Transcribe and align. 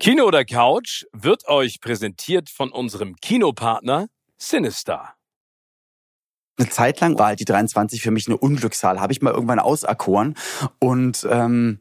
Kino 0.00 0.26
oder 0.26 0.44
Couch 0.44 1.06
wird 1.12 1.48
euch 1.48 1.80
präsentiert 1.80 2.50
von 2.50 2.70
unserem 2.70 3.16
Kinopartner 3.16 4.06
Sinister. 4.36 5.14
Eine 6.56 6.68
Zeit 6.68 7.00
lang 7.00 7.18
war 7.18 7.26
halt 7.26 7.40
die 7.40 7.44
23 7.44 8.00
für 8.00 8.12
mich 8.12 8.28
eine 8.28 8.36
Unglückszahl. 8.36 9.00
Habe 9.00 9.12
ich 9.12 9.22
mal 9.22 9.32
irgendwann 9.32 9.58
auserkoren. 9.58 10.36
Und 10.78 11.26
ähm, 11.28 11.80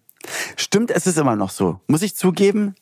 stimmt, 0.55 0.89
es 0.89 1.05
ist 1.05 1.19
immer 1.19 1.35
noch 1.35 1.51
so. 1.51 1.79
Muss 1.85 2.01
ich 2.01 2.15
zugeben, 2.15 2.73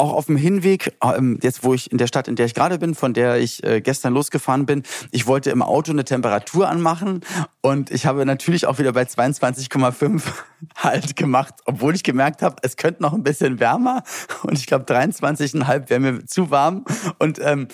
auch 0.00 0.12
auf 0.14 0.26
dem 0.26 0.36
Hinweg, 0.36 0.96
ähm, 1.04 1.38
jetzt 1.42 1.62
wo 1.62 1.74
ich 1.74 1.92
in 1.92 1.98
der 1.98 2.06
Stadt, 2.06 2.26
in 2.26 2.34
der 2.34 2.46
ich 2.46 2.54
gerade 2.54 2.78
bin, 2.78 2.94
von 2.94 3.12
der 3.12 3.36
ich 3.36 3.62
äh, 3.62 3.80
gestern 3.80 4.14
losgefahren 4.14 4.64
bin, 4.64 4.82
ich 5.10 5.26
wollte 5.26 5.50
im 5.50 5.62
Auto 5.62 5.92
eine 5.92 6.04
Temperatur 6.04 6.68
anmachen 6.68 7.20
und 7.60 7.90
ich 7.90 8.06
habe 8.06 8.24
natürlich 8.24 8.66
auch 8.66 8.78
wieder 8.78 8.92
bei 8.92 9.02
22,5 9.02 10.22
halt 10.76 11.16
gemacht, 11.16 11.54
obwohl 11.66 11.94
ich 11.94 12.02
gemerkt 12.02 12.42
habe, 12.42 12.56
es 12.62 12.76
könnte 12.76 13.02
noch 13.02 13.12
ein 13.12 13.22
bisschen 13.22 13.60
wärmer 13.60 14.02
und 14.42 14.58
ich 14.58 14.66
glaube 14.66 14.86
23,5 14.86 15.90
wäre 15.90 16.00
mir 16.00 16.24
zu 16.24 16.50
warm 16.50 16.84
und 17.18 17.38
ähm, 17.42 17.68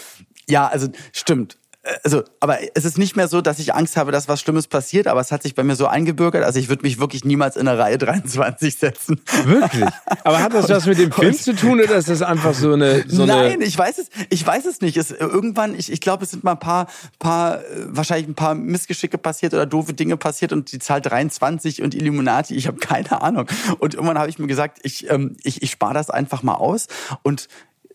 ja, 0.48 0.66
also 0.66 0.88
stimmt 1.12 1.58
also, 2.02 2.24
aber 2.40 2.58
es 2.74 2.84
ist 2.84 2.98
nicht 2.98 3.16
mehr 3.16 3.28
so, 3.28 3.40
dass 3.40 3.58
ich 3.58 3.74
Angst 3.74 3.96
habe, 3.96 4.12
dass 4.12 4.28
was 4.28 4.40
Schlimmes 4.40 4.66
passiert, 4.66 5.06
aber 5.06 5.20
es 5.20 5.32
hat 5.32 5.42
sich 5.42 5.54
bei 5.54 5.62
mir 5.62 5.76
so 5.76 5.86
eingebürgert, 5.86 6.44
also 6.44 6.58
ich 6.58 6.68
würde 6.68 6.82
mich 6.82 6.98
wirklich 6.98 7.24
niemals 7.24 7.56
in 7.56 7.68
eine 7.68 7.78
Reihe 7.78 7.98
23 7.98 8.76
setzen. 8.76 9.20
Wirklich? 9.44 9.84
Aber 10.24 10.42
hat 10.42 10.54
das 10.54 10.68
was 10.70 10.86
mit 10.86 10.98
dem 10.98 11.12
Film 11.12 11.34
zu 11.38 11.54
tun 11.54 11.80
oder 11.80 11.96
ist 11.96 12.08
das 12.08 12.22
einfach 12.22 12.54
so 12.54 12.72
eine, 12.72 13.04
so 13.08 13.24
Nein, 13.24 13.52
eine 13.52 13.64
ich 13.64 13.76
weiß 13.76 13.98
es, 13.98 14.08
ich 14.30 14.46
weiß 14.46 14.64
es 14.66 14.80
nicht. 14.80 14.96
Es, 14.96 15.10
irgendwann, 15.10 15.74
ich, 15.74 15.92
ich 15.92 16.00
glaube, 16.00 16.24
es 16.24 16.30
sind 16.30 16.44
mal 16.44 16.52
ein 16.52 16.58
paar, 16.58 16.88
paar, 17.18 17.60
wahrscheinlich 17.86 18.28
ein 18.28 18.34
paar 18.34 18.54
Missgeschicke 18.54 19.18
passiert 19.18 19.54
oder 19.54 19.66
doofe 19.66 19.94
Dinge 19.94 20.16
passiert 20.16 20.52
und 20.52 20.72
die 20.72 20.78
Zahl 20.78 21.00
23 21.00 21.82
und 21.82 21.94
Illuminati, 21.94 22.54
ich 22.54 22.66
habe 22.66 22.78
keine 22.78 23.22
Ahnung. 23.22 23.46
Und 23.78 23.94
irgendwann 23.94 24.18
habe 24.18 24.30
ich 24.30 24.38
mir 24.38 24.46
gesagt, 24.46 24.78
ich, 24.82 25.08
ähm, 25.10 25.36
ich, 25.42 25.62
ich 25.62 25.70
spare 25.70 25.94
das 25.94 26.10
einfach 26.10 26.42
mal 26.42 26.54
aus 26.54 26.86
und 27.22 27.48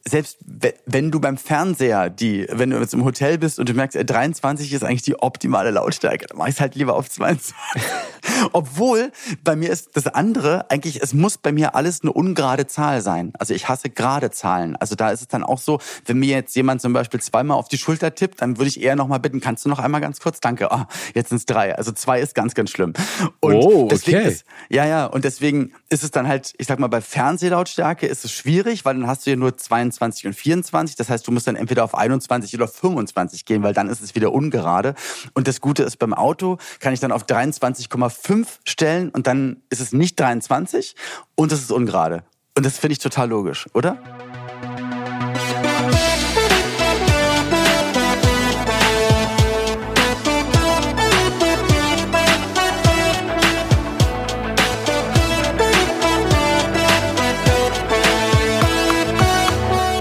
selbst 0.08 0.38
wenn 0.86 1.12
du 1.12 1.20
beim 1.20 1.38
Fernseher 1.38 2.10
die, 2.10 2.48
wenn 2.50 2.72
du 2.72 2.80
jetzt 2.80 2.94
im 2.94 3.04
Hotel 3.04 3.38
bist 3.38 3.60
und 3.60 3.70
du 3.70 3.74
merkst, 3.74 3.98
23 4.04 4.74
ist 4.74 4.84
eigentlich 4.84 5.04
die 5.04 5.20
optimale 5.20 5.72
Lautstärke, 5.72 6.28
dann 6.28 6.38
mach 6.38 6.48
ich 6.48 6.56
es 6.56 6.62
halt 6.62 6.76
lieber 6.76 6.96
auf 6.96 7.10
22. 7.10 7.56
Obwohl, 8.54 9.12
bei 9.44 9.56
mir 9.56 9.70
ist 9.70 9.92
das 9.94 10.08
andere, 10.08 10.70
eigentlich, 10.72 11.02
es 11.02 11.14
muss 11.14 11.38
bei 11.38 11.52
mir 11.52 11.76
alles 11.76 12.02
eine 12.02 12.12
ungerade 12.12 12.68
Zahl 12.68 13.02
sein. 13.02 13.34
Also 13.38 13.54
ich 13.54 13.70
hasse 13.70 13.90
gerade 13.90 14.32
Zahlen. 14.32 14.76
Also 14.76 14.96
da 14.96 15.12
ist 15.12 15.22
es 15.22 15.28
dann 15.28 15.44
auch 15.44 15.60
so, 15.60 15.80
wenn 16.06 16.18
mir 16.18 16.36
jetzt 16.36 16.56
jemand 16.56 16.82
zum 16.82 16.94
Beispiel 16.94 17.22
zweimal 17.22 17.58
auf 17.58 17.68
die 17.68 17.78
Schulter 17.78 18.16
tippt, 18.16 18.42
dann 18.42 18.58
würde 18.58 18.70
ich 18.70 18.82
eher 18.82 18.96
nochmal 18.96 19.20
bitten, 19.20 19.40
kannst 19.40 19.66
du 19.66 19.70
noch 19.70 19.80
einmal 19.80 20.02
ganz 20.02 20.20
kurz? 20.20 20.40
Danke. 20.40 20.72
Ah, 20.72 20.88
jetzt 21.14 21.30
sind 21.30 21.38
es 21.38 21.46
drei. 21.46 21.76
Also 21.76 21.92
zwei 21.92 22.20
ist 22.20 22.34
ganz, 22.34 22.56
ganz 22.56 22.72
schlimm. 22.72 22.94
Und 23.40 23.54
oh, 23.54 23.88
deswegen 23.90 24.20
okay. 24.20 24.30
ist, 24.30 24.46
ja, 24.70 24.86
ja, 24.86 25.06
und 25.06 25.26
deswegen 25.26 25.74
ist 25.90 26.04
es 26.04 26.12
dann 26.12 26.28
halt, 26.28 26.54
ich 26.58 26.68
sag 26.68 26.80
mal, 26.80 26.88
bei 26.88 27.02
Fernsehlautstärke 27.02 28.08
ist 28.08 28.26
es 28.26 28.32
schwierig, 28.32 28.86
weil 28.86 28.96
dann 28.96 29.08
hast 29.08 29.26
du 29.26 29.32
ja 29.32 29.36
nur 29.36 29.58
22 29.58 29.91
und 30.00 30.34
24. 30.34 30.96
Das 30.96 31.10
heißt, 31.10 31.28
du 31.28 31.32
musst 31.32 31.48
dann 31.48 31.56
entweder 31.56 31.84
auf 31.84 31.96
21 31.96 32.54
oder 32.56 32.68
25 32.68 33.46
gehen, 33.46 33.64
weil 33.64 33.74
dann 33.74 33.90
ist 33.90 34.02
es 34.02 34.16
wieder 34.16 34.32
ungerade. 34.32 34.96
Und 35.34 35.48
das 35.48 35.62
Gute 35.62 35.84
ist, 35.84 35.98
beim 35.98 36.14
Auto 36.14 36.58
kann 36.80 36.94
ich 36.94 37.00
dann 37.00 37.12
auf 37.12 37.26
23,5 37.26 38.48
stellen 38.66 39.10
und 39.10 39.28
dann 39.28 39.62
ist 39.70 39.82
es 39.82 39.94
nicht 39.94 40.20
23 40.20 40.96
und 41.36 41.52
es 41.52 41.62
ist 41.62 41.72
ungerade. 41.72 42.24
Und 42.56 42.66
das 42.66 42.78
finde 42.78 42.94
ich 42.94 43.00
total 43.00 43.30
logisch, 43.30 43.68
oder? 43.74 43.98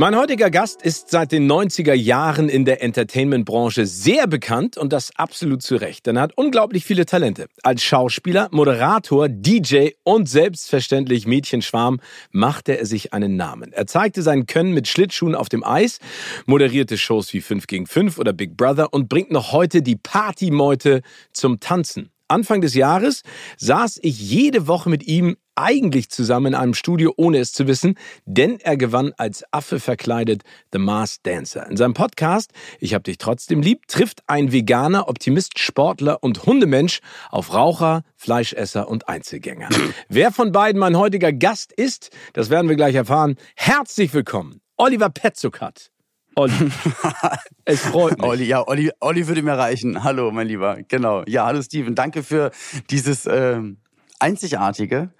Mein 0.00 0.16
heutiger 0.16 0.48
Gast 0.48 0.80
ist 0.80 1.10
seit 1.10 1.30
den 1.30 1.46
90er 1.46 1.92
Jahren 1.92 2.48
in 2.48 2.64
der 2.64 2.82
Entertainment-Branche 2.82 3.84
sehr 3.84 4.26
bekannt 4.26 4.78
und 4.78 4.94
das 4.94 5.14
absolut 5.16 5.60
zu 5.60 5.76
Recht, 5.76 6.06
denn 6.06 6.16
er 6.16 6.22
hat 6.22 6.38
unglaublich 6.38 6.86
viele 6.86 7.04
Talente. 7.04 7.48
Als 7.62 7.82
Schauspieler, 7.82 8.48
Moderator, 8.50 9.28
DJ 9.28 9.90
und 10.02 10.26
selbstverständlich 10.26 11.26
Mädchenschwarm 11.26 12.00
machte 12.30 12.78
er 12.78 12.86
sich 12.86 13.12
einen 13.12 13.36
Namen. 13.36 13.74
Er 13.74 13.86
zeigte 13.86 14.22
sein 14.22 14.46
Können 14.46 14.72
mit 14.72 14.88
Schlittschuhen 14.88 15.34
auf 15.34 15.50
dem 15.50 15.62
Eis, 15.62 15.98
moderierte 16.46 16.96
Shows 16.96 17.34
wie 17.34 17.42
5 17.42 17.66
gegen 17.66 17.86
5 17.86 18.16
oder 18.16 18.32
Big 18.32 18.56
Brother 18.56 18.94
und 18.94 19.10
bringt 19.10 19.30
noch 19.30 19.52
heute 19.52 19.82
die 19.82 19.96
Partymeute 19.96 21.02
zum 21.34 21.60
Tanzen. 21.60 22.08
Anfang 22.26 22.62
des 22.62 22.74
Jahres 22.74 23.22
saß 23.58 23.98
ich 24.02 24.18
jede 24.18 24.66
Woche 24.66 24.88
mit 24.88 25.06
ihm 25.06 25.36
eigentlich 25.60 26.10
zusammen 26.10 26.48
in 26.48 26.54
einem 26.54 26.74
Studio, 26.74 27.12
ohne 27.16 27.38
es 27.38 27.52
zu 27.52 27.66
wissen, 27.66 27.96
denn 28.24 28.58
er 28.60 28.76
gewann 28.76 29.12
als 29.16 29.44
Affe 29.52 29.78
verkleidet 29.78 30.42
The 30.72 30.78
Masked 30.78 31.26
Dancer. 31.26 31.68
In 31.68 31.76
seinem 31.76 31.94
Podcast 31.94 32.52
Ich 32.78 32.94
hab 32.94 33.04
dich 33.04 33.18
trotzdem 33.18 33.60
lieb 33.60 33.86
trifft 33.86 34.22
ein 34.26 34.52
Veganer, 34.52 35.08
Optimist, 35.08 35.58
Sportler 35.58 36.22
und 36.22 36.46
Hundemensch 36.46 37.00
auf 37.30 37.52
Raucher, 37.52 38.02
Fleischesser 38.16 38.88
und 38.88 39.08
Einzelgänger. 39.08 39.68
Wer 40.08 40.32
von 40.32 40.52
beiden 40.52 40.80
mein 40.80 40.96
heutiger 40.96 41.32
Gast 41.32 41.72
ist, 41.72 42.10
das 42.32 42.50
werden 42.50 42.68
wir 42.68 42.76
gleich 42.76 42.94
erfahren. 42.94 43.36
Herzlich 43.54 44.14
willkommen, 44.14 44.60
Oliver 44.76 45.10
Petzokat. 45.10 45.90
Olli. 46.36 46.52
es 47.64 47.80
freut 47.80 48.18
mich. 48.18 48.26
Olli, 48.26 48.44
ja, 48.44 48.66
Olli, 48.66 48.90
Olli 49.00 49.26
würde 49.26 49.42
mir 49.42 49.58
reichen. 49.58 50.04
Hallo, 50.04 50.30
mein 50.30 50.46
Lieber. 50.46 50.78
Genau. 50.88 51.24
Ja, 51.26 51.44
hallo 51.46 51.60
Steven. 51.60 51.94
Danke 51.94 52.22
für 52.22 52.50
dieses 52.88 53.26
ähm, 53.26 53.78
einzigartige. 54.20 55.10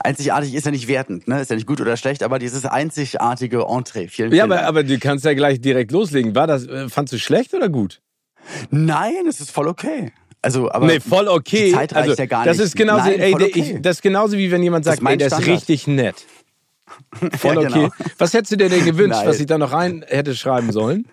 Einzigartig 0.00 0.54
ist 0.54 0.64
ja 0.66 0.70
nicht 0.72 0.88
wertend, 0.88 1.28
ne? 1.28 1.40
Ist 1.40 1.50
ja 1.50 1.56
nicht 1.56 1.66
gut 1.66 1.80
oder 1.80 1.96
schlecht, 1.96 2.22
aber 2.22 2.38
dieses 2.38 2.64
einzigartige 2.64 3.64
Entree. 3.68 4.08
Vielen, 4.08 4.30
vielen 4.30 4.32
Ja, 4.32 4.44
aber, 4.44 4.56
Dank. 4.56 4.68
aber 4.68 4.84
du 4.84 4.98
kannst 4.98 5.24
ja 5.24 5.34
gleich 5.34 5.60
direkt 5.60 5.92
loslegen. 5.92 6.34
War 6.34 6.46
das, 6.46 6.66
äh, 6.66 6.88
fandst 6.88 7.12
du 7.12 7.18
schlecht 7.18 7.54
oder 7.54 7.68
gut? 7.68 8.00
Nein, 8.70 9.26
es 9.28 9.40
ist 9.40 9.50
voll 9.50 9.68
okay. 9.68 10.12
Also, 10.40 10.70
aber 10.72 10.86
nee, 10.86 10.98
voll 10.98 11.28
okay. 11.28 11.66
Die 11.66 11.72
Zeit 11.72 11.94
reicht 11.94 12.08
also, 12.10 12.22
ja 12.22 12.26
gar 12.26 12.44
das 12.44 12.56
nicht. 12.56 12.66
ist 12.66 12.76
genauso, 12.76 13.04
Nein, 13.08 13.20
ey, 13.20 13.34
okay. 13.34 13.52
ich, 13.54 13.74
das 13.80 13.98
ist 13.98 14.02
genauso 14.02 14.36
wie 14.36 14.50
wenn 14.50 14.62
jemand 14.62 14.84
Das 14.84 14.94
sagt, 14.94 15.02
mein 15.02 15.12
ey, 15.12 15.28
der 15.28 15.38
ist 15.38 15.46
richtig 15.46 15.86
nett. 15.86 16.16
Voll 17.38 17.54
Ja, 17.54 17.60
okay. 17.60 17.72
genau. 17.72 17.88
Was 18.18 18.34
hättest 18.34 18.52
du 18.52 18.56
dir 18.56 18.68
denn 18.68 18.84
gewünscht, 18.84 19.18
Nein. 19.18 19.28
was 19.28 19.40
ich 19.40 19.46
da 19.46 19.58
noch 19.58 19.72
rein 19.72 20.04
hätte 20.08 20.34
schreiben 20.34 20.72
sollen? 20.72 21.06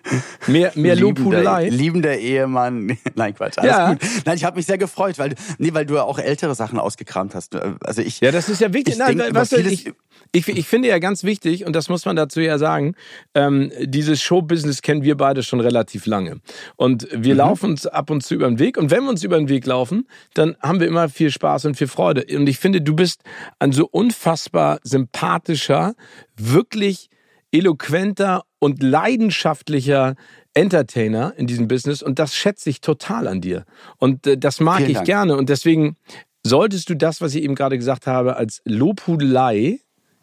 Mehr, 0.46 0.72
mehr 0.74 0.94
liebender, 0.94 1.22
Lobhudelei? 1.22 1.68
liebender 1.68 2.18
Ehemann. 2.18 2.98
Nein, 3.14 3.34
Quatsch. 3.34 3.58
Alles 3.58 3.70
Ja. 3.70 3.92
gut. 3.92 3.98
Nein, 4.24 4.36
ich 4.36 4.44
habe 4.44 4.56
mich 4.56 4.66
sehr 4.66 4.78
gefreut, 4.78 5.18
weil 5.18 5.34
nee, 5.58 5.72
weil 5.74 5.86
du 5.86 5.94
ja 5.94 6.02
auch 6.02 6.18
ältere 6.18 6.54
Sachen 6.54 6.78
ausgekramt 6.78 7.34
hast. 7.34 7.56
Also 7.84 8.02
ich 8.02 8.20
Ja, 8.20 8.30
das 8.32 8.48
ist 8.48 8.60
ja 8.60 8.72
wichtig. 8.72 8.94
Ich 8.94 8.98
Nein, 8.98 9.18
denk 9.18 9.34
weißt 9.34 9.52
du, 9.52 9.56
ich, 9.58 9.92
ich, 10.32 10.48
ich 10.48 10.66
finde 10.68 10.88
ja 10.88 10.98
ganz 10.98 11.24
wichtig, 11.24 11.64
und 11.66 11.74
das 11.74 11.88
muss 11.88 12.04
man 12.04 12.14
dazu 12.14 12.40
ja 12.40 12.56
sagen, 12.58 12.94
ähm, 13.34 13.72
dieses 13.82 14.22
Showbusiness 14.22 14.82
kennen 14.82 15.02
wir 15.02 15.16
beide 15.16 15.42
schon 15.42 15.60
relativ 15.60 16.06
lange. 16.06 16.40
Und 16.76 17.08
wir 17.12 17.34
laufen 17.34 17.70
uns 17.70 17.86
ab 17.86 18.10
und 18.10 18.22
zu 18.22 18.34
über 18.34 18.46
den 18.48 18.58
Weg. 18.58 18.76
Und 18.76 18.90
wenn 18.90 19.02
wir 19.02 19.10
uns 19.10 19.24
über 19.24 19.38
den 19.38 19.48
Weg 19.48 19.66
laufen, 19.66 20.06
dann 20.34 20.56
haben 20.62 20.78
wir 20.80 20.86
immer 20.86 21.08
viel 21.08 21.30
Spaß 21.30 21.64
und 21.64 21.76
viel 21.76 21.88
Freude. 21.88 22.24
Und 22.36 22.48
ich 22.48 22.58
finde, 22.58 22.80
du 22.80 22.94
bist 22.94 23.22
ein 23.58 23.72
so 23.72 23.86
unfassbar 23.90 24.78
sympathischer, 24.84 25.79
wirklich 26.36 27.08
eloquenter 27.52 28.44
und 28.58 28.82
leidenschaftlicher 28.82 30.14
Entertainer 30.54 31.34
in 31.36 31.46
diesem 31.46 31.68
Business. 31.68 32.02
Und 32.02 32.18
das 32.18 32.34
schätze 32.34 32.70
ich 32.70 32.80
total 32.80 33.28
an 33.28 33.40
dir. 33.40 33.64
Und 33.98 34.26
äh, 34.26 34.38
das 34.38 34.60
mag 34.60 34.78
Vielen 34.78 34.90
ich 34.90 34.96
Dank. 34.96 35.06
gerne. 35.06 35.36
Und 35.36 35.48
deswegen 35.48 35.96
solltest 36.42 36.88
du 36.88 36.96
das, 36.96 37.20
was 37.20 37.34
ich 37.34 37.42
eben 37.42 37.54
gerade 37.54 37.76
gesagt 37.76 38.06
habe, 38.06 38.36
als 38.36 38.62
Lobhudelei 38.64 39.80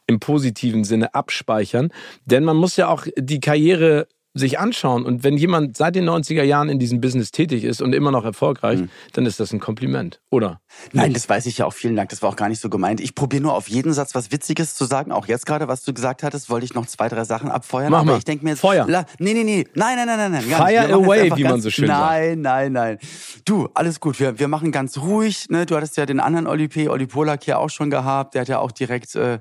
im 0.07 0.19
positiven 0.19 0.83
Sinne 0.83 1.13
abspeichern. 1.13 1.89
Denn 2.25 2.43
man 2.43 2.57
muss 2.57 2.77
ja 2.77 2.87
auch 2.87 3.05
die 3.17 3.39
Karriere 3.39 4.07
sich 4.37 4.59
anschauen. 4.59 5.05
Und 5.05 5.23
wenn 5.23 5.37
jemand 5.37 5.77
seit 5.77 5.95
den 5.95 6.09
90er 6.09 6.43
Jahren 6.43 6.69
in 6.69 6.79
diesem 6.79 7.01
Business 7.01 7.31
tätig 7.31 7.63
ist 7.63 7.81
und 7.81 7.93
immer 7.93 8.11
noch 8.11 8.25
erfolgreich, 8.25 8.81
dann 9.13 9.25
ist 9.25 9.39
das 9.39 9.53
ein 9.53 9.59
Kompliment, 9.59 10.21
oder? 10.29 10.61
Nein, 10.93 11.13
das 11.13 11.27
weiß 11.27 11.45
ich 11.45 11.59
ja 11.59 11.65
auch. 11.65 11.73
Vielen 11.73 11.95
Dank. 11.95 12.09
Das 12.09 12.21
war 12.21 12.29
auch 12.29 12.35
gar 12.35 12.49
nicht 12.49 12.61
so 12.61 12.69
gemeint. 12.69 12.99
Ich 12.99 13.15
probiere 13.15 13.41
nur 13.41 13.53
auf 13.53 13.67
jeden 13.67 13.93
Satz 13.93 14.15
was 14.15 14.31
Witziges 14.31 14.75
zu 14.75 14.85
sagen. 14.85 15.11
Auch 15.11 15.27
jetzt 15.27 15.45
gerade, 15.45 15.67
was 15.67 15.83
du 15.83 15.93
gesagt 15.93 16.23
hattest, 16.23 16.49
wollte 16.49 16.65
ich 16.65 16.73
noch 16.73 16.85
zwei, 16.85 17.09
drei 17.09 17.23
Sachen 17.23 17.49
abfeuern. 17.49 17.91
Mach 17.91 18.01
aber 18.01 18.11
mal. 18.11 18.17
ich 18.17 18.25
denke 18.25 18.43
mir 18.43 18.51
jetzt, 18.51 18.61
Feuer. 18.61 18.85
La, 18.87 19.05
nee, 19.19 19.33
nee, 19.33 19.43
nee. 19.43 19.67
Nein, 19.73 19.95
nein, 19.97 20.07
nein, 20.07 20.31
nein, 20.31 20.31
nein. 20.31 20.43
Fire 20.43 20.93
away, 20.93 21.31
wie 21.35 21.43
man 21.43 21.61
so 21.61 21.69
schön 21.69 21.87
sagt. 21.87 21.99
Nein, 21.99 22.41
nein, 22.41 22.73
nein. 22.73 22.97
Du, 23.45 23.69
alles 23.73 23.99
gut. 23.99 24.19
Wir, 24.19 24.39
wir 24.39 24.47
machen 24.47 24.71
ganz 24.71 24.97
ruhig. 24.97 25.47
Ne? 25.49 25.65
Du 25.65 25.75
hattest 25.75 25.97
ja 25.97 26.05
den 26.05 26.19
anderen 26.19 26.47
Oli 26.47 26.67
P., 26.67 26.89
Oli 26.89 27.07
Polak 27.07 27.43
hier 27.43 27.59
auch 27.59 27.69
schon 27.69 27.89
gehabt. 27.89 28.35
Der 28.35 28.41
hat 28.41 28.47
ja 28.47 28.59
auch 28.59 28.71
direkt... 28.71 29.15
Äh, 29.15 29.39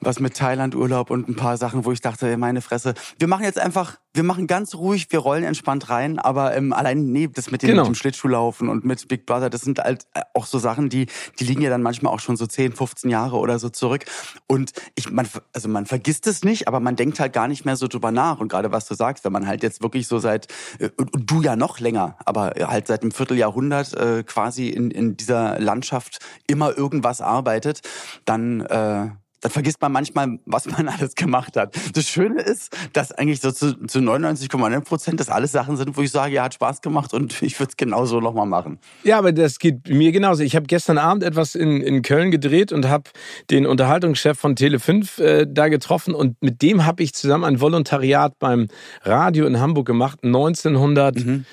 was 0.00 0.20
mit 0.20 0.36
Thailand-Urlaub 0.36 1.10
und 1.10 1.28
ein 1.28 1.36
paar 1.36 1.56
Sachen, 1.56 1.84
wo 1.84 1.92
ich 1.92 2.00
dachte, 2.00 2.36
meine 2.36 2.60
Fresse. 2.60 2.94
Wir 3.18 3.28
machen 3.28 3.44
jetzt 3.44 3.58
einfach, 3.58 3.98
wir 4.12 4.22
machen 4.22 4.46
ganz 4.46 4.74
ruhig, 4.74 5.08
wir 5.10 5.18
rollen 5.18 5.44
entspannt 5.44 5.90
rein, 5.90 6.18
aber 6.18 6.56
ähm, 6.56 6.72
allein, 6.72 7.06
nee, 7.06 7.28
das 7.32 7.50
mit 7.50 7.62
dem, 7.62 7.70
genau. 7.70 7.82
mit 7.82 7.92
dem 7.92 7.94
Schlittschuhlaufen 7.94 8.68
und 8.68 8.84
mit 8.84 9.08
Big 9.08 9.26
Brother, 9.26 9.50
das 9.50 9.62
sind 9.62 9.78
halt 9.78 10.06
äh, 10.14 10.22
auch 10.34 10.46
so 10.46 10.58
Sachen, 10.58 10.88
die, 10.88 11.06
die 11.38 11.44
liegen 11.44 11.62
ja 11.62 11.70
dann 11.70 11.82
manchmal 11.82 12.12
auch 12.12 12.20
schon 12.20 12.36
so 12.36 12.46
10, 12.46 12.72
15 12.72 13.10
Jahre 13.10 13.36
oder 13.36 13.58
so 13.58 13.68
zurück. 13.68 14.04
Und 14.46 14.72
ich, 14.94 15.10
man, 15.10 15.28
also 15.52 15.68
man 15.68 15.86
vergisst 15.86 16.26
es 16.26 16.44
nicht, 16.44 16.68
aber 16.68 16.80
man 16.80 16.96
denkt 16.96 17.18
halt 17.18 17.32
gar 17.32 17.48
nicht 17.48 17.64
mehr 17.64 17.76
so 17.76 17.88
drüber 17.88 18.12
nach. 18.12 18.40
Und 18.40 18.48
gerade 18.48 18.72
was 18.72 18.86
du 18.86 18.94
sagst, 18.94 19.24
wenn 19.24 19.32
man 19.32 19.46
halt 19.46 19.62
jetzt 19.62 19.82
wirklich 19.82 20.06
so 20.06 20.18
seit, 20.18 20.48
äh, 20.78 20.90
und 20.96 21.30
du 21.30 21.42
ja 21.42 21.56
noch 21.56 21.80
länger, 21.80 22.16
aber 22.24 22.52
halt 22.58 22.86
seit 22.86 23.02
einem 23.02 23.12
Vierteljahrhundert 23.12 23.94
äh, 23.94 24.22
quasi 24.22 24.68
in, 24.68 24.90
in 24.90 25.16
dieser 25.16 25.58
Landschaft 25.58 26.18
immer 26.46 26.76
irgendwas 26.76 27.20
arbeitet, 27.20 27.80
dann 28.24 28.60
äh, 28.60 29.10
dann 29.44 29.52
vergisst 29.52 29.80
man 29.82 29.92
manchmal, 29.92 30.38
was 30.46 30.64
man 30.66 30.88
alles 30.98 31.14
gemacht 31.14 31.56
hat. 31.56 31.76
Das 31.92 32.08
Schöne 32.08 32.40
ist, 32.40 32.74
dass 32.94 33.12
eigentlich 33.12 33.42
so 33.42 33.52
zu, 33.52 33.74
zu 33.86 33.98
99,9 33.98 34.80
Prozent 34.80 35.20
das 35.20 35.28
alles 35.28 35.52
Sachen 35.52 35.76
sind, 35.76 35.94
wo 35.98 36.00
ich 36.00 36.10
sage, 36.10 36.32
ja, 36.34 36.44
hat 36.44 36.54
Spaß 36.54 36.80
gemacht 36.80 37.12
und 37.12 37.42
ich 37.42 37.60
würde 37.60 37.70
es 37.70 37.76
genauso 37.76 38.20
nochmal 38.20 38.46
machen. 38.46 38.78
Ja, 39.02 39.18
aber 39.18 39.32
das 39.32 39.58
geht 39.58 39.86
mir 39.88 40.12
genauso. 40.12 40.42
Ich 40.42 40.56
habe 40.56 40.64
gestern 40.66 40.96
Abend 40.96 41.22
etwas 41.22 41.54
in, 41.54 41.82
in 41.82 42.00
Köln 42.00 42.30
gedreht 42.30 42.72
und 42.72 42.88
habe 42.88 43.10
den 43.50 43.66
Unterhaltungschef 43.66 44.38
von 44.38 44.54
Tele5 44.54 45.20
äh, 45.20 45.46
da 45.46 45.68
getroffen 45.68 46.14
und 46.14 46.40
mit 46.42 46.62
dem 46.62 46.86
habe 46.86 47.02
ich 47.02 47.12
zusammen 47.12 47.44
ein 47.44 47.60
Volontariat 47.60 48.38
beim 48.38 48.68
Radio 49.02 49.44
in 49.46 49.60
Hamburg 49.60 49.86
gemacht, 49.86 50.20
1994. 50.22 51.26
Mhm. 51.26 51.44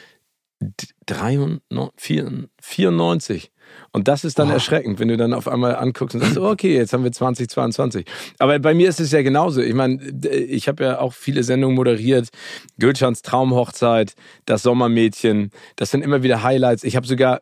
Und 3.92 4.08
das 4.08 4.24
ist 4.24 4.40
dann 4.40 4.50
oh. 4.50 4.54
erschreckend, 4.54 5.00
wenn 5.00 5.08
du 5.08 5.18
dann 5.18 5.34
auf 5.34 5.48
einmal 5.48 5.76
anguckst 5.76 6.16
und 6.16 6.22
sagst, 6.22 6.38
okay, 6.38 6.76
jetzt 6.76 6.94
haben 6.94 7.04
wir 7.04 7.12
2022. 7.12 8.06
Aber 8.40 8.58
bei 8.60 8.74
mir 8.74 8.90
ist 8.90 9.00
es 9.00 9.12
ja 9.12 9.22
genauso. 9.22 9.62
Ich 9.62 9.74
meine, 9.74 10.02
ich 10.02 10.68
habe 10.68 10.84
ja 10.84 11.00
auch 11.00 11.14
viele 11.14 11.44
Sendungen 11.44 11.76
moderiert. 11.76 12.30
Gülschans 12.78 13.22
Traumhochzeit, 13.22 14.14
das 14.46 14.64
Sommermädchen, 14.64 15.52
das 15.76 15.92
sind 15.92 16.04
immer 16.04 16.24
wieder 16.24 16.44
Highlights. 16.44 16.84
Ich 16.84 16.96
habe 16.96 17.08
sogar, 17.08 17.42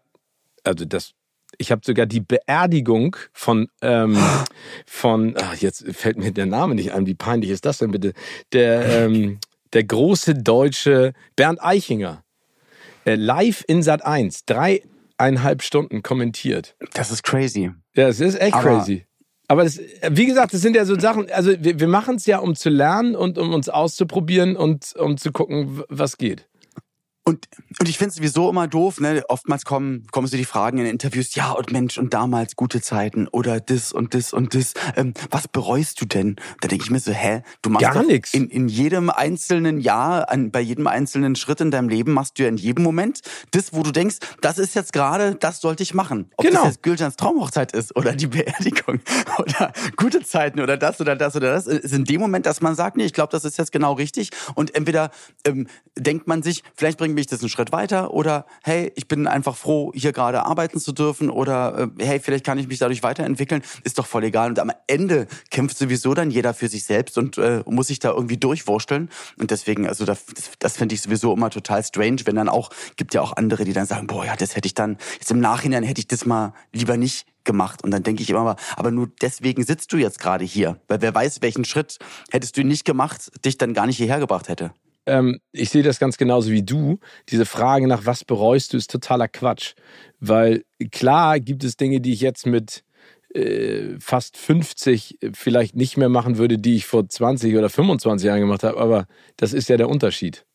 also 0.63 0.85
das 0.85 1.13
ich 1.57 1.71
habe 1.71 1.81
sogar 1.83 2.05
die 2.05 2.21
Beerdigung 2.21 3.15
von, 3.33 3.67
ähm, 3.81 4.17
von, 4.85 5.35
ach, 5.37 5.55
jetzt 5.55 5.85
fällt 5.91 6.17
mir 6.17 6.31
der 6.31 6.45
Name 6.45 6.73
nicht 6.73 6.93
ein, 6.93 7.05
wie 7.05 7.15
peinlich 7.15 7.49
ist 7.51 7.65
das 7.65 7.79
denn 7.79 7.91
bitte? 7.91 8.13
Der, 8.53 8.85
ähm, 8.85 9.39
der 9.73 9.83
große 9.83 10.35
deutsche 10.35 11.13
Bernd 11.35 11.61
Eichinger. 11.61 12.23
Äh, 13.05 13.15
live 13.15 13.63
in 13.67 13.83
Sat 13.83 14.05
1. 14.05 14.45
Drei 14.45 14.81
eineinhalb 15.19 15.61
Stunden 15.61 16.01
kommentiert. 16.01 16.75
Das 16.93 17.11
ist 17.11 17.23
crazy. 17.23 17.71
Ja, 17.95 18.07
es 18.07 18.19
ist 18.19 18.39
echt 18.39 18.53
Aber 18.53 18.77
crazy. 18.77 19.05
Aber 19.47 19.63
das, 19.63 19.79
wie 20.11 20.27
gesagt, 20.27 20.53
das 20.53 20.61
sind 20.61 20.75
ja 20.75 20.85
so 20.85 20.97
Sachen, 20.99 21.29
also 21.31 21.51
wir, 21.59 21.79
wir 21.79 21.87
machen 21.87 22.15
es 22.15 22.27
ja, 22.27 22.37
um 22.37 22.55
zu 22.55 22.69
lernen 22.69 23.15
und 23.15 23.39
um 23.39 23.51
uns 23.51 23.67
auszuprobieren 23.67 24.55
und 24.55 24.93
um 24.95 25.17
zu 25.17 25.31
gucken, 25.31 25.81
was 25.89 26.17
geht. 26.17 26.47
Und, 27.29 27.47
und 27.79 27.87
ich 27.87 27.99
finde 27.99 28.09
es 28.09 28.15
sowieso 28.15 28.49
immer 28.49 28.67
doof, 28.67 28.99
ne? 28.99 29.23
Oftmals 29.29 29.63
kommen, 29.63 30.07
kommen 30.09 30.25
so 30.25 30.35
die 30.35 30.45
Fragen 30.45 30.79
in 30.79 30.87
Interviews, 30.87 31.35
ja, 31.35 31.51
und 31.51 31.71
Mensch, 31.71 31.99
und 31.99 32.11
damals 32.11 32.55
gute 32.55 32.81
Zeiten 32.81 33.27
oder 33.27 33.59
das 33.59 33.93
und 33.93 34.15
das 34.15 34.33
und 34.33 34.55
das. 34.55 34.73
Ähm, 34.95 35.13
was 35.29 35.47
bereust 35.47 36.01
du 36.01 36.05
denn? 36.05 36.37
Da 36.59 36.67
denke 36.67 36.85
ich 36.85 36.89
mir 36.89 36.99
so, 36.99 37.11
hä? 37.11 37.43
Du 37.61 37.69
machst 37.69 37.85
Gar 37.85 38.01
nichts. 38.01 38.33
In, 38.33 38.49
in 38.49 38.67
jedem 38.67 39.11
einzelnen 39.11 39.79
Jahr, 39.79 40.31
an, 40.31 40.49
bei 40.49 40.59
jedem 40.59 40.87
einzelnen 40.87 41.35
Schritt 41.35 41.61
in 41.61 41.69
deinem 41.69 41.87
Leben 41.87 42.13
machst 42.13 42.39
du 42.39 42.43
ja 42.43 42.49
in 42.49 42.57
jedem 42.57 42.83
Moment 42.83 43.21
das, 43.51 43.73
wo 43.73 43.83
du 43.83 43.91
denkst, 43.91 44.17
das 44.41 44.57
ist 44.57 44.73
jetzt 44.73 44.91
gerade, 44.91 45.35
das 45.35 45.61
sollte 45.61 45.83
ich 45.83 45.93
machen. 45.93 46.31
Ob 46.35 46.47
genau. 46.47 46.61
das 46.61 46.69
jetzt 46.69 46.81
Gülcans 46.81 47.15
Traumhochzeit 47.15 47.73
ist 47.73 47.95
oder 47.95 48.13
die 48.13 48.25
Beerdigung 48.25 49.01
oder 49.37 49.71
gute 49.97 50.23
Zeiten 50.23 50.61
oder 50.61 50.77
das 50.77 50.99
oder 50.99 51.15
das 51.15 51.35
oder 51.35 51.53
das, 51.53 51.67
ist 51.67 51.93
in 51.93 52.05
dem 52.05 52.21
Moment, 52.21 52.47
dass 52.47 52.59
man 52.61 52.73
sagt, 52.73 52.97
nee, 52.97 53.05
ich 53.05 53.13
glaube, 53.13 53.29
das 53.31 53.45
ist 53.45 53.59
jetzt 53.59 53.71
genau 53.71 53.93
richtig. 53.93 54.31
Und 54.55 54.73
entweder 54.73 55.11
ähm, 55.45 55.67
denkt 55.95 56.27
man 56.27 56.41
sich, 56.41 56.63
vielleicht 56.75 56.97
bringt 56.97 57.18
mich 57.19 57.27
das 57.27 57.41
einen 57.41 57.49
Schritt 57.49 57.71
weiter 57.71 58.13
oder 58.13 58.45
hey, 58.63 58.91
ich 58.95 59.07
bin 59.07 59.27
einfach 59.27 59.55
froh, 59.55 59.91
hier 59.93 60.11
gerade 60.11 60.45
arbeiten 60.45 60.79
zu 60.79 60.91
dürfen 60.91 61.29
oder 61.29 61.91
äh, 61.99 62.05
hey, 62.05 62.19
vielleicht 62.19 62.45
kann 62.45 62.57
ich 62.57 62.67
mich 62.67 62.79
dadurch 62.79 63.03
weiterentwickeln, 63.03 63.61
ist 63.83 63.99
doch 63.99 64.07
voll 64.07 64.23
egal. 64.23 64.49
Und 64.49 64.59
am 64.59 64.71
Ende 64.87 65.27
kämpft 65.51 65.77
sowieso 65.77 66.13
dann 66.13 66.31
jeder 66.31 66.53
für 66.53 66.67
sich 66.67 66.85
selbst 66.85 67.17
und 67.17 67.37
äh, 67.37 67.63
muss 67.65 67.87
sich 67.87 67.99
da 67.99 68.11
irgendwie 68.11 68.37
durchwursteln. 68.37 69.09
Und 69.37 69.51
deswegen, 69.51 69.87
also 69.87 70.05
das, 70.05 70.25
das 70.59 70.77
finde 70.77 70.95
ich 70.95 71.01
sowieso 71.01 71.33
immer 71.33 71.49
total 71.49 71.83
strange, 71.83 72.21
wenn 72.25 72.35
dann 72.35 72.49
auch, 72.49 72.69
gibt 72.95 73.13
ja 73.13 73.21
auch 73.21 73.35
andere, 73.35 73.65
die 73.65 73.73
dann 73.73 73.85
sagen, 73.85 74.07
boah, 74.07 74.25
ja, 74.25 74.35
das 74.35 74.55
hätte 74.55 74.67
ich 74.67 74.73
dann, 74.73 74.97
jetzt 75.13 75.31
im 75.31 75.39
Nachhinein 75.39 75.83
hätte 75.83 75.99
ich 75.99 76.07
das 76.07 76.25
mal 76.25 76.53
lieber 76.73 76.97
nicht 76.97 77.27
gemacht. 77.43 77.83
Und 77.83 77.91
dann 77.91 78.03
denke 78.03 78.23
ich 78.23 78.29
immer, 78.29 78.55
aber 78.75 78.91
nur 78.91 79.09
deswegen 79.21 79.63
sitzt 79.63 79.91
du 79.93 79.97
jetzt 79.97 80.19
gerade 80.19 80.45
hier. 80.45 80.79
Weil 80.87 81.01
wer 81.01 81.13
weiß, 81.13 81.41
welchen 81.41 81.65
Schritt 81.65 81.97
hättest 82.31 82.57
du 82.57 82.63
nicht 82.63 82.85
gemacht, 82.85 83.31
dich 83.45 83.57
dann 83.57 83.73
gar 83.73 83.85
nicht 83.85 83.97
hierher 83.97 84.19
gebracht 84.19 84.47
hätte 84.47 84.71
ähm, 85.09 85.39
ich 85.51 85.69
sehe 85.69 85.83
das 85.83 85.99
ganz 85.99 86.17
genauso 86.17 86.51
wie 86.51 86.63
du. 86.63 86.99
Diese 87.29 87.45
Frage 87.45 87.87
nach 87.87 88.05
was 88.05 88.23
bereust 88.23 88.73
du 88.73 88.77
ist 88.77 88.91
totaler 88.91 89.27
Quatsch. 89.27 89.73
Weil 90.19 90.63
klar 90.91 91.39
gibt 91.39 91.63
es 91.63 91.77
Dinge, 91.77 92.01
die 92.01 92.13
ich 92.13 92.21
jetzt 92.21 92.45
mit 92.45 92.83
äh, 93.33 93.99
fast 93.99 94.37
50 94.37 95.19
vielleicht 95.33 95.75
nicht 95.75 95.97
mehr 95.97 96.09
machen 96.09 96.37
würde, 96.37 96.57
die 96.57 96.75
ich 96.75 96.85
vor 96.85 97.07
20 97.07 97.55
oder 97.55 97.69
25 97.69 98.25
Jahren 98.25 98.39
gemacht 98.39 98.63
habe. 98.63 98.79
Aber 98.79 99.05
das 99.37 99.53
ist 99.53 99.69
ja 99.69 99.77
der 99.77 99.89
Unterschied. 99.89 100.45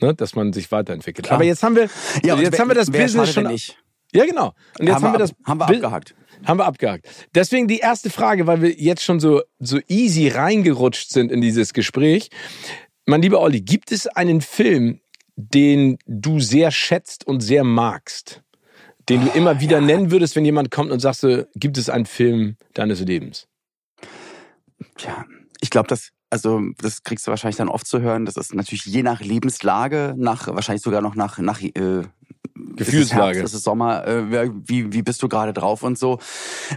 Ne? 0.00 0.14
Dass 0.14 0.34
man 0.34 0.52
sich 0.52 0.70
weiterentwickelt. 0.72 1.26
Klar. 1.26 1.36
Aber 1.36 1.44
jetzt 1.44 1.62
haben 1.62 1.76
wir, 1.76 1.88
ja, 2.24 2.36
jetzt 2.36 2.58
haben 2.58 2.68
wir 2.68 2.74
das 2.74 2.90
Business 2.90 3.32
schon. 3.32 3.46
Nicht. 3.46 3.78
Ja, 4.12 4.24
genau. 4.24 4.54
Und 4.78 4.86
jetzt 4.86 4.96
haben, 4.96 5.04
haben 5.04 5.14
wir, 5.14 5.18
das. 5.18 5.32
Haben 5.44 5.60
wir 5.60 5.66
abgehakt. 5.66 6.14
Haben 6.44 6.58
wir 6.58 6.66
abgehakt. 6.66 7.06
Deswegen 7.34 7.66
die 7.66 7.78
erste 7.78 8.10
Frage, 8.10 8.46
weil 8.46 8.60
wir 8.62 8.72
jetzt 8.72 9.02
schon 9.02 9.20
so, 9.20 9.42
so 9.58 9.78
easy 9.88 10.28
reingerutscht 10.28 11.10
sind 11.10 11.32
in 11.32 11.40
dieses 11.40 11.72
Gespräch. 11.72 12.30
Mein 13.08 13.22
lieber 13.22 13.40
Olli, 13.40 13.60
gibt 13.60 13.92
es 13.92 14.08
einen 14.08 14.40
Film, 14.40 15.00
den 15.36 15.96
du 16.06 16.40
sehr 16.40 16.72
schätzt 16.72 17.24
und 17.24 17.40
sehr 17.40 17.62
magst? 17.62 18.42
Den 19.08 19.24
du 19.24 19.30
immer 19.30 19.60
wieder 19.60 19.78
ja. 19.78 19.86
nennen 19.86 20.10
würdest, 20.10 20.34
wenn 20.34 20.44
jemand 20.44 20.72
kommt 20.72 20.90
und 20.90 20.98
sagst, 20.98 21.24
gibt 21.54 21.78
es 21.78 21.88
einen 21.88 22.06
Film 22.06 22.56
deines 22.74 22.98
Lebens? 23.00 23.46
Tja, 24.96 25.24
ich 25.60 25.70
glaube, 25.70 25.86
das, 25.86 26.10
also 26.30 26.60
das 26.78 27.04
kriegst 27.04 27.28
du 27.28 27.30
wahrscheinlich 27.30 27.56
dann 27.56 27.68
oft 27.68 27.86
zu 27.86 28.00
hören. 28.00 28.24
Das 28.24 28.36
ist 28.36 28.52
natürlich 28.52 28.84
je 28.84 29.04
nach 29.04 29.20
Lebenslage, 29.20 30.14
nach 30.16 30.48
wahrscheinlich 30.48 30.82
sogar 30.82 31.00
noch 31.00 31.14
nach 31.14 31.38
nach 31.38 31.62
äh, 31.62 32.02
Gefühlslage. 32.76 33.42
Es 33.42 33.54
ist, 33.54 33.64
Sommer, 33.64 34.06
äh, 34.06 34.50
wie, 34.64 34.92
wie 34.92 35.02
bist 35.02 35.22
du 35.22 35.28
gerade 35.28 35.52
drauf 35.52 35.82
und 35.82 35.98
so. 35.98 36.18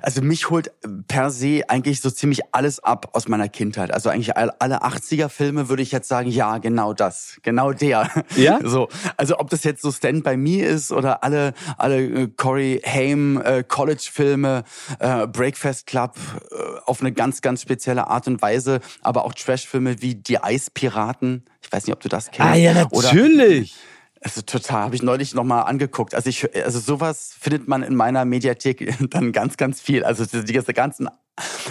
Also 0.02 0.22
mich 0.22 0.50
holt 0.50 0.72
per 1.08 1.31
se 1.31 1.64
eigentlich 1.68 2.02
so 2.02 2.10
ziemlich 2.10 2.42
alles 2.52 2.84
ab 2.84 3.10
aus 3.14 3.28
meiner 3.28 3.50
Kindheit. 3.50 3.92
Also 3.92 4.10
eigentlich 4.10 4.36
alle 4.36 4.84
80er-Filme 4.84 5.70
würde 5.70 5.84
ich 5.84 5.92
jetzt 5.92 6.08
sagen, 6.08 6.30
ja, 6.30 6.58
genau 6.58 6.94
das, 6.94 7.38
genau 7.44 7.74
der. 7.74 8.10
Ja? 8.36 8.60
So, 8.70 8.88
also 9.18 9.39
ob 9.39 9.50
das 9.50 9.63
jetzt 9.63 9.82
so 9.82 9.92
Stand 9.92 10.24
by 10.24 10.38
Me 10.38 10.62
ist 10.62 10.92
oder 10.92 11.24
alle, 11.24 11.53
alle 11.77 12.03
äh, 12.03 12.27
Corey 12.27 12.82
Haim 12.86 13.42
äh, 13.42 13.63
College-Filme, 13.63 14.63
äh, 15.00 15.27
Breakfast 15.27 15.88
Club 15.88 16.15
äh, 16.51 16.56
auf 16.86 17.01
eine 17.01 17.12
ganz, 17.12 17.42
ganz 17.42 17.62
spezielle 17.62 18.08
Art 18.08 18.27
und 18.27 18.42
Weise, 18.42 18.80
aber 19.01 19.25
auch 19.25 19.34
Trash-Filme 19.34 20.01
wie 20.01 20.15
Die 20.15 20.44
Eispiraten. 20.44 21.46
Ich 21.62 21.72
weiß 21.72 21.88
nicht, 21.88 21.94
ob 21.94 22.01
du 22.01 22.10
das 22.10 22.32
kennst. 22.32 22.51
Ah 22.51 22.56
ja, 22.56 22.74
natürlich. 22.74 23.74
Oder 23.74 23.99
also 24.22 24.42
total, 24.42 24.84
habe 24.84 24.96
ich 24.96 25.02
neulich 25.02 25.34
nochmal 25.34 25.64
angeguckt. 25.64 26.14
Also 26.14 26.30
ich, 26.30 26.54
also 26.56 26.80
sowas 26.80 27.34
findet 27.40 27.68
man 27.68 27.84
in 27.84 27.96
meiner 27.96 28.26
Mediathek 28.26 28.96
dann 29.10 29.32
ganz, 29.32 29.58
ganz 29.58 29.80
viel. 29.80 30.04
Also 30.04 30.26
die 30.26 30.54
ganzen 30.74 31.10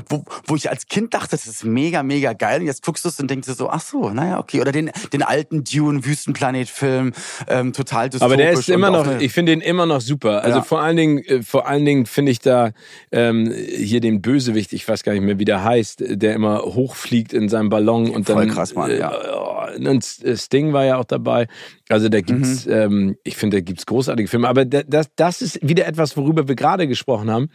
wo, 0.08 0.24
wo 0.46 0.56
ich 0.56 0.70
als 0.70 0.86
Kind 0.86 1.14
dachte, 1.14 1.30
das 1.30 1.46
ist 1.46 1.64
mega, 1.64 2.02
mega 2.02 2.32
geil. 2.32 2.60
Und 2.60 2.66
jetzt 2.66 2.84
guckst 2.84 3.04
du 3.04 3.08
es 3.08 3.18
und 3.20 3.30
denkst 3.30 3.46
du 3.46 3.54
so, 3.54 3.70
ach 3.70 3.80
so, 3.80 4.10
naja, 4.10 4.38
okay. 4.38 4.60
Oder 4.60 4.72
den, 4.72 4.90
den 5.12 5.22
alten 5.22 5.64
Dune 5.64 6.04
Wüstenplanet-Film, 6.04 7.12
ähm, 7.48 7.72
total 7.72 8.08
dystopisch. 8.08 8.24
Aber 8.24 8.36
der 8.36 8.52
ist 8.52 8.68
immer 8.68 8.90
noch, 8.90 9.20
ich 9.20 9.32
finde 9.32 9.52
den 9.52 9.60
immer 9.60 9.86
noch 9.86 10.00
super. 10.00 10.42
Also 10.42 10.58
ja. 10.58 10.64
vor 10.64 10.80
allen 10.80 10.96
Dingen, 10.96 11.18
äh, 11.24 11.42
vor 11.42 11.66
allen 11.66 11.84
Dingen 11.84 12.06
finde 12.06 12.32
ich 12.32 12.40
da 12.40 12.72
ähm, 13.12 13.52
hier 13.52 14.00
den 14.00 14.22
Bösewicht, 14.22 14.72
ich 14.72 14.88
weiß 14.88 15.02
gar 15.02 15.12
nicht 15.12 15.22
mehr, 15.22 15.38
wie 15.38 15.44
der 15.44 15.64
heißt, 15.64 16.02
der 16.06 16.34
immer 16.34 16.62
hochfliegt 16.62 17.32
in 17.32 17.48
seinem 17.48 17.68
Ballon 17.68 18.10
und 18.10 18.26
Voll 18.26 18.46
dann. 18.46 18.54
krass, 18.54 18.74
Mann, 18.74 18.96
ja. 18.96 19.12
Äh, 19.12 19.88
und 19.88 20.04
Sting 20.04 20.72
war 20.72 20.84
ja 20.84 20.96
auch 20.96 21.04
dabei. 21.04 21.46
Also 21.88 22.08
da 22.08 22.20
gibt's, 22.20 22.66
mhm. 22.66 22.72
ähm, 22.72 23.16
ich 23.24 23.36
finde, 23.36 23.58
da 23.58 23.60
gibt's 23.60 23.86
großartige 23.86 24.28
Filme. 24.28 24.48
Aber 24.48 24.64
das, 24.64 25.10
das 25.16 25.42
ist 25.42 25.58
wieder 25.62 25.86
etwas, 25.86 26.16
worüber 26.16 26.48
wir 26.48 26.54
gerade 26.54 26.86
gesprochen 26.88 27.30
haben 27.30 27.50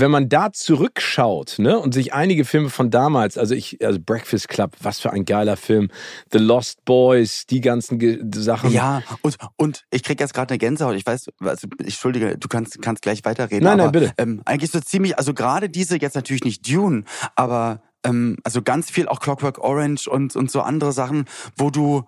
wenn 0.00 0.10
man 0.10 0.28
da 0.28 0.52
zurückschaut 0.52 1.56
ne, 1.58 1.78
und 1.78 1.94
sich 1.94 2.12
einige 2.12 2.44
Filme 2.44 2.70
von 2.70 2.90
damals, 2.90 3.38
also 3.38 3.54
ich, 3.54 3.84
also 3.84 3.98
Breakfast 4.00 4.48
Club, 4.48 4.76
was 4.80 5.00
für 5.00 5.12
ein 5.12 5.24
geiler 5.24 5.56
Film, 5.56 5.90
The 6.32 6.38
Lost 6.38 6.84
Boys, 6.84 7.46
die 7.46 7.60
ganzen 7.60 7.98
Ge 7.98 8.18
Sachen. 8.34 8.72
Ja, 8.72 9.02
und, 9.22 9.36
und 9.56 9.84
ich 9.90 10.02
krieg 10.02 10.20
jetzt 10.20 10.34
gerade 10.34 10.50
eine 10.50 10.58
Gänsehaut. 10.58 10.96
Ich 10.96 11.06
weiß, 11.06 11.30
also 11.40 11.68
ich 11.78 11.84
entschuldige, 11.86 12.38
du 12.38 12.48
kannst, 12.48 12.80
kannst 12.82 13.02
gleich 13.02 13.24
weiterreden. 13.24 13.64
Nein, 13.64 13.80
aber, 13.80 13.92
nein, 13.92 13.92
bitte. 13.92 14.14
Ähm, 14.18 14.42
eigentlich 14.44 14.70
so 14.70 14.80
ziemlich, 14.80 15.18
also 15.18 15.34
gerade 15.34 15.68
diese, 15.68 16.00
jetzt 16.00 16.14
natürlich 16.14 16.44
nicht 16.44 16.68
Dune, 16.68 17.04
aber 17.36 17.82
ähm, 18.04 18.36
also 18.44 18.62
ganz 18.62 18.90
viel 18.90 19.08
auch 19.08 19.20
Clockwork 19.20 19.58
Orange 19.58 20.08
und, 20.08 20.36
und 20.36 20.50
so 20.50 20.62
andere 20.62 20.92
Sachen, 20.92 21.26
wo 21.56 21.70
du, 21.70 22.04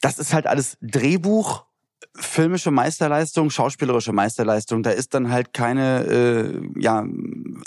das 0.00 0.18
ist 0.18 0.32
halt 0.32 0.46
alles 0.46 0.78
Drehbuch 0.80 1.64
filmische 2.20 2.70
Meisterleistung, 2.70 3.50
schauspielerische 3.50 4.12
Meisterleistung. 4.12 4.82
Da 4.82 4.90
ist 4.90 5.14
dann 5.14 5.30
halt 5.30 5.52
keine 5.52 6.04
äh, 6.04 6.80
ja, 6.80 7.04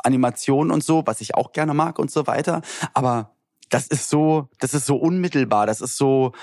Animation 0.03 0.71
und 0.71 0.83
so, 0.83 1.03
was 1.05 1.21
ich 1.21 1.35
auch 1.35 1.51
gerne 1.51 1.73
mag 1.73 1.99
und 1.99 2.11
so 2.11 2.27
weiter. 2.27 2.61
Aber 2.93 3.31
das 3.69 3.87
ist 3.87 4.09
so, 4.09 4.49
das 4.59 4.73
ist 4.73 4.85
so 4.85 4.95
unmittelbar, 4.95 5.65
das 5.65 5.81
ist 5.81 5.97
so, 5.97 6.33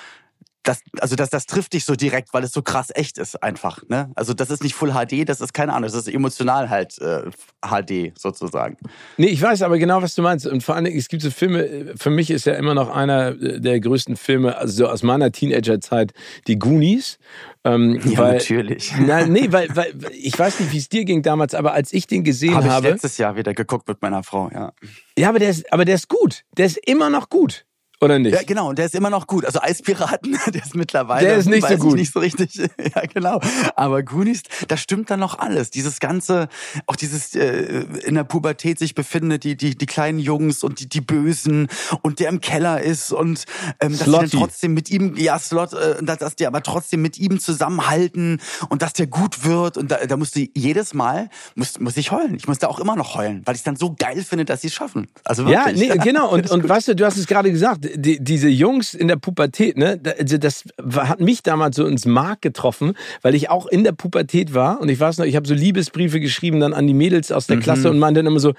das, 0.62 0.82
also 1.00 1.16
das, 1.16 1.30
das 1.30 1.46
trifft 1.46 1.72
dich 1.72 1.84
so 1.84 1.94
direkt, 1.94 2.34
weil 2.34 2.44
es 2.44 2.52
so 2.52 2.62
krass 2.62 2.88
echt 2.94 3.18
ist 3.18 3.42
einfach. 3.42 3.82
Ne? 3.88 4.10
Also 4.14 4.34
das 4.34 4.50
ist 4.50 4.62
nicht 4.62 4.74
Full 4.74 4.92
HD, 4.92 5.26
das 5.28 5.40
ist 5.40 5.54
keine 5.54 5.72
Ahnung, 5.72 5.90
das 5.90 5.94
ist 5.94 6.12
emotional 6.12 6.68
halt 6.68 6.98
äh, 6.98 7.30
HD 7.62 8.18
sozusagen. 8.18 8.76
Nee, 9.16 9.28
ich 9.28 9.40
weiß 9.40 9.62
aber 9.62 9.78
genau, 9.78 10.02
was 10.02 10.14
du 10.14 10.22
meinst. 10.22 10.46
Und 10.46 10.62
vor 10.62 10.74
allen 10.74 10.84
Dingen, 10.84 10.98
es 10.98 11.08
gibt 11.08 11.22
so 11.22 11.30
Filme, 11.30 11.94
für 11.96 12.10
mich 12.10 12.30
ist 12.30 12.44
ja 12.44 12.54
immer 12.54 12.74
noch 12.74 12.94
einer 12.94 13.32
der 13.32 13.80
größten 13.80 14.16
Filme, 14.16 14.56
also 14.58 14.84
so 14.84 14.88
aus 14.88 15.02
meiner 15.02 15.32
Teenagerzeit, 15.32 16.12
die 16.46 16.58
Goonies. 16.58 17.18
Ähm, 17.64 18.00
ja, 18.04 18.18
weil, 18.18 18.32
natürlich. 18.34 18.92
Na, 19.00 19.26
nee, 19.26 19.48
weil, 19.50 19.68
weil 19.74 19.92
ich 20.12 20.38
weiß 20.38 20.60
nicht, 20.60 20.72
wie 20.72 20.78
es 20.78 20.88
dir 20.88 21.04
ging 21.04 21.22
damals, 21.22 21.54
aber 21.54 21.72
als 21.72 21.92
ich 21.92 22.06
den 22.06 22.24
gesehen 22.24 22.54
hab 22.54 22.64
habe. 22.64 22.86
Ich 22.88 22.92
letztes 22.94 23.18
Jahr 23.18 23.36
wieder 23.36 23.54
geguckt 23.54 23.88
mit 23.88 24.00
meiner 24.02 24.22
Frau, 24.22 24.50
ja. 24.52 24.72
Ja, 25.18 25.30
aber 25.30 25.38
der 25.38 25.50
ist, 25.50 25.72
aber 25.72 25.84
der 25.84 25.94
ist 25.94 26.08
gut. 26.08 26.44
Der 26.56 26.66
ist 26.66 26.78
immer 26.86 27.10
noch 27.10 27.28
gut. 27.28 27.66
Oder 28.02 28.18
nicht? 28.18 28.34
Ja, 28.34 28.42
genau. 28.42 28.70
Und 28.70 28.78
der 28.78 28.86
ist 28.86 28.94
immer 28.94 29.10
noch 29.10 29.26
gut. 29.26 29.44
Also 29.44 29.60
Eispiraten, 29.60 30.38
der 30.46 30.62
ist 30.62 30.74
mittlerweile. 30.74 31.26
Der 31.26 31.36
ist 31.36 31.46
nicht 31.46 31.66
so 31.66 31.76
gut. 31.76 31.96
Nicht 31.96 32.12
so 32.12 32.20
richtig. 32.20 32.54
ja, 32.94 33.02
genau. 33.12 33.40
Aber 33.76 34.02
Goonies, 34.02 34.42
da 34.68 34.78
stimmt 34.78 35.10
dann 35.10 35.20
noch 35.20 35.38
alles. 35.38 35.70
Dieses 35.70 36.00
ganze, 36.00 36.48
auch 36.86 36.96
dieses 36.96 37.34
äh, 37.34 37.84
in 38.04 38.14
der 38.14 38.24
Pubertät 38.24 38.78
sich 38.78 38.94
befindet, 38.94 39.44
die 39.44 39.54
die 39.54 39.76
die 39.76 39.86
kleinen 39.86 40.18
Jungs 40.18 40.64
und 40.64 40.80
die 40.80 40.88
die 40.88 41.02
Bösen 41.02 41.68
und 42.00 42.20
der 42.20 42.30
im 42.30 42.40
Keller 42.40 42.80
ist 42.80 43.12
und 43.12 43.44
ähm, 43.80 43.92
dass 43.92 44.04
Slotty. 44.06 44.24
die 44.24 44.30
dann 44.30 44.40
trotzdem 44.40 44.74
mit 44.74 44.90
ihm, 44.90 45.16
ja 45.16 45.38
Slot, 45.38 45.74
äh, 45.74 46.02
dass, 46.02 46.18
dass 46.18 46.36
die 46.36 46.46
aber 46.46 46.62
trotzdem 46.62 47.02
mit 47.02 47.18
ihm 47.18 47.38
zusammenhalten 47.38 48.40
und 48.70 48.80
dass 48.80 48.94
der 48.94 49.08
gut 49.08 49.44
wird 49.44 49.76
und 49.76 49.90
da, 49.90 50.06
da 50.06 50.16
musste 50.16 50.48
jedes 50.54 50.94
Mal 50.94 51.28
muss 51.54 51.78
muss 51.78 51.98
ich 51.98 52.12
heulen. 52.12 52.34
Ich 52.36 52.48
musste 52.48 52.70
auch 52.70 52.78
immer 52.78 52.96
noch 52.96 53.14
heulen, 53.14 53.42
weil 53.44 53.56
ich 53.56 53.62
dann 53.62 53.76
so 53.76 53.94
geil 53.94 54.24
finde, 54.24 54.46
dass 54.46 54.62
sie 54.62 54.68
es 54.68 54.74
schaffen. 54.74 55.08
Also 55.24 55.44
wirklich. 55.44 55.88
Ja, 55.88 55.94
nee, 55.94 56.00
genau. 56.02 56.30
Und 56.30 56.50
und 56.50 56.66
weißt 56.66 56.88
du, 56.88 56.94
du 56.94 57.04
hast 57.04 57.16
es 57.16 57.26
gerade 57.26 57.50
gesagt 57.50 57.89
die, 57.94 58.22
diese 58.22 58.48
Jungs 58.48 58.94
in 58.94 59.08
der 59.08 59.16
Pubertät, 59.16 59.76
ne, 59.76 60.00
also 60.18 60.38
das 60.38 60.64
hat 60.94 61.20
mich 61.20 61.42
damals 61.42 61.76
so 61.76 61.86
ins 61.86 62.06
Mark 62.06 62.42
getroffen, 62.42 62.94
weil 63.22 63.34
ich 63.34 63.50
auch 63.50 63.66
in 63.66 63.84
der 63.84 63.92
Pubertät 63.92 64.54
war 64.54 64.80
und 64.80 64.88
ich 64.88 64.98
weiß 64.98 65.18
noch, 65.18 65.26
ich 65.26 65.36
habe 65.36 65.46
so 65.46 65.54
Liebesbriefe 65.54 66.20
geschrieben 66.20 66.60
dann 66.60 66.72
an 66.72 66.86
die 66.86 66.94
Mädels 66.94 67.32
aus 67.32 67.46
der 67.46 67.56
mhm. 67.56 67.60
Klasse 67.60 67.90
und 67.90 67.98
meinte 67.98 68.18
dann 68.18 68.26
immer 68.26 68.40
so, 68.40 68.54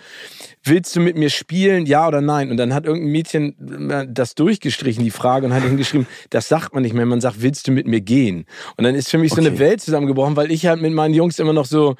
willst 0.63 0.95
du 0.95 0.99
mit 0.99 1.17
mir 1.17 1.29
spielen, 1.29 1.85
ja 1.85 2.07
oder 2.07 2.21
nein? 2.21 2.51
Und 2.51 2.57
dann 2.57 2.73
hat 2.73 2.85
irgendein 2.85 3.11
Mädchen 3.11 3.89
äh, 3.89 4.07
das 4.09 4.35
durchgestrichen, 4.35 5.03
die 5.03 5.11
Frage, 5.11 5.45
und 5.45 5.53
hat 5.53 5.63
hingeschrieben, 5.63 6.07
das 6.29 6.47
sagt 6.47 6.73
man 6.73 6.83
nicht 6.83 6.93
mehr, 6.93 7.05
man 7.05 7.21
sagt, 7.21 7.41
willst 7.41 7.67
du 7.67 7.71
mit 7.71 7.87
mir 7.87 8.01
gehen? 8.01 8.45
Und 8.77 8.83
dann 8.83 8.95
ist 8.95 9.09
für 9.09 9.17
mich 9.17 9.31
okay. 9.31 9.41
so 9.41 9.47
eine 9.47 9.59
Welt 9.59 9.81
zusammengebrochen, 9.81 10.35
weil 10.35 10.51
ich 10.51 10.65
halt 10.65 10.81
mit 10.81 10.93
meinen 10.93 11.13
Jungs 11.13 11.39
immer 11.39 11.53
noch 11.53 11.65
so, 11.65 11.95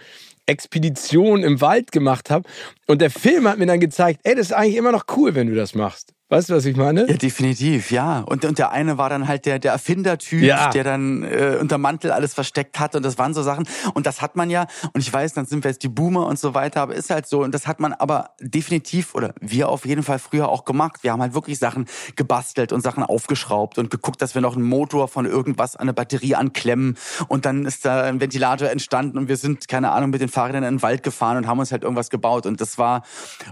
Expedition 0.46 1.44
im 1.44 1.62
Wald 1.62 1.92
gemacht 1.92 2.30
habe. 2.30 2.48
Und 2.88 3.02
der 3.02 3.10
Film 3.10 3.48
hat 3.48 3.58
mir 3.58 3.66
dann 3.66 3.80
gezeigt, 3.80 4.22
ey, 4.24 4.36
das 4.36 4.48
ist 4.48 4.54
eigentlich 4.54 4.76
immer 4.76 4.92
noch 4.92 5.06
cool, 5.16 5.36
wenn 5.36 5.48
du 5.48 5.56
das 5.56 5.76
machst. 5.76 6.14
Weißt 6.32 6.50
du, 6.50 6.56
was 6.56 6.64
ich 6.64 6.78
meine? 6.78 7.10
Ja, 7.10 7.18
definitiv, 7.18 7.92
ja. 7.92 8.22
Und, 8.22 8.46
und 8.46 8.58
der 8.58 8.72
eine 8.72 8.98
war 8.98 9.10
dann 9.10 9.28
halt 9.28 9.46
der, 9.46 9.60
der 9.60 9.74
Erfindertyp, 9.74 10.42
ja. 10.42 10.70
der 10.70 10.86
dann 10.86 11.24
äh, 11.24 11.58
unter 11.60 11.78
Mantel 11.78 12.10
alles 12.10 12.34
versteckt 12.34 12.80
hat 12.80 12.96
und 12.96 13.04
das 13.04 13.18
waren 13.18 13.34
so 13.34 13.44
Sachen. 13.44 13.68
Und 13.96 14.06
das 14.06 14.22
hat 14.22 14.38
man 14.38 14.50
ja, 14.50 14.68
und 14.94 15.02
ich 15.02 15.12
weiß, 15.12 15.34
dann 15.34 15.46
sind 15.46 15.66
wir 15.66 15.72
jetzt 15.72 15.84
die 15.84 15.90
Boomer 15.90 16.28
und 16.28 16.40
so 16.40 16.54
weiter, 16.54 16.84
aber 16.84 16.96
ist 16.96 17.10
halt 17.10 17.28
so. 17.28 17.44
Und 17.44 17.54
das 17.54 17.68
hat 17.68 17.82
man 17.82 17.92
aber 17.92 18.30
definitiv, 18.40 19.14
oder 19.14 19.34
wir 19.42 19.68
auf 19.68 19.86
jeden 19.86 20.04
Fall 20.04 20.20
früher 20.20 20.48
auch 20.48 20.64
gemacht. 20.64 21.04
Wir 21.04 21.12
haben 21.12 21.22
halt 21.22 21.34
wirklich 21.34 21.60
Sachen 21.60 21.86
gebastelt 22.16 22.72
und 22.72 22.80
Sachen 22.80 23.04
aufgeschraubt 23.04 23.78
und 23.78 23.90
geguckt, 23.90 24.22
dass 24.22 24.34
wir 24.34 24.42
noch 24.42 24.56
einen 24.56 24.64
Motor 24.64 25.10
von 25.10 25.26
irgendwas 25.26 25.76
an 25.76 25.82
eine 25.82 25.94
Batterie 25.94 26.36
anklemmen. 26.36 26.96
Und 27.28 27.46
dann 27.46 27.66
ist 27.66 27.84
da 27.84 28.04
ein 28.04 28.22
Ventilator 28.22 28.70
entstanden 28.70 29.18
und 29.18 29.28
wir 29.28 29.36
sind, 29.36 29.68
keine 29.68 29.92
Ahnung, 29.92 30.12
mit 30.12 30.22
den 30.22 30.30
Fahrrädern 30.30 30.64
in 30.64 30.76
den 30.76 30.82
Wald 30.82 31.04
gefahren 31.04 31.36
und 31.36 31.48
haben 31.48 31.60
uns 31.60 31.74
halt 31.74 31.84
irgendwas 31.84 32.10
gebaut. 32.10 32.46
Und 32.46 32.62
das 32.62 32.78
war, 32.78 33.04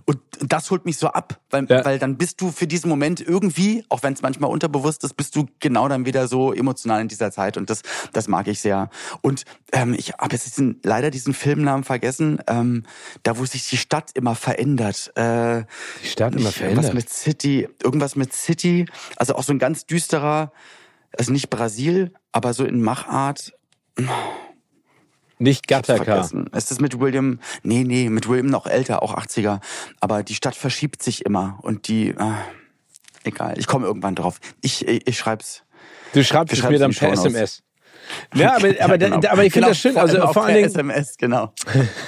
und 0.06 0.20
das 0.40 0.72
holt 0.72 0.86
mich 0.86 0.96
so 0.96 1.10
ab, 1.10 1.42
weil, 1.50 1.66
ja. 1.68 1.84
weil 1.84 2.00
dann 2.00 2.16
bist 2.16 2.40
du 2.40 2.52
für 2.52 2.69
diesen 2.70 2.90
Moment 2.90 3.22
irgendwie, 3.22 3.84
auch 3.90 4.04
wenn 4.04 4.14
es 4.14 4.22
manchmal 4.22 4.50
unterbewusst 4.50 5.04
ist, 5.04 5.16
bist 5.16 5.36
du 5.36 5.48
genau 5.60 5.88
dann 5.88 6.06
wieder 6.06 6.28
so 6.28 6.54
emotional 6.54 7.02
in 7.02 7.08
dieser 7.08 7.32
Zeit 7.32 7.58
und 7.58 7.70
das, 7.70 7.82
das 8.14 8.28
mag 8.28 8.48
ich 8.48 8.60
sehr. 8.62 8.90
Und 9.22 9.44
ähm, 9.72 9.94
ich 9.94 10.14
habe 10.14 10.34
jetzt 10.34 10.46
diesen, 10.46 10.80
leider 10.84 11.12
diesen 11.12 11.34
Filmnamen 11.34 11.84
vergessen, 11.84 12.40
ähm, 12.48 12.84
da 13.24 13.38
wo 13.38 13.46
sich 13.46 13.68
die 13.70 13.78
Stadt 13.78 14.12
immer 14.14 14.36
verändert. 14.36 15.12
Äh, 15.16 15.64
die 16.04 16.08
Stadt 16.08 16.36
immer 16.36 16.52
verändert? 16.52 16.86
Irgendwas 16.86 16.94
mit 16.94 17.10
City, 17.10 17.68
irgendwas 17.84 18.16
mit 18.16 18.34
City, 18.34 18.86
also 19.18 19.36
auch 19.36 19.44
so 19.44 19.54
ein 19.54 19.60
ganz 19.60 19.86
düsterer, 19.86 20.52
also 21.18 21.32
nicht 21.32 21.50
Brasil, 21.50 22.14
aber 22.32 22.54
so 22.54 22.66
in 22.66 22.82
Machart. 22.82 23.54
Nicht 25.40 25.68
Gattaca. 25.70 26.30
Ist 26.54 26.70
das 26.70 26.82
mit 26.82 27.00
William? 27.00 27.40
Nee, 27.64 27.86
nee, 27.86 28.10
mit 28.10 28.28
William 28.28 28.48
noch 28.48 28.68
älter, 28.68 29.02
auch 29.02 29.16
80er. 29.16 29.62
Aber 30.02 30.22
die 30.22 30.36
Stadt 30.36 30.56
verschiebt 30.56 31.02
sich 31.02 31.26
immer 31.26 31.60
und 31.62 31.88
die. 31.88 32.10
Äh, 32.10 32.34
egal, 33.30 33.58
ich 33.58 33.68
komme 33.68 33.88
irgendwann 33.88 34.16
drauf. 34.16 34.40
Ich, 34.62 34.88
ich, 34.88 35.08
ich 35.08 35.18
schreib's. 35.18 35.64
Du 36.14 36.24
schreibst 36.24 36.58
es 36.58 36.64
mir 36.68 36.80
dann 36.80 36.94
per 36.94 37.12
SMS. 37.12 37.64
Ja, 38.34 38.56
aber, 38.56 38.68
aber, 38.80 39.00
ja, 39.00 39.10
genau. 39.10 39.30
aber 39.30 39.44
ich 39.44 39.54
finde 39.54 39.68
genau, 39.68 39.68
das 39.70 39.78
schön. 39.78 39.98
Also 39.98 40.18
vor, 40.18 40.34
vor 40.34 40.46
allen 40.46 40.56
Dingen. 40.56 40.68
SMS, 40.68 41.18
genau. 41.18 41.54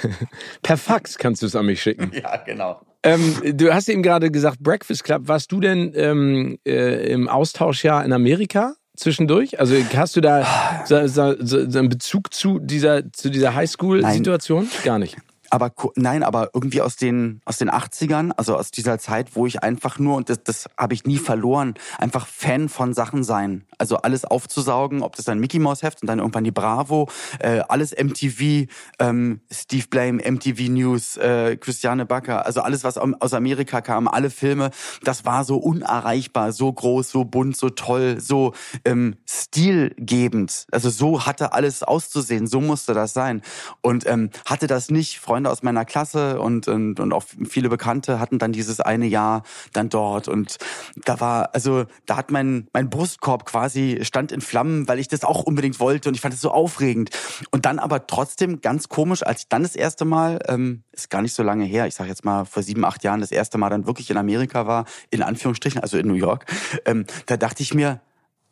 per 0.62 0.76
Fax 0.76 1.18
kannst 1.18 1.42
du 1.42 1.46
es 1.46 1.56
an 1.56 1.66
mich 1.66 1.82
schicken. 1.82 2.10
Ja, 2.22 2.36
genau. 2.36 2.80
Ähm, 3.04 3.34
du 3.56 3.74
hast 3.74 3.88
eben 3.88 4.02
gerade 4.02 4.30
gesagt, 4.30 4.60
Breakfast 4.60 5.02
Club. 5.02 5.22
Warst 5.26 5.50
du 5.50 5.58
denn 5.58 5.92
ähm, 5.96 6.58
äh, 6.64 7.12
im 7.12 7.28
Austauschjahr 7.28 8.04
in 8.04 8.12
Amerika 8.12 8.74
zwischendurch? 8.96 9.58
Also 9.58 9.74
hast 9.96 10.14
du 10.14 10.20
da 10.20 10.84
so, 10.86 11.06
so, 11.08 11.34
so 11.40 11.78
einen 11.78 11.88
Bezug 11.88 12.32
zu 12.32 12.60
dieser, 12.60 13.12
zu 13.12 13.30
dieser 13.30 13.54
Highschool-Situation? 13.54 14.68
Gar 14.84 15.00
nicht 15.00 15.16
aber 15.52 15.70
nein, 15.96 16.22
aber 16.22 16.48
irgendwie 16.54 16.80
aus 16.80 16.96
den 16.96 17.42
aus 17.44 17.58
den 17.58 17.70
80ern, 17.70 18.32
also 18.38 18.56
aus 18.56 18.70
dieser 18.70 18.98
Zeit, 18.98 19.36
wo 19.36 19.46
ich 19.46 19.62
einfach 19.62 19.98
nur 19.98 20.16
und 20.16 20.30
das 20.30 20.42
das 20.42 20.66
habe 20.78 20.94
ich 20.94 21.04
nie 21.04 21.18
verloren, 21.18 21.74
einfach 21.98 22.26
Fan 22.26 22.70
von 22.70 22.94
Sachen 22.94 23.22
sein. 23.22 23.66
Also 23.76 23.98
alles 23.98 24.24
aufzusaugen, 24.24 25.02
ob 25.02 25.14
das 25.14 25.26
dann 25.26 25.38
Mickey 25.38 25.58
Mouse 25.58 25.82
Heft 25.82 26.00
und 26.00 26.08
dann 26.08 26.20
irgendwann 26.20 26.44
die 26.44 26.52
Bravo, 26.52 27.10
äh, 27.38 27.60
alles 27.68 27.92
MTV, 27.92 28.66
ähm, 28.98 29.40
Steve 29.52 29.84
Blame, 29.90 30.22
MTV 30.24 30.70
News, 30.70 31.18
äh, 31.18 31.58
Christiane 31.58 32.06
Backer, 32.06 32.46
also 32.46 32.62
alles 32.62 32.82
was 32.82 32.96
aus 32.96 33.34
Amerika 33.34 33.82
kam, 33.82 34.08
alle 34.08 34.30
Filme, 34.30 34.70
das 35.04 35.26
war 35.26 35.44
so 35.44 35.58
unerreichbar, 35.58 36.52
so 36.52 36.72
groß, 36.72 37.10
so 37.10 37.24
bunt, 37.24 37.58
so 37.58 37.68
toll, 37.68 38.20
so 38.20 38.54
ähm, 38.86 39.16
stilgebend. 39.28 40.66
Also 40.72 40.88
so 40.88 41.26
hatte 41.26 41.52
alles 41.52 41.82
auszusehen, 41.82 42.46
so 42.46 42.62
musste 42.62 42.94
das 42.94 43.12
sein 43.12 43.42
und 43.82 44.06
ähm, 44.06 44.30
hatte 44.46 44.66
das 44.66 44.90
nicht 44.90 45.20
Freunde 45.20 45.41
Freunde 45.42 45.50
aus 45.50 45.62
meiner 45.64 45.84
Klasse 45.84 46.40
und, 46.40 46.68
und, 46.68 47.00
und 47.00 47.12
auch 47.12 47.24
viele 47.48 47.68
Bekannte 47.68 48.20
hatten 48.20 48.38
dann 48.38 48.52
dieses 48.52 48.80
eine 48.80 49.06
Jahr 49.06 49.42
dann 49.72 49.88
dort. 49.88 50.28
Und 50.28 50.58
da 51.04 51.18
war, 51.18 51.50
also 51.52 51.84
da 52.06 52.16
hat 52.16 52.30
mein, 52.30 52.68
mein 52.72 52.90
Brustkorb 52.90 53.44
quasi 53.44 53.98
stand 54.02 54.30
in 54.30 54.40
Flammen, 54.40 54.86
weil 54.86 55.00
ich 55.00 55.08
das 55.08 55.24
auch 55.24 55.42
unbedingt 55.42 55.80
wollte 55.80 56.08
und 56.08 56.14
ich 56.14 56.20
fand 56.20 56.34
es 56.34 56.40
so 56.40 56.52
aufregend. 56.52 57.10
Und 57.50 57.66
dann 57.66 57.80
aber 57.80 58.06
trotzdem 58.06 58.60
ganz 58.60 58.88
komisch, 58.88 59.24
als 59.24 59.40
ich 59.42 59.48
dann 59.48 59.62
das 59.62 59.74
erste 59.74 60.04
Mal, 60.04 60.38
ähm, 60.46 60.84
ist 60.92 61.10
gar 61.10 61.22
nicht 61.22 61.34
so 61.34 61.42
lange 61.42 61.64
her, 61.64 61.88
ich 61.88 61.94
sage 61.94 62.08
jetzt 62.08 62.24
mal 62.24 62.44
vor 62.44 62.62
sieben, 62.62 62.84
acht 62.84 63.02
Jahren 63.02 63.20
das 63.20 63.32
erste 63.32 63.58
Mal 63.58 63.70
dann 63.70 63.86
wirklich 63.86 64.10
in 64.10 64.18
Amerika 64.18 64.66
war, 64.68 64.84
in 65.10 65.22
Anführungsstrichen, 65.22 65.80
also 65.80 65.98
in 65.98 66.06
New 66.06 66.14
York, 66.14 66.46
ähm, 66.84 67.04
da 67.26 67.36
dachte 67.36 67.64
ich 67.64 67.74
mir, 67.74 68.00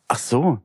ach 0.08 0.18
so, 0.18 0.58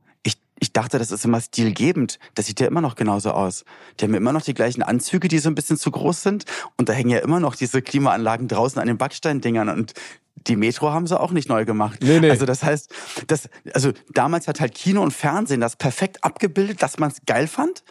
ich 0.59 0.71
dachte, 0.71 0.97
das 0.97 1.11
ist 1.11 1.25
immer 1.25 1.41
stilgebend. 1.41 2.17
Das 2.33 2.45
sieht 2.45 2.59
ja 2.59 2.67
immer 2.67 2.81
noch 2.81 2.95
genauso 2.95 3.31
aus. 3.31 3.65
Die 3.99 4.05
haben 4.05 4.11
ja 4.11 4.17
immer 4.17 4.33
noch 4.33 4.41
die 4.41 4.53
gleichen 4.53 4.83
Anzüge, 4.83 5.27
die 5.27 5.39
so 5.39 5.49
ein 5.49 5.55
bisschen 5.55 5.77
zu 5.77 5.91
groß 5.91 6.21
sind. 6.21 6.45
Und 6.77 6.87
da 6.87 6.93
hängen 6.93 7.09
ja 7.09 7.19
immer 7.19 7.39
noch 7.39 7.55
diese 7.55 7.81
Klimaanlagen 7.81 8.47
draußen 8.47 8.81
an 8.81 8.87
den 8.87 8.97
Backsteindingern. 8.97 9.69
Und 9.69 9.93
die 10.35 10.55
Metro 10.55 10.91
haben 10.91 11.07
sie 11.07 11.19
auch 11.19 11.31
nicht 11.31 11.49
neu 11.49 11.65
gemacht. 11.65 11.99
Nee, 12.01 12.19
nee. 12.19 12.29
Also 12.29 12.45
das 12.45 12.63
heißt, 12.63 12.93
das, 13.27 13.49
also 13.73 13.91
damals 14.13 14.47
hat 14.47 14.59
halt 14.59 14.75
Kino 14.75 15.01
und 15.01 15.11
Fernsehen 15.11 15.61
das 15.61 15.75
perfekt 15.75 16.23
abgebildet, 16.23 16.83
dass 16.83 16.99
man 16.99 17.09
es 17.09 17.21
geil 17.25 17.47
fand. 17.47 17.83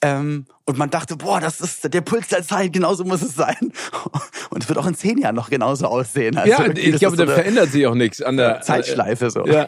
Ähm, 0.00 0.46
und 0.64 0.78
man 0.78 0.88
dachte, 0.88 1.16
boah, 1.16 1.40
das 1.40 1.60
ist 1.60 1.92
der 1.92 2.00
Puls 2.00 2.28
der 2.28 2.44
Zeit, 2.44 2.72
genauso 2.72 3.04
muss 3.04 3.22
es 3.22 3.34
sein. 3.34 3.72
Und 4.50 4.62
es 4.62 4.68
wird 4.68 4.78
auch 4.78 4.86
in 4.86 4.94
zehn 4.94 5.18
Jahren 5.18 5.34
noch 5.34 5.50
genauso 5.50 5.86
aussehen. 5.86 6.36
Also 6.36 6.62
ja, 6.62 6.70
ich 6.72 6.96
glaube, 6.96 7.16
so 7.16 7.24
da 7.24 7.34
verändert 7.34 7.72
sich 7.72 7.88
auch 7.88 7.96
nichts 7.96 8.22
an 8.22 8.36
der 8.36 8.60
Zeitschleife 8.60 9.30
so. 9.30 9.44
Ja. 9.46 9.66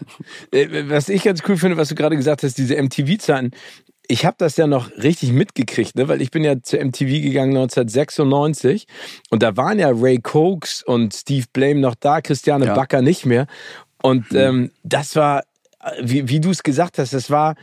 Äh, 0.52 0.88
was 0.88 1.08
ich 1.08 1.24
ganz 1.24 1.42
cool 1.48 1.56
finde, 1.56 1.76
was 1.76 1.88
du 1.88 1.96
gerade 1.96 2.14
gesagt 2.14 2.44
hast, 2.44 2.56
diese 2.56 2.80
MTV-Zeiten, 2.80 3.50
ich 4.12 4.26
habe 4.26 4.36
das 4.36 4.58
ja 4.58 4.66
noch 4.66 4.90
richtig 4.98 5.32
mitgekriegt, 5.32 5.96
ne? 5.96 6.06
weil 6.06 6.20
ich 6.20 6.30
bin 6.30 6.44
ja 6.44 6.62
zu 6.62 6.76
MTV 6.76 7.22
gegangen 7.22 7.56
1996 7.56 8.86
und 9.30 9.42
da 9.42 9.56
waren 9.56 9.78
ja 9.78 9.90
Ray 9.90 10.18
Cokes 10.18 10.82
und 10.82 11.14
Steve 11.14 11.46
Blame 11.50 11.80
noch 11.80 11.94
da, 11.94 12.20
Christiane 12.20 12.66
ja. 12.66 12.74
Backer 12.74 13.00
nicht 13.00 13.24
mehr. 13.24 13.46
Und 14.02 14.30
mhm. 14.30 14.38
ähm, 14.38 14.70
das 14.82 15.16
war, 15.16 15.44
wie, 16.02 16.28
wie 16.28 16.40
du 16.40 16.50
es 16.50 16.62
gesagt 16.62 16.98
hast, 16.98 17.14
das 17.14 17.30
war 17.30 17.54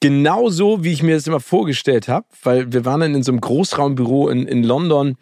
genau 0.00 0.48
so, 0.48 0.82
wie 0.82 0.92
ich 0.92 1.02
mir 1.02 1.14
das 1.14 1.26
immer 1.26 1.40
vorgestellt 1.40 2.08
habe, 2.08 2.24
weil 2.42 2.72
wir 2.72 2.86
waren 2.86 3.00
dann 3.00 3.14
in 3.14 3.22
so 3.22 3.30
einem 3.30 3.42
Großraumbüro 3.42 4.30
in, 4.30 4.46
in 4.46 4.64
London 4.64 5.16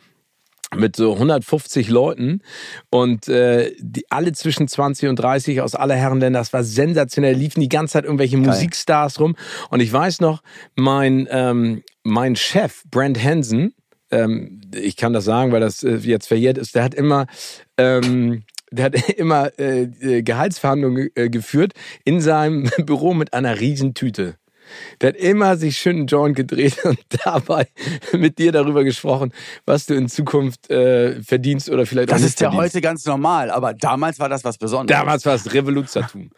mit 0.75 0.97
so 0.97 1.13
150 1.15 1.89
Leuten 1.89 2.43
und 2.91 3.29
äh, 3.29 3.73
die, 3.79 4.05
alle 4.11 4.33
zwischen 4.33 4.67
20 4.67 5.09
und 5.09 5.17
30 5.17 5.61
aus 5.61 5.75
aller 5.75 5.95
Herrenländer. 5.95 6.41
Das 6.41 6.53
war 6.53 6.65
sensationell. 6.65 7.35
Liefen 7.35 7.61
die 7.61 7.69
ganze 7.69 7.93
Zeit 7.93 8.05
irgendwelche 8.05 8.37
Geil. 8.37 8.47
Musikstars 8.47 9.21
rum. 9.21 9.37
Und 9.71 9.81
ich 9.81 9.93
weiß 9.93 10.21
noch, 10.21 10.43
mein, 10.75 11.29
ähm, 11.31 11.83
mein 12.03 12.37
Chef, 12.37 12.83
Brent 12.91 13.23
Hansen, 13.23 13.75
ähm, 14.11 14.61
ich 14.75 14.97
kann 14.97 15.13
das 15.13 15.25
sagen, 15.25 15.53
weil 15.53 15.61
das 15.61 15.83
äh, 15.83 15.97
jetzt 15.97 16.29
verjährt 16.29 16.59
ist, 16.59 16.75
der 16.75 16.85
hat 16.85 16.95
immer... 16.95 17.27
Ähm, 17.77 18.43
der 18.73 18.87
hat 18.87 19.09
immer 19.17 19.57
äh, 19.59 19.83
äh, 19.83 20.23
Gehaltsverhandlungen 20.23 21.11
äh, 21.15 21.29
geführt 21.31 21.73
in 22.05 22.21
seinem 22.21 22.69
Büro 22.85 23.15
mit 23.15 23.33
einer 23.33 23.61
Riesentüte. 23.61 24.37
Der 25.01 25.11
hat 25.11 25.17
immer 25.17 25.57
sich 25.57 25.79
schön 25.79 25.97
einen 25.97 26.07
Joint 26.07 26.37
gedreht 26.37 26.85
und 26.85 26.99
dabei 27.25 27.69
mit 28.13 28.39
dir 28.39 28.53
darüber 28.53 28.85
gesprochen, 28.85 29.33
was 29.65 29.87
du 29.87 29.95
in 29.95 30.09
Zukunft 30.09 30.71
äh, 30.71 31.23
verdienst 31.23 31.71
oder 31.71 31.87
vielleicht 31.87 32.11
das 32.11 32.17
auch 32.17 32.23
nicht 32.23 32.35
ist 32.35 32.41
ja 32.41 32.53
heute 32.53 32.81
ganz 32.81 33.05
normal, 33.05 33.51
aber 33.51 33.75
damals 33.75 34.19
war 34.19 34.29
das 34.29 34.45
was 34.45 34.59
Besonderes. 34.59 34.99
Damals 34.99 35.27
war 35.27 35.35
es 35.35 35.53
Revolutionatum. 35.53 36.31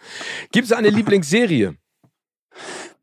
Gibt 0.53 0.67
es 0.67 0.73
eine 0.73 0.91
Lieblingsserie? 0.91 1.77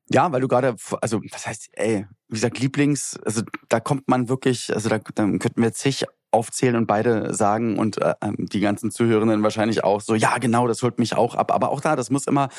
Ja, 0.09 0.31
weil 0.31 0.41
du 0.41 0.47
gerade, 0.47 0.75
also 1.01 1.21
was 1.31 1.47
heißt, 1.47 1.69
ey, 1.73 2.05
wie 2.27 2.33
gesagt, 2.35 2.59
Lieblings, 2.59 3.19
also 3.25 3.41
da 3.69 3.79
kommt 3.79 4.07
man 4.07 4.29
wirklich, 4.29 4.73
also 4.73 4.89
da, 4.89 4.99
da 4.99 5.23
könnten 5.23 5.61
wir 5.61 5.73
zig 5.73 6.05
aufzählen 6.35 6.75
und 6.75 6.85
beide 6.85 7.33
sagen 7.33 7.79
und 7.79 8.01
äh, 8.01 8.13
ähm, 8.21 8.35
die 8.37 8.59
ganzen 8.59 8.91
Zuhörenden 8.91 9.41
wahrscheinlich 9.41 9.85
auch 9.85 10.01
so, 10.01 10.15
ja 10.15 10.37
genau, 10.37 10.67
das 10.67 10.83
holt 10.83 10.99
mich 10.99 11.15
auch 11.15 11.33
ab. 11.33 11.53
Aber 11.53 11.69
auch 11.69 11.79
da, 11.79 11.95
das 11.95 12.09
muss 12.09 12.27
immer, 12.27 12.49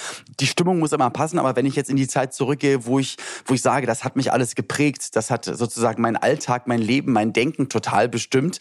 die 0.41 0.47
Stimmung 0.47 0.79
muss 0.79 0.93
immer 0.93 1.11
passen. 1.11 1.39
Aber 1.39 1.55
wenn 1.57 1.67
ich 1.67 1.77
jetzt 1.77 1.91
in 1.91 1.97
die 1.97 2.09
Zeit 2.09 2.33
zurückgehe, 2.33 2.87
wo 2.87 2.99
ich, 2.99 3.17
wo 3.45 3.53
ich 3.53 3.61
sage, 3.61 3.87
das 3.87 4.03
hat 4.03 4.17
mich 4.17 4.33
alles 4.33 4.55
geprägt, 4.55 5.15
das 5.15 5.31
hat 5.31 5.45
sozusagen 5.45 6.01
mein 6.01 6.17
Alltag, 6.17 6.67
mein 6.67 6.81
Leben, 6.81 7.13
mein 7.13 7.35
Denken 7.35 7.69
total 7.69 8.09
bestimmt, 8.09 8.59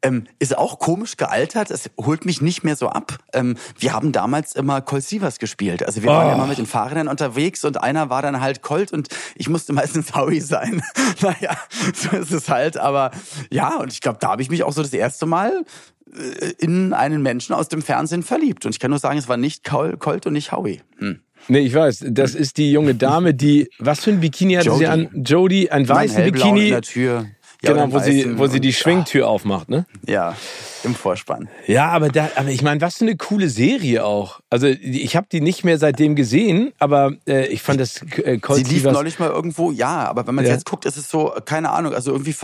ähm, 0.00 0.26
ist 0.38 0.56
auch 0.56 0.78
komisch 0.78 1.18
gealtert. 1.18 1.70
Es 1.70 1.90
holt 2.00 2.24
mich 2.24 2.40
nicht 2.40 2.64
mehr 2.64 2.76
so 2.76 2.88
ab. 2.88 3.18
Ähm, 3.34 3.56
wir 3.78 3.92
haben 3.92 4.12
damals 4.12 4.54
immer 4.54 4.80
Colt 4.80 5.04
Sievers 5.04 5.38
gespielt. 5.38 5.84
Also 5.84 6.02
wir 6.02 6.10
oh. 6.10 6.14
waren 6.14 6.28
ja 6.28 6.34
immer 6.34 6.46
mit 6.46 6.58
den 6.58 6.66
Fahrrädern 6.66 7.08
unterwegs 7.08 7.62
und 7.64 7.82
einer 7.82 8.08
war 8.08 8.22
dann 8.22 8.40
halt 8.40 8.62
Colt 8.62 8.92
und 8.92 9.08
ich 9.34 9.50
musste 9.50 9.74
meistens 9.74 10.14
Howie 10.14 10.40
sein. 10.40 10.82
naja, 11.20 11.56
so 11.94 12.16
ist 12.16 12.32
es 12.32 12.48
halt. 12.48 12.78
Aber 12.78 13.10
ja, 13.50 13.76
und 13.76 13.92
ich 13.92 14.00
glaube, 14.00 14.18
da 14.20 14.30
habe 14.30 14.42
ich 14.42 14.45
ich 14.46 14.50
mich 14.50 14.62
auch 14.62 14.72
so 14.72 14.82
das 14.82 14.92
erste 14.92 15.26
Mal 15.26 15.64
äh, 16.12 16.52
in 16.58 16.92
einen 16.92 17.22
Menschen 17.22 17.54
aus 17.54 17.68
dem 17.68 17.82
Fernsehen 17.82 18.22
verliebt. 18.22 18.64
Und 18.64 18.74
ich 18.74 18.80
kann 18.80 18.90
nur 18.90 18.98
sagen, 18.98 19.18
es 19.18 19.28
war 19.28 19.36
nicht 19.36 19.64
Colt 19.64 20.26
und 20.26 20.32
nicht 20.32 20.52
Howie. 20.52 20.80
Hm. 20.98 21.20
Nee, 21.48 21.60
ich 21.60 21.74
weiß, 21.74 22.06
das 22.08 22.34
ist 22.34 22.56
die 22.56 22.72
junge 22.72 22.94
Dame, 22.94 23.34
die, 23.34 23.68
was 23.78 24.00
für 24.00 24.10
ein 24.10 24.20
Bikini 24.20 24.54
hatte 24.54 24.68
Jody. 24.68 24.78
sie 24.78 24.86
an? 24.86 25.08
Jody, 25.14 25.68
ein 25.68 25.88
weißen 25.88 26.24
Bikini. 26.24 26.66
In 26.66 26.70
der 26.70 26.82
Tür. 26.82 27.26
Ja, 27.62 27.72
genau, 27.72 27.92
wo 27.92 27.98
sie, 28.00 28.38
wo 28.38 28.46
sie 28.48 28.60
die 28.60 28.72
Schwingtür 28.72 29.28
aufmacht, 29.28 29.68
ne? 29.70 29.86
Ja, 30.06 30.36
im 30.84 30.94
Vorspann. 30.94 31.48
Ja, 31.66 31.88
aber 31.88 32.10
da, 32.10 32.30
aber 32.36 32.50
ich 32.50 32.62
meine, 32.62 32.80
was 32.80 32.98
für 32.98 33.04
eine 33.04 33.16
coole 33.16 33.48
Serie 33.48 34.04
auch. 34.04 34.40
Also 34.50 34.66
ich 34.66 35.16
habe 35.16 35.26
die 35.32 35.40
nicht 35.40 35.64
mehr 35.64 35.78
seitdem 35.78 36.16
gesehen, 36.16 36.72
aber 36.78 37.12
äh, 37.26 37.46
ich 37.46 37.62
fand 37.62 37.80
das 37.80 38.02
äh, 38.02 38.38
Sie 38.52 38.62
lief 38.62 38.84
neulich 38.84 39.18
mal 39.18 39.30
irgendwo, 39.30 39.72
ja, 39.72 40.06
aber 40.06 40.26
wenn 40.26 40.34
man 40.34 40.44
ja. 40.44 40.52
jetzt 40.52 40.66
guckt, 40.66 40.84
ist 40.84 40.98
es 40.98 41.08
so, 41.08 41.32
keine 41.44 41.70
Ahnung, 41.70 41.94
also 41.94 42.12
irgendwie 42.12 42.34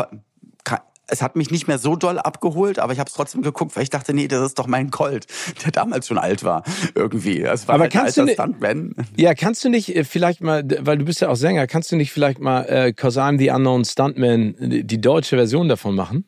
es 1.08 1.22
hat 1.22 1.36
mich 1.36 1.50
nicht 1.50 1.68
mehr 1.68 1.78
so 1.78 1.96
doll 1.96 2.18
abgeholt, 2.18 2.78
aber 2.78 2.92
ich 2.92 2.98
habe 2.98 3.08
es 3.08 3.14
trotzdem 3.14 3.42
geguckt, 3.42 3.76
weil 3.76 3.82
ich 3.82 3.90
dachte, 3.90 4.14
nee, 4.14 4.28
das 4.28 4.46
ist 4.46 4.58
doch 4.58 4.66
mein 4.66 4.90
Colt, 4.90 5.26
der 5.64 5.72
damals 5.72 6.06
schon 6.06 6.18
alt 6.18 6.44
war 6.44 6.62
irgendwie. 6.94 7.42
Es 7.42 7.68
war 7.68 7.74
aber 7.74 7.84
halt 7.84 7.92
kannst 7.92 8.16
du 8.16 8.28
Stuntman. 8.28 8.94
Ja, 9.16 9.34
kannst 9.34 9.64
du 9.64 9.68
nicht 9.68 9.94
äh, 9.94 10.04
vielleicht 10.04 10.40
mal, 10.40 10.64
weil 10.80 10.98
du 10.98 11.04
bist 11.04 11.20
ja 11.20 11.28
auch 11.28 11.36
Sänger, 11.36 11.66
kannst 11.66 11.92
du 11.92 11.96
nicht 11.96 12.12
vielleicht 12.12 12.40
mal 12.40 12.62
äh, 12.64 12.92
Cause 12.92 13.20
I'm 13.20 13.38
the 13.38 13.50
Unknown 13.50 13.84
Stuntman 13.84 14.54
die 14.58 15.00
deutsche 15.00 15.36
Version 15.36 15.68
davon 15.68 15.94
machen? 15.94 16.24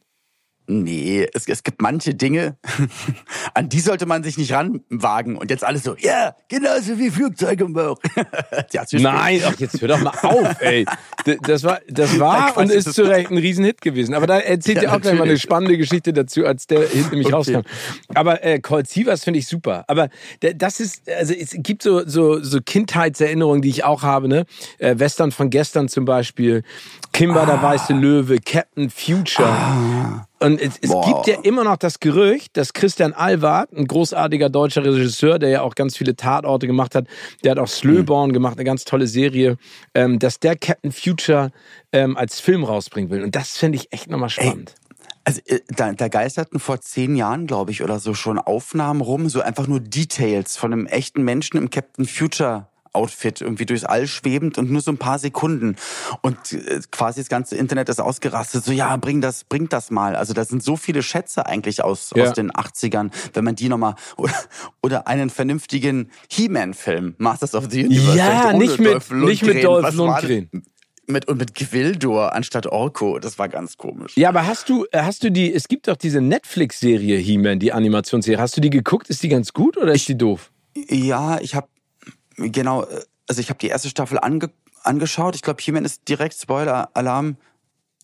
Nee, 0.67 1.29
es, 1.35 1.47
es 1.47 1.63
gibt 1.63 1.83
manche 1.83 2.15
Dinge, 2.15 2.57
an 3.55 3.69
die 3.69 3.81
sollte 3.81 4.07
man 4.07 4.23
sich 4.23 4.39
nicht 4.39 4.53
ranwagen. 4.53 5.37
Und 5.37 5.51
jetzt 5.51 5.63
alles 5.63 5.83
so, 5.83 5.95
ja, 5.97 6.11
yeah, 6.11 6.37
genauso 6.49 6.99
wie 6.99 7.11
Flugzeuge 7.11 7.65
im 7.65 7.75
Bauch. 7.75 7.99
ja, 8.73 8.85
Nein, 8.93 9.43
ach, 9.45 9.59
jetzt 9.59 9.81
hör 9.83 9.89
doch 9.89 10.01
mal 10.01 10.15
auf, 10.23 10.61
ey. 10.61 10.87
Das 11.43 11.65
war, 11.65 11.81
das 11.89 12.19
war 12.19 12.57
und 12.57 12.71
ist 12.71 12.95
zu 12.95 13.03
Recht 13.03 13.31
ein 13.31 13.37
Riesenhit 13.37 13.83
gewesen. 13.83 14.15
Aber 14.15 14.27
da 14.27 14.39
erzählt 14.39 14.79
ja, 14.79 14.85
ihr 14.85 14.95
auch 14.95 15.01
gleich 15.01 15.19
mal 15.19 15.25
eine 15.25 15.39
spannende 15.39 15.77
Geschichte 15.77 16.15
dazu, 16.15 16.47
als 16.47 16.67
der 16.67 16.89
Hit 16.89 17.11
nämlich 17.11 17.27
okay. 17.27 17.35
rauskam. 17.35 17.61
Aber 18.15 18.43
äh, 18.43 18.59
Colt 18.61 18.89
Sievers 18.89 19.23
finde 19.23 19.41
ich 19.41 19.47
super. 19.47 19.85
Aber 19.89 20.09
das 20.41 20.81
ist, 20.81 21.09
also 21.11 21.35
es 21.35 21.55
gibt 21.59 21.83
so, 21.83 22.07
so, 22.07 22.43
so 22.43 22.61
Kindheitserinnerungen, 22.65 23.61
die 23.61 23.69
ich 23.69 23.85
auch 23.85 24.03
habe, 24.03 24.29
ne? 24.29 24.47
Äh, 24.79 24.99
Western 24.99 25.31
von 25.31 25.51
gestern 25.51 25.89
zum 25.89 26.07
Beispiel. 26.07 26.63
Kimber, 27.13 27.43
ah. 27.43 27.47
der 27.47 27.63
weiße 27.63 27.93
Löwe, 27.93 28.39
Captain 28.39 28.89
Future. 28.89 29.49
Ah. 29.49 30.27
Und 30.45 30.61
es, 30.61 30.79
es 30.81 30.91
gibt 30.91 31.27
ja 31.27 31.37
immer 31.43 31.65
noch 31.65 31.77
das 31.77 32.01
Gerücht, 32.01 32.57
dass 32.57 32.73
Christian 32.73 33.13
Alward, 33.13 33.73
ein 33.73 33.87
großartiger 33.87 34.51
deutscher 34.51 34.85
Regisseur, 34.85 35.39
der 35.39 35.49
ja 35.49 35.63
auch 35.63 35.75
ganz 35.75 35.97
viele 35.97 36.17
Tatorte 36.17 36.67
gemacht 36.67 36.95
hat, 36.95 37.07
der 37.43 37.53
hat 37.53 37.59
auch 37.59 37.69
Slöborn 37.69 38.29
mhm. 38.31 38.35
gemacht, 38.35 38.59
eine 38.59 38.65
ganz 38.65 38.85
tolle 38.85 39.07
Serie, 39.07 39.57
ähm, 39.95 40.19
dass 40.19 40.41
der 40.41 40.57
Captain 40.57 40.93
Future 40.93 41.51
ähm, 41.93 42.17
als 42.17 42.41
Film 42.41 42.65
rausbringen 42.65 43.11
will. 43.11 43.23
Und 43.23 43.35
das 43.35 43.57
fände 43.57 43.77
ich 43.77 43.93
echt 43.93 44.11
nochmal 44.11 44.31
spannend. 44.31 44.75
Ey. 44.77 44.85
Also 45.25 45.41
äh, 45.47 45.61
da, 45.69 45.93
da 45.93 46.09
geisterten 46.09 46.61
vor 46.61 46.81
zehn 46.81 47.17
Jahren, 47.17 47.47
glaube 47.47 47.71
ich, 47.71 47.83
oder 47.83 47.99
so 47.99 48.13
schon 48.13 48.39
Aufnahmen 48.39 49.01
rum, 49.01 49.31
so 49.31 49.41
einfach 49.41 49.67
nur 49.67 49.81
Details 49.81 50.57
von 50.57 50.73
einem 50.73 50.87
echten 50.87 51.23
Menschen 51.23 51.57
im 51.57 51.71
Captain 51.71 52.05
Future 52.05 52.69
Outfit 52.95 53.41
irgendwie 53.41 53.67
durchs 53.67 53.85
All 53.85 54.07
schwebend 54.07 54.59
und 54.59 54.71
nur 54.71 54.81
so 54.81 54.91
ein 54.91 54.99
paar 54.99 55.19
Sekunden. 55.19 55.77
Und 56.23 56.53
äh, 56.53 56.81
quasi 56.91 57.21
das 57.21 57.29
ganze 57.29 57.57
Internet 57.57 57.89
ist 57.89 58.01
ausgerastet. 58.01 58.65
So, 58.65 58.73
ja, 58.73 58.97
bring 58.97 59.21
das, 59.21 59.45
bring 59.45 59.69
das 59.69 59.91
mal. 59.91 60.17
Also 60.17 60.33
da 60.33 60.45
sind 60.45 60.63
so 60.63 60.77
viele 60.77 61.03
Schätze 61.03 61.47
eigentlich 61.47 61.83
aus, 61.83 62.13
ja. 62.15 62.25
aus 62.25 62.35
den 62.35 62.51
80ern, 62.53 63.11
wenn 63.33 63.45
man 63.45 63.55
die 63.55 63.69
nochmal, 63.69 63.95
oder, 64.17 64.35
oder 64.83 65.07
einen 65.07 65.31
vernünftigen 65.31 66.11
He-Man-Film, 66.31 67.15
Masters 67.19 67.55
of 67.55 67.67
the 67.71 67.85
Universe. 67.85 68.17
Ja, 68.17 68.53
nicht 68.53 68.79
mit, 68.79 69.11
nicht 69.11 69.45
mit 69.45 69.65
Dolph 69.65 69.93
Lundgren 69.95 70.51
mit 71.07 71.29
und 71.29 71.39
mit 71.39 71.55
Gwildor 71.55 72.33
anstatt 72.33 72.67
Orko. 72.67 73.19
Das 73.19 73.39
war 73.39 73.49
ganz 73.49 73.77
komisch. 73.77 74.17
Ja, 74.17 74.29
aber 74.29 74.47
hast 74.47 74.69
du 74.69 74.87
hast 74.93 75.23
du 75.25 75.31
die? 75.31 75.53
Es 75.53 75.69
gibt 75.69 75.89
doch 75.89 75.97
diese 75.97 76.21
Netflix-Serie 76.21 77.19
He-Man, 77.19 77.59
die 77.59 77.73
Animationsserie. 77.73 78.41
Hast 78.41 78.57
du 78.57 78.61
die 78.61 78.71
geguckt? 78.71 79.11
Ist 79.11 79.23
die 79.23 79.29
ganz 79.29 79.53
gut 79.53 79.77
oder 79.77 79.93
ist 79.93 80.03
ich, 80.03 80.07
die 80.07 80.19
doof? 80.19 80.51
Ja, 80.89 81.39
ich 81.41 81.55
habe 81.55 81.69
Genau, 82.37 82.83
äh, 82.85 83.03
also 83.29 83.41
ich 83.41 83.49
habe 83.49 83.59
die 83.59 83.69
erste 83.69 83.89
Staffel 83.89 84.19
ange 84.19 84.51
angeschaut. 84.83 85.35
Ich 85.35 85.43
glaube, 85.43 85.63
He-Man 85.63 85.85
ist 85.85 86.09
direkt 86.09 86.35
Spoiler-Alarm. 86.35 87.37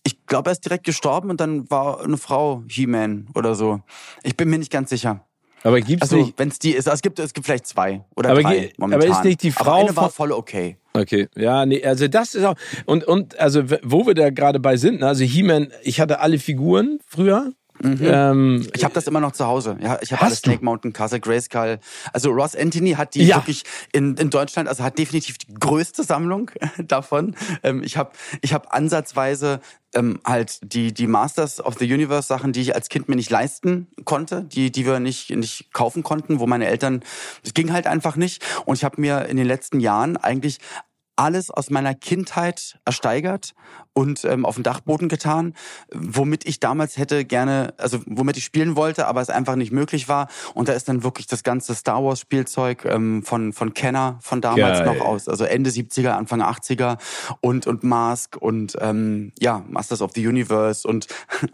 Ich 0.03 0.25
glaube, 0.25 0.49
er 0.49 0.53
ist 0.53 0.65
direkt 0.65 0.83
gestorben 0.83 1.29
und 1.29 1.39
dann 1.39 1.69
war 1.69 2.03
eine 2.03 2.17
Frau 2.17 2.63
He-Man 2.67 3.27
oder 3.35 3.53
so. 3.53 3.81
Ich 4.23 4.35
bin 4.35 4.49
mir 4.49 4.57
nicht 4.57 4.71
ganz 4.71 4.89
sicher. 4.89 5.25
Aber 5.63 5.79
gibt's 5.79 6.01
also, 6.01 6.17
nicht? 6.17 6.39
wenn 6.39 6.47
es 6.47 6.59
die 6.59 6.71
ist, 6.71 6.87
also 6.87 6.95
es 6.95 7.01
gibt 7.01 7.19
es 7.19 7.33
gibt 7.33 7.45
vielleicht 7.45 7.67
zwei 7.67 8.03
oder 8.15 8.31
aber 8.31 8.41
drei 8.41 8.73
momentan. 8.77 9.09
Aber 9.09 9.19
ist 9.19 9.23
nicht 9.23 9.43
die 9.43 9.51
Frau 9.51 9.71
aber 9.71 9.75
eine 9.75 9.95
war 9.95 10.09
voll 10.09 10.31
okay. 10.31 10.77
Okay, 10.93 11.29
ja, 11.37 11.65
nee, 11.65 11.83
also 11.85 12.07
das 12.07 12.33
ist 12.33 12.43
auch 12.43 12.55
und 12.85 13.05
und 13.05 13.39
also 13.39 13.63
wo 13.83 14.05
wir 14.05 14.13
da 14.13 14.29
gerade 14.29 14.59
bei 14.59 14.75
sind, 14.75 15.01
ne, 15.01 15.07
also 15.07 15.23
He-Man, 15.23 15.71
ich 15.83 16.01
hatte 16.01 16.19
alle 16.19 16.39
Figuren 16.39 16.99
früher, 17.05 17.53
Mhm. 17.83 17.99
Ähm, 18.01 18.67
ich 18.73 18.83
habe 18.83 18.93
das 18.93 19.07
immer 19.07 19.19
noch 19.19 19.31
zu 19.31 19.45
Hause. 19.45 19.77
Ja, 19.81 19.97
ich 20.01 20.11
habe 20.11 20.23
alles 20.23 20.39
Snake 20.39 20.63
Mountain, 20.63 20.93
Castle 20.93 21.19
Grayskull. 21.19 21.79
Also 22.13 22.29
Ross 22.29 22.55
Anthony 22.55 22.91
hat 22.91 23.15
die 23.15 23.25
ja. 23.25 23.37
wirklich 23.37 23.63
in, 23.91 24.15
in 24.17 24.29
Deutschland, 24.29 24.69
also 24.69 24.83
hat 24.83 24.97
definitiv 24.97 25.37
die 25.37 25.53
größte 25.53 26.03
Sammlung 26.03 26.51
davon. 26.77 27.35
Ähm, 27.63 27.83
ich 27.83 27.97
habe 27.97 28.11
ich 28.41 28.53
hab 28.53 28.73
ansatzweise 28.73 29.61
ähm, 29.93 30.19
halt 30.25 30.59
die 30.73 30.93
die 30.93 31.07
Masters 31.07 31.59
of 31.59 31.77
the 31.79 31.91
Universe 31.91 32.27
Sachen, 32.27 32.53
die 32.53 32.61
ich 32.61 32.75
als 32.75 32.89
Kind 32.89 33.09
mir 33.09 33.15
nicht 33.15 33.29
leisten 33.29 33.87
konnte, 34.05 34.43
die 34.43 34.71
die 34.71 34.85
wir 34.85 34.99
nicht 34.99 35.31
nicht 35.31 35.73
kaufen 35.73 36.03
konnten, 36.03 36.39
wo 36.39 36.47
meine 36.47 36.67
Eltern 36.67 37.03
es 37.43 37.53
ging 37.53 37.73
halt 37.73 37.87
einfach 37.87 38.15
nicht 38.15 38.43
und 38.65 38.75
ich 38.75 38.83
habe 38.83 39.01
mir 39.01 39.25
in 39.25 39.37
den 39.37 39.47
letzten 39.47 39.79
Jahren 39.79 40.17
eigentlich 40.17 40.59
alles 41.15 41.51
aus 41.51 41.69
meiner 41.69 41.93
Kindheit 41.93 42.79
ersteigert 42.85 43.53
und 43.93 44.23
ähm, 44.23 44.45
auf 44.45 44.55
den 44.55 44.63
Dachboden 44.63 45.09
getan, 45.09 45.53
womit 45.93 46.47
ich 46.47 46.59
damals 46.59 46.97
hätte 46.97 47.25
gerne, 47.25 47.73
also 47.77 47.99
womit 48.05 48.37
ich 48.37 48.45
spielen 48.45 48.75
wollte, 48.75 49.07
aber 49.07 49.21
es 49.21 49.29
einfach 49.29 49.55
nicht 49.55 49.71
möglich 49.71 50.07
war. 50.07 50.29
Und 50.53 50.69
da 50.69 50.73
ist 50.73 50.87
dann 50.87 51.03
wirklich 51.03 51.27
das 51.27 51.43
ganze 51.43 51.75
Star 51.75 52.03
Wars 52.03 52.19
Spielzeug 52.19 52.85
ähm, 52.85 53.23
von 53.23 53.51
von 53.51 53.73
Kenner 53.73 54.17
von 54.21 54.41
damals 54.41 54.79
Geil. 54.79 54.95
noch 54.97 55.05
aus, 55.05 55.27
also 55.27 55.43
Ende 55.43 55.69
70er, 55.69 56.11
Anfang 56.11 56.41
80er 56.41 56.97
und 57.41 57.67
und 57.67 57.83
Mask 57.83 58.37
und 58.37 58.77
ähm, 58.79 59.33
ja 59.39 59.65
Masters 59.67 60.01
of 60.01 60.11
the 60.15 60.25
Universe 60.25 60.87
und 60.87 61.07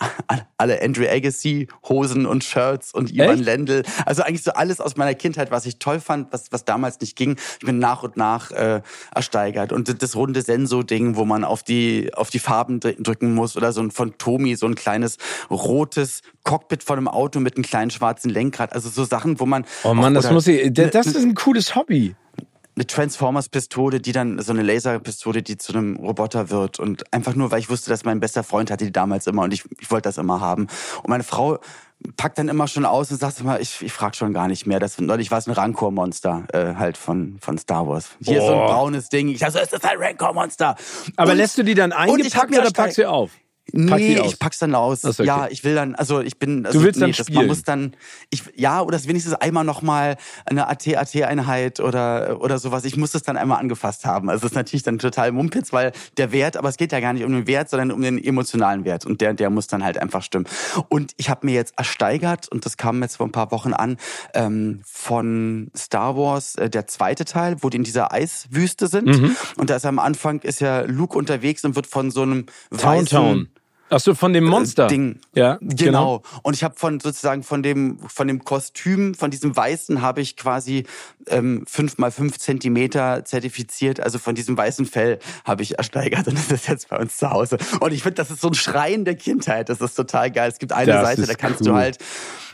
alle 0.58 0.82
Andrew 0.82 1.06
Agassi 1.10 1.68
Hosen 1.90 2.26
und 2.26 2.44
Shirts 2.44 2.94
und 2.94 3.12
Ivan 3.12 3.40
Lendl, 3.40 3.84
also 4.06 4.22
eigentlich 4.22 4.44
so 4.44 4.52
alles 4.52 4.80
aus 4.80 4.96
meiner 4.96 5.16
Kindheit, 5.16 5.50
was 5.50 5.66
ich 5.66 5.80
toll 5.80 6.00
fand, 6.00 6.32
was 6.32 6.52
was 6.52 6.66
damals 6.66 7.00
nicht 7.00 7.16
ging. 7.16 7.38
Ich 7.60 7.66
bin 7.66 7.80
nach 7.80 8.04
und 8.04 8.16
nach 8.16 8.52
äh, 8.52 8.82
ersteigert 9.14 9.72
und 9.72 10.02
das 10.04 10.16
runde 10.16 10.42
Senso-Ding, 10.42 11.16
wo 11.16 11.26
man 11.26 11.44
auf 11.44 11.64
die 11.64 12.14
auf 12.14 12.27
auf 12.28 12.32
die 12.32 12.40
Farben 12.40 12.82
drücken 12.82 13.34
muss 13.34 13.56
oder 13.56 13.72
so 13.72 13.80
ein 13.80 13.90
von 13.90 14.18
Tomi 14.18 14.56
so 14.56 14.66
ein 14.66 14.76
kleines 14.76 15.16
rotes 15.50 16.22
Cockpit 16.44 16.84
von 16.84 16.98
einem 16.98 17.08
Auto 17.08 17.40
mit 17.40 17.56
einem 17.56 17.64
kleinen 17.64 17.90
schwarzen 17.90 18.30
Lenkrad. 18.30 18.74
Also 18.74 18.90
so 18.90 19.06
Sachen, 19.06 19.40
wo 19.40 19.46
man. 19.46 19.66
Oh 19.86 19.94
Mann, 19.94 20.14
das 20.14 20.30
muss 20.30 20.48
ich. 20.48 20.74
Das 20.74 21.08
ist 21.08 21.16
ein 21.16 21.36
cooles 21.36 21.76
Hobby. 21.76 22.16
eine 22.76 22.86
Transformers-Pistole, 22.86 24.00
die 24.00 24.12
dann 24.12 24.40
so 24.42 24.52
eine 24.52 24.62
Laserpistole, 24.62 25.42
die 25.42 25.58
zu 25.58 25.74
einem 25.74 25.96
Roboter 25.96 26.50
wird. 26.50 26.80
Und 26.80 27.12
einfach 27.12 27.34
nur, 27.34 27.50
weil 27.52 27.60
ich 27.60 27.70
wusste, 27.70 27.90
dass 27.90 28.06
mein 28.06 28.20
bester 28.20 28.44
Freund 28.44 28.70
hatte 28.70 28.86
die 28.86 28.92
damals 28.92 29.26
immer 29.28 29.44
und 29.44 29.54
ich, 29.54 29.64
ich 29.80 29.90
wollte 29.90 30.10
das 30.10 30.18
immer 30.18 30.42
haben. 30.42 30.68
Und 31.02 31.10
meine 31.10 31.24
Frau 31.24 31.60
packt 32.16 32.38
dann 32.38 32.48
immer 32.50 32.68
schon 32.68 32.86
aus 32.86 33.12
und 33.12 33.20
sagt 33.20 33.40
immer, 33.40 33.60
ich, 33.60 33.82
ich 33.82 33.92
frage 33.92 34.16
schon 34.16 34.34
gar 34.34 34.48
nicht 34.48 34.66
mehr. 34.66 34.80
Das 34.80 35.00
neulich 35.00 35.32
war 35.32 35.40
es 35.40 35.48
ein 35.48 35.54
Rancor-Monster 35.54 36.46
äh, 36.54 36.76
halt 36.76 36.98
von 36.98 37.38
von 37.40 37.58
Star 37.58 37.88
Wars. 37.88 38.10
Hier 38.22 38.42
oh. 38.42 38.48
so 38.48 38.54
ein 38.54 38.68
braunes 38.68 39.10
Ding. 39.10 39.30
Ich 39.30 39.40
dachte, 39.40 39.54
so, 39.54 39.60
ist 39.60 39.74
das 39.74 39.84
ein 39.84 39.98
Rancor-Monster? 39.98 40.76
Aber 41.16 41.32
und, 41.32 41.38
lässt 41.38 41.58
du 41.58 41.64
die 41.64 41.74
dann 41.74 41.92
eingepackt 41.92 42.58
oder 42.58 42.72
packst 42.72 42.98
du 42.98 43.10
auf? 43.10 43.32
Nee, 43.74 44.20
ich 44.26 44.40
pack's 44.40 44.60
dann 44.60 44.76
aus. 44.76 45.04
Okay. 45.04 45.26
Ja, 45.26 45.48
ich 45.50 45.64
will 45.64 45.76
dann, 45.76 45.96
also 45.96 46.22
ich 46.22 46.40
bin, 46.40 46.66
also, 46.66 46.80
du 46.80 46.86
willst 46.86 47.00
nee, 47.00 47.08
dann 47.08 47.14
spielen. 47.14 47.36
man 47.36 47.48
muss 47.48 47.64
dann, 47.64 47.96
ich, 48.30 48.44
ja, 48.56 48.82
oder 48.82 49.04
wenigstens 49.06 49.34
einmal 49.34 49.64
nochmal 49.64 50.18
eine 50.46 50.68
AT-AT-Einheit 50.68 51.80
oder 51.80 52.42
oder 52.42 52.60
sowas. 52.60 52.86
Ich 52.86 52.98
muss 52.98 53.12
das 53.12 53.24
dann 53.24 53.38
einmal 53.38 53.60
angefasst 53.60 54.06
haben. 54.06 54.30
Also 54.30 54.42
das 54.42 54.52
ist 54.52 54.56
natürlich 54.56 54.84
dann 54.84 55.00
total 55.00 55.32
Mumpitz, 55.32 55.74
weil 55.74 55.92
der 56.18 56.32
Wert, 56.32 56.58
aber 56.58 56.70
es 56.70 56.78
geht 56.78 56.92
ja 56.92 57.00
gar 57.00 57.14
nicht 57.14 57.24
um 57.24 57.32
den 57.32 57.48
Wert, 57.48 57.70
sondern 57.70 57.92
um 57.92 58.02
den 58.02 58.24
emotionalen 58.24 58.86
Wert 58.86 59.06
und 59.06 59.22
der 59.22 59.34
der 59.34 59.50
muss 59.50 59.68
dann 59.68 59.84
halt 59.84 59.98
einfach 59.98 60.22
stimmen. 60.22 60.46
Und 60.90 61.14
ich 61.18 61.30
habe 61.30 61.46
mir 61.46 61.54
jetzt 61.54 61.74
ersteigert 61.78 62.48
und 62.50 62.66
das 62.66 62.78
kam 62.78 63.02
jetzt 63.02 63.18
vor 63.18 63.28
ein 63.28 63.32
paar 63.32 63.52
Wochen 63.52 63.74
an 63.74 63.98
ähm, 64.34 64.82
von 64.86 65.72
Star 65.76 66.16
Wars 66.16 66.56
äh, 66.56 66.70
der 66.70 66.88
zweite 66.88 67.26
Teil, 67.26 67.58
wo 67.62 67.70
die 67.70 67.78
in 67.78 67.84
dieser 67.84 68.14
Eiswüste 68.14 68.88
sind 68.88 69.08
mhm. 69.08 69.36
und 69.58 69.70
da 69.70 69.76
ist 69.76 69.86
am 69.86 70.00
Anfang 70.00 70.40
ist 70.40 70.62
ja 70.62 70.82
Luke 70.82 71.18
unterwegs 71.18 71.64
und 71.66 71.76
wird 71.76 71.88
von 71.88 72.12
so 72.12 72.22
einem 72.22 72.46
Town 72.72 72.82
weißen 72.82 73.08
Town. 73.08 73.50
Ach 73.90 74.00
so, 74.00 74.14
von 74.14 74.34
dem 74.34 74.46
äh, 74.46 74.50
Monster. 74.50 74.88
Ding. 74.88 75.20
Ja, 75.34 75.58
genau. 75.62 75.76
genau. 75.78 76.22
Und 76.44 76.56
ich 76.56 76.64
habe 76.64 76.76
von 76.76 77.00
sozusagen 77.00 77.44
von 77.44 77.64
dem 77.64 78.00
von 78.08 78.28
dem 78.28 78.44
Kostüm, 78.44 79.14
von 79.14 79.32
diesem 79.32 79.56
weißen, 79.56 80.02
habe 80.02 80.22
ich 80.22 80.36
quasi 80.36 80.86
ähm, 81.28 81.64
fünf 81.68 81.98
mal 81.98 82.12
fünf 82.12 82.38
Zentimeter 82.38 83.24
zertifiziert. 83.26 84.00
Also 84.00 84.20
von 84.20 84.36
diesem 84.36 84.58
weißen 84.58 84.86
Fell 84.86 85.20
habe 85.46 85.64
ich 85.64 85.78
ersteigert 85.78 86.28
und 86.28 86.38
das 86.38 86.52
ist 86.52 86.68
jetzt 86.68 86.90
bei 86.90 86.98
uns 86.98 87.18
zu 87.18 87.30
Hause. 87.30 87.58
Und 87.80 87.94
ich 87.94 88.04
finde, 88.04 88.16
das 88.16 88.32
ist 88.32 88.42
so 88.42 88.50
ein 88.50 88.56
Schreien 88.56 89.06
der 89.06 89.16
Kindheit. 89.16 89.70
Das 89.70 89.82
ist 89.82 89.96
total 89.96 90.32
geil. 90.32 90.50
Es 90.50 90.60
gibt 90.60 90.74
eine 90.74 90.92
das 90.92 91.06
Seite, 91.06 91.26
da 91.26 91.34
kannst 91.34 91.62
cool. 91.62 91.68
du 91.68 91.74
halt 91.76 91.98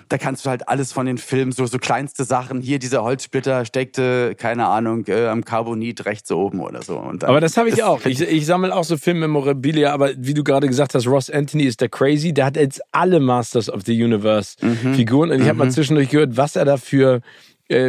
da 0.10 0.18
kannst 0.18 0.46
du 0.46 0.50
halt 0.50 0.68
alles 0.68 0.92
von 0.92 1.06
den 1.06 1.18
Filmen, 1.18 1.52
so, 1.52 1.66
so 1.66 1.78
kleinste 1.78 2.24
Sachen, 2.24 2.62
hier 2.62 2.80
dieser 2.80 3.04
Holzsplitter 3.04 3.66
steckte, 3.66 4.36
keine 4.36 4.68
Ahnung, 4.68 5.06
äh, 5.08 5.28
am 5.28 5.44
Carbonit 5.46 6.06
rechts 6.06 6.32
oben 6.32 6.62
oder 6.62 6.82
so. 6.82 6.96
Dann, 6.96 7.30
aber 7.30 7.42
das 7.42 7.58
habe 7.58 7.70
ich 7.70 7.84
auch. 7.84 8.06
Ich, 8.06 8.22
ich 8.22 8.46
sammle 8.46 8.76
auch 8.76 8.84
so 8.84 8.98
Filmmemorabilia, 8.98 9.94
aber 9.94 10.12
wie 10.18 10.34
du 10.34 10.44
gerade 10.44 10.68
gesagt 10.68 10.96
hast, 10.96 11.08
Ross 11.08 11.30
Anthony 11.30 11.64
ist 11.64 11.82
der 11.82 11.90
crazy, 11.90 12.34
der 12.34 12.46
hat 12.46 12.58
jetzt 12.58 12.82
alle 12.92 13.20
Masters 13.20 13.70
of 13.70 13.82
the 13.86 14.04
Universe 14.04 14.56
mhm. 14.62 14.96
Figuren 14.96 15.32
und 15.32 15.42
ich 15.42 15.48
habe 15.48 15.58
mal 15.58 15.66
mhm. 15.66 15.72
zwischendurch 15.72 16.10
gehört, 16.10 16.38
was 16.38 16.56
er 16.56 16.66
dafür 16.66 17.22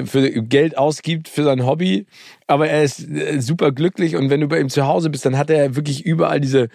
für 0.07 0.31
Geld 0.43 0.79
ausgibt 0.79 1.29
für 1.29 1.45
sein 1.45 1.67
Hobby, 1.67 2.07
aber 2.47 2.69
er 2.69 2.85
ist 2.85 3.09
äh, 3.09 3.41
super 3.41 3.73
glücklich 3.73 4.17
und 4.17 4.31
wenn 4.31 4.41
du 4.41 4.49
bei 4.49 4.61
ihm 4.61 4.69
zu 4.69 4.87
Hause 4.87 5.11
bist, 5.11 5.25
dann 5.25 5.39
hat 5.39 5.51
er 5.51 5.77
wirklich 5.77 6.05
überall 6.05 6.41
diese 6.41 6.69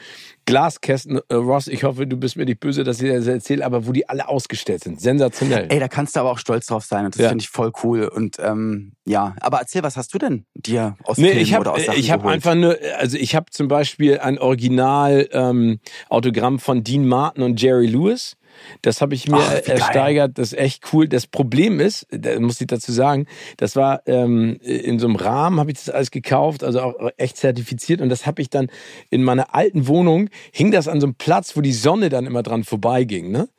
Glaskästen. 0.46 1.20
Äh, 1.30 1.36
Ross, 1.36 1.68
ich 1.68 1.84
hoffe, 1.84 2.08
du 2.08 2.18
bist 2.18 2.36
mir 2.36 2.46
nicht 2.46 2.60
böse, 2.60 2.84
dass 2.84 3.02
ich 3.02 3.12
das 3.12 3.28
erzähle, 3.28 3.64
aber 3.64 3.86
wo 3.86 3.92
die 3.92 4.10
alle 4.10 4.28
ausgestellt 4.28 4.84
sind. 4.84 5.00
Sensationell. 5.00 5.68
Ey, 5.70 5.80
da 5.80 5.88
kannst 5.88 6.16
du 6.16 6.22
aber 6.22 6.32
auch 6.32 6.40
stolz 6.40 6.66
drauf 6.66 6.86
sein 6.86 7.06
und 7.06 7.16
das 7.16 7.22
ja. 7.22 7.30
finde 7.30 7.44
ich 7.44 7.50
voll 7.50 7.72
cool. 7.84 8.08
Und 8.08 8.38
ähm, 8.40 8.94
ja, 9.06 9.36
aber 9.42 9.60
erzähl, 9.60 9.84
was 9.84 9.96
hast 9.96 10.14
du 10.14 10.18
denn 10.18 10.46
dir 10.56 10.98
aus 11.04 11.18
nee, 11.18 11.28
Filmen 11.28 11.42
ich 11.42 11.54
hab, 11.54 11.62
oder 11.62 11.74
aus 11.74 11.86
Sachen 11.86 12.00
Ich 12.00 12.12
habe 12.12 12.28
einfach 12.30 12.56
nur, 12.56 12.78
also 12.98 13.18
ich 13.18 13.36
habe 13.36 13.46
zum 13.52 13.68
Beispiel 13.68 14.20
ein 14.20 14.40
Original 14.40 15.30
ähm, 15.32 15.80
Autogramm 16.10 16.58
von 16.58 16.84
Dean 16.84 17.08
Martin 17.08 17.44
und 17.44 17.62
Jerry 17.62 17.86
Lewis. 17.86 18.36
Das 18.82 19.02
habe 19.02 19.16
ich 19.16 19.28
mir 19.28 19.38
Ach, 19.38 19.68
ersteigert. 19.68 20.38
Das 20.38 20.54
ist 20.54 20.60
echt 20.60 20.94
cool. 20.94 21.08
Das 21.08 21.28
Problem 21.28 21.80
ist, 21.80 22.08
da 22.12 22.40
muss 22.40 22.62
ich 22.62 22.68
dazu 22.68 22.92
sagen, 22.92 23.26
das 23.58 23.76
war 23.76 24.02
ähm, 24.06 24.58
in 24.62 25.00
so 25.00 25.08
einem 25.08 25.16
Rahmen, 25.16 25.60
habe 25.60 25.72
ich 25.72 25.78
das 25.78 25.90
alles 25.90 26.12
gekauft, 26.12 26.64
also 26.64 26.82
auch 26.82 27.10
echt 27.18 27.38
zertifiziert. 27.38 28.02
Und 28.02 28.10
das 28.10 28.26
habe 28.26 28.42
ich 28.42 28.50
dann 28.50 28.68
in 29.10 29.24
meiner 29.24 29.54
alten 29.56 29.88
Wohnung, 29.88 30.30
hing 30.52 30.72
das 30.72 30.88
an 30.88 31.02
so 31.02 31.08
einem 31.08 31.16
Platz, 31.16 31.56
wo 31.56 31.62
die 31.62 31.74
Sonne 31.74 32.10
dann 32.10 32.26
immer 32.26 32.44
dran 32.44 32.64
vorbeiging. 32.64 33.32
Ne? 33.32 33.50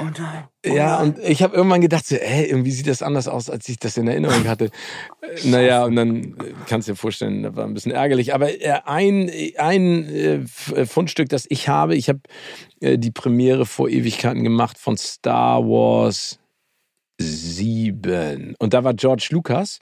Oh 0.00 0.04
nein. 0.04 0.44
Ja, 0.64 1.00
und 1.00 1.18
ich 1.20 1.42
habe 1.42 1.56
irgendwann 1.56 1.80
gedacht, 1.80 2.06
so, 2.06 2.16
ey, 2.16 2.44
irgendwie 2.44 2.70
sieht 2.70 2.86
das 2.86 3.00
anders 3.00 3.28
aus, 3.28 3.48
als 3.48 3.66
ich 3.68 3.78
das 3.78 3.96
in 3.96 4.06
Erinnerung 4.06 4.46
hatte. 4.46 4.70
naja, 5.44 5.84
und 5.84 5.96
dann 5.96 6.36
kannst 6.66 6.86
du 6.86 6.92
dir 6.92 6.96
vorstellen, 6.96 7.42
das 7.42 7.56
war 7.56 7.64
ein 7.64 7.72
bisschen 7.72 7.92
ärgerlich. 7.92 8.34
Aber 8.34 8.50
äh, 8.50 8.80
ein, 8.84 9.30
ein 9.56 10.14
äh, 10.14 10.86
Fundstück, 10.86 11.30
das 11.30 11.46
ich 11.48 11.68
habe, 11.68 11.96
ich 11.96 12.10
habe 12.10 12.20
äh, 12.80 12.98
die 12.98 13.10
Premiere 13.10 13.64
vor 13.64 13.88
Ewigkeiten 13.88 14.44
gemacht 14.44 14.76
von 14.76 14.98
Star 14.98 15.62
Wars 15.62 16.38
7. 17.18 18.54
Und 18.58 18.74
da 18.74 18.84
war 18.84 18.92
George 18.92 19.28
Lucas. 19.30 19.78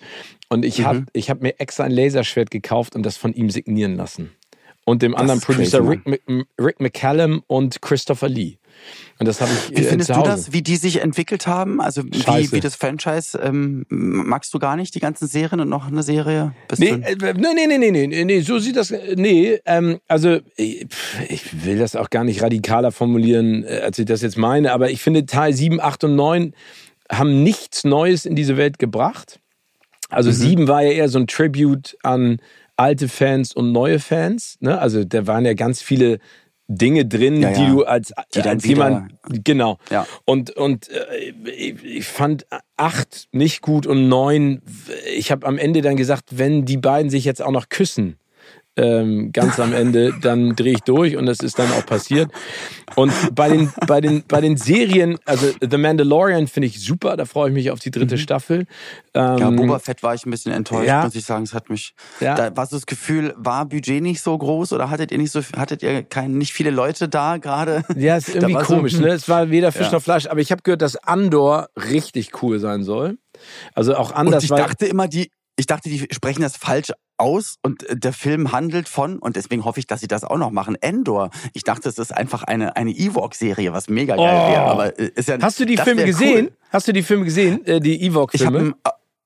Und 0.49 0.65
ich 0.65 0.79
mhm. 0.79 0.85
habe 0.85 1.05
hab 1.17 1.43
mir 1.43 1.59
extra 1.59 1.85
ein 1.85 1.93
Laserschwert 1.93 2.53
gekauft 2.53 2.95
und 2.95 3.05
das 3.05 3.17
von 3.17 3.33
ihm 3.33 3.51
signieren 3.51 3.97
lassen. 3.97 4.31
Und 4.85 5.03
dem 5.03 5.13
das 5.13 5.21
anderen 5.21 5.41
Producer 5.41 5.81
crazy, 5.81 6.11
Rick, 6.17 6.47
Rick 6.61 6.81
McCallum 6.81 7.43
und 7.49 7.83
Christopher 7.83 8.29
Lee. 8.29 8.58
Und 9.19 9.27
das 9.27 9.41
habe 9.41 9.51
ich. 9.53 9.77
Wie 9.77 9.83
äh, 9.83 9.89
findest 9.89 10.11
du 10.11 10.23
das, 10.23 10.53
wie 10.53 10.63
die 10.63 10.77
sich 10.77 11.01
entwickelt 11.01 11.47
haben? 11.47 11.81
Also 11.81 12.05
wie, 12.05 12.53
wie 12.53 12.61
das 12.61 12.77
Franchise 12.77 13.39
ähm, 13.43 13.85
magst 13.89 14.55
du 14.55 14.59
gar 14.59 14.77
nicht 14.77 14.95
die 14.95 15.01
ganzen 15.01 15.27
Serien 15.27 15.61
und 15.61 15.69
noch 15.69 15.89
eine 15.89 16.03
Serie? 16.03 16.55
Bist 16.69 16.81
nee, 16.81 16.91
äh, 16.91 17.17
nee, 17.35 17.49
nee, 17.55 17.67
nee, 17.67 17.91
nee, 17.91 18.07
nee, 18.07 18.25
nee, 18.25 18.41
so 18.41 18.59
sieht 18.59 18.77
das. 18.77 18.93
Nee, 19.17 19.61
ähm, 19.65 19.99
also 20.07 20.39
ich, 20.57 20.87
ich 21.29 21.65
will 21.65 21.79
das 21.79 21.97
auch 21.97 22.11
gar 22.11 22.25
nicht 22.25 22.43
radikaler 22.43 22.93
formulieren, 22.93 23.65
äh, 23.65 23.81
als 23.85 23.99
ich 23.99 24.07
das 24.07 24.23
jetzt 24.23 24.39
meine, 24.39 24.73
aber 24.73 24.91
ich 24.91 25.03
finde 25.03 25.27
Teil 25.27 25.53
7, 25.53 25.81
8 25.81 26.05
und 26.05 26.17
9 26.17 26.55
haben 27.11 27.43
nichts 27.43 27.85
Neues 27.85 28.25
in 28.25 28.37
diese 28.37 28.57
Welt 28.57 28.79
gebracht. 28.79 29.41
Also 30.11 30.31
mhm. 30.31 30.35
7 30.35 30.69
war 30.69 30.83
ja 30.83 30.91
eher 30.93 31.09
so 31.09 31.19
ein 31.19 31.27
Tribute 31.27 31.97
an 32.03 32.39
alte 32.77 33.09
Fans 33.09 33.53
und 33.53 33.73
neue 33.73 33.99
Fans. 33.99 34.57
Ne? 34.61 34.79
Also 34.79 35.05
da 35.05 35.27
waren 35.27 35.45
ja 35.45 35.55
ganz 35.55 35.83
viele 35.83 36.19
Dinge 36.69 37.07
drin, 37.07 37.41
ja, 37.41 37.51
ja. 37.51 37.59
die 37.59 37.71
du 37.71 37.85
als, 37.85 38.13
die 38.35 38.43
als 38.43 38.65
jemand 38.65 39.15
genau. 39.45 39.79
Ja. 39.91 40.07
Und 40.27 40.51
und 40.51 40.89
äh, 40.91 41.33
ich 41.51 42.07
fand 42.07 42.47
acht 42.77 43.29
nicht 43.33 43.63
gut 43.63 43.87
und 43.87 44.09
neun. 44.09 44.61
Ich 45.17 45.33
habe 45.33 45.47
am 45.47 45.57
Ende 45.57 45.81
dann 45.81 45.97
gesagt, 45.97 46.39
wenn 46.39 46.67
die 46.67 46.77
beiden 46.77 47.11
sich 47.11 47.25
jetzt 47.25 47.43
auch 47.43 47.51
noch 47.51 47.71
küssen, 47.71 48.19
ähm, 48.79 49.33
ganz 49.33 49.59
am 49.59 49.73
Ende, 49.73 50.15
dann 50.21 50.55
drehe 50.55 50.73
ich 50.73 50.81
durch 50.81 51.17
und 51.17 51.27
das 51.27 51.41
ist 51.41 51.59
dann 51.59 51.71
auch 51.73 51.85
passiert. 51.85 52.31
Und 52.95 53.13
bei 53.35 53.49
den, 53.49 53.73
bei 53.87 54.01
den, 54.01 54.25
bei 54.27 54.41
den 54.41 54.57
Serien, 54.57 55.19
also 55.25 55.49
The 55.61 55.77
Mandalorian 55.77 56.47
finde 56.47 56.69
ich 56.69 56.81
super, 56.81 57.17
da 57.17 57.25
freue 57.25 57.51
ich 57.51 57.55
mich 57.55 57.71
auf 57.71 57.81
die 57.81 57.91
dritte 57.91 58.15
mhm. 58.15 58.21
Staffel. 58.21 58.67
Ähm, 59.15 59.39
ja, 59.39 59.51
Boba 59.51 59.79
Fett 59.79 60.03
war 60.03 60.15
ich 60.15 60.25
ein 60.25 60.31
bisschen 60.31 60.53
enttäuscht, 60.53 60.87
ja. 60.87 61.05
muss 61.05 61.15
ich 61.15 61.25
sagen. 61.25 61.43
Es 61.43 61.55
hat 61.55 61.71
mich, 61.71 61.95
ja. 62.21 62.35
da 62.35 62.57
war 62.57 62.67
so 62.67 62.77
das 62.77 62.87
Gefühl, 62.87 63.35
war 63.37 63.67
Budget 63.67 64.03
nicht 64.03 64.23
so 64.23 64.37
groß 64.37 64.73
oder 64.73 64.91
hattet 64.91 65.11
ihr 65.11 65.19
nicht 65.19 65.33
so, 65.33 65.41
hattet 65.57 65.83
ihr 65.83 66.03
kein, 66.03 66.39
nicht 66.39 66.53
viele 66.53 66.71
Leute 66.71 67.09
da 67.09 67.37
gerade? 67.37 67.83
Ja, 67.97 68.17
ist 68.17 68.29
irgendwie 68.35 68.55
komisch, 68.55 68.95
so, 68.95 69.03
ne? 69.03 69.09
Es 69.09 69.29
war 69.29 69.51
weder 69.51 69.73
Fisch 69.73 69.87
ja. 69.87 69.93
noch 69.93 70.03
Fleisch, 70.03 70.27
aber 70.27 70.41
ich 70.41 70.53
habe 70.53 70.63
gehört, 70.63 70.83
dass 70.83 70.97
Andor 70.97 71.69
richtig 71.77 72.43
cool 72.43 72.59
sein 72.61 72.85
soll. 72.85 73.19
Also 73.75 73.97
auch 73.97 74.13
anders. 74.13 74.45
Und 74.45 74.57
ich 74.57 74.65
dachte 74.65 74.87
immer, 74.87 75.09
die, 75.09 75.31
ich 75.59 75.67
dachte, 75.67 75.89
die 75.89 76.07
sprechen 76.13 76.43
das 76.43 76.57
falsch 76.57 76.93
aus 77.17 77.57
und 77.63 77.83
äh, 77.89 77.97
der 77.97 78.13
Film 78.13 78.53
handelt 78.53 78.89
von, 78.89 79.19
und 79.19 79.37
deswegen 79.37 79.65
hoffe 79.65 79.81
ich, 79.81 79.87
dass 79.87 80.01
sie 80.01 80.07
das 80.07 80.25
auch 80.25 80.39
noch 80.39 80.51
machen, 80.51 80.77
Endor. 80.81 81.31
Ich 81.53 81.65
dachte, 81.65 81.89
es 81.89 81.99
ist 81.99 82.17
einfach 82.17 82.45
eine, 82.45 82.77
eine 82.77 82.93
Ewok-Serie, 82.93 83.73
was 83.73 83.89
mega 83.89 84.17
geil 84.17 84.25
oh. 84.25 84.53
wäre. 84.53 84.63
Aber 84.63 84.99
äh, 84.99 85.11
ist 85.15 85.29
ja, 85.29 85.37
Hast 85.41 85.59
du 85.59 85.65
die 85.65 85.77
Filme 85.77 86.05
gesehen? 86.05 86.47
Cool. 86.47 86.57
Hast 86.71 86.89
du 86.89 86.93
die 86.93 87.03
Filme 87.03 87.25
gesehen? 87.25 87.67
Äh, 87.67 87.81
die 87.81 88.03
Ewok-Filme? 88.05 88.75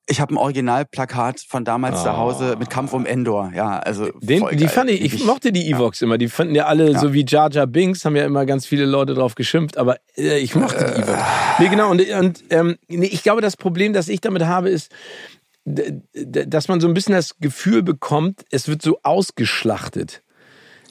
Ich 0.08 0.20
habe 0.20 0.34
ein 0.34 0.36
Originalplakat 0.36 1.40
von 1.46 1.64
damals 1.64 2.00
oh. 2.00 2.04
zu 2.04 2.16
Hause 2.16 2.56
mit 2.58 2.70
Kampf 2.70 2.92
um 2.92 3.06
Endor. 3.06 3.52
Ja, 3.54 3.78
also 3.78 4.08
Den, 4.20 4.44
die 4.54 4.66
fand 4.66 4.90
ich, 4.90 5.00
ich, 5.00 5.24
mochte 5.24 5.52
die 5.52 5.70
Evox 5.70 6.00
ja. 6.00 6.06
immer. 6.06 6.18
Die 6.18 6.28
fanden 6.28 6.56
ja 6.56 6.66
alle 6.66 6.90
ja. 6.90 6.98
so 6.98 7.12
wie 7.12 7.24
Jar 7.26 7.50
Jar 7.52 7.68
Binks, 7.68 8.04
haben 8.04 8.16
ja 8.16 8.24
immer 8.24 8.44
ganz 8.44 8.66
viele 8.66 8.84
Leute 8.84 9.14
drauf 9.14 9.36
geschimpft, 9.36 9.78
aber 9.78 9.98
äh, 10.16 10.38
ich 10.38 10.56
mochte 10.56 10.84
äh. 10.84 10.94
die 10.96 11.02
Evox. 11.02 11.22
Nee, 11.60 11.68
genau. 11.68 11.90
Und, 11.90 12.10
und 12.10 12.44
ähm, 12.50 12.78
nee, 12.88 13.06
ich 13.06 13.22
glaube, 13.22 13.42
das 13.42 13.56
Problem, 13.56 13.92
das 13.92 14.08
ich 14.08 14.20
damit 14.20 14.44
habe, 14.44 14.70
ist, 14.70 14.90
dass 15.64 16.68
man 16.68 16.80
so 16.80 16.88
ein 16.88 16.94
bisschen 16.94 17.14
das 17.14 17.36
Gefühl 17.38 17.82
bekommt, 17.82 18.44
es 18.50 18.68
wird 18.68 18.82
so 18.82 18.98
ausgeschlachtet. 19.02 20.22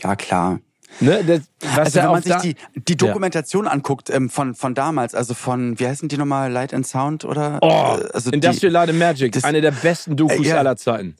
Ja, 0.02 0.16
klar. 0.16 0.60
Ne, 1.00 1.24
das, 1.24 1.42
also 1.78 2.00
wenn 2.00 2.12
man 2.12 2.22
sich 2.22 2.36
die, 2.38 2.56
die 2.76 2.98
Dokumentation 2.98 3.66
ja. 3.66 3.72
anguckt 3.72 4.10
ähm, 4.10 4.30
von, 4.30 4.54
von 4.56 4.76
damals, 4.76 5.16
also 5.16 5.34
von, 5.34 5.80
wie 5.80 5.88
heißen 5.88 6.10
die 6.10 6.18
nochmal, 6.18 6.52
Light 6.52 6.74
and 6.74 6.86
Sound 6.86 7.24
oder? 7.24 7.60
Oh, 7.62 7.98
äh, 8.00 8.10
also 8.14 8.30
Industrial 8.32 8.74
Light 8.74 8.90
and 8.90 9.00
Magic, 9.00 9.44
eine 9.44 9.62
der 9.62 9.72
besten 9.72 10.18
Dokus 10.18 10.46
äh, 10.46 10.50
ja, 10.50 10.58
aller 10.58 10.76
Zeiten. 10.76 11.16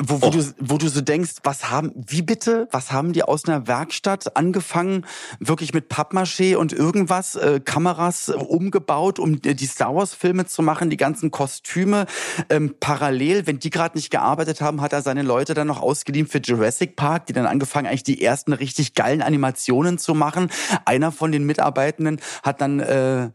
Wo, 0.00 0.22
wo, 0.22 0.26
oh. 0.26 0.30
du, 0.30 0.54
wo 0.58 0.78
du 0.78 0.88
so 0.88 1.00
denkst, 1.00 1.36
was 1.42 1.70
haben, 1.70 1.92
wie 1.94 2.22
bitte, 2.22 2.68
was 2.70 2.92
haben 2.92 3.12
die 3.12 3.24
aus 3.24 3.46
einer 3.46 3.66
Werkstatt 3.66 4.36
angefangen, 4.36 5.04
wirklich 5.40 5.74
mit 5.74 5.88
Pappmaché 5.88 6.56
und 6.56 6.72
irgendwas, 6.72 7.34
äh, 7.34 7.60
Kameras 7.60 8.28
äh, 8.28 8.34
umgebaut, 8.34 9.18
um 9.18 9.42
die 9.42 9.66
Star 9.66 9.94
Wars 9.94 10.14
Filme 10.14 10.46
zu 10.46 10.62
machen, 10.62 10.90
die 10.90 10.96
ganzen 10.96 11.30
Kostüme. 11.30 12.06
Ähm, 12.48 12.76
parallel, 12.78 13.46
wenn 13.46 13.58
die 13.58 13.70
gerade 13.70 13.98
nicht 13.98 14.10
gearbeitet 14.10 14.60
haben, 14.60 14.80
hat 14.80 14.92
er 14.92 15.02
seine 15.02 15.22
Leute 15.22 15.54
dann 15.54 15.66
noch 15.66 15.82
ausgeliehen 15.82 16.28
für 16.28 16.38
Jurassic 16.38 16.94
Park, 16.94 17.26
die 17.26 17.32
dann 17.32 17.46
angefangen, 17.46 17.88
eigentlich 17.88 18.04
die 18.04 18.22
ersten 18.22 18.52
richtig 18.52 18.94
geilen 18.94 19.22
Animationen 19.22 19.98
zu 19.98 20.14
machen. 20.14 20.50
Einer 20.84 21.10
von 21.10 21.32
den 21.32 21.44
Mitarbeitenden 21.44 22.20
hat 22.44 22.60
dann 22.60 22.78
äh, 22.80 23.30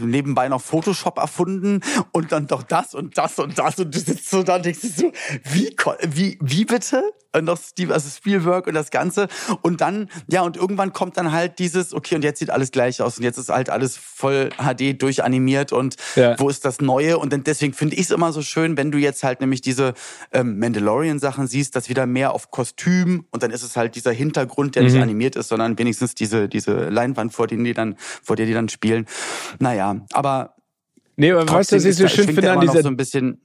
nebenbei 0.00 0.48
noch 0.48 0.60
Photoshop 0.60 1.18
erfunden 1.18 1.82
und 2.10 2.32
dann 2.32 2.48
doch 2.48 2.64
das 2.64 2.94
und 2.94 3.16
das 3.16 3.38
und 3.38 3.58
das 3.58 3.78
und 3.78 3.94
du 3.94 3.98
sitzt 3.98 4.30
so 4.30 4.42
da 4.42 4.56
und 4.56 4.64
denkst 4.64 4.80
so, 4.96 5.12
wie, 5.44 5.67
wie, 6.02 6.38
wie 6.40 6.64
bitte? 6.64 7.02
Und 7.34 7.44
noch 7.44 7.58
Steve, 7.58 7.92
also 7.92 8.08
Spielberg 8.08 8.66
und 8.66 8.74
das 8.74 8.90
Ganze. 8.90 9.28
Und 9.60 9.82
dann, 9.82 10.08
ja, 10.28 10.42
und 10.42 10.56
irgendwann 10.56 10.94
kommt 10.94 11.18
dann 11.18 11.30
halt 11.30 11.58
dieses, 11.58 11.92
okay, 11.92 12.14
und 12.14 12.24
jetzt 12.24 12.38
sieht 12.38 12.48
alles 12.48 12.70
gleich 12.70 13.02
aus 13.02 13.18
und 13.18 13.24
jetzt 13.24 13.36
ist 13.36 13.50
halt 13.50 13.68
alles 13.68 13.98
voll 13.98 14.48
HD 14.56 15.00
durchanimiert 15.00 15.72
und 15.72 15.96
ja. 16.16 16.38
wo 16.38 16.48
ist 16.48 16.64
das 16.64 16.80
Neue? 16.80 17.18
Und 17.18 17.32
dann 17.32 17.44
deswegen 17.44 17.74
finde 17.74 17.96
ich 17.96 18.02
es 18.02 18.10
immer 18.10 18.32
so 18.32 18.40
schön, 18.40 18.78
wenn 18.78 18.90
du 18.90 18.98
jetzt 18.98 19.22
halt 19.24 19.40
nämlich 19.40 19.60
diese 19.60 19.92
ähm, 20.32 20.58
Mandalorian-Sachen 20.58 21.46
siehst, 21.46 21.76
dass 21.76 21.90
wieder 21.90 22.06
mehr 22.06 22.32
auf 22.32 22.50
Kostüm 22.50 23.26
und 23.30 23.42
dann 23.42 23.50
ist 23.50 23.62
es 23.62 23.76
halt 23.76 23.94
dieser 23.94 24.12
Hintergrund, 24.12 24.74
der 24.74 24.82
mhm. 24.82 24.88
nicht 24.88 25.02
animiert 25.02 25.36
ist, 25.36 25.48
sondern 25.48 25.78
wenigstens 25.78 26.14
diese, 26.14 26.48
diese 26.48 26.88
Leinwand, 26.88 27.34
vor 27.34 27.46
denen 27.46 27.64
die 27.64 27.74
dann, 27.74 27.96
vor 27.98 28.36
der 28.36 28.46
die 28.46 28.54
dann 28.54 28.70
spielen. 28.70 29.06
Naja, 29.58 30.00
aber 30.12 30.54
Nee, 31.18 31.32
aber 31.32 31.50
weißt 31.50 31.72
du, 31.72 31.76
was 31.76 31.84
ich 31.84 31.96
so 31.96 32.06
schön 32.06 32.26
finde 32.26 32.52
an 32.52 32.60
dieser... 32.60 32.80
So 32.80 32.88
ein 32.88 32.96
bisschen, 32.96 33.40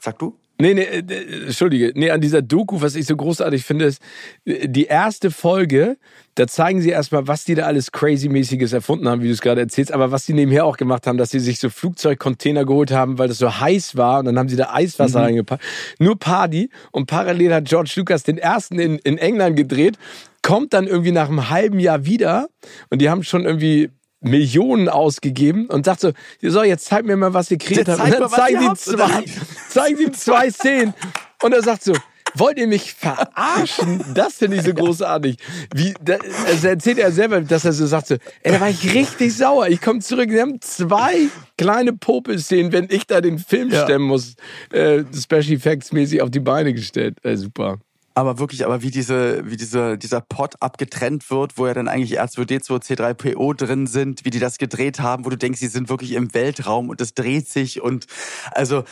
sag 0.00 0.18
du? 0.18 0.36
Nee, 0.62 0.74
nee, 0.74 0.82
äh, 0.82 1.44
Entschuldige. 1.46 1.90
Nee, 1.96 2.10
an 2.10 2.20
dieser 2.20 2.40
Doku, 2.40 2.80
was 2.80 2.94
ich 2.94 3.06
so 3.06 3.16
großartig 3.16 3.64
finde, 3.64 3.86
ist, 3.86 4.00
die 4.46 4.84
erste 4.84 5.32
Folge, 5.32 5.96
da 6.36 6.46
zeigen 6.46 6.80
sie 6.80 6.90
erstmal, 6.90 7.26
was 7.26 7.44
die 7.44 7.56
da 7.56 7.64
alles 7.64 7.90
crazy-mäßiges 7.90 8.72
erfunden 8.72 9.08
haben, 9.08 9.22
wie 9.22 9.26
du 9.26 9.32
es 9.32 9.40
gerade 9.40 9.60
erzählst, 9.60 9.90
aber 9.90 10.12
was 10.12 10.24
die 10.24 10.34
nebenher 10.34 10.64
auch 10.64 10.76
gemacht 10.76 11.08
haben, 11.08 11.18
dass 11.18 11.30
sie 11.30 11.40
sich 11.40 11.58
so 11.58 11.68
Flugzeugcontainer 11.68 12.64
geholt 12.64 12.92
haben, 12.92 13.18
weil 13.18 13.26
das 13.26 13.38
so 13.38 13.58
heiß 13.58 13.96
war 13.96 14.20
und 14.20 14.26
dann 14.26 14.38
haben 14.38 14.48
sie 14.48 14.54
da 14.54 14.72
Eiswasser 14.72 15.18
mhm. 15.18 15.24
reingepackt. 15.24 15.64
Nur 15.98 16.16
Party 16.16 16.70
und 16.92 17.06
parallel 17.06 17.54
hat 17.54 17.64
George 17.64 17.94
Lucas 17.96 18.22
den 18.22 18.38
ersten 18.38 18.78
in, 18.78 18.98
in 19.00 19.18
England 19.18 19.56
gedreht, 19.56 19.98
kommt 20.42 20.74
dann 20.74 20.86
irgendwie 20.86 21.10
nach 21.10 21.28
einem 21.28 21.50
halben 21.50 21.80
Jahr 21.80 22.06
wieder 22.06 22.46
und 22.88 23.02
die 23.02 23.10
haben 23.10 23.24
schon 23.24 23.44
irgendwie 23.44 23.90
Millionen 24.22 24.88
ausgegeben 24.88 25.66
und 25.66 25.84
sagt 25.84 26.00
so, 26.00 26.12
so, 26.40 26.62
jetzt 26.62 26.86
zeig 26.86 27.04
mir 27.04 27.16
mal, 27.16 27.34
was 27.34 27.50
ihr 27.50 27.58
kreiert 27.58 27.88
habt. 27.88 28.00
Und 28.00 28.20
dann 28.20 28.30
zeigen 28.30 28.74
sie, 28.74 28.92
zwei, 28.92 29.24
zeigen 29.68 29.96
sie 29.96 30.12
zwei 30.12 30.50
Szenen. 30.50 30.94
Und 31.42 31.52
er 31.52 31.62
sagt 31.62 31.82
so, 31.82 31.92
wollt 32.34 32.58
ihr 32.58 32.66
mich 32.66 32.94
verarschen? 32.94 34.04
Das 34.14 34.34
finde 34.34 34.58
ich 34.58 34.62
so 34.62 34.72
großartig. 34.74 35.36
Wie, 35.74 35.94
da, 36.02 36.16
also 36.46 36.68
erzählt 36.68 36.98
er 36.98 37.12
selber, 37.12 37.40
dass 37.40 37.64
er 37.64 37.72
so 37.72 37.86
sagt 37.86 38.06
so, 38.06 38.16
ey, 38.42 38.52
da 38.52 38.60
war 38.60 38.70
ich 38.70 38.94
richtig 38.94 39.36
sauer. 39.36 39.68
Ich 39.68 39.80
komme 39.80 40.00
zurück, 40.00 40.30
wir 40.30 40.40
haben 40.40 40.60
zwei 40.60 41.28
kleine 41.58 41.92
Popelszenen, 41.92 42.72
wenn 42.72 42.88
ich 42.90 43.06
da 43.06 43.20
den 43.20 43.38
Film 43.38 43.70
ja. 43.70 43.84
stemmen 43.84 44.06
muss, 44.06 44.34
äh, 44.70 45.04
Special 45.14 45.52
Effects 45.52 45.92
mäßig 45.92 46.22
auf 46.22 46.30
die 46.30 46.40
Beine 46.40 46.72
gestellt. 46.72 47.18
Äh, 47.24 47.36
super 47.36 47.78
aber 48.14 48.38
wirklich, 48.38 48.64
aber 48.64 48.82
wie 48.82 48.90
diese, 48.90 49.48
wie 49.50 49.56
diese, 49.56 49.96
dieser 49.96 50.20
Pot 50.20 50.54
abgetrennt 50.60 51.30
wird, 51.30 51.56
wo 51.56 51.66
ja 51.66 51.74
dann 51.74 51.88
eigentlich 51.88 52.20
R2D2, 52.20 52.82
C3PO 52.82 53.54
drin 53.54 53.86
sind, 53.86 54.24
wie 54.24 54.30
die 54.30 54.38
das 54.38 54.58
gedreht 54.58 55.00
haben, 55.00 55.24
wo 55.24 55.30
du 55.30 55.38
denkst, 55.38 55.60
sie 55.60 55.68
sind 55.68 55.88
wirklich 55.88 56.12
im 56.12 56.34
Weltraum 56.34 56.88
und 56.88 57.00
es 57.00 57.14
dreht 57.14 57.48
sich 57.48 57.80
und 57.80 58.06
also 58.52 58.84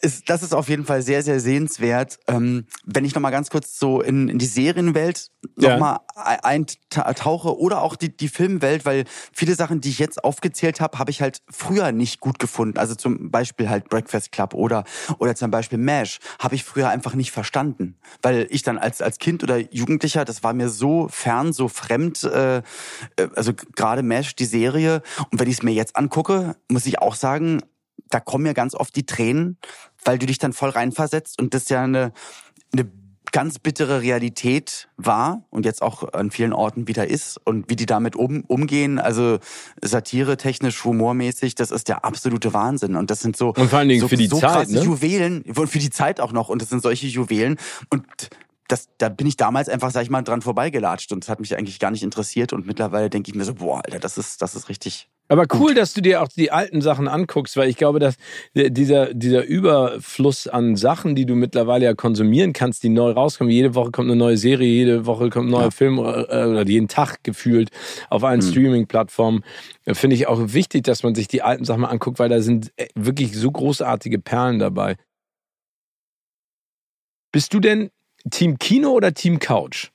ist, 0.00 0.28
das 0.28 0.42
ist 0.42 0.54
auf 0.54 0.68
jeden 0.68 0.84
Fall 0.84 1.02
sehr, 1.02 1.22
sehr 1.22 1.40
sehenswert. 1.40 2.18
Ähm, 2.26 2.66
wenn 2.84 3.04
ich 3.04 3.14
nochmal 3.14 3.32
ganz 3.32 3.50
kurz 3.50 3.78
so 3.78 4.00
in, 4.00 4.28
in 4.28 4.38
die 4.38 4.46
Serienwelt 4.46 5.30
nochmal 5.54 6.00
ja. 6.16 6.38
eintauche 6.42 7.58
oder 7.58 7.82
auch 7.82 7.96
die, 7.96 8.16
die 8.16 8.28
Filmwelt, 8.28 8.84
weil 8.84 9.04
viele 9.32 9.54
Sachen, 9.54 9.80
die 9.80 9.90
ich 9.90 9.98
jetzt 9.98 10.24
aufgezählt 10.24 10.80
habe, 10.80 10.98
habe 10.98 11.10
ich 11.10 11.22
halt 11.22 11.42
früher 11.48 11.92
nicht 11.92 12.20
gut 12.20 12.38
gefunden. 12.38 12.78
Also 12.78 12.94
zum 12.94 13.30
Beispiel 13.30 13.68
halt 13.70 13.88
Breakfast 13.88 14.32
Club 14.32 14.54
oder, 14.54 14.84
oder 15.18 15.34
zum 15.34 15.50
Beispiel 15.50 15.78
MASH 15.78 16.18
habe 16.38 16.54
ich 16.54 16.64
früher 16.64 16.88
einfach 16.88 17.14
nicht 17.14 17.30
verstanden. 17.30 17.96
Weil 18.22 18.46
ich 18.50 18.62
dann 18.62 18.78
als, 18.78 19.00
als 19.00 19.18
Kind 19.18 19.42
oder 19.42 19.58
Jugendlicher, 19.72 20.24
das 20.24 20.42
war 20.42 20.52
mir 20.52 20.68
so 20.68 21.08
fern, 21.08 21.52
so 21.52 21.68
fremd, 21.68 22.24
äh, 22.24 22.58
äh 22.58 22.62
also 23.34 23.52
gerade 23.54 24.02
MASH, 24.02 24.34
die 24.34 24.44
Serie. 24.44 25.02
Und 25.30 25.38
wenn 25.38 25.48
ich 25.48 25.58
es 25.58 25.62
mir 25.62 25.72
jetzt 25.72 25.96
angucke, 25.96 26.56
muss 26.68 26.86
ich 26.86 26.98
auch 26.98 27.14
sagen, 27.14 27.62
da 28.08 28.20
kommen 28.20 28.44
mir 28.44 28.54
ganz 28.54 28.74
oft 28.74 28.94
die 28.96 29.06
Tränen, 29.06 29.58
weil 30.04 30.18
du 30.18 30.26
dich 30.26 30.38
dann 30.38 30.52
voll 30.52 30.70
reinversetzt 30.70 31.40
und 31.40 31.54
das 31.54 31.68
ja 31.68 31.82
eine, 31.82 32.12
eine 32.72 32.90
ganz 33.32 33.58
bittere 33.58 34.00
Realität 34.00 34.88
war 34.96 35.44
und 35.50 35.66
jetzt 35.66 35.82
auch 35.82 36.12
an 36.14 36.30
vielen 36.30 36.52
Orten 36.52 36.88
wieder 36.88 37.06
ist 37.06 37.38
und 37.44 37.68
wie 37.68 37.76
die 37.76 37.84
damit 37.84 38.16
um, 38.16 38.44
umgehen, 38.46 38.98
also 38.98 39.38
Satire, 39.82 40.36
technisch, 40.36 40.84
humormäßig, 40.84 41.54
das 41.54 41.70
ist 41.70 41.88
der 41.88 42.04
absolute 42.04 42.54
Wahnsinn. 42.54 42.96
Und 42.96 43.10
das 43.10 43.20
sind 43.20 43.36
so 43.36 43.48
und 43.48 43.68
vor 43.68 43.80
allen 43.80 43.88
Dingen 43.88 44.00
so, 44.00 44.08
für 44.08 44.16
die 44.16 44.28
so 44.28 44.38
Zeit, 44.38 44.70
ne? 44.70 44.80
Juwelen 44.80 45.42
und 45.42 45.68
für 45.68 45.78
die 45.78 45.90
Zeit 45.90 46.20
auch 46.20 46.32
noch. 46.32 46.48
Und 46.48 46.62
das 46.62 46.70
sind 46.70 46.82
solche 46.82 47.08
Juwelen. 47.08 47.56
Und 47.90 48.06
das, 48.68 48.88
da 48.98 49.08
bin 49.08 49.26
ich 49.26 49.36
damals 49.36 49.68
einfach, 49.68 49.90
sag 49.90 50.02
ich 50.02 50.10
mal, 50.10 50.22
dran 50.22 50.42
vorbeigelatscht 50.42 51.12
und 51.12 51.24
es 51.24 51.30
hat 51.30 51.40
mich 51.40 51.56
eigentlich 51.56 51.78
gar 51.78 51.90
nicht 51.90 52.02
interessiert 52.02 52.52
und 52.52 52.66
mittlerweile 52.66 53.10
denke 53.10 53.30
ich 53.30 53.36
mir 53.36 53.44
so, 53.44 53.54
boah, 53.54 53.82
Alter, 53.84 53.98
das 53.98 54.18
ist, 54.18 54.42
das 54.42 54.54
ist 54.54 54.68
richtig, 54.68 55.08
aber 55.28 55.46
cool, 55.54 55.74
dass 55.74 55.92
du 55.92 56.00
dir 56.00 56.22
auch 56.22 56.28
die 56.28 56.52
alten 56.52 56.80
Sachen 56.80 57.08
anguckst, 57.08 57.56
weil 57.56 57.68
ich 57.68 57.76
glaube, 57.76 57.98
dass 57.98 58.14
dieser, 58.54 59.12
dieser 59.12 59.44
Überfluss 59.44 60.46
an 60.46 60.76
Sachen, 60.76 61.16
die 61.16 61.26
du 61.26 61.34
mittlerweile 61.34 61.84
ja 61.84 61.94
konsumieren 61.94 62.52
kannst, 62.52 62.84
die 62.84 62.90
neu 62.90 63.10
rauskommen, 63.10 63.52
jede 63.52 63.74
Woche 63.74 63.90
kommt 63.90 64.08
eine 64.08 64.16
neue 64.16 64.36
Serie, 64.36 64.68
jede 64.68 65.04
Woche 65.04 65.28
kommt 65.30 65.48
ein 65.48 65.50
neuer 65.50 65.64
ja. 65.64 65.70
Film 65.70 65.98
äh, 65.98 66.00
oder 66.00 66.64
jeden 66.66 66.86
Tag 66.86 67.24
gefühlt 67.24 67.70
auf 68.08 68.22
allen 68.22 68.40
mhm. 68.40 68.50
Streaming-Plattformen, 68.50 69.42
finde 69.92 70.14
ich 70.14 70.28
auch 70.28 70.40
wichtig, 70.52 70.84
dass 70.84 71.02
man 71.02 71.16
sich 71.16 71.26
die 71.26 71.42
alten 71.42 71.64
Sachen 71.64 71.80
mal 71.80 71.88
anguckt, 71.88 72.20
weil 72.20 72.28
da 72.28 72.40
sind 72.40 72.72
äh, 72.76 72.86
wirklich 72.94 73.36
so 73.36 73.50
großartige 73.50 74.20
Perlen 74.20 74.60
dabei. 74.60 74.96
Bist 77.32 77.52
du 77.52 77.58
denn 77.58 77.90
Team 78.30 78.58
Kino 78.58 78.90
oder 78.90 79.14
Team 79.14 79.38
Couch? 79.38 79.90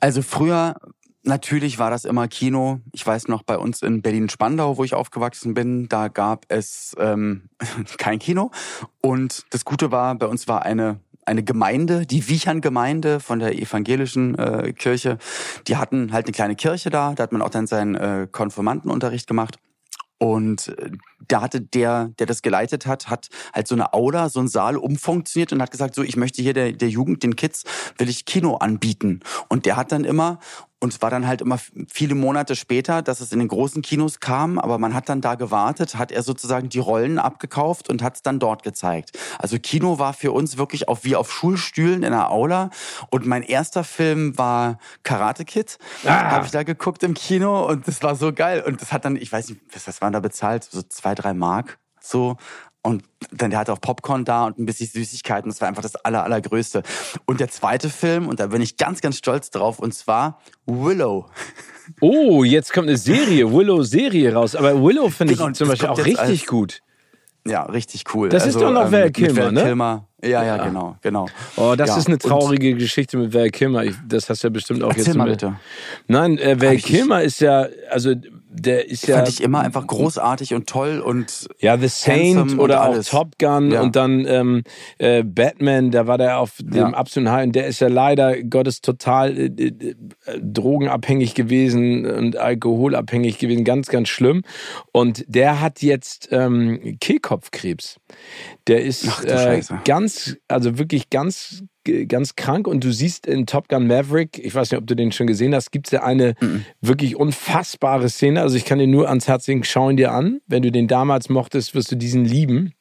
Also 0.00 0.22
früher 0.22 0.76
Natürlich 1.26 1.78
war 1.78 1.90
das 1.90 2.04
immer 2.04 2.28
Kino. 2.28 2.80
Ich 2.92 3.06
weiß 3.06 3.28
noch, 3.28 3.42
bei 3.42 3.56
uns 3.56 3.80
in 3.80 4.02
Berlin-Spandau, 4.02 4.76
wo 4.76 4.84
ich 4.84 4.92
aufgewachsen 4.92 5.54
bin, 5.54 5.88
da 5.88 6.08
gab 6.08 6.44
es 6.48 6.94
ähm, 6.98 7.48
kein 7.96 8.18
Kino. 8.18 8.50
Und 9.00 9.46
das 9.48 9.64
Gute 9.64 9.90
war, 9.90 10.14
bei 10.16 10.26
uns 10.26 10.46
war 10.48 10.62
eine 10.64 11.00
eine 11.26 11.42
Gemeinde, 11.42 12.04
die 12.04 12.28
Wiechern-Gemeinde 12.28 13.18
von 13.18 13.38
der 13.38 13.58
evangelischen 13.58 14.38
äh, 14.38 14.72
Kirche. 14.72 15.16
Die 15.66 15.78
hatten 15.78 16.12
halt 16.12 16.26
eine 16.26 16.32
kleine 16.32 16.54
Kirche 16.54 16.90
da. 16.90 17.14
Da 17.14 17.22
hat 17.22 17.32
man 17.32 17.40
auch 17.42 17.48
dann 17.48 17.66
seinen 17.66 17.94
äh, 17.94 18.28
Konformantenunterricht 18.30 19.26
gemacht. 19.26 19.58
Und 20.24 20.68
äh, 20.68 20.90
da 21.28 21.42
hatte 21.42 21.60
der, 21.60 22.08
der 22.18 22.24
das 22.24 22.40
geleitet 22.40 22.86
hat, 22.86 23.10
hat 23.10 23.28
halt 23.52 23.68
so 23.68 23.74
eine 23.74 23.92
Aula, 23.92 24.30
so 24.30 24.38
einen 24.38 24.48
Saal 24.48 24.78
umfunktioniert 24.78 25.52
und 25.52 25.60
hat 25.60 25.70
gesagt, 25.70 25.94
so, 25.94 26.02
ich 26.02 26.16
möchte 26.16 26.40
hier 26.40 26.54
der, 26.54 26.72
der 26.72 26.88
Jugend, 26.88 27.22
den 27.22 27.36
Kids, 27.36 27.64
will 27.98 28.08
ich 28.08 28.24
Kino 28.24 28.56
anbieten. 28.56 29.20
Und 29.50 29.66
der 29.66 29.76
hat 29.76 29.92
dann 29.92 30.06
immer, 30.06 30.38
und 30.80 30.92
es 30.92 31.00
war 31.00 31.10
dann 31.10 31.26
halt 31.26 31.40
immer 31.40 31.58
viele 31.88 32.14
Monate 32.14 32.56
später, 32.56 33.00
dass 33.00 33.20
es 33.20 33.32
in 33.32 33.38
den 33.38 33.48
großen 33.48 33.80
Kinos 33.80 34.20
kam, 34.20 34.58
aber 34.58 34.78
man 34.78 34.92
hat 34.94 35.08
dann 35.08 35.20
da 35.20 35.34
gewartet, 35.34 35.96
hat 35.96 36.12
er 36.12 36.22
sozusagen 36.22 36.68
die 36.68 36.78
Rollen 36.78 37.18
abgekauft 37.18 37.88
und 37.88 38.02
hat 38.02 38.16
es 38.16 38.22
dann 38.22 38.38
dort 38.38 38.62
gezeigt. 38.62 39.18
Also 39.38 39.58
Kino 39.58 39.98
war 39.98 40.12
für 40.12 40.32
uns 40.32 40.58
wirklich 40.58 40.88
auf, 40.88 41.04
wie 41.04 41.16
auf 41.16 41.32
Schulstühlen 41.32 42.02
in 42.02 42.12
der 42.12 42.30
Aula. 42.30 42.70
Und 43.10 43.26
mein 43.26 43.42
erster 43.42 43.82
Film 43.82 44.36
war 44.36 44.78
Karate 45.02 45.44
Kid. 45.44 45.78
Ah. 46.04 46.32
Habe 46.32 46.46
ich 46.46 46.50
da 46.50 46.62
geguckt 46.64 47.02
im 47.02 47.14
Kino 47.14 47.66
und 47.66 47.88
das 47.88 48.02
war 48.02 48.14
so 48.14 48.32
geil. 48.32 48.62
Und 48.66 48.82
das 48.82 48.92
hat 48.92 49.04
dann, 49.04 49.16
ich 49.16 49.32
weiß 49.32 49.48
nicht, 49.50 49.60
was 49.86 50.02
waren 50.02 50.12
da 50.12 50.20
bezahlt? 50.20 50.64
So 50.64 50.82
zwei, 50.82 51.14
drei 51.14 51.32
Mark 51.32 51.78
so. 52.04 52.36
Und 52.86 53.02
dann 53.32 53.48
der 53.48 53.58
hatte 53.58 53.72
auch 53.72 53.80
Popcorn 53.80 54.26
da 54.26 54.44
und 54.44 54.58
ein 54.58 54.66
bisschen 54.66 54.88
Süßigkeiten. 54.88 55.50
Das 55.50 55.60
war 55.62 55.68
einfach 55.68 55.82
das 55.82 55.96
aller, 55.96 56.22
allergrößte. 56.22 56.82
Und 57.24 57.40
der 57.40 57.48
zweite 57.48 57.88
Film, 57.88 58.28
und 58.28 58.40
da 58.40 58.48
bin 58.48 58.60
ich 58.60 58.76
ganz, 58.76 59.00
ganz 59.00 59.16
stolz 59.16 59.50
drauf, 59.50 59.78
und 59.78 59.94
zwar 59.94 60.38
Willow. 60.66 61.26
Oh, 62.02 62.44
jetzt 62.44 62.74
kommt 62.74 62.88
eine 62.88 62.98
Serie, 62.98 63.50
Willow-Serie 63.50 64.34
raus. 64.34 64.54
Aber 64.54 64.82
Willow 64.82 65.08
finde 65.08 65.32
genau, 65.32 65.48
ich 65.48 65.54
zum 65.54 65.68
Beispiel 65.68 65.88
auch 65.88 65.98
richtig 65.98 66.18
als, 66.18 66.46
gut. 66.46 66.82
Ja, 67.46 67.62
richtig 67.62 68.04
cool. 68.14 68.28
Das 68.28 68.44
also, 68.44 68.58
ist 68.58 68.62
doch 68.62 68.72
noch 68.72 68.86
ähm, 68.86 68.92
Val 68.92 69.10
Kilmer, 69.10 69.52
ne? 69.52 69.62
Kilmer. 69.62 70.08
Ja, 70.22 70.28
ja, 70.28 70.44
ja, 70.44 70.64
genau, 70.64 70.96
genau. 71.02 71.26
Oh, 71.56 71.74
das 71.76 71.90
ja, 71.90 71.98
ist 71.98 72.06
eine 72.06 72.18
traurige 72.18 72.74
Geschichte 72.74 73.18
mit 73.18 73.34
Val 73.34 73.50
Kilmer. 73.50 73.84
Ich, 73.84 73.94
das 74.06 74.30
hast 74.30 74.42
du 74.42 74.48
ja 74.48 74.50
bestimmt 74.50 74.82
auch 74.82 74.94
jetzt 74.94 75.14
mal 75.14 75.28
bitte. 75.28 75.56
Nein, 76.06 76.38
äh, 76.38 76.60
Val 76.60 76.76
Kilmer 76.76 77.22
ist 77.22 77.40
ja, 77.40 77.66
also 77.90 78.14
der 78.54 78.88
ist 78.88 79.06
ja. 79.06 79.16
Fand 79.16 79.28
ich 79.28 79.42
immer 79.42 79.60
einfach 79.60 79.86
großartig 79.86 80.54
und 80.54 80.68
toll 80.68 81.00
und. 81.00 81.48
Ja, 81.58 81.76
The 81.76 81.88
Saint 81.88 82.58
oder 82.58 82.84
auch 82.84 83.02
Top 83.04 83.38
Gun 83.38 83.72
ja. 83.72 83.82
und 83.82 83.96
dann 83.96 84.24
ähm, 84.26 84.62
äh, 84.98 85.22
Batman, 85.24 85.90
da 85.90 86.06
war 86.06 86.18
der 86.18 86.38
auf 86.38 86.56
dem 86.60 86.74
ja. 86.74 86.90
absoluten 86.90 87.32
High 87.32 87.46
und 87.46 87.56
der 87.56 87.66
ist 87.66 87.80
ja 87.80 87.88
leider 87.88 88.42
Gottes 88.42 88.80
total 88.80 89.36
äh, 89.36 89.46
äh, 89.46 89.94
drogenabhängig 90.40 91.34
gewesen 91.34 92.06
und 92.06 92.36
alkoholabhängig 92.36 93.38
gewesen, 93.38 93.64
ganz, 93.64 93.88
ganz 93.88 94.08
schlimm. 94.08 94.42
Und 94.92 95.24
der 95.26 95.60
hat 95.60 95.82
jetzt 95.82 96.28
ähm, 96.30 96.96
Kehlkopfkrebs. 97.00 97.98
Der 98.68 98.84
ist 98.84 99.08
Ach, 99.08 99.24
äh, 99.24 99.60
ganz, 99.84 100.36
also 100.48 100.78
wirklich 100.78 101.10
ganz 101.10 101.64
ganz 101.84 102.36
krank 102.36 102.66
und 102.66 102.82
du 102.84 102.92
siehst 102.92 103.26
in 103.26 103.46
Top 103.46 103.68
Gun 103.68 103.86
Maverick, 103.86 104.38
ich 104.38 104.54
weiß 104.54 104.70
nicht, 104.70 104.80
ob 104.80 104.86
du 104.86 104.94
den 104.94 105.12
schon 105.12 105.26
gesehen 105.26 105.54
hast, 105.54 105.70
gibt 105.70 105.86
es 105.86 105.92
ja 105.92 106.02
eine 106.02 106.34
mhm. 106.40 106.64
wirklich 106.80 107.16
unfassbare 107.16 108.08
Szene. 108.08 108.40
Also 108.42 108.56
ich 108.56 108.64
kann 108.64 108.78
dir 108.78 108.86
nur 108.86 109.08
ans 109.08 109.28
Herz 109.28 109.46
legen, 109.46 109.64
schau 109.64 109.90
ihn 109.90 109.96
dir 109.96 110.12
an. 110.12 110.40
Wenn 110.46 110.62
du 110.62 110.72
den 110.72 110.88
damals 110.88 111.28
mochtest, 111.28 111.74
wirst 111.74 111.92
du 111.92 111.96
diesen 111.96 112.24
lieben. 112.24 112.72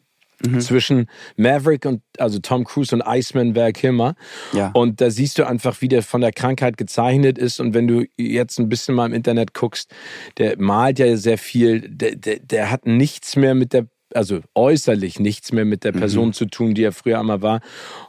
Mhm. 0.45 0.59
Zwischen 0.59 1.07
Maverick 1.37 1.85
und 1.85 2.01
also 2.17 2.39
Tom 2.39 2.65
Cruise 2.65 2.93
und 2.93 3.01
Iceman 3.05 3.55
Val 3.55 3.71
Kilmer. 3.71 4.15
Ja. 4.51 4.71
Und 4.73 4.99
da 4.99 5.09
siehst 5.09 5.39
du 5.39 5.47
einfach, 5.47 5.79
wie 5.79 5.87
der 5.87 6.03
von 6.03 6.19
der 6.19 6.33
Krankheit 6.33 6.75
gezeichnet 6.75 7.37
ist. 7.37 7.61
Und 7.61 7.73
wenn 7.73 7.87
du 7.87 8.03
jetzt 8.17 8.59
ein 8.59 8.67
bisschen 8.67 8.93
mal 8.93 9.05
im 9.05 9.13
Internet 9.13 9.53
guckst, 9.53 9.93
der 10.37 10.59
malt 10.59 10.99
ja 10.99 11.15
sehr 11.15 11.37
viel, 11.37 11.87
der, 11.87 12.15
der, 12.15 12.39
der 12.39 12.71
hat 12.71 12.85
nichts 12.85 13.37
mehr 13.37 13.55
mit 13.55 13.71
der 13.71 13.87
also 14.15 14.41
äußerlich 14.56 15.19
nichts 15.19 15.52
mehr 15.52 15.65
mit 15.65 15.84
der 15.84 15.91
Person 15.91 16.28
mhm. 16.28 16.34
zu 16.34 16.45
tun, 16.45 16.73
die 16.73 16.84
er 16.84 16.91
früher 16.91 17.19
einmal 17.19 17.41
war. 17.41 17.62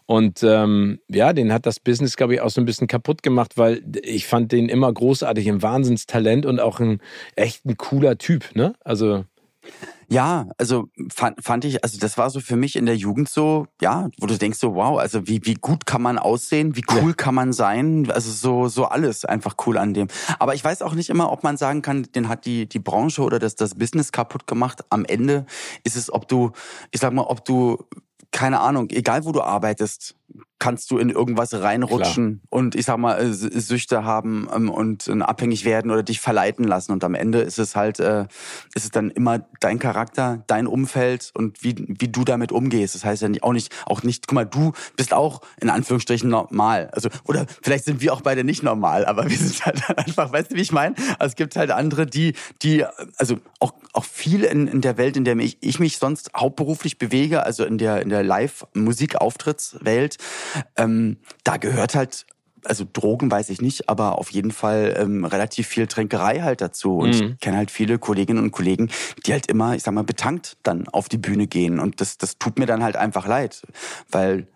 Und 0.07 0.43
ähm, 0.43 1.01
ja, 1.09 1.33
den 1.33 1.53
hat 1.53 1.67
das 1.67 1.81
Business, 1.81 2.17
glaube 2.17 2.35
ich, 2.35 2.40
auch 2.40 2.51
so 2.51 2.61
ein 2.61 2.67
bisschen 2.67 2.87
kaputt 2.87 3.23
gemacht, 3.23 3.57
weil 3.57 3.83
ich 4.03 4.27
fand 4.27 4.53
den 4.53 4.69
immer 4.69 4.93
großartig, 4.93 5.49
ein 5.49 5.62
Wahnsinnstalent 5.62 6.47
und 6.47 6.61
auch 6.61 6.81
ein 6.81 7.01
echt 7.37 7.64
ein 7.64 7.77
cooler 7.77 8.19
Typ, 8.19 8.55
ne? 8.55 8.75
Also 8.85 9.25
ja, 10.09 10.46
also 10.59 10.88
fand, 11.12 11.42
fand 11.42 11.64
ich, 11.64 11.83
also 11.83 11.98
das 11.98 12.18
war 12.18 12.31
so 12.31 12.40
für 12.40 12.57
mich 12.57 12.77
in 12.77 12.87
der 12.87 12.96
Jugend 12.96 13.29
so, 13.29 13.66
ja, 13.81 14.09
wo 14.20 14.27
du 14.27 14.37
denkst 14.37 14.59
so, 14.59 14.74
wow, 14.74 14.98
also 14.98 15.27
wie, 15.27 15.40
wie 15.44 15.55
gut 15.55 15.87
kann 15.87 16.03
man 16.03 16.18
aussehen, 16.18 16.77
wie 16.77 16.85
cool 16.92 17.11
ja. 17.11 17.14
kann 17.14 17.35
man 17.35 17.53
sein, 17.53 18.11
also 18.11 18.31
so, 18.31 18.68
so 18.68 18.85
alles 18.87 19.24
einfach 19.24 19.57
cool 19.66 19.79
an 19.79 19.94
dem. 19.94 20.09
Aber 20.38 20.55
ich 20.55 20.64
weiß 20.64 20.83
auch 20.83 20.94
nicht 20.94 21.11
immer, 21.11 21.33
ob 21.33 21.42
man 21.42 21.57
sagen 21.57 21.83
kann, 21.83 22.05
den 22.14 22.29
hat 22.29 22.44
die, 22.46 22.68
die 22.68 22.79
Branche 22.79 23.22
oder 23.22 23.38
das, 23.38 23.57
das 23.57 23.74
Business 23.74 24.12
kaputt 24.12 24.46
gemacht. 24.46 24.85
Am 24.90 25.05
Ende 25.05 25.46
ist 25.85 25.96
es, 25.96 26.12
ob 26.12 26.29
du, 26.29 26.53
ich 26.90 27.00
sag 27.00 27.12
mal, 27.12 27.22
ob 27.22 27.44
du 27.44 27.85
keine 28.35 28.61
Ahnung, 28.61 28.90
egal 28.90 29.24
wo 29.24 29.31
du 29.31 29.42
arbeitest, 29.42 30.16
kannst 30.64 30.90
du 30.90 30.97
in 30.97 31.11
irgendwas 31.11 31.53
reinrutschen 31.53 32.40
Klar. 32.40 32.49
und 32.49 32.75
ich 32.75 32.87
sag 32.87 32.97
mal 32.97 33.20
äh, 33.20 33.33
Süchte 33.33 34.05
haben 34.05 34.49
ähm, 34.55 34.70
und 34.70 35.09
äh, 35.09 35.20
abhängig 35.20 35.66
werden 35.66 35.90
oder 35.90 36.03
dich 36.03 36.20
verleiten 36.20 36.64
lassen 36.64 36.92
und 36.92 37.05
am 37.05 37.14
Ende 37.14 37.40
ist 37.40 37.59
es 37.59 37.77
halt 37.77 38.01
äh, 38.01 38.23
ist 38.75 38.85
es 38.85 38.90
dann 38.90 39.11
immer 39.11 39.40
dein 39.61 39.79
Charakter, 39.79 40.42
dein 40.47 40.66
Umfeld 40.66 41.33
und 41.35 41.62
wie 41.62 41.75
wie 41.87 42.09
du 42.09 42.25
damit 42.25 42.51
umgehst. 42.51 42.94
Das 42.94 43.05
heißt 43.05 43.20
ja 43.20 43.29
auch 43.42 43.53
nicht 43.53 43.75
auch 43.85 44.03
nicht, 44.05 44.27
guck 44.27 44.35
mal, 44.37 44.47
du 44.47 44.73
bist 44.97 45.12
auch 45.12 45.42
in 45.61 45.68
Anführungsstrichen 45.68 46.31
normal. 46.31 46.88
Also 46.92 47.11
oder 47.25 47.44
vielleicht 47.62 47.85
sind 47.85 48.01
wir 48.01 48.14
auch 48.14 48.23
beide 48.23 48.42
nicht 48.42 48.62
normal, 48.62 49.05
aber 49.05 49.29
wir 49.29 49.37
sind 49.37 49.66
halt 49.66 49.83
einfach, 49.99 50.33
weißt 50.33 50.53
du, 50.53 50.55
wie 50.57 50.62
ich 50.62 50.73
meine? 50.73 50.94
Also 51.18 51.33
es 51.33 51.37
gibt 51.37 51.57
halt 51.57 51.73
andere, 51.73 52.07
die 52.07 52.33
die 52.62 52.87
also 53.18 53.37
auch 53.61 53.75
auch 53.92 54.05
viel 54.05 54.44
in, 54.44 54.66
in 54.66 54.81
der 54.81 54.97
Welt, 54.97 55.16
in 55.18 55.25
der 55.25 55.37
ich, 55.37 55.59
ich 55.61 55.79
mich 55.79 55.99
sonst 55.99 56.31
hauptberuflich 56.35 56.97
bewege, 56.99 57.42
also 57.42 57.64
in 57.64 57.77
der 57.77 58.01
in 58.01 58.09
der 58.09 58.23
Live 58.23 58.66
Musikauftrittswelt 58.73 60.16
ähm, 60.77 61.19
da 61.43 61.57
gehört 61.57 61.95
halt 61.95 62.27
also 62.67 62.87
Drogen 62.91 63.31
weiß 63.31 63.51
ich 63.51 63.61
nicht, 63.61 63.89
aber 63.89 64.19
auf 64.19 64.31
jeden 64.31 64.51
Fall 64.51 64.95
ähm, 64.99 65.25
relativ 65.25 65.67
viel 65.67 65.87
Tränkerei 65.87 66.41
halt 66.41 66.61
dazu. 66.61 66.99
Und 66.99 67.21
mhm. 67.21 67.33
ich 67.33 67.41
kenne 67.41 67.57
halt 67.57 67.71
viele 67.71 67.99
Kolleginnen 67.99 68.43
und 68.43 68.53
Kollegen, 68.53 68.91
die 69.27 69.33
halt 69.33 69.47
immer, 69.47 69.75
ich 69.75 69.83
sag 69.83 69.95
mal, 69.95 70.05
betankt 70.05 70.57
dann 70.63 70.89
auf 70.89 71.09
die 71.09 71.19
Bühne 71.19 71.47
gehen. 71.47 71.79
Und 71.79 72.01
das, 72.01 72.19
das 72.19 72.39
tut 72.39 72.59
mir 72.59 72.67
dann 72.67 72.83
halt 72.83 72.97
einfach 72.97 73.27
leid, 73.27 73.63
weil 74.11 74.47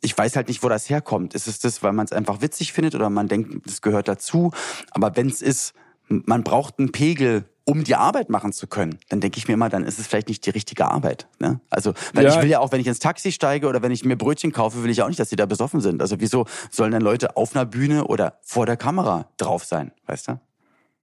ich 0.00 0.16
weiß 0.16 0.36
halt 0.36 0.48
nicht, 0.48 0.62
wo 0.62 0.68
das 0.68 0.90
herkommt. 0.90 1.34
Ist 1.34 1.46
es 1.46 1.60
das, 1.60 1.82
weil 1.82 1.92
man 1.92 2.04
es 2.04 2.12
einfach 2.12 2.42
witzig 2.42 2.72
findet 2.72 2.94
oder 2.94 3.08
man 3.08 3.28
denkt, 3.28 3.64
das 3.64 3.80
gehört 3.82 4.08
dazu? 4.08 4.50
Aber 4.90 5.16
wenn 5.16 5.28
es 5.28 5.40
ist, 5.40 5.74
man 6.08 6.42
braucht 6.42 6.78
einen 6.78 6.92
Pegel, 6.92 7.44
um 7.64 7.84
die 7.84 7.94
Arbeit 7.94 8.28
machen 8.28 8.52
zu 8.52 8.66
können, 8.66 8.98
dann 9.08 9.20
denke 9.20 9.38
ich 9.38 9.48
mir 9.48 9.54
immer, 9.54 9.68
dann 9.68 9.84
ist 9.84 9.98
es 9.98 10.06
vielleicht 10.06 10.28
nicht 10.28 10.44
die 10.46 10.50
richtige 10.50 10.86
Arbeit. 10.86 11.26
Ne? 11.38 11.60
Also, 11.70 11.94
weil 12.14 12.24
ja. 12.24 12.34
ich 12.34 12.42
will 12.42 12.48
ja 12.48 12.60
auch, 12.60 12.72
wenn 12.72 12.80
ich 12.80 12.86
ins 12.86 12.98
Taxi 12.98 13.32
steige 13.32 13.68
oder 13.68 13.82
wenn 13.82 13.92
ich 13.92 14.04
mir 14.04 14.16
Brötchen 14.16 14.52
kaufe, 14.52 14.82
will 14.82 14.90
ich 14.90 15.02
auch 15.02 15.08
nicht, 15.08 15.20
dass 15.20 15.28
die 15.28 15.36
da 15.36 15.46
besoffen 15.46 15.80
sind. 15.80 16.00
Also 16.00 16.16
wieso 16.18 16.46
sollen 16.70 16.92
dann 16.92 17.02
Leute 17.02 17.36
auf 17.36 17.54
einer 17.54 17.66
Bühne 17.66 18.04
oder 18.06 18.38
vor 18.42 18.66
der 18.66 18.76
Kamera 18.76 19.28
drauf 19.36 19.64
sein, 19.64 19.92
weißt 20.06 20.28
du? 20.28 20.40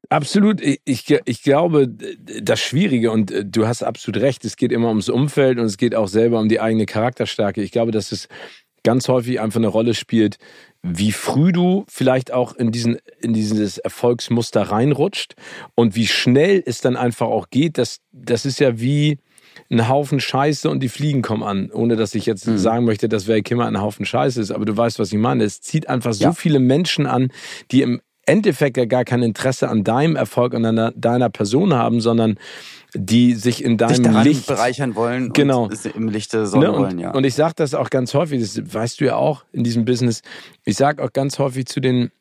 Absolut. 0.09 0.59
Ich, 0.61 1.09
ich 1.25 1.43
glaube, 1.43 1.87
das 1.87 2.59
Schwierige, 2.59 3.11
und 3.11 3.31
äh, 3.31 3.45
du 3.45 3.67
hast 3.67 3.83
absolut 3.83 4.21
recht, 4.21 4.43
es 4.43 4.55
geht 4.55 4.71
immer 4.71 4.89
ums 4.89 5.09
Umfeld 5.09 5.59
und 5.59 5.65
es 5.65 5.77
geht 5.77 5.93
auch 5.93 6.07
selber 6.07 6.39
um 6.39 6.49
die 6.49 6.59
eigene 6.59 6.85
Charakterstärke. 6.85 7.61
Ich 7.61 7.71
glaube, 7.71 7.91
dass 7.91 8.11
es 8.11 8.27
ganz 8.83 9.07
häufig 9.07 9.39
einfach 9.39 9.59
eine 9.59 9.67
Rolle 9.67 9.93
spielt, 9.93 10.37
wie 10.81 11.11
früh 11.11 11.51
du 11.51 11.85
vielleicht 11.89 12.31
auch 12.31 12.55
in, 12.55 12.71
diesen, 12.71 12.97
in 13.19 13.33
dieses 13.33 13.77
Erfolgsmuster 13.77 14.63
reinrutscht 14.63 15.35
und 15.75 15.95
wie 15.95 16.07
schnell 16.07 16.63
es 16.65 16.81
dann 16.81 16.95
einfach 16.95 17.27
auch 17.27 17.49
geht. 17.49 17.77
Das, 17.77 17.99
das 18.11 18.45
ist 18.45 18.59
ja 18.59 18.79
wie 18.79 19.19
ein 19.69 19.87
Haufen 19.87 20.19
Scheiße 20.19 20.69
und 20.69 20.81
die 20.81 20.89
Fliegen 20.89 21.21
kommen 21.21 21.43
an. 21.43 21.69
Ohne 21.71 21.95
dass 21.95 22.15
ich 22.15 22.25
jetzt 22.25 22.47
mhm. 22.47 22.57
sagen 22.57 22.85
möchte, 22.85 23.09
dass 23.09 23.27
Val 23.27 23.41
Kimmer 23.41 23.65
ein 23.65 23.81
Haufen 23.81 24.05
Scheiße 24.05 24.41
ist, 24.41 24.51
aber 24.51 24.65
du 24.65 24.75
weißt, 24.75 24.99
was 24.99 25.11
ich 25.11 25.19
meine. 25.19 25.43
Es 25.43 25.61
zieht 25.61 25.89
einfach 25.89 26.13
so 26.13 26.25
ja. 26.25 26.33
viele 26.33 26.59
Menschen 26.59 27.05
an, 27.05 27.31
die 27.71 27.81
im 27.81 28.01
Endeffekt 28.29 28.77
ja 28.77 28.85
gar 28.85 29.03
kein 29.03 29.23
Interesse 29.23 29.69
an 29.69 29.83
deinem 29.83 30.15
Erfolg 30.15 30.53
und 30.53 30.65
an 30.65 30.93
deiner 30.95 31.29
Person 31.29 31.73
haben, 31.73 31.99
sondern 32.01 32.37
die 32.93 33.33
sich 33.33 33.63
in 33.63 33.77
deinem 33.77 34.13
sich 34.13 34.23
Licht 34.23 34.47
bereichern 34.47 34.95
wollen 34.95 35.31
genau. 35.33 35.65
und 35.65 35.85
im 35.95 36.07
Lichte 36.07 36.47
Sonne 36.47 36.65
ne? 36.65 36.71
und, 36.71 36.83
wollen, 36.83 36.99
ja. 36.99 37.11
Und 37.11 37.23
ich 37.23 37.35
sage 37.35 37.53
das 37.55 37.73
auch 37.73 37.89
ganz 37.89 38.13
häufig, 38.13 38.41
das 38.41 38.73
weißt 38.73 38.99
du 39.01 39.05
ja 39.05 39.15
auch 39.15 39.43
in 39.51 39.63
diesem 39.63 39.85
Business, 39.85 40.21
ich 40.65 40.75
sage 40.75 41.03
auch 41.03 41.13
ganz 41.13 41.37
häufig 41.37 41.65
zu 41.65 41.79
den 41.79 42.11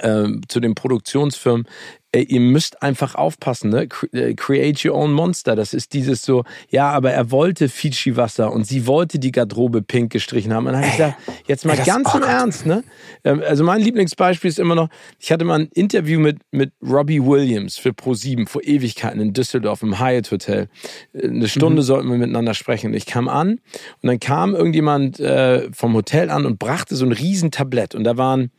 äh, 0.00 0.28
zu 0.48 0.60
den 0.60 0.74
Produktionsfirmen, 0.74 1.66
ey, 2.12 2.24
ihr 2.24 2.40
müsst 2.40 2.82
einfach 2.82 3.14
aufpassen, 3.14 3.70
ne? 3.70 3.88
Äh, 4.12 4.34
create 4.34 4.84
your 4.84 4.94
own 4.94 5.12
monster. 5.12 5.54
Das 5.54 5.72
ist 5.72 5.92
dieses 5.92 6.22
so, 6.22 6.44
ja, 6.68 6.90
aber 6.90 7.12
er 7.12 7.30
wollte 7.30 7.68
Fiji-Wasser 7.68 8.52
und 8.52 8.66
sie 8.66 8.86
wollte 8.86 9.18
die 9.18 9.30
Garderobe 9.30 9.82
pink 9.82 10.10
gestrichen 10.10 10.52
haben. 10.52 10.66
Und 10.66 10.72
dann 10.72 10.82
habe 10.82 10.88
ich 10.88 10.96
gesagt, 10.96 11.18
jetzt 11.46 11.64
mal 11.64 11.78
ey, 11.78 11.84
ganz 11.84 12.08
oh 12.12 12.18
im 12.18 12.24
Ernst, 12.24 12.66
ne? 12.66 12.82
Ähm, 13.22 13.42
also 13.46 13.62
mein 13.62 13.80
Lieblingsbeispiel 13.80 14.50
ist 14.50 14.58
immer 14.58 14.74
noch, 14.74 14.88
ich 15.18 15.30
hatte 15.30 15.44
mal 15.44 15.60
ein 15.60 15.68
Interview 15.72 16.18
mit, 16.18 16.38
mit 16.50 16.72
Robbie 16.82 17.24
Williams 17.24 17.76
für 17.76 17.90
Pro7 17.90 18.48
vor 18.48 18.62
Ewigkeiten 18.64 19.20
in 19.20 19.32
Düsseldorf 19.32 19.82
im 19.82 20.00
Hyatt 20.00 20.30
Hotel. 20.30 20.68
Äh, 21.12 21.28
eine 21.28 21.48
Stunde 21.48 21.82
mhm. 21.82 21.86
sollten 21.86 22.10
wir 22.10 22.18
miteinander 22.18 22.54
sprechen. 22.54 22.92
Ich 22.92 23.06
kam 23.06 23.28
an 23.28 23.60
und 24.02 24.06
dann 24.08 24.18
kam 24.18 24.54
irgendjemand 24.54 25.20
äh, 25.20 25.70
vom 25.72 25.94
Hotel 25.94 26.30
an 26.30 26.44
und 26.44 26.58
brachte 26.58 26.96
so 26.96 27.04
ein 27.04 27.12
Riesentablett 27.12 27.94
und 27.94 28.04
da 28.04 28.16
waren 28.16 28.50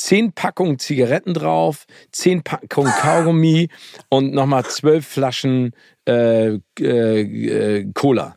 zehn 0.00 0.32
Packungen 0.32 0.78
Zigaretten 0.78 1.34
drauf, 1.34 1.86
zehn 2.10 2.42
Packungen 2.42 2.92
Kaugummi 2.92 3.68
und 4.08 4.32
nochmal 4.32 4.64
zwölf 4.64 5.06
Flaschen 5.06 5.72
äh, 6.08 6.58
äh, 6.78 7.20
äh, 7.20 7.90
Cola. 7.94 8.36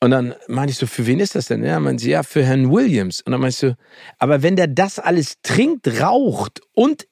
Und 0.00 0.10
dann 0.10 0.34
meinte 0.48 0.72
ich 0.72 0.78
so, 0.78 0.86
für 0.86 1.06
wen 1.06 1.18
ist 1.18 1.34
das 1.34 1.46
denn? 1.46 1.64
Ja, 1.64 1.80
meinte 1.80 2.02
sie, 2.02 2.10
ja, 2.10 2.22
für 2.22 2.44
Herrn 2.44 2.70
Williams. 2.70 3.22
Und 3.22 3.32
dann 3.32 3.40
meinte 3.40 3.54
ich 3.54 3.70
so, 3.70 3.74
aber 4.18 4.42
wenn 4.42 4.56
der 4.56 4.66
das 4.66 4.98
alles 4.98 5.40
trinkt, 5.42 6.00
raucht 6.00 6.60
und 6.74 7.06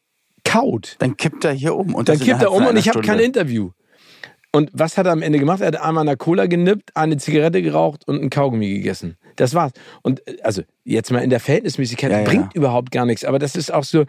kaut. 0.44 0.96
Dann 0.98 1.16
kippt 1.16 1.44
er 1.44 1.52
hier 1.52 1.74
um. 1.74 1.94
Und 1.94 2.08
dann 2.08 2.18
kippt 2.18 2.42
er 2.42 2.52
um 2.52 2.66
und 2.66 2.76
ich 2.76 2.88
habe 2.88 3.00
kein 3.00 3.18
Interview. 3.18 3.70
Und 4.54 4.70
was 4.74 4.98
hat 4.98 5.06
er 5.06 5.12
am 5.12 5.22
Ende 5.22 5.38
gemacht? 5.38 5.62
Er 5.62 5.68
hat 5.68 5.80
einmal 5.80 6.06
eine 6.06 6.18
Cola 6.18 6.46
genippt, 6.46 6.94
eine 6.94 7.16
Zigarette 7.16 7.62
geraucht 7.62 8.06
und 8.06 8.22
ein 8.22 8.28
Kaugummi 8.28 8.68
gegessen. 8.74 9.16
Das 9.36 9.54
war's. 9.54 9.72
Und 10.02 10.26
äh, 10.26 10.36
also 10.42 10.62
jetzt 10.84 11.10
mal 11.10 11.20
in 11.20 11.30
der 11.30 11.40
Verhältnismäßigkeit 11.40 12.10
ja, 12.10 12.22
bringt 12.22 12.54
ja. 12.54 12.58
überhaupt 12.58 12.90
gar 12.90 13.06
nichts. 13.06 13.24
Aber 13.24 13.38
das 13.38 13.56
ist 13.56 13.72
auch 13.72 13.84
so. 13.84 14.04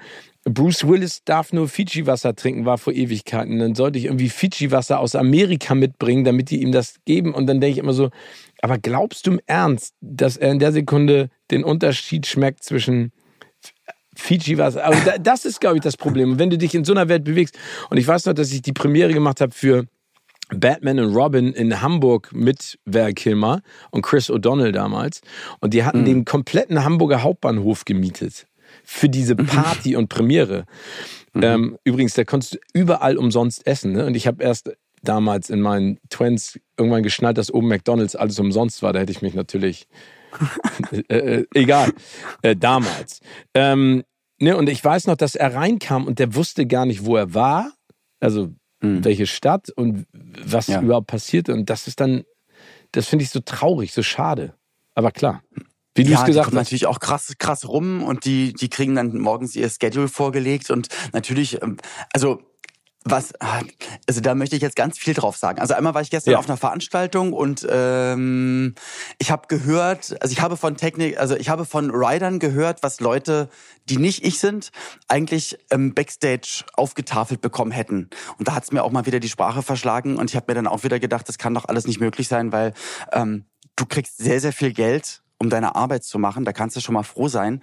Bruce 0.46 0.86
Willis 0.86 1.24
darf 1.24 1.54
nur 1.54 1.70
Fiji-Wasser 1.70 2.36
trinken, 2.36 2.66
war 2.66 2.78
vor 2.78 2.92
Ewigkeiten. 2.92 3.60
Dann 3.60 3.76
sollte 3.76 3.98
ich 3.98 4.06
irgendwie 4.06 4.28
Fiji-Wasser 4.28 5.00
aus 5.00 5.16
Amerika 5.16 5.74
mitbringen, 5.74 6.26
damit 6.26 6.50
die 6.50 6.62
ihm 6.62 6.74
das 6.74 6.96
geben. 7.06 7.34
Und 7.34 7.48
dann 7.48 7.62
denke 7.62 7.74
ich 7.74 7.78
immer 7.78 7.94
so, 7.94 8.10
aber 8.62 8.78
glaubst 8.78 9.26
du 9.26 9.32
im 9.32 9.40
Ernst, 9.46 9.94
dass 10.02 10.36
er 10.36 10.52
in 10.52 10.60
der 10.60 10.74
Sekunde 10.74 11.30
den 11.50 11.64
Unterschied 11.64 12.26
schmeckt 12.28 12.64
zwischen 12.64 13.14
Fiji-Wasser? 14.16 14.86
Also 14.86 15.00
das 15.22 15.46
ist, 15.46 15.62
glaube 15.62 15.78
ich, 15.78 15.82
das 15.82 15.96
Problem. 15.96 16.34
Und 16.34 16.40
wenn 16.40 16.50
du 16.50 16.58
dich 16.58 16.76
in 16.76 16.84
so 16.84 16.94
einer 16.94 17.08
Welt 17.08 17.24
bewegst, 17.24 17.58
und 17.90 17.98
ich 17.98 18.08
weiß 18.08 18.26
noch, 18.26 18.34
dass 18.34 18.52
ich 18.52 18.62
die 18.62 18.74
Premiere 18.74 19.14
gemacht 19.14 19.40
habe 19.40 19.54
für 19.54 19.86
Batman 20.54 21.00
und 21.00 21.16
Robin 21.16 21.54
in 21.54 21.82
Hamburg 21.82 22.32
mit 22.34 22.80
Val 22.86 23.14
Kilmer 23.14 23.62
und 23.92 24.02
Chris 24.02 24.30
O'Donnell 24.30 24.72
damals. 24.72 25.22
Und 25.60 25.74
die 25.74 25.84
hatten 25.84 26.02
mhm. 26.02 26.06
den 26.06 26.26
kompletten 26.26 26.84
Hamburger 26.84 27.24
Hauptbahnhof 27.24 27.86
gemietet 27.86 28.48
für 28.84 29.10
diese 29.10 29.36
mhm. 29.36 29.46
Party 29.46 29.96
und 29.96 30.10
Premiere. 30.10 30.66
Mhm. 31.34 31.44
Ähm, 31.44 31.78
übrigens, 31.84 32.14
da 32.14 32.24
konntest 32.24 32.56
du 32.56 32.60
überall 32.74 33.18
umsonst 33.18 33.66
essen. 33.66 33.94
Ne? 33.94 34.06
Und 34.06 34.16
ich 34.16 34.28
habe 34.28 34.44
erst 34.44 34.72
damals 35.04 35.50
in 35.50 35.62
meinen 35.62 36.00
Twins 36.10 36.60
irgendwann 36.78 37.04
geschnallt, 37.04 37.38
dass 37.38 37.54
oben 37.54 37.68
McDonalds 37.68 38.16
alles 38.16 38.40
umsonst 38.40 38.82
war. 38.82 38.94
Da 38.94 39.00
hätte 39.00 39.12
ich 39.12 39.22
mich 39.22 39.34
natürlich. 39.34 39.88
äh, 41.10 41.18
äh, 41.18 41.46
egal. 41.54 41.92
Äh, 42.42 42.56
damals. 42.56 43.20
Ähm, 43.54 44.04
ne, 44.40 44.58
und 44.58 44.70
ich 44.70 44.84
weiß 44.84 45.08
noch, 45.08 45.16
dass 45.16 45.36
er 45.36 45.54
reinkam 45.54 46.08
und 46.08 46.20
der 46.20 46.36
wusste 46.36 46.66
gar 46.66 46.86
nicht, 46.86 47.06
wo 47.06 47.16
er 47.16 47.34
war. 47.34 47.74
Also 48.20 48.54
mhm. 48.84 49.04
welche 49.04 49.28
Stadt 49.28 49.70
und 49.70 50.06
was 50.46 50.68
ja. 50.68 50.82
überhaupt 50.82 51.08
passiert. 51.08 51.50
Und 51.50 51.70
das 51.70 51.88
ist 51.88 52.00
dann, 52.00 52.24
das 52.92 53.08
finde 53.08 53.24
ich 53.24 53.32
so 53.32 53.40
traurig, 53.40 53.94
so 53.94 54.04
schade. 54.04 54.54
Aber 54.94 55.12
klar. 55.12 55.42
Wie 55.96 56.04
du 56.04 56.12
ja, 56.12 56.20
es 56.20 56.26
gesagt 56.26 56.48
hast. 56.48 56.54
natürlich 56.54 56.88
auch 56.88 57.00
krass, 57.00 57.34
krass 57.38 57.68
rum 57.68 58.04
und 58.04 58.26
die, 58.26 58.54
die 58.54 58.70
kriegen 58.70 58.96
dann 58.96 59.18
morgens 59.20 59.56
ihr 59.56 59.70
Schedule 59.70 60.08
vorgelegt 60.08 60.72
und 60.72 60.88
natürlich, 61.14 61.62
ähm, 61.62 61.78
also 62.14 62.42
was, 63.06 63.34
also 64.08 64.22
da 64.22 64.36
möchte 64.36 64.56
ich 64.56 64.62
jetzt 64.62 64.76
ganz 64.76 64.98
viel 64.98 65.14
drauf 65.14 65.38
sagen. 65.38 65.60
Also 65.60 65.74
einmal 65.74 65.94
war 65.94 66.02
ich 66.02 66.10
gestern 66.10 66.32
ja. 66.32 66.40
auf 66.40 66.48
einer 66.48 66.58
Veranstaltung 66.58 67.34
und 67.34 67.68
ähm, 67.70 68.76
ich 69.20 69.32
habe 69.32 69.48
gehört, 69.48 70.16
also 70.22 70.32
ich 70.32 70.42
habe 70.42 70.58
von 70.58 70.78
Technik, 70.78 71.18
also 71.18 71.36
ich 71.36 71.50
habe 71.50 71.66
von 71.66 71.92
Riders 71.92 72.40
gehört, 72.40 72.84
was 72.84 73.00
Leute, 73.00 73.50
die 73.90 73.98
nicht 73.98 74.24
ich 74.24 74.40
sind, 74.40 74.72
eigentlich 75.08 75.58
ähm, 75.72 75.94
Backstage 75.94 76.64
aufgetafelt 76.74 77.42
bekommen 77.42 77.72
hätten. 77.72 78.10
Und 78.38 78.48
da 78.48 78.56
hat's 78.56 78.72
mir 78.72 78.84
auch 78.84 78.92
mal 78.92 79.06
wieder 79.06 79.20
die 79.20 79.30
Sprache 79.30 79.62
verschlagen 79.62 80.18
und 80.18 80.30
ich 80.30 80.36
habe 80.36 80.46
mir 80.48 80.56
dann 80.56 80.68
auch 80.68 80.84
wieder 80.84 81.00
gedacht, 81.00 81.28
das 81.28 81.38
kann 81.38 81.54
doch 81.54 81.66
alles 81.66 81.86
nicht 81.86 82.00
möglich 82.00 82.28
sein, 82.28 82.52
weil 82.52 82.74
ähm, 83.12 83.46
du 83.76 83.86
kriegst 83.86 84.18
sehr, 84.18 84.40
sehr 84.40 84.54
viel 84.54 84.72
Geld 84.72 85.24
um 85.44 85.50
deine 85.50 85.76
Arbeit 85.76 86.04
zu 86.04 86.18
machen. 86.18 86.46
Da 86.46 86.54
kannst 86.54 86.76
du 86.76 86.80
schon 86.80 86.94
mal 86.94 87.04
froh 87.04 87.28
sein. 87.28 87.62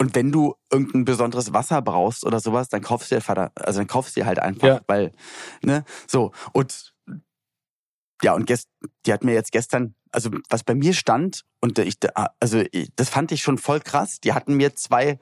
Und 0.00 0.14
wenn 0.14 0.32
du 0.32 0.54
irgendein 0.72 1.04
besonderes 1.04 1.52
Wasser 1.52 1.82
brauchst 1.82 2.24
oder 2.24 2.40
sowas, 2.40 2.70
dann 2.70 2.80
kaufst 2.80 3.10
du 3.10 3.16
dir 3.16 3.20
Vater, 3.20 3.52
also 3.54 3.80
dann 3.80 3.86
kaufst 3.86 4.16
du 4.16 4.20
dir 4.20 4.26
halt 4.26 4.38
einfach, 4.38 4.66
ja. 4.66 4.80
weil, 4.86 5.12
ne, 5.60 5.84
so. 6.06 6.32
Und 6.54 6.94
ja, 8.22 8.32
und 8.32 8.46
gest, 8.46 8.68
die 9.04 9.12
hat 9.12 9.24
mir 9.24 9.34
jetzt 9.34 9.52
gestern, 9.52 9.94
also 10.10 10.30
was 10.48 10.64
bei 10.64 10.74
mir 10.74 10.94
stand, 10.94 11.42
und 11.60 11.78
ich, 11.78 11.96
also 12.40 12.62
das 12.96 13.10
fand 13.10 13.30
ich 13.32 13.42
schon 13.42 13.58
voll 13.58 13.80
krass. 13.80 14.20
Die 14.20 14.32
hatten 14.32 14.54
mir 14.54 14.74
zwei 14.74 15.18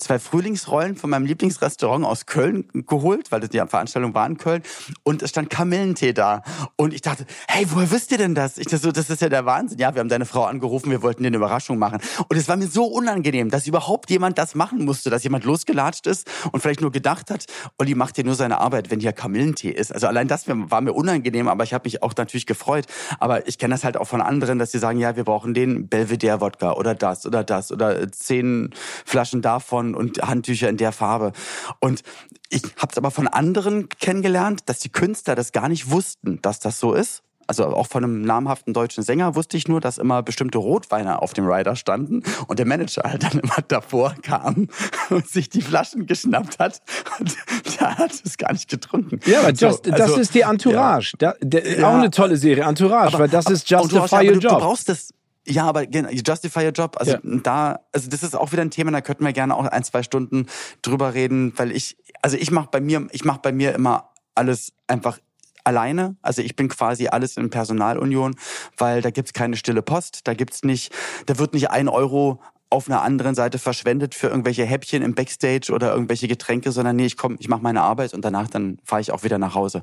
zwei 0.00 0.18
Frühlingsrollen 0.18 0.96
von 0.96 1.10
meinem 1.10 1.26
Lieblingsrestaurant 1.26 2.04
aus 2.04 2.26
Köln 2.26 2.68
geholt, 2.72 3.30
weil 3.30 3.40
die 3.40 3.58
Veranstaltung 3.58 4.14
war 4.14 4.26
in 4.26 4.38
Köln. 4.38 4.62
Und 5.02 5.22
es 5.22 5.30
stand 5.30 5.50
Kamillentee 5.50 6.12
da. 6.12 6.42
Und 6.76 6.92
ich 6.94 7.02
dachte, 7.02 7.26
hey, 7.48 7.66
woher 7.70 7.90
wisst 7.90 8.10
ihr 8.12 8.18
denn 8.18 8.34
das? 8.34 8.58
Ich 8.58 8.66
dachte 8.66 8.78
so, 8.78 8.92
das 8.92 9.10
ist 9.10 9.20
ja 9.20 9.28
der 9.28 9.46
Wahnsinn. 9.46 9.78
Ja, 9.78 9.94
wir 9.94 10.00
haben 10.00 10.08
deine 10.08 10.26
Frau 10.26 10.44
angerufen, 10.44 10.90
wir 10.90 11.02
wollten 11.02 11.22
dir 11.22 11.28
eine 11.28 11.36
Überraschung 11.36 11.78
machen. 11.78 12.00
Und 12.28 12.36
es 12.36 12.48
war 12.48 12.56
mir 12.56 12.66
so 12.66 12.84
unangenehm, 12.84 13.50
dass 13.50 13.66
überhaupt 13.66 14.10
jemand 14.10 14.38
das 14.38 14.54
machen 14.54 14.84
musste, 14.84 15.10
dass 15.10 15.22
jemand 15.22 15.44
losgelatscht 15.44 16.06
ist 16.06 16.28
und 16.52 16.60
vielleicht 16.60 16.80
nur 16.80 16.92
gedacht 16.92 17.30
hat, 17.30 17.44
Olli 17.78 17.94
macht 17.94 18.16
hier 18.16 18.24
nur 18.24 18.34
seine 18.34 18.58
Arbeit, 18.58 18.90
wenn 18.90 19.00
hier 19.00 19.12
Kamillentee 19.12 19.70
ist. 19.70 19.92
Also 19.92 20.06
allein 20.06 20.28
das 20.28 20.44
war 20.48 20.80
mir 20.80 20.92
unangenehm, 20.92 21.48
aber 21.48 21.64
ich 21.64 21.74
habe 21.74 21.84
mich 21.84 22.02
auch 22.02 22.14
natürlich 22.16 22.46
gefreut. 22.46 22.86
Aber 23.18 23.46
ich 23.46 23.58
kenne 23.58 23.74
das 23.74 23.84
halt 23.84 23.96
auch 23.96 24.06
von 24.06 24.20
anderen, 24.20 24.58
dass 24.58 24.72
sie 24.72 24.78
sagen, 24.78 24.98
ja, 24.98 25.16
wir 25.16 25.24
brauchen 25.24 25.54
den 25.54 25.88
Belvedere-Wodka 25.88 26.72
oder 26.72 26.94
das 26.94 27.26
oder 27.26 27.44
das 27.44 27.70
oder 27.72 28.10
zehn 28.10 28.70
Flaschen 29.04 29.42
davon 29.42 29.89
und 29.94 30.22
Handtücher 30.22 30.68
in 30.68 30.76
der 30.76 30.92
Farbe. 30.92 31.32
Und 31.80 32.02
ich 32.48 32.62
habe 32.76 32.90
es 32.90 32.98
aber 32.98 33.10
von 33.10 33.28
anderen 33.28 33.88
kennengelernt, 33.88 34.62
dass 34.66 34.80
die 34.80 34.90
Künstler 34.90 35.34
das 35.34 35.52
gar 35.52 35.68
nicht 35.68 35.90
wussten, 35.90 36.40
dass 36.42 36.60
das 36.60 36.80
so 36.80 36.94
ist. 36.94 37.22
Also 37.50 37.64
auch 37.66 37.88
von 37.88 38.04
einem 38.04 38.22
namhaften 38.22 38.72
deutschen 38.72 39.02
Sänger 39.02 39.34
wusste 39.34 39.56
ich 39.56 39.66
nur, 39.66 39.80
dass 39.80 39.98
immer 39.98 40.22
bestimmte 40.22 40.58
Rotweine 40.58 41.20
auf 41.20 41.32
dem 41.32 41.48
Rider 41.48 41.74
standen 41.74 42.22
und 42.46 42.60
der 42.60 42.66
Manager 42.66 43.02
halt 43.02 43.24
dann 43.24 43.40
immer 43.40 43.56
davor 43.66 44.14
kam 44.22 44.68
und 45.10 45.26
sich 45.26 45.48
die 45.48 45.60
Flaschen 45.60 46.06
geschnappt 46.06 46.60
hat 46.60 46.80
und 47.18 47.36
der 47.80 47.98
hat 47.98 48.12
es 48.24 48.38
gar 48.38 48.52
nicht 48.52 48.70
getrunken. 48.70 49.18
Ja, 49.26 49.40
aber 49.40 49.48
just, 49.50 49.84
so, 49.84 49.90
also, 49.90 49.96
das 49.96 50.16
ist 50.16 50.34
die 50.36 50.42
Entourage. 50.42 51.16
Ja. 51.20 51.32
Da, 51.32 51.34
der, 51.40 51.80
ja, 51.80 51.88
auch 51.88 51.94
eine 51.94 52.12
tolle 52.12 52.36
Serie, 52.36 52.62
Entourage, 52.62 53.08
aber, 53.08 53.24
weil 53.24 53.28
das 53.28 53.46
ist 53.46 53.68
Justify 53.68 54.28
Your 54.28 54.34
Job. 54.34 54.52
Du 54.52 54.58
brauchst 54.58 54.88
das, 54.88 55.12
ja, 55.46 55.64
aber 55.64 55.88
Justify 55.88 56.66
Your 56.66 56.72
Job, 56.72 56.96
also 56.98 57.12
ja. 57.12 57.20
da, 57.22 57.80
also 57.92 58.10
das 58.10 58.22
ist 58.22 58.36
auch 58.36 58.52
wieder 58.52 58.62
ein 58.62 58.70
Thema, 58.70 58.90
da 58.90 59.00
könnten 59.00 59.24
wir 59.24 59.32
gerne 59.32 59.56
auch 59.56 59.64
ein, 59.64 59.84
zwei 59.84 60.02
Stunden 60.02 60.46
drüber 60.82 61.14
reden, 61.14 61.52
weil 61.56 61.72
ich, 61.72 61.96
also 62.22 62.36
ich 62.36 62.50
mache 62.50 62.68
bei 62.70 62.80
mir, 62.80 63.06
ich 63.10 63.24
mache 63.24 63.40
bei 63.42 63.52
mir 63.52 63.74
immer 63.74 64.10
alles 64.34 64.72
einfach 64.86 65.18
alleine. 65.64 66.16
Also 66.22 66.42
ich 66.42 66.56
bin 66.56 66.68
quasi 66.68 67.08
alles 67.08 67.36
in 67.36 67.50
Personalunion, 67.50 68.36
weil 68.76 69.02
da 69.02 69.10
gibt's 69.10 69.32
keine 69.32 69.56
stille 69.56 69.82
Post, 69.82 70.20
da 70.24 70.34
gibt's 70.34 70.62
nicht, 70.62 70.92
da 71.26 71.38
wird 71.38 71.54
nicht 71.54 71.70
ein 71.70 71.88
Euro 71.88 72.40
auf 72.70 72.88
einer 72.88 73.02
anderen 73.02 73.34
Seite 73.34 73.58
verschwendet 73.58 74.14
für 74.14 74.28
irgendwelche 74.28 74.64
Häppchen 74.64 75.02
im 75.02 75.14
Backstage 75.14 75.72
oder 75.72 75.92
irgendwelche 75.92 76.28
Getränke, 76.28 76.70
sondern 76.70 76.96
nee, 76.96 77.06
ich 77.06 77.16
komme, 77.16 77.36
ich 77.40 77.48
mache 77.48 77.62
meine 77.62 77.82
Arbeit 77.82 78.14
und 78.14 78.24
danach 78.24 78.48
dann 78.48 78.78
fahre 78.84 79.00
ich 79.00 79.10
auch 79.10 79.24
wieder 79.24 79.38
nach 79.38 79.54
Hause. 79.54 79.82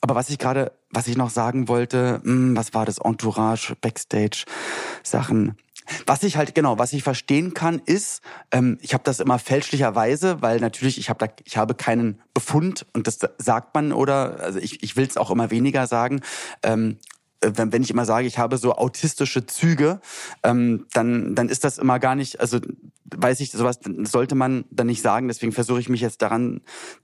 Aber 0.00 0.14
was 0.14 0.28
ich 0.28 0.38
gerade, 0.38 0.72
was 0.90 1.06
ich 1.06 1.16
noch 1.16 1.30
sagen 1.30 1.68
wollte, 1.68 2.20
mh, 2.24 2.32
hm, 2.32 2.56
was 2.56 2.74
war 2.74 2.84
das 2.84 2.98
Entourage, 2.98 3.74
Backstage 3.80 4.44
Sachen? 5.04 5.56
Was 6.06 6.22
ich 6.22 6.36
halt 6.36 6.54
genau, 6.54 6.78
was 6.78 6.94
ich 6.94 7.02
verstehen 7.02 7.52
kann, 7.52 7.80
ist, 7.84 8.22
ähm, 8.50 8.78
ich 8.80 8.94
habe 8.94 9.04
das 9.04 9.20
immer 9.20 9.38
fälschlicherweise, 9.38 10.40
weil 10.40 10.58
natürlich 10.58 10.98
ich 10.98 11.10
habe 11.10 11.26
da, 11.26 11.32
ich 11.44 11.58
habe 11.58 11.74
keinen 11.74 12.22
Befund 12.32 12.86
und 12.94 13.06
das 13.06 13.18
sagt 13.38 13.74
man 13.74 13.92
oder 13.92 14.40
also 14.40 14.58
ich, 14.58 14.82
ich 14.82 14.96
will 14.96 15.06
es 15.06 15.18
auch 15.18 15.30
immer 15.30 15.50
weniger 15.50 15.86
sagen. 15.86 16.22
Ähm, 16.62 16.96
wenn, 17.54 17.72
wenn 17.72 17.82
ich 17.82 17.90
immer 17.90 18.04
sage, 18.04 18.26
ich 18.26 18.38
habe 18.38 18.56
so 18.58 18.74
autistische 18.74 19.46
Züge, 19.46 20.00
ähm, 20.42 20.86
dann, 20.92 21.34
dann 21.34 21.48
ist 21.48 21.64
das 21.64 21.78
immer 21.78 21.98
gar 21.98 22.14
nicht, 22.14 22.40
also 22.40 22.58
weiß 23.14 23.40
ich, 23.40 23.52
sowas 23.52 23.80
sollte 24.04 24.34
man 24.34 24.64
dann 24.70 24.86
nicht 24.86 25.02
sagen. 25.02 25.28
Deswegen 25.28 25.52
versuche 25.52 25.80
ich 25.80 25.88
mich 25.88 26.00
jetzt 26.00 26.22
daran 26.22 26.60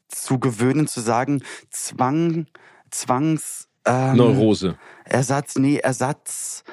zu 0.09 0.39
gewöhnen, 0.39 0.87
zu 0.87 1.01
sagen, 1.01 1.43
Zwang, 1.71 2.47
Zwangs... 2.91 3.69
Ähm, 3.85 4.17
Neurose. 4.17 4.77
Ersatz, 5.05 5.57
nee, 5.57 5.79
Ersatz. 5.79 6.65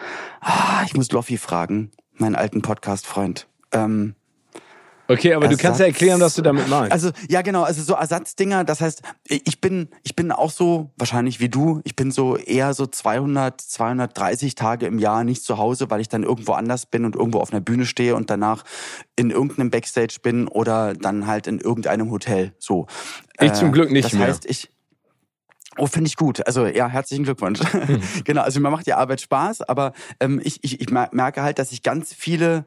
Ah, 0.41 0.83
ich 0.85 0.93
muss 0.93 1.11
Loffi 1.11 1.37
fragen, 1.37 1.91
meinen 2.13 2.35
alten 2.35 2.61
Podcast-Freund. 2.61 3.47
Ähm, 3.71 4.15
Okay, 5.07 5.33
aber 5.33 5.45
Ersatz, 5.45 5.57
du 5.57 5.63
kannst 5.63 5.79
ja 5.79 5.85
erklären, 5.85 6.19
was 6.19 6.35
du 6.35 6.41
damit 6.41 6.67
meinst. 6.67 6.91
Also, 6.91 7.11
ja, 7.29 7.41
genau, 7.41 7.63
also 7.63 7.81
so 7.81 7.93
Ersatzdinger, 7.93 8.63
das 8.63 8.81
heißt, 8.81 9.01
ich 9.25 9.61
bin, 9.61 9.89
ich 10.03 10.15
bin 10.15 10.31
auch 10.31 10.51
so, 10.51 10.91
wahrscheinlich 10.97 11.39
wie 11.39 11.49
du, 11.49 11.81
ich 11.83 11.95
bin 11.95 12.11
so 12.11 12.35
eher 12.35 12.73
so 12.73 12.85
200, 12.85 13.59
230 13.59 14.55
Tage 14.55 14.85
im 14.85 14.99
Jahr 14.99 15.23
nicht 15.23 15.43
zu 15.43 15.57
Hause, 15.57 15.89
weil 15.89 16.01
ich 16.01 16.09
dann 16.09 16.23
irgendwo 16.23 16.53
anders 16.53 16.85
bin 16.85 17.05
und 17.05 17.15
irgendwo 17.15 17.39
auf 17.39 17.51
einer 17.51 17.61
Bühne 17.61 17.85
stehe 17.85 18.15
und 18.15 18.29
danach 18.29 18.63
in 19.15 19.31
irgendeinem 19.31 19.69
Backstage 19.69 20.17
bin 20.21 20.47
oder 20.47 20.93
dann 20.93 21.27
halt 21.27 21.47
in 21.47 21.59
irgendeinem 21.59 22.11
Hotel, 22.11 22.53
so. 22.59 22.87
Ich 23.39 23.53
zum 23.53 23.71
Glück 23.71 23.91
nicht 23.91 24.05
das 24.05 24.13
mehr. 24.13 24.27
Das 24.27 24.37
heißt, 24.37 24.45
ich, 24.49 24.69
Oh, 25.79 25.85
finde 25.85 26.07
ich 26.07 26.15
gut. 26.15 26.45
Also 26.47 26.65
ja, 26.65 26.87
herzlichen 26.87 27.23
Glückwunsch. 27.23 27.59
Genau, 28.25 28.41
also 28.41 28.59
mir 28.59 28.71
macht 28.71 28.87
die 28.87 28.93
Arbeit 28.93 29.21
Spaß, 29.21 29.61
aber 29.61 29.93
ähm, 30.19 30.41
ich, 30.43 30.63
ich, 30.63 30.81
ich 30.81 30.89
merke 30.89 31.43
halt, 31.43 31.59
dass 31.59 31.71
ich 31.71 31.83
ganz 31.83 32.13
viele 32.13 32.65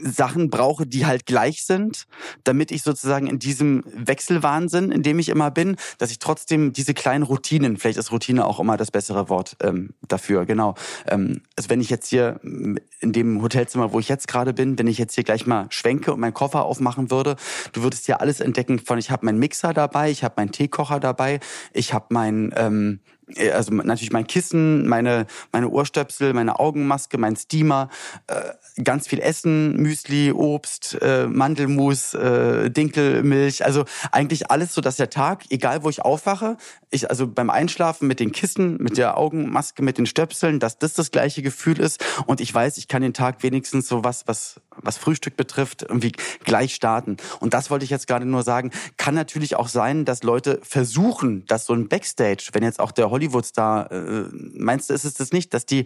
Sachen 0.00 0.50
brauche, 0.50 0.86
die 0.86 1.06
halt 1.06 1.26
gleich 1.26 1.64
sind, 1.64 2.06
damit 2.44 2.70
ich 2.70 2.82
sozusagen 2.82 3.26
in 3.26 3.38
diesem 3.38 3.82
Wechselwahnsinn, 3.86 4.92
in 4.92 5.02
dem 5.02 5.18
ich 5.18 5.28
immer 5.28 5.50
bin, 5.50 5.76
dass 5.98 6.10
ich 6.10 6.18
trotzdem 6.18 6.72
diese 6.72 6.94
kleinen 6.94 7.24
Routinen, 7.24 7.76
vielleicht 7.78 7.98
ist 7.98 8.12
Routine 8.12 8.46
auch 8.46 8.60
immer 8.60 8.76
das 8.76 8.90
bessere 8.90 9.28
Wort 9.28 9.56
ähm, 9.62 9.94
dafür, 10.06 10.44
genau. 10.44 10.74
Ähm, 11.06 11.42
also 11.56 11.70
wenn 11.70 11.80
ich 11.80 11.90
jetzt 11.90 12.08
hier 12.08 12.38
in 12.42 13.12
dem 13.12 13.42
Hotelzimmer, 13.42 13.92
wo 13.92 13.98
ich 13.98 14.08
jetzt 14.08 14.28
gerade 14.28 14.52
bin, 14.52 14.78
wenn 14.78 14.86
ich 14.86 14.98
jetzt 14.98 15.14
hier 15.14 15.24
gleich 15.24 15.46
mal 15.46 15.66
schwenke 15.70 16.12
und 16.12 16.20
meinen 16.20 16.34
Koffer 16.34 16.64
aufmachen 16.64 17.10
würde, 17.10 17.36
du 17.72 17.82
würdest 17.82 18.06
hier 18.06 18.20
alles 18.20 18.40
entdecken 18.40 18.78
von, 18.78 18.98
ich 18.98 19.10
habe 19.10 19.24
meinen 19.24 19.38
Mixer 19.38 19.72
dabei, 19.72 20.10
ich 20.10 20.22
habe 20.22 20.34
meinen 20.36 20.52
Teekocher 20.52 21.00
dabei, 21.00 21.40
ich 21.72 21.94
habe 21.94 22.06
mein 22.10 22.52
ähm, 22.56 23.00
äh, 23.02 23.17
also 23.52 23.74
natürlich 23.74 24.12
mein 24.12 24.26
Kissen, 24.26 24.86
meine, 24.86 25.26
meine 25.52 25.68
Ohrstöpsel, 25.68 26.32
meine 26.34 26.58
Augenmaske, 26.58 27.18
mein 27.18 27.36
Steamer, 27.36 27.88
äh, 28.26 28.82
ganz 28.82 29.08
viel 29.08 29.20
Essen, 29.20 29.76
Müsli, 29.76 30.32
Obst, 30.32 30.98
äh, 31.00 31.26
Mandelmus, 31.26 32.14
äh, 32.14 32.70
Dinkelmilch, 32.70 33.64
also 33.64 33.84
eigentlich 34.12 34.50
alles 34.50 34.74
so, 34.74 34.80
dass 34.80 34.96
der 34.96 35.10
Tag, 35.10 35.44
egal 35.50 35.82
wo 35.82 35.90
ich 35.90 36.02
aufwache, 36.02 36.56
ich 36.90 37.10
also 37.10 37.26
beim 37.26 37.50
Einschlafen 37.50 38.08
mit 38.08 38.20
den 38.20 38.32
Kissen, 38.32 38.76
mit 38.78 38.96
der 38.96 39.18
Augenmaske, 39.18 39.82
mit 39.82 39.98
den 39.98 40.06
Stöpseln, 40.06 40.58
dass 40.60 40.78
das 40.78 40.94
das 40.94 41.10
gleiche 41.10 41.42
Gefühl 41.42 41.80
ist. 41.80 42.04
Und 42.26 42.40
ich 42.40 42.52
weiß, 42.52 42.78
ich 42.78 42.88
kann 42.88 43.02
den 43.02 43.14
Tag 43.14 43.42
wenigstens 43.42 43.88
so 43.88 44.04
was, 44.04 44.26
was, 44.26 44.60
was 44.82 44.98
Frühstück 44.98 45.36
betrifft, 45.36 45.82
irgendwie 45.82 46.12
gleich 46.44 46.74
starten. 46.74 47.16
Und 47.40 47.54
das 47.54 47.70
wollte 47.70 47.84
ich 47.84 47.90
jetzt 47.90 48.06
gerade 48.06 48.26
nur 48.26 48.42
sagen, 48.42 48.70
kann 48.96 49.14
natürlich 49.14 49.56
auch 49.56 49.68
sein, 49.68 50.04
dass 50.04 50.22
Leute 50.22 50.60
versuchen, 50.62 51.46
dass 51.46 51.66
so 51.66 51.74
ein 51.74 51.88
Backstage, 51.88 52.50
wenn 52.52 52.62
jetzt 52.62 52.80
auch 52.80 52.92
der 52.92 53.10
Hollywood-Star, 53.10 53.90
äh, 53.90 54.24
meinst 54.32 54.90
du, 54.90 54.94
ist 54.94 55.04
es 55.04 55.14
das 55.14 55.32
nicht, 55.32 55.54
dass 55.54 55.66
die, 55.66 55.84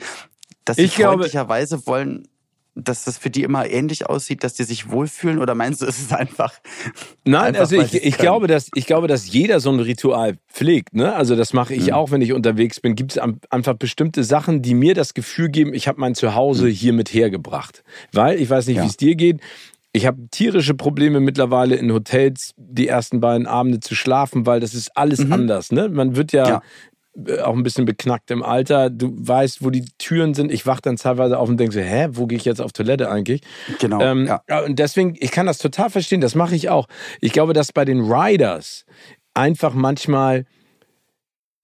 dass 0.64 0.76
sie 0.76 0.88
freundlicherweise 0.88 1.86
wollen, 1.86 2.28
dass 2.74 3.04
das 3.04 3.18
für 3.18 3.30
die 3.30 3.42
immer 3.42 3.68
ähnlich 3.68 4.06
aussieht, 4.08 4.44
dass 4.44 4.54
die 4.54 4.64
sich 4.64 4.90
wohlfühlen 4.90 5.38
oder 5.38 5.54
meinst 5.54 5.82
du, 5.82 5.86
ist 5.86 6.00
es 6.00 6.12
einfach? 6.12 6.54
Nein, 7.24 7.56
einfach, 7.56 7.60
also 7.60 7.80
ich, 7.80 7.94
ich 7.94 8.16
glaube, 8.16 8.46
dass 8.46 8.70
ich 8.74 8.86
glaube, 8.86 9.08
dass 9.08 9.30
jeder 9.30 9.60
so 9.60 9.70
ein 9.70 9.80
Ritual 9.80 10.38
pflegt. 10.48 10.94
Ne? 10.94 11.14
Also 11.14 11.36
das 11.36 11.52
mache 11.52 11.74
ich 11.74 11.88
mhm. 11.88 11.92
auch, 11.92 12.10
wenn 12.10 12.22
ich 12.22 12.32
unterwegs 12.32 12.80
bin. 12.80 12.94
Gibt 12.94 13.12
es 13.12 13.18
einfach 13.50 13.74
bestimmte 13.74 14.24
Sachen, 14.24 14.62
die 14.62 14.74
mir 14.74 14.94
das 14.94 15.14
Gefühl 15.14 15.48
geben, 15.50 15.74
ich 15.74 15.86
habe 15.88 16.00
mein 16.00 16.14
Zuhause 16.14 16.66
mhm. 16.66 16.70
hier 16.70 16.92
mit 16.92 17.12
hergebracht. 17.12 17.82
Weil 18.12 18.40
ich 18.40 18.48
weiß 18.48 18.66
nicht, 18.66 18.76
ja. 18.76 18.84
wie 18.84 18.88
es 18.88 18.96
dir 18.96 19.16
geht. 19.16 19.40
Ich 19.94 20.06
habe 20.06 20.26
tierische 20.30 20.72
Probleme 20.72 21.20
mittlerweile 21.20 21.74
in 21.76 21.92
Hotels 21.92 22.54
die 22.56 22.88
ersten 22.88 23.20
beiden 23.20 23.46
Abende 23.46 23.80
zu 23.80 23.94
schlafen, 23.94 24.46
weil 24.46 24.58
das 24.58 24.72
ist 24.72 24.96
alles 24.96 25.22
mhm. 25.22 25.32
anders. 25.34 25.70
Ne? 25.70 25.90
Man 25.90 26.16
wird 26.16 26.32
ja, 26.32 26.48
ja, 26.48 26.62
auch 27.42 27.54
ein 27.54 27.62
bisschen 27.62 27.84
beknackt 27.84 28.30
im 28.30 28.42
Alter. 28.42 28.88
Du 28.88 29.14
weißt, 29.16 29.62
wo 29.62 29.70
die 29.70 29.84
Türen 29.98 30.34
sind. 30.34 30.50
Ich 30.50 30.66
wach 30.66 30.80
dann 30.80 30.96
teilweise 30.96 31.38
auf 31.38 31.48
und 31.48 31.58
denke 31.58 31.74
so, 31.74 31.80
hä, 31.80 32.08
wo 32.12 32.26
gehe 32.26 32.38
ich 32.38 32.44
jetzt 32.44 32.60
auf 32.60 32.72
Toilette 32.72 33.10
eigentlich? 33.10 33.42
Genau. 33.78 34.00
Ähm, 34.00 34.26
ja. 34.26 34.60
Und 34.60 34.78
deswegen, 34.78 35.16
ich 35.18 35.30
kann 35.30 35.46
das 35.46 35.58
total 35.58 35.90
verstehen. 35.90 36.20
Das 36.20 36.34
mache 36.34 36.54
ich 36.54 36.70
auch. 36.70 36.88
Ich 37.20 37.32
glaube, 37.32 37.52
dass 37.52 37.72
bei 37.72 37.84
den 37.84 38.00
Riders 38.00 38.86
einfach 39.34 39.74
manchmal 39.74 40.46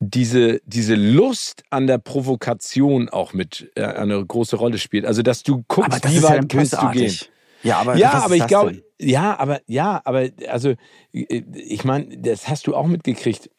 diese, 0.00 0.60
diese 0.64 0.94
Lust 0.94 1.64
an 1.70 1.86
der 1.86 1.98
Provokation 1.98 3.08
auch 3.08 3.32
mit 3.32 3.70
äh, 3.74 3.82
eine 3.82 4.24
große 4.24 4.56
Rolle 4.56 4.78
spielt. 4.78 5.04
Also, 5.06 5.22
dass 5.22 5.42
du 5.42 5.64
guckst, 5.66 6.08
wie 6.08 6.22
weit 6.22 6.52
ja 6.52 6.58
kannst 6.58 6.72
du 6.74 6.90
gehen. 6.90 7.14
Ja, 7.62 7.78
aber, 7.78 7.96
ja, 7.96 8.12
aber 8.12 8.36
ich 8.36 8.46
glaube, 8.46 8.82
ja, 9.00 9.36
aber 9.38 9.60
ja, 9.66 10.00
aber 10.04 10.28
also 10.48 10.74
ich 11.10 11.84
meine, 11.84 12.16
das 12.18 12.48
hast 12.48 12.66
du 12.66 12.76
auch 12.76 12.86
mitgekriegt. 12.86 13.50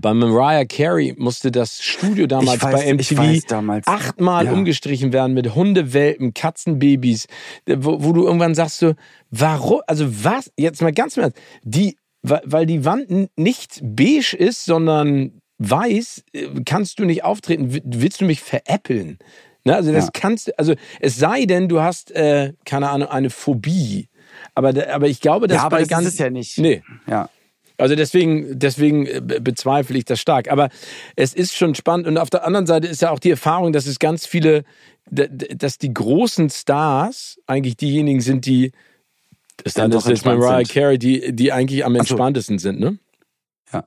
Bei 0.00 0.14
Mariah 0.14 0.64
Carey 0.64 1.14
musste 1.16 1.50
das 1.50 1.82
Studio 1.82 2.26
damals 2.26 2.62
weiß, 2.62 2.72
bei 2.72 2.94
MTV 2.94 3.46
damals. 3.46 3.86
achtmal 3.86 4.46
ja. 4.46 4.52
umgestrichen 4.52 5.12
werden 5.12 5.34
mit 5.34 5.54
Hundewelpen, 5.54 6.34
Katzenbabys, 6.34 7.26
wo, 7.66 8.02
wo, 8.02 8.12
du 8.12 8.24
irgendwann 8.24 8.54
sagst 8.54 8.78
so, 8.78 8.94
warum, 9.30 9.80
also 9.86 10.06
was, 10.24 10.50
jetzt 10.56 10.82
mal 10.82 10.92
ganz 10.92 11.16
mal, 11.16 11.32
die, 11.62 11.96
weil 12.22 12.66
die 12.66 12.84
Wand 12.84 13.30
nicht 13.36 13.80
beige 13.82 14.36
ist, 14.36 14.64
sondern 14.64 15.40
weiß, 15.58 16.24
äh, 16.32 16.48
kannst 16.64 16.98
du 16.98 17.04
nicht 17.04 17.24
auftreten, 17.24 17.80
willst 17.84 18.20
du 18.20 18.24
mich 18.24 18.40
veräppeln? 18.40 19.18
Ne, 19.64 19.76
also 19.76 19.92
das 19.92 20.06
ja. 20.06 20.10
kannst 20.12 20.48
du, 20.48 20.58
also 20.58 20.74
es 21.00 21.16
sei 21.16 21.44
denn, 21.44 21.68
du 21.68 21.80
hast, 21.80 22.10
äh, 22.12 22.54
keine 22.64 22.90
Ahnung, 22.90 23.08
eine 23.08 23.30
Phobie. 23.30 24.08
Aber, 24.54 24.72
aber 24.92 25.06
ich 25.06 25.20
glaube, 25.20 25.46
dass 25.46 25.58
ja, 25.58 25.62
aber 25.64 25.76
bei 25.76 25.80
das 25.80 25.88
ganz, 25.88 26.06
ist 26.06 26.14
es 26.14 26.18
ja 26.18 26.30
nicht. 26.30 26.58
Nee. 26.58 26.82
Ja. 27.06 27.28
Also 27.82 27.94
deswegen, 27.94 28.58
deswegen 28.58 29.06
äh, 29.06 29.20
bezweifle 29.20 29.98
ich 29.98 30.04
das 30.04 30.20
stark. 30.20 30.50
Aber 30.50 30.68
es 31.16 31.34
ist 31.34 31.54
schon 31.54 31.74
spannend. 31.74 32.06
Und 32.06 32.18
auf 32.18 32.30
der 32.30 32.46
anderen 32.46 32.66
Seite 32.66 32.86
ist 32.86 33.02
ja 33.02 33.10
auch 33.10 33.18
die 33.18 33.30
Erfahrung, 33.30 33.72
dass 33.72 33.86
es 33.86 33.98
ganz 33.98 34.26
viele, 34.26 34.64
dass 35.10 35.78
die 35.78 35.92
großen 35.92 36.48
Stars 36.48 37.38
eigentlich 37.46 37.76
diejenigen 37.76 38.20
sind, 38.20 38.46
die, 38.46 38.72
das 39.62 39.74
dann 39.74 39.92
ist 39.92 40.08
jetzt 40.08 40.24
Mariah 40.24 40.62
Carey, 40.62 40.98
die, 40.98 41.32
die 41.32 41.52
eigentlich 41.52 41.84
am 41.84 41.94
entspanntesten 41.96 42.58
so. 42.58 42.68
sind, 42.68 42.80
ne? 42.80 42.98
Ja. 43.72 43.84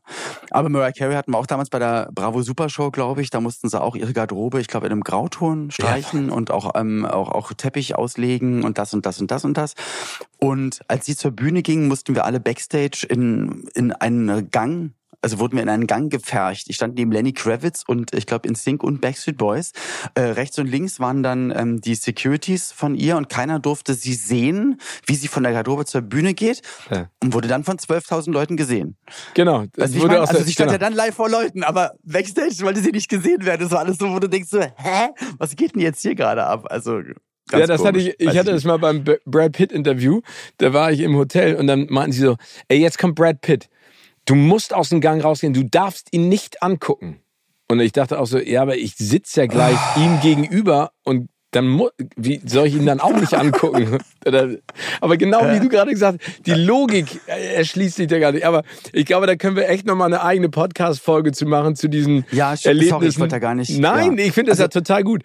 Aber 0.52 0.70
Mariah 0.70 0.92
Carey 0.92 1.16
hatten 1.16 1.32
wir 1.32 1.38
auch 1.38 1.46
damals 1.46 1.70
bei 1.70 1.80
der 1.80 2.10
Bravo 2.14 2.42
Super 2.42 2.70
Show, 2.70 2.92
glaube 2.92 3.22
ich. 3.22 3.30
Da 3.30 3.42
mussten 3.42 3.70
sie 3.70 3.80
auch 3.82 3.96
ihre 3.96 4.14
Garderobe, 4.14 4.60
ich 4.60 4.68
glaube, 4.68 4.88
in 4.88 4.92
einem 4.92 5.04
Grauton 5.04 5.72
streichen 5.72 6.30
ja. 6.30 6.34
und 6.34 6.52
auch, 6.52 6.72
ähm, 6.76 7.06
auch, 7.06 7.30
auch 7.30 7.54
Teppich 7.54 7.96
auslegen 7.96 8.64
und 8.64 8.78
das 8.78 8.94
und 8.94 9.06
das 9.06 9.22
und 9.22 9.32
das 9.32 9.46
und 9.46 9.58
das. 9.58 9.74
Und 10.38 10.82
als 10.88 11.06
sie 11.06 11.16
zur 11.16 11.32
Bühne 11.32 11.62
gingen, 11.62 11.88
mussten 11.88 12.16
wir 12.16 12.26
alle 12.26 12.40
Backstage 12.40 13.06
in, 13.10 13.68
in 13.74 13.92
einen 13.92 14.50
Gang 14.50 14.92
also 15.26 15.40
wurden 15.40 15.56
wir 15.56 15.64
in 15.64 15.70
einen 15.70 15.88
Gang 15.88 16.12
gefercht. 16.12 16.70
Ich 16.70 16.76
stand 16.76 16.94
neben 17.00 17.12
Lenny 17.12 17.34
Kravitz 17.34 17.84
und 17.88 18.14
ich 18.14 18.28
glaube 18.28 18.48
in 18.48 18.54
Sync 18.54 18.84
und 18.84 19.02
Backstreet 19.02 19.38
Boys. 19.38 19.72
Äh, 20.14 20.22
rechts 20.22 20.60
und 20.60 20.68
links 20.68 21.00
waren 21.00 21.24
dann 21.24 21.50
ähm, 21.50 21.82
die 21.82 21.96
Securities 21.96 22.72
von 22.72 22.94
ihr 22.94 23.18
und 23.18 23.28
keiner 23.28 23.58
durfte 23.58 23.96
sie 23.96 24.14
sehen, 24.14 24.80
wie 25.08 25.16
sie 25.16 25.28
von 25.28 25.42
der 25.42 25.52
Garderobe 25.52 25.86
zur 25.86 26.02
Bühne 26.02 26.36
geht 26.36 26.62
ja. 26.92 27.10
und 27.24 27.34
wurde 27.34 27.48
dann 27.48 27.64
von 27.64 27.78
12.000 27.78 28.34
Leuten 28.34 28.56
gesehen. 28.56 28.98
Genau. 29.34 29.66
Also, 29.80 30.00
wurde 30.00 30.10
mein, 30.10 30.28
also 30.28 30.44
sie 30.44 30.52
stand 30.52 30.70
genau. 30.70 30.74
ja 30.74 30.78
dann 30.78 30.94
live 30.94 31.16
vor 31.16 31.28
Leuten, 31.28 31.64
aber 31.64 31.94
Backstage 32.04 32.58
wollte 32.62 32.82
sie 32.82 32.92
nicht 32.92 33.10
gesehen 33.10 33.44
werden. 33.48 33.62
Das 33.62 33.72
war 33.72 33.80
alles 33.80 33.98
so, 33.98 34.08
wo 34.08 34.20
du 34.20 34.30
denkst 34.30 34.52
so, 34.52 34.62
hä? 34.62 35.10
Was 35.40 35.56
geht 35.56 35.74
denn 35.74 35.82
jetzt 35.82 36.04
hier 36.04 36.14
gerade 36.14 36.46
ab? 36.46 36.68
Also 36.70 37.02
Ganz 37.48 37.62
ja, 37.62 37.68
das 37.68 37.82
komisch. 37.82 37.88
hatte 37.88 38.00
ich, 38.00 38.20
ich 38.20 38.38
hatte 38.38 38.52
das 38.52 38.64
mal 38.64 38.78
beim 38.78 39.04
Brad 39.26 39.54
Pitt 39.54 39.72
Interview. 39.72 40.22
Da 40.58 40.74
war 40.74 40.92
ich 40.92 41.00
im 41.00 41.16
Hotel 41.16 41.56
und 41.56 41.66
dann 41.66 41.88
meinten 41.90 42.12
sie 42.12 42.22
so, 42.22 42.38
ey, 42.68 42.80
jetzt 42.80 43.00
kommt 43.00 43.16
Brad 43.16 43.42
Pitt. 43.42 43.70
Du 44.26 44.36
musst 44.36 44.74
aus 44.74 44.90
dem 44.90 45.02
Gang 45.02 45.24
rausgehen, 45.24 45.54
du 45.54 45.64
darfst 45.64 46.08
ihn 46.12 46.30
nicht 46.30 46.64
angucken. 46.64 47.22
Und 47.68 47.80
ich 47.80 47.92
dachte 47.92 48.20
auch 48.20 48.28
so, 48.28 48.38
ja, 48.38 48.62
aber 48.62 48.78
ich 48.78 48.96
sitze 48.96 49.42
ja 49.42 49.48
gleich 49.48 49.78
oh. 49.96 50.00
ihm 50.00 50.20
gegenüber 50.22 50.92
und 51.04 51.30
dann 51.56 51.82
wie 52.18 52.42
soll 52.46 52.68
ich 52.68 52.76
ihn 52.76 52.86
dann 52.86 53.00
auch 53.00 53.18
nicht 53.18 53.34
angucken? 53.34 53.98
aber 55.02 55.18
genau 55.18 55.42
wie 55.54 55.60
du 55.60 55.70
gerade 55.70 55.92
gesagt 55.92 56.22
hast, 56.22 56.46
die 56.46 56.54
Logik 56.54 57.22
erschließt 57.28 57.96
sich 57.96 58.12
ja 58.12 58.20
gar 58.20 58.34
nicht. 58.34 58.46
Aber 58.46 58.64
ich 58.92 59.06
glaube, 59.06 59.26
da 59.26 59.36
können 59.36 59.56
wir 59.56 59.70
echt 59.70 59.86
nochmal 59.86 60.08
eine 60.08 60.22
eigene 60.22 60.50
Podcast-Folge 60.50 61.32
zu 61.32 61.46
machen 61.46 61.76
zu 61.76 61.88
diesen 61.88 62.26
ja, 62.32 62.54
Erlebnissen. 62.62 62.90
Sorry, 62.90 63.08
ich 63.08 63.20
wollte 63.20 63.36
da 63.36 63.40
gar 63.40 63.56
nicht. 63.56 63.80
Nein, 63.80 64.18
ja. 64.18 64.26
ich 64.26 64.34
finde 64.34 64.52
das 64.52 64.60
also, 64.60 64.80
ja 64.80 64.82
total 64.82 65.04
gut. 65.04 65.24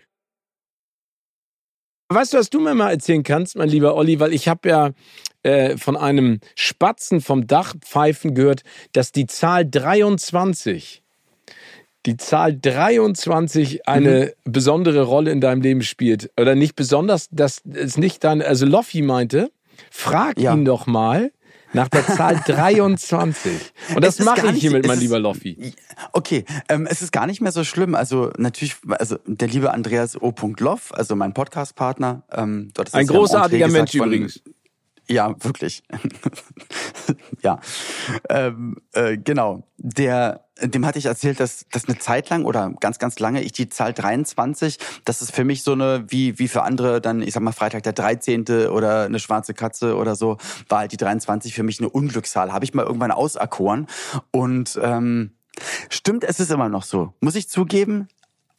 Weißt 2.12 2.32
du, 2.32 2.38
was 2.38 2.50
du 2.50 2.58
mir 2.58 2.74
mal 2.74 2.90
erzählen 2.90 3.22
kannst, 3.22 3.54
mein 3.54 3.68
lieber 3.68 3.94
Olli, 3.94 4.18
weil 4.18 4.32
ich 4.32 4.48
habe 4.48 4.68
ja 4.68 4.90
äh, 5.44 5.76
von 5.76 5.96
einem 5.96 6.40
Spatzen 6.56 7.20
vom 7.20 7.46
Dach 7.46 7.74
pfeifen 7.80 8.34
gehört, 8.34 8.62
dass 8.92 9.12
die 9.12 9.26
Zahl 9.26 9.64
23, 9.64 11.04
die 12.06 12.16
Zahl 12.16 12.58
23 12.58 13.86
eine 13.86 14.34
mhm. 14.44 14.52
besondere 14.52 15.02
Rolle 15.02 15.30
in 15.30 15.40
deinem 15.40 15.62
Leben 15.62 15.82
spielt. 15.82 16.32
Oder 16.36 16.56
nicht 16.56 16.74
besonders, 16.74 17.28
dass 17.30 17.62
es 17.72 17.96
nicht 17.96 18.24
dann, 18.24 18.42
also 18.42 18.66
Loffi 18.66 19.02
meinte, 19.02 19.52
frag 19.92 20.40
ja. 20.40 20.52
ihn 20.52 20.64
doch 20.64 20.88
mal, 20.88 21.30
nach 21.73 21.89
der 21.89 22.07
Zahl 22.07 22.41
23. 22.47 23.53
Und 23.95 24.05
das 24.05 24.18
mache 24.21 24.49
ich 24.49 24.61
hier 24.61 24.71
mit 24.71 24.87
meinem 24.87 25.01
lieber 25.01 25.18
Loffi. 25.18 25.75
Okay, 26.12 26.45
ähm, 26.68 26.87
es 26.91 27.03
ist 27.03 27.12
gar 27.12 27.27
nicht 27.27 27.41
mehr 27.41 27.53
so 27.53 27.64
schlimm. 27.64 27.95
Also 27.95 28.31
natürlich, 28.37 28.77
also 28.89 29.16
der 29.27 29.49
liebe 29.49 29.73
Andreas 29.73 30.21
O. 30.21 30.33
Loff, 30.59 30.93
also 30.93 31.16
mein 31.16 31.35
Podcastpartner. 31.35 32.23
Ähm, 32.33 32.71
dort 32.75 32.95
Ein 32.95 33.07
großartiger 33.07 33.68
Mensch 33.68 33.97
von, 33.97 34.09
übrigens. 34.09 34.43
Ja, 35.11 35.34
wirklich. 35.42 35.82
ja. 37.42 37.58
Ähm, 38.28 38.76
äh, 38.92 39.18
genau. 39.18 39.64
Der, 39.76 40.44
dem 40.62 40.86
hatte 40.86 41.00
ich 41.00 41.06
erzählt, 41.06 41.40
dass, 41.40 41.66
dass 41.72 41.88
eine 41.88 41.98
Zeit 41.98 42.30
lang 42.30 42.44
oder 42.44 42.72
ganz, 42.78 43.00
ganz 43.00 43.18
lange 43.18 43.42
ich 43.42 43.50
die 43.50 43.68
Zahl 43.68 43.92
23, 43.92 44.78
das 45.04 45.20
ist 45.20 45.34
für 45.34 45.42
mich 45.42 45.64
so 45.64 45.72
eine, 45.72 46.04
wie, 46.06 46.38
wie 46.38 46.46
für 46.46 46.62
andere 46.62 47.00
dann, 47.00 47.22
ich 47.22 47.34
sag 47.34 47.42
mal, 47.42 47.50
Freitag 47.50 47.82
der 47.82 47.92
13. 47.92 48.68
oder 48.68 49.06
eine 49.06 49.18
schwarze 49.18 49.52
Katze 49.52 49.96
oder 49.96 50.14
so, 50.14 50.36
war 50.68 50.80
halt 50.80 50.92
die 50.92 50.96
23 50.96 51.54
für 51.54 51.64
mich 51.64 51.80
eine 51.80 51.88
Unglückszahl. 51.88 52.52
Habe 52.52 52.64
ich 52.64 52.72
mal 52.72 52.86
irgendwann 52.86 53.11
auserkoren. 53.11 53.88
Und 54.30 54.78
ähm, 54.80 55.32
Stimmt, 55.88 56.24
es 56.24 56.40
ist 56.40 56.50
immer 56.50 56.68
noch 56.68 56.84
so. 56.84 57.12
Muss 57.20 57.34
ich 57.34 57.48
zugeben, 57.48 58.08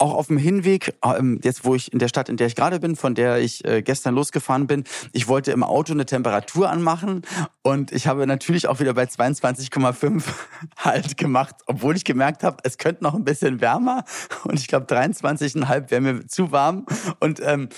auch 0.01 0.15
auf 0.15 0.27
dem 0.27 0.37
Hinweg, 0.37 0.95
ähm, 1.05 1.39
jetzt 1.43 1.63
wo 1.63 1.75
ich 1.75 1.93
in 1.93 1.99
der 1.99 2.07
Stadt, 2.07 2.27
in 2.27 2.37
der 2.37 2.47
ich 2.47 2.55
gerade 2.55 2.79
bin, 2.79 2.95
von 2.95 3.13
der 3.13 3.37
ich 3.37 3.63
äh, 3.65 3.83
gestern 3.83 4.15
losgefahren 4.15 4.65
bin, 4.65 4.83
ich 5.13 5.27
wollte 5.27 5.51
im 5.51 5.63
Auto 5.63 5.93
eine 5.93 6.05
Temperatur 6.05 6.69
anmachen 6.69 7.21
und 7.61 7.91
ich 7.91 8.07
habe 8.07 8.25
natürlich 8.25 8.67
auch 8.67 8.79
wieder 8.79 8.95
bei 8.95 9.03
22,5 9.03 10.23
halt 10.77 11.17
gemacht, 11.17 11.55
obwohl 11.67 11.95
ich 11.95 12.03
gemerkt 12.03 12.43
habe, 12.43 12.57
es 12.63 12.79
könnte 12.79 13.03
noch 13.03 13.13
ein 13.13 13.23
bisschen 13.23 13.61
wärmer 13.61 14.03
und 14.43 14.59
ich 14.59 14.67
glaube 14.67 14.87
23,5 14.87 15.91
wäre 15.91 16.01
mir 16.01 16.27
zu 16.27 16.51
warm 16.51 16.85
und 17.19 17.39
ähm, 17.43 17.69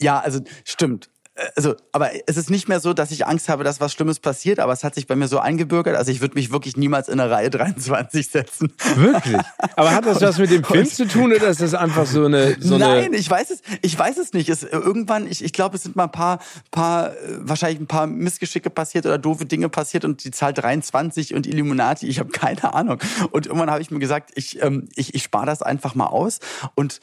ja, 0.00 0.18
also 0.18 0.40
stimmt 0.64 1.10
also, 1.56 1.76
aber 1.92 2.10
es 2.26 2.36
ist 2.36 2.50
nicht 2.50 2.68
mehr 2.68 2.80
so, 2.80 2.92
dass 2.92 3.10
ich 3.10 3.26
Angst 3.26 3.48
habe, 3.48 3.64
dass 3.64 3.80
was 3.80 3.92
Schlimmes 3.92 4.18
passiert, 4.18 4.58
aber 4.58 4.72
es 4.72 4.84
hat 4.84 4.94
sich 4.94 5.06
bei 5.06 5.16
mir 5.16 5.28
so 5.28 5.38
eingebürgert, 5.38 5.96
also 5.96 6.10
ich 6.10 6.20
würde 6.20 6.34
mich 6.34 6.50
wirklich 6.50 6.76
niemals 6.76 7.08
in 7.08 7.20
eine 7.20 7.30
Reihe 7.30 7.50
23 7.58 8.28
setzen. 8.28 8.72
Wirklich? 8.96 9.38
Aber 9.76 9.94
hat 9.94 10.06
das 10.06 10.20
was 10.22 10.38
mit 10.38 10.50
dem 10.50 10.64
Film 10.64 10.86
zu 10.90 11.06
tun 11.06 11.32
oder 11.32 11.48
ist 11.48 11.60
das 11.60 11.74
einfach 11.74 12.06
so 12.06 12.24
eine, 12.24 12.56
so 12.60 12.78
Nein, 12.78 13.06
eine 13.06 13.16
ich 13.16 13.30
weiß 13.30 13.50
es, 13.50 13.62
ich 13.82 13.98
weiß 13.98 14.18
es 14.18 14.32
nicht. 14.32 14.48
Es, 14.48 14.62
irgendwann, 14.62 15.26
ich, 15.26 15.44
ich 15.44 15.52
glaube, 15.52 15.76
es 15.76 15.84
sind 15.84 15.96
mal 15.96 16.04
ein 16.04 16.12
paar, 16.12 16.40
paar, 16.70 17.12
wahrscheinlich 17.38 17.80
ein 17.80 17.86
paar 17.86 18.06
Missgeschicke 18.06 18.70
passiert 18.70 19.06
oder 19.06 19.18
doofe 19.18 19.46
Dinge 19.46 19.68
passiert 19.68 20.04
und 20.04 20.24
die 20.24 20.30
Zahl 20.30 20.52
23 20.52 21.34
und 21.34 21.46
Illuminati, 21.46 22.06
ich 22.06 22.18
habe 22.18 22.30
keine 22.30 22.74
Ahnung. 22.74 22.98
Und 23.30 23.46
irgendwann 23.46 23.70
habe 23.70 23.82
ich 23.82 23.90
mir 23.90 23.98
gesagt, 23.98 24.30
ich, 24.34 24.62
ähm, 24.62 24.88
ich, 24.96 25.14
ich 25.14 25.22
spare 25.22 25.46
das 25.46 25.62
einfach 25.62 25.94
mal 25.94 26.06
aus 26.06 26.40
und 26.74 27.00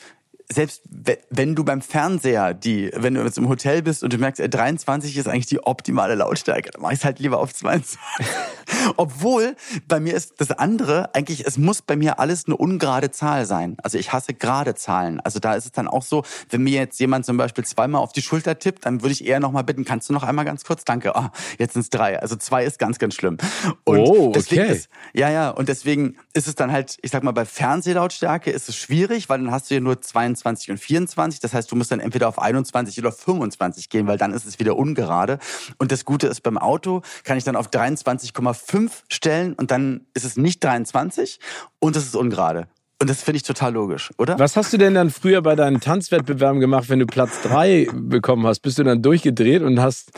selbst 0.51 0.83
wenn 1.29 1.55
du 1.55 1.63
beim 1.63 1.81
Fernseher 1.81 2.53
die, 2.53 2.91
wenn 2.93 3.15
du 3.15 3.23
jetzt 3.23 3.37
im 3.37 3.49
Hotel 3.49 3.81
bist 3.81 4.03
und 4.03 4.13
du 4.13 4.17
merkst, 4.17 4.41
23 4.47 5.17
ist 5.17 5.27
eigentlich 5.27 5.47
die 5.47 5.63
optimale 5.63 6.15
Lautstärke, 6.15 6.71
dann 6.71 6.81
mach 6.81 6.91
ich 6.91 6.99
es 6.99 7.05
halt 7.05 7.19
lieber 7.19 7.39
auf 7.39 7.53
22. 7.53 7.99
Obwohl, 8.97 9.55
bei 9.87 9.99
mir 9.99 10.13
ist 10.13 10.35
das 10.37 10.51
andere, 10.51 11.13
eigentlich, 11.15 11.45
es 11.45 11.57
muss 11.57 11.81
bei 11.81 11.95
mir 11.95 12.19
alles 12.19 12.45
eine 12.45 12.55
ungerade 12.57 13.11
Zahl 13.11 13.45
sein. 13.45 13.75
Also 13.81 13.97
ich 13.97 14.13
hasse 14.13 14.33
gerade 14.33 14.75
Zahlen. 14.75 15.19
Also 15.19 15.39
da 15.39 15.55
ist 15.55 15.65
es 15.65 15.71
dann 15.71 15.87
auch 15.87 16.03
so, 16.03 16.23
wenn 16.49 16.63
mir 16.63 16.79
jetzt 16.79 16.99
jemand 16.99 17.25
zum 17.25 17.37
Beispiel 17.37 17.65
zweimal 17.65 18.01
auf 18.01 18.13
die 18.13 18.21
Schulter 18.21 18.59
tippt, 18.59 18.85
dann 18.85 19.01
würde 19.01 19.13
ich 19.13 19.25
eher 19.25 19.39
nochmal 19.39 19.63
bitten, 19.63 19.83
kannst 19.83 20.09
du 20.09 20.13
noch 20.13 20.23
einmal 20.23 20.45
ganz 20.45 20.63
kurz? 20.63 20.83
Danke. 20.83 21.15
Ah, 21.15 21.31
jetzt 21.57 21.73
sind 21.73 21.81
es 21.81 21.89
drei. 21.89 22.19
Also 22.19 22.35
zwei 22.35 22.65
ist 22.65 22.77
ganz, 22.77 22.99
ganz 22.99 23.15
schlimm. 23.15 23.37
Und 23.83 23.99
oh, 23.99 24.33
okay. 24.35 24.71
Ist, 24.71 24.89
ja, 25.13 25.29
ja, 25.29 25.49
und 25.49 25.69
deswegen 25.69 26.17
ist 26.33 26.47
es 26.47 26.55
dann 26.55 26.71
halt, 26.71 26.97
ich 27.01 27.11
sag 27.11 27.23
mal, 27.23 27.31
bei 27.31 27.45
Fernsehlautstärke 27.45 28.51
ist 28.51 28.69
es 28.69 28.75
schwierig, 28.75 29.29
weil 29.29 29.39
dann 29.39 29.51
hast 29.51 29.69
du 29.69 29.75
ja 29.75 29.79
nur 29.79 30.01
22 30.01 30.34
23 30.35 30.71
und 30.71 30.77
24. 30.77 31.39
Das 31.39 31.53
heißt, 31.53 31.71
du 31.71 31.75
musst 31.75 31.91
dann 31.91 31.99
entweder 31.99 32.27
auf 32.27 32.39
21 32.39 32.99
oder 32.99 33.11
25 33.11 33.89
gehen, 33.89 34.07
weil 34.07 34.17
dann 34.17 34.33
ist 34.33 34.45
es 34.45 34.59
wieder 34.59 34.75
ungerade. 34.77 35.39
Und 35.77 35.91
das 35.91 36.05
Gute 36.05 36.27
ist, 36.27 36.41
beim 36.41 36.57
Auto 36.57 37.01
kann 37.23 37.37
ich 37.37 37.43
dann 37.43 37.55
auf 37.55 37.69
23,5 37.69 38.91
stellen 39.09 39.53
und 39.53 39.71
dann 39.71 40.01
ist 40.13 40.25
es 40.25 40.37
nicht 40.37 40.63
23 40.63 41.39
und 41.79 41.95
es 41.95 42.05
ist 42.05 42.15
ungerade. 42.15 42.67
Und 43.01 43.09
das 43.09 43.23
finde 43.23 43.37
ich 43.37 43.43
total 43.43 43.73
logisch, 43.73 44.11
oder? 44.17 44.39
Was 44.39 44.55
hast 44.55 44.71
du 44.71 44.77
denn 44.77 44.93
dann 44.93 45.09
früher 45.09 45.41
bei 45.41 45.55
deinen 45.55 45.81
Tanzwettbewerben 45.81 46.61
gemacht, 46.61 46.89
wenn 46.89 46.99
du 46.99 47.05
Platz 47.05 47.41
3 47.43 47.89
bekommen 47.93 48.47
hast? 48.47 48.61
Bist 48.61 48.77
du 48.79 48.83
dann 48.83 49.01
durchgedreht 49.01 49.61
und 49.61 49.81
hast 49.81 50.11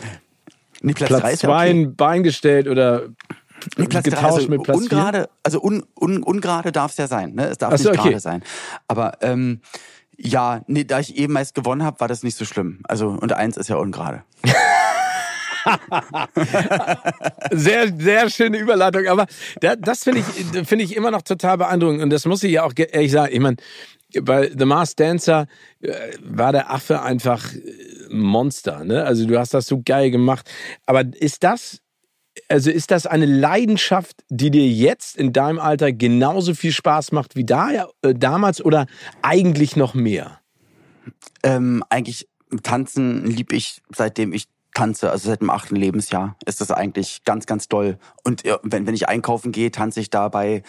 nee, 0.81 0.93
Platz, 0.93 1.09
Platz 1.09 1.39
2 1.39 1.47
okay. 1.47 1.69
ein 1.69 1.95
Bein 1.95 2.23
gestellt 2.23 2.67
oder 2.67 3.09
Nee, 3.77 3.87
Platz 3.87 4.05
getauscht 4.05 4.23
also 4.25 4.49
mit 4.49 4.63
Platz 4.63 4.77
ungerade, 4.77 5.17
vier? 5.19 5.29
Also 5.43 5.61
un, 5.61 5.83
un, 5.99 6.23
ungerade 6.23 6.71
darf 6.71 6.91
es 6.91 6.97
ja 6.97 7.07
sein, 7.07 7.33
ne? 7.33 7.47
Es 7.47 7.57
darf 7.57 7.75
so, 7.77 7.89
nicht 7.89 7.99
okay. 7.99 8.09
gerade 8.09 8.19
sein. 8.19 8.43
Aber 8.87 9.17
ähm, 9.21 9.61
ja, 10.17 10.61
nee, 10.67 10.83
da 10.83 10.99
ich 10.99 11.15
eben 11.15 11.33
meist 11.33 11.53
gewonnen 11.53 11.83
habe, 11.83 11.99
war 11.99 12.07
das 12.07 12.23
nicht 12.23 12.37
so 12.37 12.45
schlimm. 12.45 12.81
Also 12.87 13.09
und 13.09 13.33
eins 13.33 13.57
ist 13.57 13.69
ja 13.69 13.77
ungerade. 13.77 14.23
sehr, 17.51 17.93
sehr 17.97 18.29
schöne 18.29 18.57
Überleitung. 18.57 19.07
Aber 19.07 19.27
das 19.59 20.03
finde 20.03 20.21
ich, 20.21 20.67
finde 20.67 20.85
ich 20.85 20.95
immer 20.95 21.11
noch 21.11 21.21
total 21.21 21.57
beeindruckend. 21.57 22.01
Und 22.01 22.09
das 22.09 22.25
muss 22.25 22.43
ich 22.43 22.51
ja 22.51 22.63
auch 22.63 22.73
ehrlich 22.75 23.11
sagen. 23.11 23.33
Ich 23.33 23.39
meine, 23.39 23.57
bei 24.21 24.51
The 24.57 24.65
Masked 24.65 24.99
Dancer 24.99 25.47
äh, 25.81 25.93
war 26.21 26.51
der 26.51 26.71
Affe 26.71 27.01
einfach 27.01 27.53
äh, 27.53 27.59
Monster. 28.09 28.83
Ne? 28.83 29.03
Also 29.03 29.25
du 29.25 29.37
hast 29.37 29.53
das 29.53 29.67
so 29.67 29.81
geil 29.83 30.11
gemacht. 30.11 30.49
Aber 30.85 31.03
ist 31.13 31.43
das 31.43 31.81
also 32.49 32.71
ist 32.71 32.91
das 32.91 33.05
eine 33.05 33.25
Leidenschaft, 33.25 34.23
die 34.29 34.51
dir 34.51 34.67
jetzt 34.67 35.17
in 35.17 35.33
deinem 35.33 35.59
Alter 35.59 35.91
genauso 35.91 36.53
viel 36.53 36.71
Spaß 36.71 37.11
macht 37.11 37.35
wie 37.35 37.45
da, 37.45 37.87
äh, 38.01 38.13
damals 38.13 38.63
oder 38.63 38.87
eigentlich 39.21 39.75
noch 39.75 39.93
mehr? 39.93 40.39
Ähm, 41.43 41.83
eigentlich 41.89 42.27
tanzen 42.63 43.25
lieb 43.25 43.53
ich, 43.53 43.81
seitdem 43.93 44.33
ich 44.33 44.47
tanze, 44.73 45.09
also 45.09 45.29
seit 45.29 45.41
dem 45.41 45.49
achten 45.49 45.75
Lebensjahr 45.75 46.35
ist 46.45 46.61
das 46.61 46.69
eigentlich 46.69 47.23
ganz, 47.23 47.47
ganz 47.47 47.67
doll. 47.67 47.97
Und 48.23 48.43
wenn, 48.61 48.85
wenn 48.85 48.93
ich 48.93 49.09
einkaufen 49.09 49.51
gehe, 49.51 49.71
tanze 49.71 49.99
ich 49.99 50.11
dabei 50.11 50.61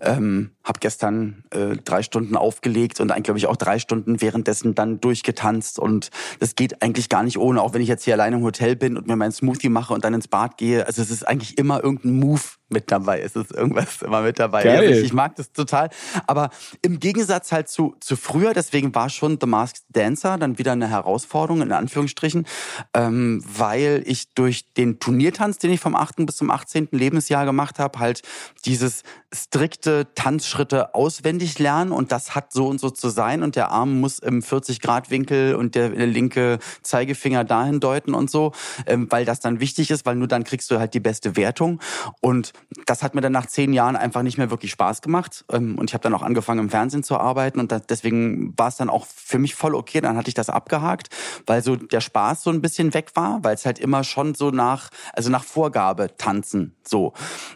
ähm, 0.00 0.50
habe 0.64 0.78
gestern 0.80 1.44
äh, 1.50 1.76
drei 1.76 2.02
Stunden 2.02 2.36
aufgelegt 2.36 3.00
und 3.00 3.10
eigentlich, 3.10 3.24
glaube 3.24 3.38
ich, 3.38 3.46
auch 3.46 3.56
drei 3.56 3.78
Stunden 3.78 4.20
währenddessen 4.20 4.74
dann 4.74 5.00
durchgetanzt. 5.00 5.78
Und 5.78 6.10
das 6.38 6.54
geht 6.54 6.82
eigentlich 6.82 7.08
gar 7.08 7.22
nicht 7.22 7.38
ohne, 7.38 7.62
auch 7.62 7.74
wenn 7.74 7.82
ich 7.82 7.88
jetzt 7.88 8.04
hier 8.04 8.14
alleine 8.14 8.36
im 8.36 8.42
Hotel 8.42 8.76
bin 8.76 8.96
und 8.96 9.06
mir 9.06 9.16
meinen 9.16 9.32
Smoothie 9.32 9.68
mache 9.68 9.94
und 9.94 10.04
dann 10.04 10.14
ins 10.14 10.28
Bad 10.28 10.56
gehe. 10.58 10.86
Also 10.86 11.02
es 11.02 11.10
ist 11.10 11.26
eigentlich 11.26 11.58
immer 11.58 11.82
irgendein 11.82 12.18
Move 12.18 12.42
mit 12.70 12.90
dabei. 12.90 13.20
Es 13.20 13.34
ist 13.36 13.50
irgendwas 13.50 14.02
immer 14.02 14.22
mit 14.22 14.38
dabei. 14.38 14.62
Geil. 14.62 14.78
Also 14.78 14.90
ich, 14.90 15.06
ich, 15.06 15.12
mag 15.12 15.34
das 15.36 15.52
total. 15.52 15.90
Aber 16.26 16.50
im 16.82 17.00
Gegensatz 17.00 17.52
halt 17.52 17.68
zu, 17.68 17.96
zu 18.00 18.16
früher, 18.16 18.54
deswegen 18.54 18.94
war 18.94 19.08
schon 19.08 19.38
The 19.40 19.46
Masked 19.46 19.82
Dancer 19.90 20.38
dann 20.38 20.58
wieder 20.58 20.72
eine 20.72 20.88
Herausforderung, 20.88 21.62
in 21.62 21.72
Anführungsstrichen, 21.72 22.46
ähm, 22.94 23.42
weil 23.46 24.02
ich 24.06 24.32
durch 24.34 24.72
den 24.74 25.00
Turniertanz, 25.00 25.58
den 25.58 25.72
ich 25.72 25.80
vom 25.80 25.96
8. 25.96 26.26
bis 26.26 26.36
zum 26.36 26.50
18. 26.50 26.88
Lebensjahr 26.92 27.44
gemacht 27.44 27.78
habe, 27.78 27.98
halt 27.98 28.22
dieses 28.64 29.02
strikte 29.32 29.89
Tanzschritte 30.14 30.94
auswendig 30.94 31.58
lernen 31.58 31.92
und 31.92 32.12
das 32.12 32.34
hat 32.34 32.52
so 32.52 32.68
und 32.68 32.80
so 32.80 32.90
zu 32.90 33.08
sein 33.08 33.42
und 33.42 33.56
der 33.56 33.70
Arm 33.70 34.00
muss 34.00 34.18
im 34.18 34.40
40-Grad-Winkel 34.40 35.54
und 35.54 35.74
der, 35.74 35.90
linke 35.90 36.58
Zeigefinger 36.82 37.44
dahin 37.44 37.80
deuten 37.80 38.14
und 38.14 38.30
so, 38.30 38.52
ähm, 38.86 39.06
weil 39.10 39.24
das 39.24 39.40
dann 39.40 39.60
wichtig 39.60 39.90
ist, 39.90 40.06
weil 40.06 40.16
nur 40.16 40.28
dann 40.28 40.44
kriegst 40.44 40.70
du 40.70 40.78
halt 40.78 40.94
die 40.94 41.00
beste 41.00 41.36
Wertung 41.36 41.80
und 42.20 42.52
das 42.86 43.02
hat 43.02 43.14
mir 43.14 43.20
dann 43.20 43.32
nach 43.32 43.46
zehn 43.46 43.72
Jahren 43.72 43.96
einfach 43.96 44.22
nicht 44.22 44.38
mehr 44.38 44.50
wirklich 44.50 44.70
Spaß 44.70 45.02
gemacht 45.02 45.44
ähm, 45.52 45.78
und 45.78 45.90
ich 45.90 45.94
habe 45.94 46.02
dann 46.02 46.14
auch 46.14 46.22
angefangen 46.22 46.60
im 46.60 46.70
Fernsehen 46.70 47.02
zu 47.02 47.18
arbeiten 47.18 47.60
und 47.60 47.74
deswegen 47.88 48.54
war 48.56 48.68
es 48.68 48.76
dann 48.76 48.90
auch 48.90 49.06
für 49.06 49.38
mich 49.38 49.54
voll 49.54 49.74
okay, 49.74 50.00
dann 50.00 50.16
hatte 50.16 50.28
ich 50.28 50.34
das 50.34 50.50
abgehakt, 50.50 51.08
weil 51.46 51.62
so 51.62 51.76
der 51.76 52.00
Spaß 52.00 52.42
so 52.42 52.50
ein 52.50 52.62
bisschen 52.62 52.94
weg 52.94 53.10
war, 53.14 53.42
weil 53.42 53.54
es 53.54 53.66
halt 53.66 53.78
immer 53.78 54.04
schon 54.04 54.34
so 54.34 54.50
nach, 54.50 54.90
also 55.12 55.30
nach 55.30 55.44
Vorgabe 55.44 56.16
tanzen 56.16 56.76
so. 56.86 57.12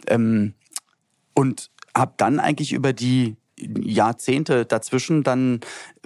Ähm, 0.07 0.53
und 1.33 1.69
habe 1.95 2.13
dann 2.17 2.39
eigentlich 2.39 2.73
über 2.73 2.93
die 2.93 3.37
Jahrzehnte 3.57 4.65
dazwischen 4.65 5.23
dann 5.23 5.61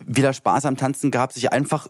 wieder 0.06 0.34
Spaß 0.34 0.66
am 0.66 0.78
Tanzen 0.78 1.12
gehabt, 1.12 1.34
sich 1.34 1.52
einfach 1.52 1.88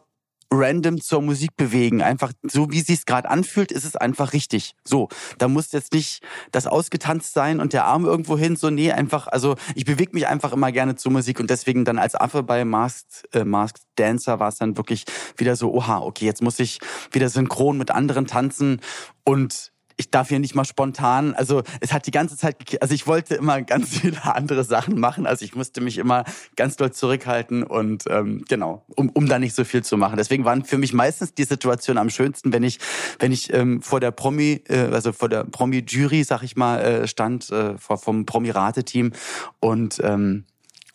random 0.52 1.00
zur 1.00 1.22
Musik 1.22 1.56
bewegen. 1.58 2.02
Einfach 2.02 2.34
so, 2.44 2.72
wie 2.72 2.82
sich's 2.82 3.06
gerade 3.06 3.30
anfühlt, 3.30 3.72
ist 3.72 3.86
es 3.86 3.96
einfach 3.96 4.34
richtig. 4.34 4.76
So, 4.84 5.10
da 5.38 5.48
muss 5.48 5.72
jetzt 5.72 5.94
nicht 5.94 6.24
das 6.52 6.66
ausgetanzt 6.66 7.34
sein 7.34 7.60
und 7.60 7.74
der 7.74 7.86
Arm 7.86 8.06
irgendwo 8.06 8.38
hin. 8.38 8.56
So, 8.56 8.70
nee, 8.70 8.92
einfach, 8.92 9.28
also 9.28 9.56
ich 9.76 9.86
bewege 9.86 10.12
mich 10.14 10.28
einfach 10.28 10.52
immer 10.52 10.72
gerne 10.72 10.96
zur 10.96 11.12
Musik 11.12 11.40
und 11.40 11.50
deswegen 11.50 11.86
dann 11.86 12.00
als 12.00 12.16
Affe 12.16 12.44
bei 12.44 12.66
Masked, 12.66 13.28
äh, 13.34 13.44
Masked 13.44 13.84
Dancer 13.96 14.40
war 14.40 14.50
es 14.50 14.58
dann 14.58 14.78
wirklich 14.78 15.06
wieder 15.38 15.56
so, 15.56 15.72
oha, 15.74 16.00
okay, 16.00 16.26
jetzt 16.26 16.42
muss 16.42 16.60
ich 16.60 16.80
wieder 17.12 17.30
synchron 17.30 17.78
mit 17.78 17.92
anderen 17.92 18.26
tanzen 18.26 18.82
und 19.24 19.72
ich 20.00 20.10
darf 20.10 20.30
hier 20.30 20.40
nicht 20.40 20.56
mal 20.56 20.64
spontan, 20.64 21.34
also 21.36 21.62
es 21.82 21.92
hat 21.92 22.08
die 22.08 22.12
ganze 22.12 22.38
Zeit, 22.38 22.56
also 22.82 22.94
ich 22.94 23.06
wollte 23.06 23.36
immer 23.36 23.62
ganz 23.70 24.00
viele 24.00 24.24
andere 24.24 24.64
Sachen 24.64 25.00
machen, 25.00 25.28
also 25.28 25.44
ich 25.44 25.56
musste 25.56 25.82
mich 25.82 25.98
immer 25.98 26.24
ganz 26.56 26.78
doll 26.78 26.92
zurückhalten 26.92 27.64
und 27.64 28.06
ähm, 28.10 28.46
genau, 28.48 28.86
um, 28.96 29.10
um 29.10 29.28
da 29.28 29.40
nicht 29.40 29.54
so 29.54 29.66
viel 29.66 29.84
zu 29.84 29.98
machen. 29.98 30.16
Deswegen 30.16 30.46
waren 30.46 30.64
für 30.64 30.78
mich 30.78 30.94
meistens 30.94 31.34
die 31.34 31.44
Situationen 31.44 32.00
am 32.00 32.10
schönsten, 32.10 32.54
wenn 32.54 32.64
ich, 32.64 32.80
wenn 33.20 33.34
ich 33.34 33.54
ähm, 33.54 33.82
vor 33.82 34.00
der 34.00 34.12
Promi, 34.12 34.64
äh, 34.70 34.78
also 34.92 35.12
vor 35.12 35.28
der 35.28 35.44
Promi-Jury, 35.44 36.24
sag 36.24 36.44
ich 36.44 36.56
mal, 36.56 36.80
äh, 36.80 37.08
stand, 37.08 37.50
äh, 37.52 37.78
vor 37.78 37.98
vom 37.98 38.26
Promi-Rate-Team 38.26 39.12
und 39.60 40.00
ähm, 40.02 40.46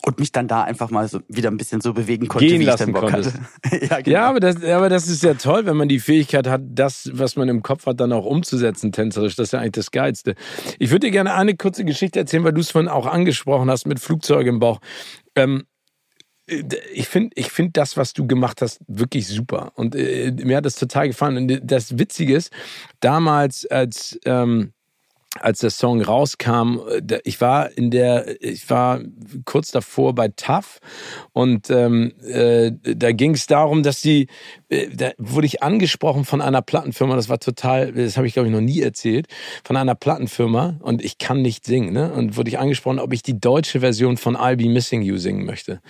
und 0.05 0.19
mich 0.19 0.33
dann 0.33 0.49
da 0.49 0.63
einfach 0.63 0.91
mal 0.91 1.09
so 1.09 1.21
wieder 1.29 1.51
ein 1.51 1.57
bisschen 1.57 1.81
so 1.81 1.95
bewegen 1.95 2.29
konnte, 2.29 2.47
Gehen 2.47 2.61
wie 2.61 2.65
lassen 2.65 2.91
ich 2.91 2.95
dann 2.95 3.01
Bock 3.01 3.11
konntest. 3.11 3.39
hatte. 3.63 3.87
ja, 3.91 4.01
genau. 4.01 4.17
ja 4.17 4.29
aber, 4.29 4.41
das, 4.41 4.63
aber 4.63 4.89
das 4.89 5.09
ist 5.09 5.23
ja 5.23 5.35
toll, 5.35 5.65
wenn 5.65 5.77
man 5.77 5.89
die 5.89 5.99
Fähigkeit 5.99 6.47
hat, 6.47 6.61
das, 6.67 7.11
was 7.15 7.37
man 7.37 7.49
im 7.49 7.63
Kopf 7.63 7.87
hat, 7.87 8.01
dann 8.01 8.13
auch 8.13 8.27
umzusetzen, 8.27 8.93
tänzerisch. 8.93 9.35
Das 9.37 9.49
ist 9.49 9.53
ja 9.53 9.61
eigentlich 9.61 9.73
das 9.73 9.91
Geilste. 9.91 10.35
Ich 10.79 10.91
würde 10.91 11.07
dir 11.07 11.11
gerne 11.11 11.35
eine 11.35 11.57
kurze 11.57 11.85
Geschichte 11.85 12.19
erzählen, 12.19 12.45
weil 12.45 12.53
du 12.53 12.61
es 12.61 12.71
vorhin 12.71 12.91
auch 12.91 13.07
angesprochen 13.07 13.71
hast 13.71 13.87
mit 13.87 13.99
Flugzeug 13.99 14.47
im 14.47 14.59
Bauch. 14.59 14.81
Ähm, 15.37 15.65
ich 16.47 17.09
finde 17.09 17.31
ich 17.37 17.51
find 17.51 17.75
das, 17.79 17.97
was 17.97 18.13
du 18.13 18.27
gemacht 18.27 18.61
hast, 18.61 18.81
wirklich 18.87 19.27
super. 19.27 19.73
Und 19.75 19.95
äh, 19.95 20.33
mir 20.33 20.59
hat 20.59 20.67
das 20.67 20.77
total 20.77 21.09
gefallen. 21.09 21.39
Und 21.39 21.61
das 21.65 21.99
Witzige 21.99 22.37
ist, 22.37 22.53
damals 23.01 23.65
als... 23.67 24.19
Ähm, 24.27 24.74
als 25.41 25.59
der 25.61 25.71
Song 25.71 26.01
rauskam, 26.01 26.81
äh, 26.89 27.21
ich 27.25 27.41
war 27.41 27.77
in 27.77 27.91
der, 27.91 28.43
ich 28.43 28.69
war 28.71 29.01
kurz 29.45 29.71
davor 29.71 30.15
bei 30.15 30.29
TAF 30.29 30.81
und 31.33 31.71
ähm, 31.71 32.13
äh, 32.23 32.73
da 32.83 33.13
ging 33.13 33.35
es 33.35 33.47
darum, 33.47 33.83
dass 33.83 34.01
die, 34.01 34.29
äh, 34.69 34.89
da 34.95 35.11
wurde 35.19 35.47
ich 35.47 35.63
angesprochen 35.63 36.25
von 36.25 36.41
einer 36.41 36.63
Plattenfirma, 36.63 37.17
das 37.17 37.29
war 37.29 37.41
total, 37.41 37.93
das 37.93 38.17
habe 38.17 38.27
ich 38.27 38.35
glaube 38.35 38.49
ich 38.49 38.55
noch 38.55 38.61
nie 38.61 38.81
erzählt, 38.81 39.27
von 39.65 39.77
einer 39.77 39.95
Plattenfirma 39.95 40.79
und 40.81 41.05
ich 41.05 41.19
kann 41.19 41.43
nicht 41.43 41.65
singen, 41.65 41.93
ne? 41.93 42.13
Und 42.13 42.37
wurde 42.37 42.51
ich 42.51 42.59
angesprochen, 42.59 42.99
ob 42.99 43.13
ich 43.13 43.23
die 43.23 43.39
deutsche 43.39 43.81
Version 43.81 44.17
von 44.17 44.37
I'll 44.37 44.57
Be 44.57 44.69
Missing 44.69 45.03
You 45.03 45.17
singen 45.17 45.45
möchte. 45.45 45.81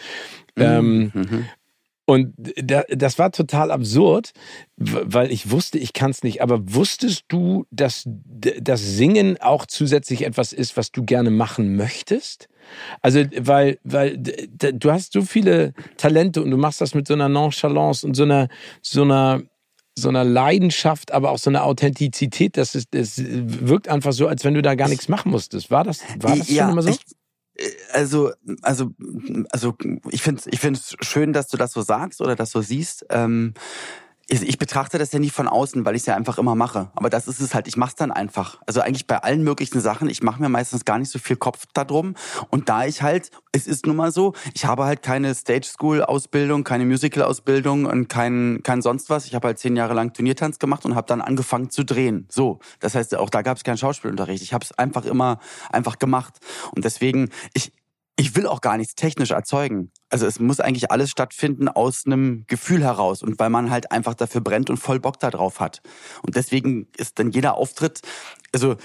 Mhm. 0.57 0.62
Ähm, 0.62 1.12
mhm. 1.14 1.47
Und 2.07 2.34
das 2.36 3.18
war 3.18 3.32
total 3.32 3.70
absurd, 3.70 4.32
weil 4.76 5.32
ich 5.32 5.50
wusste, 5.50 5.78
ich 5.78 5.94
kann 5.94 6.11
es 6.11 6.22
nicht. 6.22 6.42
Aber 6.42 6.61
wusstest 6.74 7.24
du, 7.28 7.64
dass 7.70 8.05
das 8.07 8.82
Singen 8.82 9.40
auch 9.40 9.64
zusätzlich 9.64 10.26
etwas 10.26 10.52
ist, 10.52 10.76
was 10.76 10.92
du 10.92 11.02
gerne 11.02 11.30
machen 11.30 11.76
möchtest? 11.76 12.48
Also, 13.00 13.24
weil, 13.38 13.78
weil 13.84 14.18
du 14.18 14.92
hast 14.92 15.14
so 15.14 15.22
viele 15.22 15.72
Talente 15.96 16.42
und 16.42 16.50
du 16.50 16.59
machst 16.59 16.82
das 16.82 16.94
mit 16.94 17.07
so 17.07 17.14
einer 17.14 17.30
Nonchalance 17.30 18.07
und 18.07 18.14
so 18.14 18.24
einer, 18.24 18.48
so 18.82 19.02
einer, 19.02 19.42
so 19.96 20.11
einer 20.11 20.24
Leidenschaft, 20.24 21.11
aber 21.12 21.30
auch 21.30 21.38
so 21.38 21.48
einer 21.48 21.64
Authentizität. 21.64 22.59
Das, 22.59 22.74
ist, 22.74 22.88
das 22.90 23.14
wirkt 23.18 23.88
einfach 23.88 24.12
so, 24.12 24.28
als 24.28 24.44
wenn 24.44 24.55
du 24.55 24.61
da 24.61 24.74
gar 24.74 24.88
nichts 24.88 25.09
machen 25.09 25.30
musstest. 25.30 25.70
War 25.70 25.84
das, 25.84 26.02
war 26.18 26.36
das 26.36 26.50
ja, 26.50 26.64
schon 26.64 26.72
immer 26.72 26.82
so? 26.82 26.90
Ich, 26.90 27.00
also, 27.92 28.32
also, 28.62 28.90
also 29.50 29.76
ich 30.11 30.22
finde 30.22 30.40
es 30.40 30.46
ich 30.46 30.61
find's 30.61 30.96
schön, 31.00 31.32
dass 31.32 31.48
du 31.48 31.57
das 31.57 31.72
so 31.72 31.82
sagst 31.82 32.20
oder 32.20 32.34
das 32.36 32.50
so 32.50 32.61
siehst. 32.61 33.07
Ähm, 33.11 33.55
ich 34.29 34.59
betrachte 34.59 34.99
das 34.99 35.12
ja 35.12 35.18
nicht 35.18 35.33
von 35.33 35.49
außen, 35.49 35.85
weil 35.85 35.95
ich 35.95 36.03
es 36.03 36.07
ja 36.07 36.16
einfach 36.16 36.39
immer 36.39 36.55
mache. 36.55 36.91
Aber 36.95 37.11
das 37.11 37.29
ist 37.29 37.41
es 37.41 37.55
halt, 37.55 37.68
ich 37.68 37.77
mache 37.77 37.91
es 37.91 37.95
dann 37.95 38.11
einfach. 38.11 38.59
Also 38.66 38.81
eigentlich 38.81 39.07
bei 39.07 39.18
allen 39.18 39.43
möglichen 39.43 39.81
Sachen, 39.81 40.09
ich 40.09 40.22
mache 40.22 40.41
mir 40.41 40.49
meistens 40.49 40.85
gar 40.85 40.99
nicht 40.99 41.11
so 41.11 41.18
viel 41.18 41.37
Kopf 41.37 41.66
darum. 41.75 42.14
Und 42.49 42.68
da 42.68 42.87
ich 42.87 43.03
halt, 43.03 43.31
es 43.53 43.66
ist 43.66 43.87
nun 43.87 43.97
mal 43.97 44.12
so, 44.12 44.33
ich 44.55 44.64
habe 44.64 44.85
halt 44.85 45.03
keine 45.03 45.35
Stage 45.35 45.66
School 45.66 46.03
Ausbildung, 46.03 46.64
keine 46.64 46.87
Musical 46.87 47.22
Ausbildung 47.22 47.85
und 47.85 48.09
kein, 48.09 48.61
kein 48.62 48.81
sonst 48.81 49.11
was. 49.11 49.27
Ich 49.27 49.35
habe 49.35 49.49
halt 49.49 49.59
zehn 49.59 49.77
Jahre 49.77 49.95
lang 49.95 50.12
Turniertanz 50.12 50.59
gemacht 50.59 50.87
und 50.87 50.95
habe 50.95 51.07
dann 51.07 51.20
angefangen 51.20 51.70
zu 51.70 51.85
drehen. 51.85 52.27
So, 52.31 52.61
das 52.81 52.95
heißt, 52.95 53.14
auch 53.16 53.31
da 53.31 53.43
gab 53.43 53.59
es 53.59 53.64
keinen 53.64 53.79
Schauspielunterricht. 53.79 54.43
Ich 54.43 54.55
habe 54.55 54.64
es 54.64 54.72
einfach 54.72 55.05
immer 55.05 55.39
einfach 55.70 55.99
gemacht. 55.99 56.39
Und 56.75 56.85
deswegen, 56.85 57.29
ich, 57.53 57.72
ich 58.17 58.37
will 58.37 58.47
auch 58.47 58.61
gar 58.61 58.77
nichts 58.77 58.95
technisch 58.95 59.33
erzeugen. 59.33 59.91
Also 60.09 60.27
es 60.27 60.39
muss 60.39 60.61
eigentlich 60.61 60.91
alles 60.91 61.11
stattfinden 61.11 61.69
aus 61.69 62.07
einem 62.07 62.45
Gefühl 62.47 62.83
heraus 62.83 63.23
und 63.23 63.39
weil 63.39 63.51
man 63.51 63.71
halt 63.71 63.91
einfach 63.91 64.15
dafür 64.15 64.41
brennt 64.41 64.71
und 64.71 64.77
voll 64.77 65.01
Bock 65.01 65.19
darauf 65.19 65.61
hat. 65.61 65.83
Und 66.23 66.37
deswegen 66.37 66.87
ist 66.97 67.19
dann 67.19 67.33
jeder 67.33 67.57
Auftritt, 67.57 68.03
also 68.53 68.77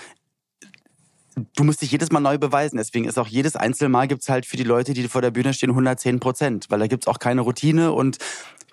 du 1.56 1.64
musst 1.64 1.82
dich 1.82 1.92
jedes 1.92 2.12
Mal 2.12 2.20
neu 2.20 2.38
beweisen. 2.38 2.78
Deswegen 2.78 3.06
ist 3.06 3.20
auch 3.20 3.28
jedes 3.28 3.56
Einzelmal 3.56 4.08
gibt's 4.08 4.30
halt 4.30 4.46
für 4.46 4.58
die 4.58 4.64
Leute, 4.64 4.94
die 4.94 5.08
vor 5.08 5.22
der 5.22 5.32
Bühne 5.32 5.54
stehen, 5.54 5.70
110 5.70 6.20
Prozent, 6.20 6.66
weil 6.70 6.80
da 6.80 6.88
gibt's 6.88 7.08
auch 7.08 7.20
keine 7.20 7.42
Routine 7.42 7.92
und 7.92 8.18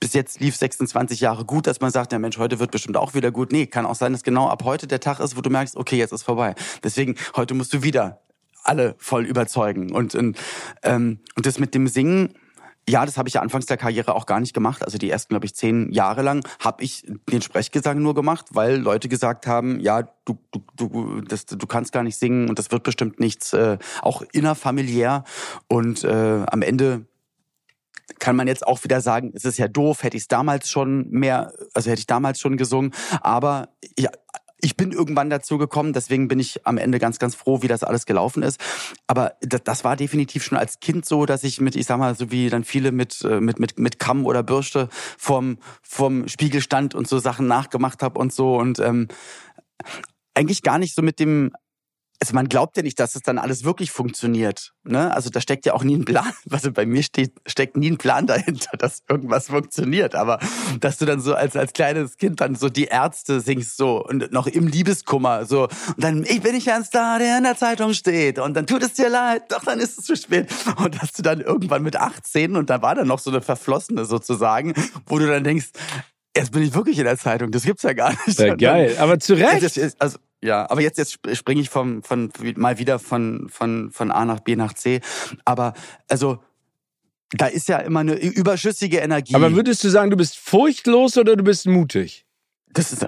bis 0.00 0.12
jetzt 0.12 0.40
lief 0.40 0.56
26 0.56 1.20
Jahre 1.20 1.44
gut, 1.44 1.66
dass 1.66 1.80
man 1.80 1.90
sagt, 1.90 2.12
der 2.12 2.18
Mensch, 2.18 2.38
heute 2.38 2.58
wird 2.58 2.70
bestimmt 2.70 2.96
auch 2.96 3.14
wieder 3.14 3.30
gut. 3.30 3.52
Nee, 3.52 3.66
kann 3.66 3.86
auch 3.86 3.94
sein, 3.94 4.12
dass 4.12 4.22
genau 4.22 4.48
ab 4.48 4.62
heute 4.64 4.86
der 4.86 5.00
Tag 5.00 5.20
ist, 5.20 5.36
wo 5.36 5.40
du 5.40 5.50
merkst, 5.50 5.76
okay, 5.76 5.96
jetzt 5.96 6.12
ist 6.12 6.22
vorbei. 6.22 6.54
Deswegen, 6.82 7.14
heute 7.34 7.54
musst 7.54 7.72
du 7.72 7.82
wieder 7.82 8.20
alle 8.68 8.94
voll 8.98 9.24
überzeugen. 9.24 9.92
Und, 9.92 10.14
und, 10.14 10.38
ähm, 10.82 11.20
und 11.36 11.46
das 11.46 11.58
mit 11.58 11.74
dem 11.74 11.88
Singen, 11.88 12.34
ja, 12.88 13.04
das 13.04 13.18
habe 13.18 13.28
ich 13.28 13.34
ja 13.34 13.40
anfangs 13.40 13.66
der 13.66 13.76
Karriere 13.76 14.14
auch 14.14 14.26
gar 14.26 14.38
nicht 14.38 14.54
gemacht. 14.54 14.84
Also 14.84 14.96
die 14.96 15.10
ersten, 15.10 15.30
glaube 15.30 15.44
ich, 15.44 15.54
zehn 15.54 15.90
Jahre 15.90 16.22
lang 16.22 16.46
habe 16.60 16.84
ich 16.84 17.04
den 17.30 17.42
Sprechgesang 17.42 18.00
nur 18.00 18.14
gemacht, 18.14 18.46
weil 18.52 18.76
Leute 18.76 19.08
gesagt 19.08 19.46
haben, 19.46 19.80
ja, 19.80 20.02
du, 20.24 20.38
du, 20.52 20.62
du, 20.76 21.20
das, 21.22 21.46
du 21.46 21.66
kannst 21.66 21.92
gar 21.92 22.04
nicht 22.04 22.16
singen 22.16 22.48
und 22.48 22.58
das 22.58 22.70
wird 22.70 22.84
bestimmt 22.84 23.18
nichts, 23.18 23.52
äh, 23.52 23.78
auch 24.02 24.22
innerfamiliär. 24.32 25.24
Und 25.66 26.04
äh, 26.04 26.44
am 26.46 26.62
Ende 26.62 27.06
kann 28.20 28.36
man 28.36 28.46
jetzt 28.46 28.64
auch 28.64 28.84
wieder 28.84 29.00
sagen, 29.00 29.32
es 29.34 29.44
ist 29.44 29.58
ja 29.58 29.66
doof, 29.66 30.04
hätte 30.04 30.16
ich 30.16 30.24
es 30.24 30.28
damals 30.28 30.70
schon 30.70 31.10
mehr, 31.10 31.52
also 31.74 31.90
hätte 31.90 32.00
ich 32.00 32.06
damals 32.06 32.38
schon 32.38 32.56
gesungen. 32.56 32.92
Aber 33.20 33.70
ja, 33.98 34.10
ich 34.60 34.76
bin 34.76 34.92
irgendwann 34.92 35.30
dazu 35.30 35.58
gekommen, 35.58 35.92
deswegen 35.92 36.28
bin 36.28 36.40
ich 36.40 36.66
am 36.66 36.78
Ende 36.78 36.98
ganz, 36.98 37.18
ganz 37.18 37.34
froh, 37.34 37.62
wie 37.62 37.68
das 37.68 37.84
alles 37.84 38.06
gelaufen 38.06 38.42
ist. 38.42 38.60
Aber 39.06 39.34
das, 39.40 39.84
war 39.84 39.96
definitiv 39.96 40.42
schon 40.42 40.56
als 40.56 40.80
Kind 40.80 41.04
so, 41.04 41.26
dass 41.26 41.44
ich 41.44 41.60
mit, 41.60 41.76
ich 41.76 41.86
sag 41.86 41.98
mal, 41.98 42.14
so 42.14 42.30
wie 42.30 42.48
dann 42.48 42.64
viele 42.64 42.92
mit, 42.92 43.22
äh, 43.22 43.40
mit, 43.40 43.58
mit, 43.58 43.78
mit 43.78 43.98
Kamm 43.98 44.24
oder 44.24 44.42
Bürste 44.42 44.88
vorm, 45.18 45.58
vorm 45.82 46.28
Spiegel 46.28 46.62
stand 46.62 46.94
und 46.94 47.06
so 47.06 47.18
Sachen 47.18 47.46
nachgemacht 47.46 48.02
habe 48.02 48.18
und 48.18 48.32
so 48.32 48.56
und 48.56 48.78
ähm, 48.78 49.08
eigentlich 50.34 50.62
gar 50.62 50.78
nicht 50.78 50.94
so 50.94 51.02
mit 51.02 51.20
dem 51.20 51.52
also 52.20 52.34
man 52.34 52.48
glaubt 52.48 52.76
ja 52.76 52.82
nicht, 52.82 52.98
dass 52.98 53.14
es 53.14 53.22
dann 53.22 53.38
alles 53.38 53.64
wirklich 53.64 53.90
funktioniert. 53.90 54.72
Ne? 54.84 55.12
Also 55.12 55.30
da 55.30 55.40
steckt 55.40 55.66
ja 55.66 55.74
auch 55.74 55.84
nie 55.84 55.96
ein 55.96 56.04
Plan. 56.04 56.32
Also 56.50 56.72
bei 56.72 56.86
mir 56.86 57.02
steht, 57.02 57.32
steckt 57.46 57.76
nie 57.76 57.90
ein 57.90 57.98
Plan 57.98 58.26
dahinter, 58.26 58.76
dass 58.78 59.02
irgendwas 59.08 59.48
funktioniert. 59.48 60.14
Aber 60.14 60.38
dass 60.80 60.96
du 60.96 61.04
dann 61.04 61.20
so 61.20 61.34
als, 61.34 61.54
als 61.54 61.72
kleines 61.74 62.16
Kind 62.16 62.40
dann 62.40 62.54
so 62.54 62.68
die 62.68 62.84
Ärzte 62.84 63.40
singst 63.40 63.76
so 63.76 64.02
und 64.02 64.32
noch 64.32 64.46
im 64.46 64.66
Liebeskummer 64.66 65.44
so 65.44 65.64
und 65.64 66.02
dann 66.02 66.24
ich 66.24 66.40
bin 66.40 66.54
nicht 66.54 66.70
ein 66.70 66.84
Star, 66.84 67.18
der 67.18 67.38
in 67.38 67.44
der 67.44 67.56
Zeitung 67.56 67.92
steht 67.92 68.38
und 68.38 68.54
dann 68.54 68.66
tut 68.66 68.82
es 68.82 68.94
dir 68.94 69.10
leid, 69.10 69.52
doch 69.52 69.64
dann 69.64 69.80
ist 69.80 69.98
es 69.98 70.04
zu 70.06 70.16
spät. 70.16 70.48
Und 70.78 71.00
dass 71.02 71.12
du 71.12 71.22
dann 71.22 71.40
irgendwann 71.40 71.82
mit 71.82 71.96
18 71.96 72.56
und 72.56 72.70
da 72.70 72.80
war 72.80 72.94
dann 72.94 73.08
noch 73.08 73.18
so 73.18 73.30
eine 73.30 73.42
Verflossene 73.42 74.04
sozusagen, 74.04 74.72
wo 75.06 75.18
du 75.18 75.26
dann 75.26 75.44
denkst, 75.44 75.68
Jetzt 76.36 76.52
bin 76.52 76.62
ich 76.62 76.74
wirklich 76.74 76.98
in 76.98 77.04
der 77.04 77.16
Zeitung. 77.16 77.50
Das 77.50 77.62
gibt's 77.62 77.82
ja 77.82 77.94
gar 77.94 78.12
nicht. 78.26 78.38
Ja, 78.38 78.54
geil, 78.54 78.96
aber 78.98 79.18
zu 79.18 79.32
Recht. 79.32 79.80
Also, 79.98 80.18
ja, 80.46 80.70
aber 80.70 80.80
jetzt, 80.80 80.98
jetzt 80.98 81.18
springe 81.36 81.60
ich 81.60 81.68
vom, 81.68 82.02
von, 82.02 82.30
mal 82.56 82.78
wieder 82.78 82.98
von, 82.98 83.48
von, 83.50 83.90
von 83.90 84.10
A 84.10 84.24
nach 84.24 84.40
B 84.40 84.56
nach 84.56 84.72
C. 84.72 85.00
Aber, 85.44 85.74
also, 86.08 86.38
da 87.32 87.46
ist 87.46 87.68
ja 87.68 87.78
immer 87.78 88.00
eine 88.00 88.14
überschüssige 88.14 88.98
Energie. 88.98 89.34
Aber 89.34 89.54
würdest 89.54 89.82
du 89.82 89.88
sagen, 89.88 90.10
du 90.10 90.16
bist 90.16 90.38
furchtlos 90.38 91.18
oder 91.18 91.34
du 91.36 91.42
bist 91.42 91.66
mutig? 91.66 92.24
Das 92.68 92.92
ist, 92.92 93.06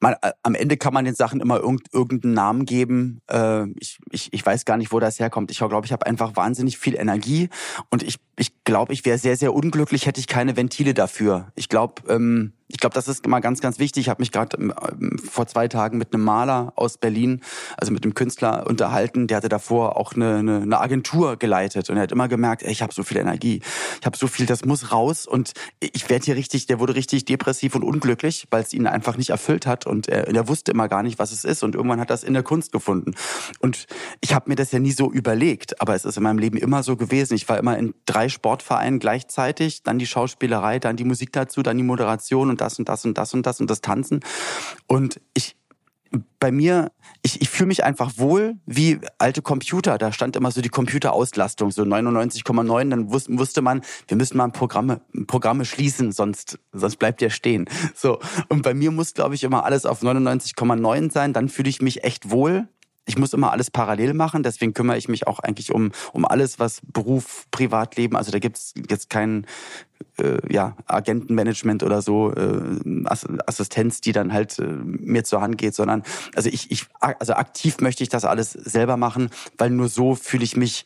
man, 0.00 0.14
am 0.42 0.54
Ende 0.54 0.76
kann 0.76 0.94
man 0.94 1.04
den 1.04 1.14
Sachen 1.14 1.40
immer 1.40 1.56
irgend, 1.58 1.92
irgendeinen 1.92 2.34
Namen 2.34 2.64
geben. 2.66 3.20
Äh, 3.28 3.66
ich, 3.80 3.98
ich, 4.10 4.32
ich 4.32 4.46
weiß 4.46 4.64
gar 4.64 4.76
nicht, 4.76 4.92
wo 4.92 5.00
das 5.00 5.18
herkommt. 5.18 5.50
Ich 5.50 5.58
glaube, 5.58 5.86
ich 5.86 5.92
habe 5.92 6.06
einfach 6.06 6.36
wahnsinnig 6.36 6.78
viel 6.78 6.94
Energie 6.94 7.48
und 7.90 8.02
ich, 8.02 8.18
ich 8.38 8.64
glaube, 8.64 8.92
ich 8.92 9.04
wäre 9.04 9.18
sehr, 9.18 9.36
sehr 9.36 9.52
unglücklich, 9.52 10.06
hätte 10.06 10.20
ich 10.20 10.26
keine 10.26 10.56
Ventile 10.56 10.94
dafür. 10.94 11.50
Ich 11.54 11.68
glaube, 11.68 12.02
ähm, 12.08 12.52
ich 12.68 12.78
glaube, 12.78 12.94
das 12.94 13.08
ist 13.08 13.24
immer 13.24 13.40
ganz, 13.40 13.60
ganz 13.60 13.78
wichtig. 13.78 14.02
Ich 14.02 14.08
habe 14.10 14.20
mich 14.20 14.30
gerade 14.30 14.58
ähm, 14.58 15.18
vor 15.18 15.46
zwei 15.46 15.68
Tagen 15.68 15.96
mit 15.96 16.12
einem 16.12 16.22
Maler 16.22 16.72
aus 16.76 16.98
Berlin, 16.98 17.40
also 17.78 17.92
mit 17.92 18.04
einem 18.04 18.14
Künstler 18.14 18.66
unterhalten. 18.68 19.26
Der 19.26 19.38
hatte 19.38 19.48
davor 19.48 19.96
auch 19.96 20.14
eine, 20.14 20.36
eine, 20.36 20.60
eine 20.60 20.78
Agentur 20.78 21.36
geleitet 21.36 21.88
und 21.88 21.96
er 21.96 22.02
hat 22.02 22.12
immer 22.12 22.28
gemerkt, 22.28 22.62
ey, 22.62 22.70
ich 22.70 22.82
habe 22.82 22.92
so 22.92 23.02
viel 23.02 23.16
Energie, 23.16 23.62
ich 24.00 24.06
habe 24.06 24.18
so 24.18 24.26
viel, 24.26 24.44
das 24.44 24.66
muss 24.66 24.92
raus 24.92 25.26
und 25.26 25.52
ich 25.80 26.10
werde 26.10 26.26
hier 26.26 26.36
richtig, 26.36 26.66
der 26.66 26.78
wurde 26.78 26.94
richtig 26.94 27.24
depressiv 27.24 27.74
und 27.74 27.82
unglücklich, 27.82 28.46
weil 28.50 28.62
es 28.62 28.74
ihn 28.74 28.86
einfach 28.86 29.16
nicht 29.16 29.30
erfüllt 29.30 29.66
hat 29.66 29.86
und 29.86 30.08
er, 30.08 30.28
er 30.28 30.48
wusste 30.48 30.72
immer 30.72 30.88
gar 30.88 31.02
nicht, 31.02 31.18
was 31.18 31.32
es 31.32 31.44
ist 31.44 31.62
und 31.62 31.74
irgendwann 31.74 32.00
hat 32.00 32.10
das 32.10 32.22
in 32.22 32.34
der 32.34 32.42
Kunst 32.42 32.72
gefunden. 32.72 33.14
Und 33.60 33.86
ich 34.20 34.34
habe 34.34 34.50
mir 34.50 34.56
das 34.56 34.72
ja 34.72 34.78
nie 34.78 34.92
so 34.92 35.10
überlegt, 35.10 35.80
aber 35.80 35.94
es 35.94 36.04
ist 36.04 36.18
in 36.18 36.22
meinem 36.22 36.38
Leben 36.38 36.58
immer 36.58 36.82
so 36.82 36.96
gewesen. 36.96 37.34
Ich 37.34 37.48
war 37.48 37.56
immer 37.56 37.78
in 37.78 37.94
drei 38.04 38.27
Sportvereinen 38.30 38.98
gleichzeitig, 38.98 39.82
dann 39.82 39.98
die 39.98 40.06
Schauspielerei, 40.06 40.78
dann 40.78 40.96
die 40.96 41.04
Musik 41.04 41.32
dazu, 41.32 41.62
dann 41.62 41.76
die 41.76 41.82
Moderation 41.82 42.50
und 42.50 42.60
das 42.60 42.78
und 42.78 42.88
das 42.88 43.04
und 43.04 43.16
das 43.16 43.34
und 43.34 43.46
das 43.46 43.60
und 43.60 43.70
das 43.70 43.80
Tanzen. 43.80 44.20
Und 44.86 45.20
ich, 45.34 45.56
bei 46.38 46.50
mir, 46.52 46.90
ich, 47.22 47.40
ich 47.42 47.48
fühle 47.48 47.68
mich 47.68 47.84
einfach 47.84 48.12
wohl 48.16 48.56
wie 48.66 49.00
alte 49.18 49.42
Computer. 49.42 49.98
Da 49.98 50.12
stand 50.12 50.36
immer 50.36 50.50
so 50.50 50.60
die 50.60 50.68
Computerauslastung, 50.68 51.70
so 51.70 51.82
99,9. 51.82 52.90
Dann 52.90 53.12
wus 53.12 53.26
wusste 53.28 53.62
man, 53.62 53.82
wir 54.06 54.16
müssen 54.16 54.36
mal 54.36 54.48
Programme, 54.50 55.00
Programme 55.26 55.64
schließen, 55.64 56.12
sonst, 56.12 56.58
sonst 56.72 56.96
bleibt 56.96 57.20
der 57.20 57.30
stehen. 57.30 57.68
So. 57.94 58.18
Und 58.48 58.62
bei 58.62 58.74
mir 58.74 58.90
muss, 58.90 59.14
glaube 59.14 59.34
ich, 59.34 59.44
immer 59.44 59.64
alles 59.64 59.84
auf 59.84 60.02
99,9 60.02 61.12
sein. 61.12 61.32
Dann 61.32 61.48
fühle 61.48 61.68
ich 61.68 61.82
mich 61.82 62.04
echt 62.04 62.30
wohl 62.30 62.68
ich 63.08 63.18
muss 63.18 63.32
immer 63.32 63.52
alles 63.52 63.70
parallel 63.70 64.14
machen, 64.14 64.42
deswegen 64.42 64.74
kümmere 64.74 64.98
ich 64.98 65.08
mich 65.08 65.26
auch 65.26 65.40
eigentlich 65.40 65.72
um, 65.72 65.92
um 66.12 66.24
alles, 66.24 66.58
was 66.58 66.80
Beruf, 66.92 67.46
Privatleben, 67.50 68.16
also 68.16 68.30
da 68.30 68.38
gibt's 68.38 68.74
jetzt 68.88 69.08
kein 69.08 69.46
äh, 70.18 70.38
ja, 70.52 70.76
Agentenmanagement 70.86 71.82
oder 71.82 72.02
so, 72.02 72.32
äh, 72.34 73.04
Assistenz, 73.46 74.00
die 74.00 74.12
dann 74.12 74.32
halt 74.32 74.58
äh, 74.58 74.66
mir 74.66 75.24
zur 75.24 75.40
Hand 75.40 75.58
geht, 75.58 75.74
sondern 75.74 76.02
also 76.34 76.50
ich, 76.50 76.70
ich, 76.70 76.86
also 77.00 77.32
aktiv 77.32 77.78
möchte 77.80 78.02
ich 78.02 78.10
das 78.10 78.24
alles 78.24 78.52
selber 78.52 78.96
machen, 78.96 79.30
weil 79.56 79.70
nur 79.70 79.88
so 79.88 80.14
fühle 80.14 80.44
ich 80.44 80.56
mich 80.56 80.84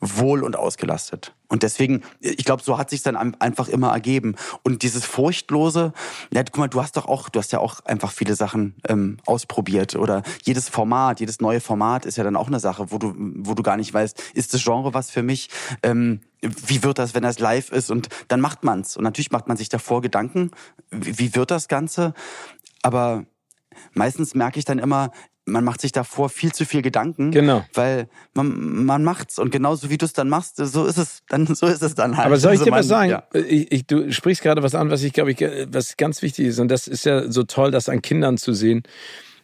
wohl 0.00 0.44
und 0.44 0.56
ausgelastet. 0.56 1.34
Und 1.48 1.62
deswegen, 1.62 2.02
ich 2.20 2.44
glaube, 2.44 2.62
so 2.62 2.78
hat 2.78 2.90
sich 2.90 3.02
dann 3.02 3.16
einfach 3.16 3.68
immer 3.68 3.90
ergeben. 3.90 4.36
Und 4.62 4.82
dieses 4.82 5.04
Furchtlose, 5.04 5.92
ja, 6.32 6.42
guck 6.44 6.58
mal, 6.58 6.68
du 6.68 6.80
hast 6.80 6.96
doch 6.96 7.06
auch, 7.06 7.28
du 7.28 7.38
hast 7.38 7.52
ja 7.52 7.58
auch 7.58 7.80
einfach 7.84 8.12
viele 8.12 8.34
Sachen 8.34 8.76
ähm, 8.88 9.16
ausprobiert. 9.26 9.96
Oder 9.96 10.22
jedes 10.44 10.68
Format, 10.68 11.20
jedes 11.20 11.40
neue 11.40 11.60
Format 11.60 12.06
ist 12.06 12.16
ja 12.16 12.24
dann 12.24 12.36
auch 12.36 12.48
eine 12.48 12.60
Sache, 12.60 12.90
wo 12.90 12.98
du, 12.98 13.14
wo 13.16 13.54
du 13.54 13.62
gar 13.62 13.76
nicht 13.76 13.92
weißt, 13.92 14.22
ist 14.34 14.54
das 14.54 14.62
Genre 14.62 14.94
was 14.94 15.10
für 15.10 15.22
mich? 15.22 15.48
Ähm, 15.82 16.20
wie 16.40 16.84
wird 16.84 16.98
das, 16.98 17.14
wenn 17.14 17.22
das 17.22 17.38
live 17.38 17.70
ist? 17.70 17.90
Und 17.90 18.08
dann 18.28 18.40
macht 18.40 18.62
man's. 18.62 18.96
Und 18.96 19.04
natürlich 19.04 19.32
macht 19.32 19.48
man 19.48 19.56
sich 19.56 19.68
davor 19.68 20.02
Gedanken, 20.02 20.50
wie, 20.90 21.18
wie 21.18 21.34
wird 21.34 21.50
das 21.50 21.66
Ganze? 21.66 22.14
Aber 22.82 23.24
meistens 23.94 24.34
merke 24.34 24.58
ich 24.58 24.64
dann 24.64 24.78
immer, 24.78 25.10
man 25.48 25.64
macht 25.64 25.80
sich 25.80 25.92
davor 25.92 26.28
viel 26.28 26.52
zu 26.52 26.64
viel 26.64 26.82
Gedanken, 26.82 27.30
genau. 27.30 27.64
weil 27.74 28.08
man, 28.34 28.84
man 28.84 29.04
macht's 29.04 29.38
und 29.38 29.50
genauso 29.50 29.90
wie 29.90 29.98
du 29.98 30.06
es 30.06 30.12
dann 30.12 30.28
machst, 30.28 30.56
so 30.56 30.84
ist 30.86 30.98
es 30.98 31.22
dann, 31.28 31.46
so 31.46 31.66
ist 31.66 31.82
es 31.82 31.94
dann 31.94 32.16
halt. 32.16 32.26
Aber 32.26 32.36
soll 32.36 32.52
ich 32.52 32.60
also 32.60 32.64
dir 32.66 32.70
man, 32.70 32.80
was 32.80 32.88
sagen? 32.88 33.10
Ja. 33.10 33.24
Ich, 33.32 33.72
ich, 33.72 33.86
du 33.86 34.12
sprichst 34.12 34.42
gerade 34.42 34.62
was 34.62 34.74
an, 34.74 34.90
was 34.90 35.02
ich 35.02 35.12
glaube 35.12 35.32
ich, 35.32 35.40
was 35.72 35.96
ganz 35.96 36.22
wichtig 36.22 36.46
ist 36.46 36.58
und 36.58 36.68
das 36.68 36.86
ist 36.86 37.04
ja 37.04 37.30
so 37.30 37.42
toll, 37.42 37.70
das 37.70 37.88
an 37.88 38.02
Kindern 38.02 38.36
zu 38.36 38.52
sehen. 38.52 38.82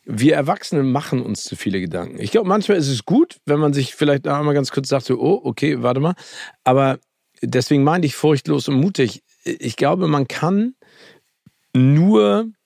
Wir 0.07 0.35
Erwachsene 0.35 0.83
machen 0.83 1.23
uns 1.23 1.45
zu 1.45 1.57
viele 1.57 1.81
Gedanken. 1.81 2.21
Ich 2.21 2.31
glaube, 2.31 2.47
manchmal 2.47 2.77
ist 2.77 2.89
es 2.89 3.07
gut, 3.07 3.39
wenn 3.47 3.59
man 3.59 3.73
sich 3.73 3.95
vielleicht 3.95 4.29
einmal 4.29 4.53
ganz 4.53 4.71
kurz 4.71 4.89
sagt, 4.89 5.07
so, 5.07 5.19
oh, 5.19 5.41
okay, 5.45 5.83
warte 5.83 6.01
mal. 6.01 6.15
Aber 6.63 6.99
deswegen 7.41 7.85
meine 7.85 8.05
ich 8.05 8.15
furchtlos 8.15 8.69
und 8.69 8.75
mutig. 8.75 9.23
Ich 9.45 9.77
glaube, 9.77 10.07
man 10.07 10.29
kann 10.29 10.75
nur 11.75 12.41
äh, 12.41 12.45
äh, 12.45 12.64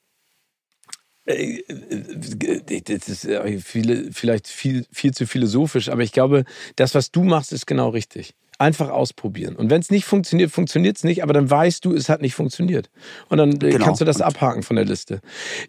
das 1.29 3.09
ist 3.09 3.29
viele, 3.65 4.13
vielleicht 4.13 4.49
viel, 4.49 4.87
viel 4.91 5.13
zu 5.13 5.27
philosophisch, 5.27 5.91
aber 5.91 6.03
ich 6.03 6.13
glaube, 6.13 6.45
das, 6.77 6.95
was 6.95 7.11
du 7.11 7.23
machst, 7.23 7.53
ist 7.53 7.67
genau 7.67 7.91
richtig. 7.91 8.35
Einfach 8.61 8.89
ausprobieren. 8.89 9.55
Und 9.55 9.71
wenn 9.71 9.81
es 9.81 9.91
nicht 9.91 10.05
funktioniert, 10.05 10.51
funktioniert 10.51 10.97
es 10.97 11.05
nicht, 11.05 11.23
aber 11.23 11.33
dann 11.33 11.49
weißt 11.49 11.85
du, 11.85 11.95
es 11.95 12.09
hat 12.09 12.23
nicht 12.23 12.35
funktioniert. 12.35 12.91
Und 13.29 13.39
dann 13.39 13.53
äh, 13.53 13.71
genau. 13.71 13.85
kannst 13.85 14.01
du 14.01 14.05
das 14.05 14.21
abhaken 14.21 14.65
von 14.65 14.75
der 14.75 14.85
Liste. 14.85 15.21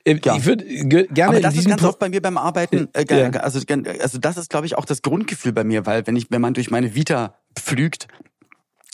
Ja. 0.08 0.36
Ich 0.36 0.46
würde 0.46 0.66
gerne. 0.66 1.34
Aber 1.34 1.40
das 1.40 1.56
ist 1.56 1.68
ganz 1.68 1.84
oft 1.84 2.00
bei 2.00 2.10
mir 2.10 2.20
beim 2.20 2.40
Arbeiten, 2.40 2.88
äh, 2.94 3.06
ja. 3.08 3.30
also, 3.30 3.60
also 4.00 4.18
das 4.18 4.38
ist, 4.38 4.50
glaube 4.50 4.66
ich, 4.66 4.76
auch 4.76 4.86
das 4.86 5.04
Grundgefühl 5.04 5.52
bei 5.52 5.64
mir, 5.64 5.86
weil 5.86 6.08
wenn 6.08 6.16
ich, 6.16 6.32
wenn 6.32 6.42
man 6.42 6.56
durch 6.56 6.72
meine 6.72 6.96
Vita 6.96 7.36
pflügt, 7.56 8.08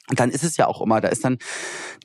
und 0.10 0.20
dann 0.20 0.30
ist 0.30 0.44
es 0.44 0.58
ja 0.58 0.68
auch 0.68 0.82
immer, 0.82 1.02
da 1.02 1.08
ist 1.08 1.26
dann, 1.26 1.40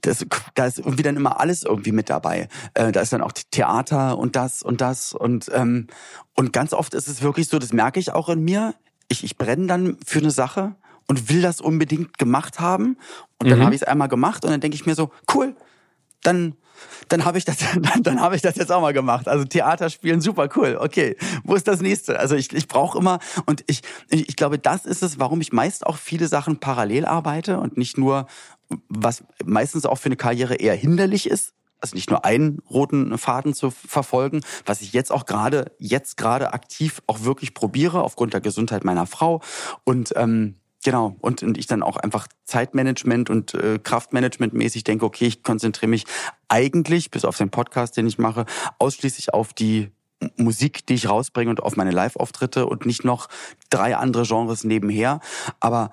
das, 0.03 0.25
da 0.55 0.67
ist 0.67 0.79
irgendwie 0.79 1.03
dann 1.03 1.17
immer 1.17 1.39
alles 1.39 1.63
irgendwie 1.63 1.93
mit 1.93 2.09
dabei. 2.09 2.49
Äh, 2.75 2.93
da 2.93 3.01
ist 3.01 3.13
dann 3.13 3.21
auch 3.21 3.33
Theater 3.33 4.19
und 4.19 4.37
das 4.37 4.63
und 4.63 4.81
das 4.81 5.13
und 5.13 5.51
ähm, 5.55 5.89
und 6.35 6.53
ganz 6.53 6.73
oft 6.73 6.95
ist 6.95 7.09
es 7.09 7.21
wirklich 7.23 7.49
so, 7.49 7.59
das 7.59 7.73
merke 7.73 8.01
ich 8.01 8.13
auch 8.13 8.29
in 8.31 8.43
mir. 8.43 8.75
Ich, 9.09 9.25
ich 9.25 9.37
brenne 9.37 9.67
dann 9.67 9.99
für 10.07 10.21
eine 10.21 10.31
Sache 10.31 10.77
und 11.09 11.29
will 11.29 11.43
das 11.43 11.61
unbedingt 11.61 12.17
gemacht 12.17 12.61
haben 12.61 12.97
und 13.39 13.51
dann 13.51 13.59
mhm. 13.59 13.65
habe 13.65 13.75
ich 13.75 13.83
es 13.83 13.87
einmal 13.87 14.09
gemacht 14.09 14.45
und 14.45 14.51
dann 14.51 14.61
denke 14.61 14.77
ich 14.77 14.87
mir 14.87 14.95
so, 14.95 15.11
cool, 15.35 15.55
dann 16.23 16.55
dann 17.09 17.25
habe 17.25 17.39
ich 17.39 17.45
das, 17.45 17.59
dann, 17.81 18.03
dann 18.03 18.21
habe 18.21 18.37
ich 18.37 18.43
das 18.43 18.57
jetzt 18.57 18.73
auch 18.73 18.81
mal 18.81 18.93
gemacht. 18.93 19.29
Also 19.29 19.45
Theater 19.45 19.91
spielen, 19.91 20.21
super 20.21 20.49
cool. 20.57 20.77
Okay, 20.81 21.17
wo 21.45 21.55
ist 21.55 21.69
das 21.69 21.81
nächste? 21.81 22.19
Also 22.19 22.35
ich, 22.35 22.53
ich 22.53 22.69
brauche 22.69 22.99
immer 22.99 23.19
und 23.47 23.65
ich, 23.67 23.83
ich 24.09 24.37
glaube, 24.37 24.59
das 24.59 24.87
ist 24.87 25.03
es, 25.03 25.19
warum 25.19 25.41
ich 25.41 25.53
meist 25.53 25.87
auch 25.87 25.97
viele 25.97 26.29
Sachen 26.29 26.59
parallel 26.59 27.05
arbeite 27.05 27.59
und 27.59 27.77
nicht 27.77 27.99
nur, 27.99 28.27
was 28.89 29.25
meistens 29.45 29.87
auch 29.87 29.97
für 29.97 30.07
eine 30.07 30.17
Karriere 30.17 30.55
eher 30.55 30.75
hinderlich 30.75 31.29
ist, 31.29 31.55
also 31.81 31.97
nicht 31.97 32.11
nur 32.11 32.25
einen 32.25 32.61
roten 32.71 33.17
Faden 33.17 33.55
zu 33.55 33.71
verfolgen, 33.71 34.43
was 34.67 34.83
ich 34.83 34.93
jetzt 34.93 35.11
auch 35.11 35.27
gerade, 35.27 35.73
jetzt 35.79 36.17
gerade 36.17 36.53
aktiv 36.53 37.03
auch 37.07 37.25
wirklich 37.25 37.55
probiere 37.55 38.03
aufgrund 38.03 38.35
der 38.35 38.41
Gesundheit 38.41 38.85
meiner 38.85 39.07
Frau 39.07 39.41
und 39.85 40.13
ähm, 40.17 40.60
Genau, 40.83 41.17
und, 41.21 41.43
und 41.43 41.59
ich 41.59 41.67
dann 41.67 41.83
auch 41.83 41.99
einfach 41.99 42.27
Zeitmanagement 42.45 43.29
und 43.29 43.53
äh, 43.55 43.79
Kraftmanagement 43.83 44.55
mäßig 44.55 44.83
denke, 44.83 45.05
okay, 45.05 45.27
ich 45.27 45.43
konzentriere 45.43 45.91
mich 45.91 46.07
eigentlich, 46.49 47.11
bis 47.11 47.27
auf 47.27 47.37
den 47.37 47.51
Podcast, 47.51 47.97
den 47.99 48.07
ich 48.07 48.19
mache, 48.19 48.47
ausschließlich 48.79 49.35
auf 49.35 49.53
die 49.53 49.91
Musik, 50.37 50.87
die 50.87 50.95
ich 50.95 51.09
rausbringe 51.09 51.51
und 51.51 51.63
auf 51.63 51.77
meine 51.77 51.91
Live-Auftritte 51.91 52.67
und 52.67 52.87
nicht 52.87 53.05
noch 53.05 53.29
drei 53.71 53.97
andere 53.97 54.25
Genres 54.25 54.65
nebenher. 54.65 55.21
Aber 55.61 55.91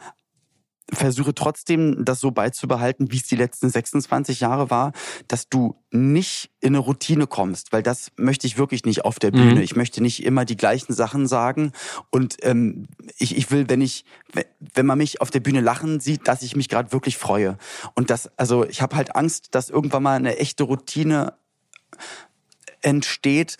versuche 0.91 1.35
trotzdem, 1.35 2.05
das 2.05 2.19
so 2.19 2.31
beizubehalten, 2.31 3.11
wie 3.11 3.17
es 3.17 3.27
die 3.27 3.35
letzten 3.35 3.69
26 3.69 4.39
Jahre 4.39 4.69
war, 4.69 4.93
dass 5.27 5.49
du 5.49 5.75
nicht 5.91 6.51
in 6.59 6.69
eine 6.69 6.79
Routine 6.79 7.27
kommst, 7.27 7.73
weil 7.73 7.83
das 7.83 8.11
möchte 8.15 8.47
ich 8.47 8.57
wirklich 8.57 8.85
nicht 8.85 9.03
auf 9.03 9.19
der 9.19 9.31
Bühne. 9.31 9.55
Mhm. 9.55 9.61
Ich 9.61 9.75
möchte 9.75 10.01
nicht 10.01 10.23
immer 10.23 10.45
die 10.45 10.57
gleichen 10.57 10.93
Sachen 10.93 11.27
sagen 11.27 11.71
und 12.09 12.37
ähm, 12.41 12.87
ich, 13.17 13.35
ich 13.35 13.51
will, 13.51 13.69
wenn 13.69 13.81
ich, 13.81 14.05
wenn 14.73 14.85
man 14.85 14.97
mich 14.97 15.21
auf 15.21 15.29
der 15.29 15.39
Bühne 15.41 15.61
lachen 15.61 15.99
sieht, 15.99 16.27
dass 16.27 16.41
ich 16.41 16.55
mich 16.55 16.69
gerade 16.69 16.91
wirklich 16.91 17.17
freue. 17.17 17.57
Und 17.95 18.09
das, 18.09 18.29
also 18.37 18.65
ich 18.65 18.81
habe 18.81 18.95
halt 18.95 19.15
Angst, 19.15 19.55
dass 19.55 19.69
irgendwann 19.69 20.03
mal 20.03 20.15
eine 20.15 20.37
echte 20.37 20.63
Routine 20.63 21.33
entsteht. 22.81 23.57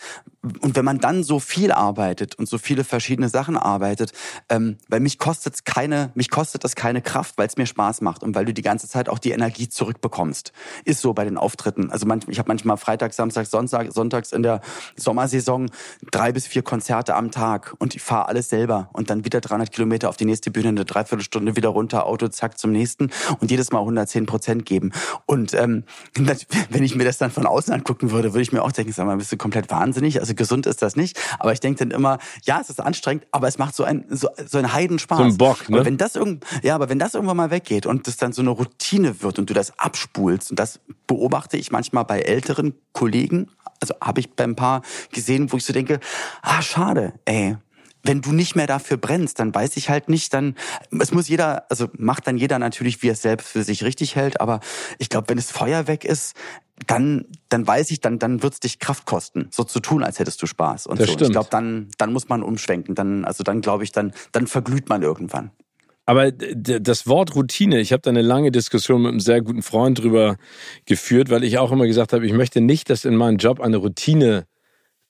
Und 0.60 0.76
wenn 0.76 0.84
man 0.84 0.98
dann 0.98 1.24
so 1.24 1.40
viel 1.40 1.72
arbeitet 1.72 2.36
und 2.36 2.48
so 2.48 2.58
viele 2.58 2.84
verschiedene 2.84 3.28
Sachen 3.28 3.56
arbeitet, 3.56 4.12
ähm, 4.48 4.78
weil 4.88 5.00
mich 5.00 5.18
kostet 5.18 5.64
keine, 5.64 6.10
mich 6.14 6.30
kostet 6.30 6.62
das 6.62 6.76
keine 6.76 7.02
Kraft, 7.02 7.36
weil 7.38 7.48
es 7.48 7.56
mir 7.56 7.66
Spaß 7.66 8.02
macht 8.02 8.22
und 8.22 8.36
weil 8.36 8.44
du 8.44 8.54
die 8.54 8.62
ganze 8.62 8.88
Zeit 8.88 9.08
auch 9.08 9.18
die 9.18 9.32
Energie 9.32 9.68
zurückbekommst. 9.68 10.52
Ist 10.84 11.00
so 11.00 11.12
bei 11.12 11.24
den 11.24 11.38
Auftritten. 11.38 11.90
Also 11.90 12.06
manchmal, 12.06 12.32
ich 12.32 12.38
habe 12.38 12.48
manchmal 12.48 12.76
Freitag, 12.76 13.14
Samstag, 13.14 13.46
Sonntag, 13.46 13.92
sonntags 13.92 14.32
in 14.32 14.44
der 14.44 14.60
Sommersaison 14.96 15.70
drei 16.10 16.30
bis 16.30 16.46
vier 16.46 16.62
Konzerte 16.62 17.16
am 17.16 17.32
Tag 17.32 17.74
und 17.78 17.96
ich 17.96 18.02
fahre 18.02 18.28
alles 18.28 18.48
selber 18.48 18.90
und 18.92 19.10
dann 19.10 19.24
wieder 19.24 19.40
300 19.40 19.72
Kilometer 19.72 20.08
auf 20.08 20.16
die 20.16 20.24
nächste 20.24 20.52
Bühne, 20.52 20.68
eine 20.68 20.84
Dreiviertelstunde 20.84 21.56
wieder 21.56 21.70
runter, 21.70 22.06
Auto, 22.06 22.28
zack 22.28 22.58
zum 22.58 22.70
nächsten 22.70 23.10
und 23.40 23.50
jedes 23.50 23.72
Mal 23.72 23.80
110 23.80 24.26
Prozent 24.26 24.66
geben. 24.66 24.92
Und 25.26 25.52
ähm, 25.54 25.82
wenn 26.70 26.84
ich 26.84 26.94
mir 26.94 27.04
das 27.04 27.18
dann 27.18 27.32
von 27.32 27.44
außen 27.44 27.74
angucken 27.74 28.12
würde, 28.12 28.32
würde 28.32 28.42
ich 28.42 28.52
mir 28.52 28.62
auch 28.62 28.72
denken, 28.72 28.92
sag 28.92 29.07
mal, 29.08 29.16
bist 29.16 29.32
du 29.32 29.36
komplett 29.36 29.70
wahnsinnig? 29.70 30.20
Also 30.20 30.34
gesund 30.34 30.66
ist 30.66 30.82
das 30.82 30.96
nicht. 30.96 31.18
Aber 31.38 31.52
ich 31.52 31.60
denke 31.60 31.80
dann 31.80 31.90
immer, 31.90 32.18
ja, 32.42 32.60
es 32.60 32.70
ist 32.70 32.80
anstrengend, 32.80 33.26
aber 33.32 33.48
es 33.48 33.58
macht 33.58 33.74
so 33.74 33.84
ein 33.84 34.04
so, 34.08 34.28
so 34.46 34.58
ein 34.58 34.72
Heidenspaß. 34.72 35.18
So 35.18 35.24
ein 35.24 35.36
Bock, 35.36 35.68
ne? 35.68 35.76
Aber 35.76 35.86
wenn 35.86 35.96
das 35.96 36.16
irgend, 36.16 36.44
ja, 36.62 36.74
aber 36.74 36.88
wenn 36.88 36.98
das 36.98 37.14
irgendwann 37.14 37.36
mal 37.36 37.50
weggeht 37.50 37.86
und 37.86 38.06
das 38.06 38.16
dann 38.16 38.32
so 38.32 38.42
eine 38.42 38.50
Routine 38.50 39.22
wird 39.22 39.38
und 39.38 39.50
du 39.50 39.54
das 39.54 39.78
abspulst 39.78 40.50
und 40.50 40.58
das 40.58 40.80
beobachte 41.06 41.56
ich 41.56 41.70
manchmal 41.70 42.04
bei 42.04 42.20
älteren 42.20 42.74
Kollegen, 42.92 43.48
also 43.80 43.94
habe 44.00 44.20
ich 44.20 44.34
bei 44.34 44.44
ein 44.44 44.56
paar 44.56 44.82
gesehen, 45.12 45.52
wo 45.52 45.56
ich 45.56 45.64
so 45.64 45.72
denke, 45.72 46.00
ah, 46.42 46.62
schade, 46.62 47.14
ey, 47.24 47.56
wenn 48.02 48.20
du 48.20 48.32
nicht 48.32 48.56
mehr 48.56 48.66
dafür 48.66 48.96
brennst, 48.96 49.38
dann 49.38 49.54
weiß 49.54 49.76
ich 49.76 49.90
halt 49.90 50.08
nicht, 50.08 50.32
dann, 50.32 50.54
es 50.98 51.12
muss 51.12 51.28
jeder, 51.28 51.70
also 51.70 51.88
macht 51.96 52.26
dann 52.26 52.38
jeder 52.38 52.58
natürlich, 52.58 53.02
wie 53.02 53.08
er 53.08 53.14
es 53.14 53.22
selbst 53.22 53.48
für 53.48 53.62
sich 53.62 53.84
richtig 53.84 54.16
hält, 54.16 54.40
aber 54.40 54.60
ich 54.98 55.08
glaube, 55.08 55.28
wenn 55.28 55.36
das 55.36 55.50
Feuer 55.50 55.86
weg 55.86 56.04
ist, 56.04 56.34
dann, 56.86 57.26
dann 57.48 57.66
weiß 57.66 57.90
ich, 57.90 58.00
dann, 58.00 58.18
dann 58.18 58.42
wird's 58.42 58.60
dich 58.60 58.78
Kraft 58.78 59.04
kosten, 59.04 59.48
so 59.50 59.64
zu 59.64 59.80
tun, 59.80 60.04
als 60.04 60.18
hättest 60.18 60.40
du 60.42 60.46
Spaß. 60.46 60.86
Und 60.86 61.00
das 61.00 61.08
so. 61.08 61.18
Ich 61.20 61.30
glaube, 61.30 61.48
dann, 61.50 61.88
dann 61.98 62.12
muss 62.12 62.28
man 62.28 62.42
umschwenken. 62.42 62.94
Dann, 62.94 63.24
also 63.24 63.42
dann 63.42 63.60
glaube 63.60 63.84
ich, 63.84 63.90
dann, 63.90 64.12
dann 64.32 64.46
verglüht 64.46 64.88
man 64.88 65.02
irgendwann. 65.02 65.50
Aber 66.06 66.32
das 66.32 67.06
Wort 67.06 67.34
Routine, 67.34 67.80
ich 67.80 67.92
habe 67.92 68.00
da 68.00 68.08
eine 68.08 68.22
lange 68.22 68.50
Diskussion 68.50 69.02
mit 69.02 69.10
einem 69.10 69.20
sehr 69.20 69.42
guten 69.42 69.60
Freund 69.60 69.98
drüber 69.98 70.36
geführt, 70.86 71.28
weil 71.28 71.44
ich 71.44 71.58
auch 71.58 71.70
immer 71.70 71.86
gesagt 71.86 72.14
habe, 72.14 72.24
ich 72.24 72.32
möchte 72.32 72.62
nicht, 72.62 72.88
dass 72.88 73.04
in 73.04 73.14
meinen 73.14 73.36
Job 73.36 73.60
eine 73.60 73.76
Routine 73.76 74.46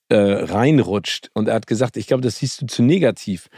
äh, 0.09 0.17
reinrutscht. 0.17 1.31
Und 1.35 1.49
er 1.49 1.55
hat 1.55 1.67
gesagt, 1.67 1.97
ich 1.97 2.07
glaube, 2.07 2.23
das 2.23 2.39
siehst 2.39 2.63
du 2.63 2.67
zu 2.67 2.83
negativ. 2.83 3.49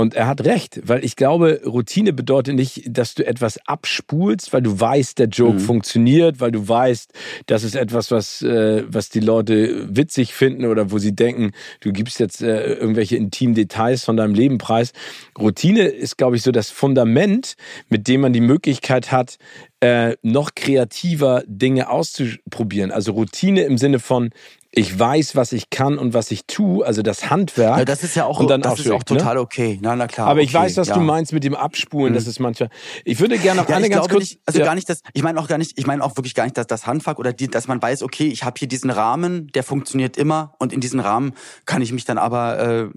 Und 0.00 0.14
er 0.14 0.26
hat 0.26 0.46
recht, 0.46 0.80
weil 0.84 1.04
ich 1.04 1.14
glaube, 1.14 1.60
Routine 1.66 2.14
bedeutet 2.14 2.54
nicht, 2.54 2.84
dass 2.88 3.14
du 3.14 3.26
etwas 3.26 3.58
abspulst, 3.66 4.50
weil 4.50 4.62
du 4.62 4.80
weißt, 4.80 5.18
der 5.18 5.28
Joke 5.28 5.58
mhm. 5.58 5.60
funktioniert, 5.60 6.40
weil 6.40 6.52
du 6.52 6.66
weißt, 6.66 7.12
das 7.44 7.64
ist 7.64 7.74
etwas, 7.74 8.10
was, 8.10 8.40
äh, 8.40 8.84
was 8.88 9.10
die 9.10 9.20
Leute 9.20 9.94
witzig 9.94 10.32
finden 10.32 10.64
oder 10.64 10.90
wo 10.90 10.98
sie 10.98 11.14
denken, 11.14 11.52
du 11.80 11.92
gibst 11.92 12.18
jetzt 12.18 12.40
äh, 12.40 12.72
irgendwelche 12.74 13.16
intimen 13.16 13.54
Details 13.54 14.02
von 14.02 14.16
deinem 14.16 14.32
Leben 14.32 14.56
preis. 14.56 14.92
Routine 15.38 15.82
ist, 15.82 16.16
glaube 16.16 16.36
ich, 16.36 16.42
so 16.42 16.50
das 16.50 16.70
Fundament, 16.70 17.56
mit 17.90 18.08
dem 18.08 18.22
man 18.22 18.32
die 18.32 18.40
Möglichkeit 18.40 19.12
hat, 19.12 19.36
äh, 19.80 20.16
noch 20.22 20.54
kreativer 20.54 21.42
Dinge 21.46 21.90
auszuprobieren. 21.90 22.90
Also 22.90 23.12
Routine 23.12 23.64
im 23.64 23.76
Sinne 23.76 23.98
von, 23.98 24.30
ich 24.72 24.96
weiß, 24.96 25.34
was 25.34 25.52
ich 25.52 25.68
kann 25.70 25.98
und 25.98 26.14
was 26.14 26.30
ich 26.30 26.46
tue, 26.46 26.86
also 26.86 27.02
das 27.02 27.28
Handwerk. 27.28 27.78
Ja, 27.78 27.84
das 27.84 28.04
ist 28.04 28.14
ja 28.14 28.24
auch, 28.24 28.38
und 28.38 28.48
dann 28.48 28.62
das 28.62 28.74
auch 28.74 28.78
ist 28.78 28.90
auch 28.90 29.00
ne? 29.00 29.04
total 29.04 29.38
okay. 29.38 29.78
Na, 29.82 29.96
na 29.96 30.06
klar. 30.06 30.28
Aber 30.28 30.42
ich 30.42 30.54
okay, 30.54 30.64
weiß, 30.64 30.76
was 30.76 30.88
ja. 30.88 30.94
du 30.94 31.00
meinst 31.00 31.32
mit 31.32 31.42
dem 31.42 31.56
Abspulen. 31.56 32.12
Mhm. 32.12 32.14
Das 32.14 32.28
ist 32.28 32.38
manchmal. 32.38 32.70
Ich 33.04 33.18
würde 33.18 33.36
gerne 33.38 33.62
noch 33.62 33.68
Ja, 33.68 33.76
eine 33.76 33.88
ganz 33.88 34.08
kurz. 34.08 34.20
nicht, 34.20 34.40
also 34.46 34.60
ja. 34.60 34.64
gar 34.64 34.76
nicht 34.76 34.88
das, 34.88 35.02
ich 35.12 35.24
meine 35.24 35.40
auch 35.40 35.48
gar 35.48 35.58
nicht, 35.58 35.76
ich 35.76 35.86
meine 35.86 36.04
auch 36.04 36.16
wirklich 36.16 36.36
gar 36.36 36.44
nicht, 36.44 36.56
dass 36.56 36.68
das 36.68 36.86
Handwerk 36.86 37.18
oder 37.18 37.32
die, 37.32 37.48
dass 37.48 37.66
man 37.66 37.82
weiß, 37.82 38.04
okay, 38.04 38.28
ich 38.28 38.44
habe 38.44 38.54
hier 38.58 38.68
diesen 38.68 38.90
Rahmen, 38.90 39.48
der 39.48 39.64
funktioniert 39.64 40.16
immer 40.16 40.54
und 40.58 40.72
in 40.72 40.80
diesen 40.80 41.00
Rahmen 41.00 41.32
kann 41.66 41.82
ich 41.82 41.92
mich 41.92 42.04
dann 42.04 42.18
aber 42.18 42.58
äh, 42.60 42.88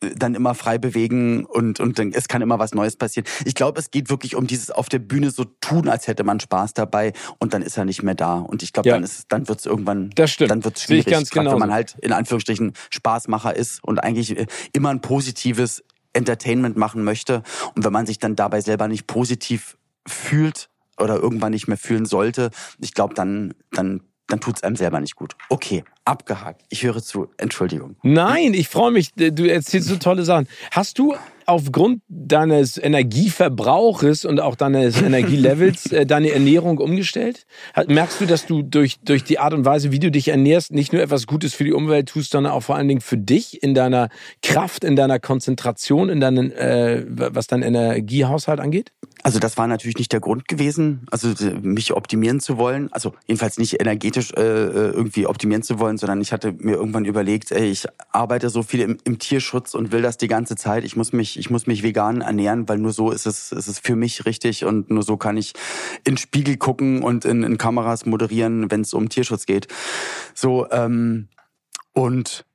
dann 0.00 0.34
immer 0.34 0.54
frei 0.54 0.78
bewegen 0.78 1.44
und, 1.44 1.78
und 1.78 1.98
dann, 1.98 2.12
es 2.12 2.26
kann 2.26 2.40
immer 2.42 2.58
was 2.58 2.72
Neues 2.74 2.96
passieren. 2.96 3.26
Ich 3.44 3.54
glaube, 3.54 3.78
es 3.78 3.90
geht 3.90 4.08
wirklich 4.08 4.34
um 4.34 4.46
dieses 4.46 4.70
auf 4.70 4.88
der 4.88 4.98
Bühne 4.98 5.30
so 5.30 5.44
tun, 5.60 5.88
als 5.88 6.06
hätte 6.06 6.24
man 6.24 6.40
Spaß 6.40 6.72
dabei 6.74 7.12
und 7.38 7.52
dann 7.52 7.60
ist 7.62 7.76
er 7.76 7.84
nicht 7.84 8.02
mehr 8.02 8.14
da. 8.14 8.38
Und 8.38 8.62
ich 8.62 8.72
glaube, 8.72 8.88
Ja. 8.88 8.94
dann 8.94 9.04
ist, 9.04 9.26
dann 9.28 9.46
wird 9.48 9.60
es 9.60 9.66
irgendwann, 9.66 10.10
Das 10.14 10.30
stimmt. 10.30 10.50
dann 10.50 10.64
wird 10.64 10.76
es 10.78 10.84
Sehe 10.84 10.98
ich 10.98 11.04
schwierig, 11.04 11.18
ganz 11.18 11.30
gerade 11.30 11.50
wenn 11.52 11.58
man 11.58 11.72
halt 11.72 11.96
in 12.00 12.12
Anführungsstrichen 12.12 12.72
Spaßmacher 12.90 13.54
ist 13.54 13.84
und 13.84 13.98
eigentlich 14.02 14.36
äh, 14.38 14.46
immer 14.72 14.88
ein 14.88 15.02
positives 15.02 15.84
Entertainment 16.14 16.76
machen 16.76 17.04
möchte. 17.04 17.42
Und 17.74 17.84
wenn 17.84 17.92
man 17.92 18.06
sich 18.06 18.18
dann 18.18 18.36
dabei 18.36 18.60
selber 18.62 18.88
nicht 18.88 19.06
positiv 19.06 19.76
fühlt 20.06 20.70
oder 20.98 21.16
irgendwann 21.16 21.52
nicht 21.52 21.68
mehr 21.68 21.76
fühlen 21.76 22.06
sollte, 22.06 22.50
ich 22.80 22.94
glaube, 22.94 23.14
dann, 23.14 23.54
dann, 23.72 24.00
dann 24.30 24.40
tut's 24.40 24.62
einem 24.62 24.76
selber 24.76 25.00
nicht 25.00 25.16
gut. 25.16 25.36
Okay, 25.48 25.84
abgehakt. 26.04 26.62
Ich 26.68 26.82
höre 26.82 27.02
zu. 27.02 27.28
Entschuldigung. 27.36 27.96
Nein, 28.02 28.54
ich 28.54 28.68
freue 28.68 28.90
mich. 28.90 29.12
Du 29.14 29.48
erzählst 29.48 29.88
so 29.88 29.96
tolle 29.96 30.24
Sachen. 30.24 30.48
Hast 30.70 30.98
du 30.98 31.14
aufgrund 31.46 32.02
deines 32.08 32.78
Energieverbrauches 32.78 34.24
und 34.24 34.40
auch 34.40 34.54
deines 34.54 35.02
Energielevels 35.02 35.90
äh, 35.92 36.06
deine 36.06 36.30
Ernährung 36.30 36.78
umgestellt? 36.78 37.46
Merkst 37.88 38.20
du, 38.20 38.26
dass 38.26 38.46
du 38.46 38.62
durch, 38.62 39.00
durch 39.04 39.24
die 39.24 39.40
Art 39.40 39.52
und 39.52 39.64
Weise, 39.64 39.90
wie 39.90 39.98
du 39.98 40.10
dich 40.10 40.28
ernährst, 40.28 40.72
nicht 40.72 40.92
nur 40.92 41.02
etwas 41.02 41.26
Gutes 41.26 41.54
für 41.54 41.64
die 41.64 41.72
Umwelt 41.72 42.08
tust, 42.08 42.30
sondern 42.30 42.52
auch 42.52 42.62
vor 42.62 42.76
allen 42.76 42.88
Dingen 42.88 43.00
für 43.00 43.18
dich 43.18 43.62
in 43.62 43.74
deiner 43.74 44.10
Kraft, 44.42 44.84
in 44.84 44.94
deiner 44.94 45.18
Konzentration, 45.18 46.08
in 46.08 46.20
deinen, 46.20 46.52
äh, 46.52 47.04
was 47.08 47.48
deinen 47.48 47.62
Energiehaushalt 47.62 48.60
angeht? 48.60 48.92
Also 49.22 49.38
das 49.38 49.58
war 49.58 49.66
natürlich 49.66 49.98
nicht 49.98 50.12
der 50.12 50.20
Grund 50.20 50.48
gewesen, 50.48 51.06
also 51.10 51.28
äh, 51.28 51.54
mich 51.60 51.92
optimieren 51.92 52.40
zu 52.40 52.56
wollen, 52.56 52.90
also 52.92 53.12
jedenfalls 53.26 53.58
nicht 53.58 53.80
energetisch 53.80 54.32
äh, 54.32 54.40
äh, 54.40 54.90
irgendwie 54.90 55.26
optimieren 55.26 55.62
zu 55.62 55.78
wollen, 55.78 55.98
sondern 55.98 56.20
ich 56.20 56.32
hatte 56.32 56.52
mir 56.52 56.76
irgendwann 56.76 57.04
überlegt, 57.04 57.52
ey, 57.52 57.66
ich 57.66 57.86
arbeite 58.12 58.48
so 58.48 58.62
viel 58.62 58.80
im, 58.80 58.98
im 59.04 59.18
Tierschutz 59.18 59.74
und 59.74 59.92
will 59.92 60.00
das 60.00 60.16
die 60.16 60.28
ganze 60.28 60.56
Zeit. 60.56 60.84
Ich 60.84 60.96
muss 60.96 61.12
mich, 61.12 61.38
ich 61.38 61.50
muss 61.50 61.66
mich 61.66 61.82
vegan 61.82 62.22
ernähren, 62.22 62.68
weil 62.68 62.78
nur 62.78 62.92
so 62.92 63.10
ist 63.10 63.26
es, 63.26 63.52
ist 63.52 63.68
es 63.68 63.78
für 63.78 63.96
mich 63.96 64.24
richtig 64.24 64.64
und 64.64 64.90
nur 64.90 65.02
so 65.02 65.16
kann 65.16 65.36
ich 65.36 65.52
in 66.04 66.16
Spiegel 66.16 66.56
gucken 66.56 67.02
und 67.02 67.24
in, 67.24 67.42
in 67.42 67.58
Kameras 67.58 68.06
moderieren, 68.06 68.70
wenn 68.70 68.80
es 68.80 68.94
um 68.94 69.10
Tierschutz 69.10 69.44
geht. 69.44 69.68
So 70.34 70.70
ähm, 70.70 71.28
und 71.92 72.46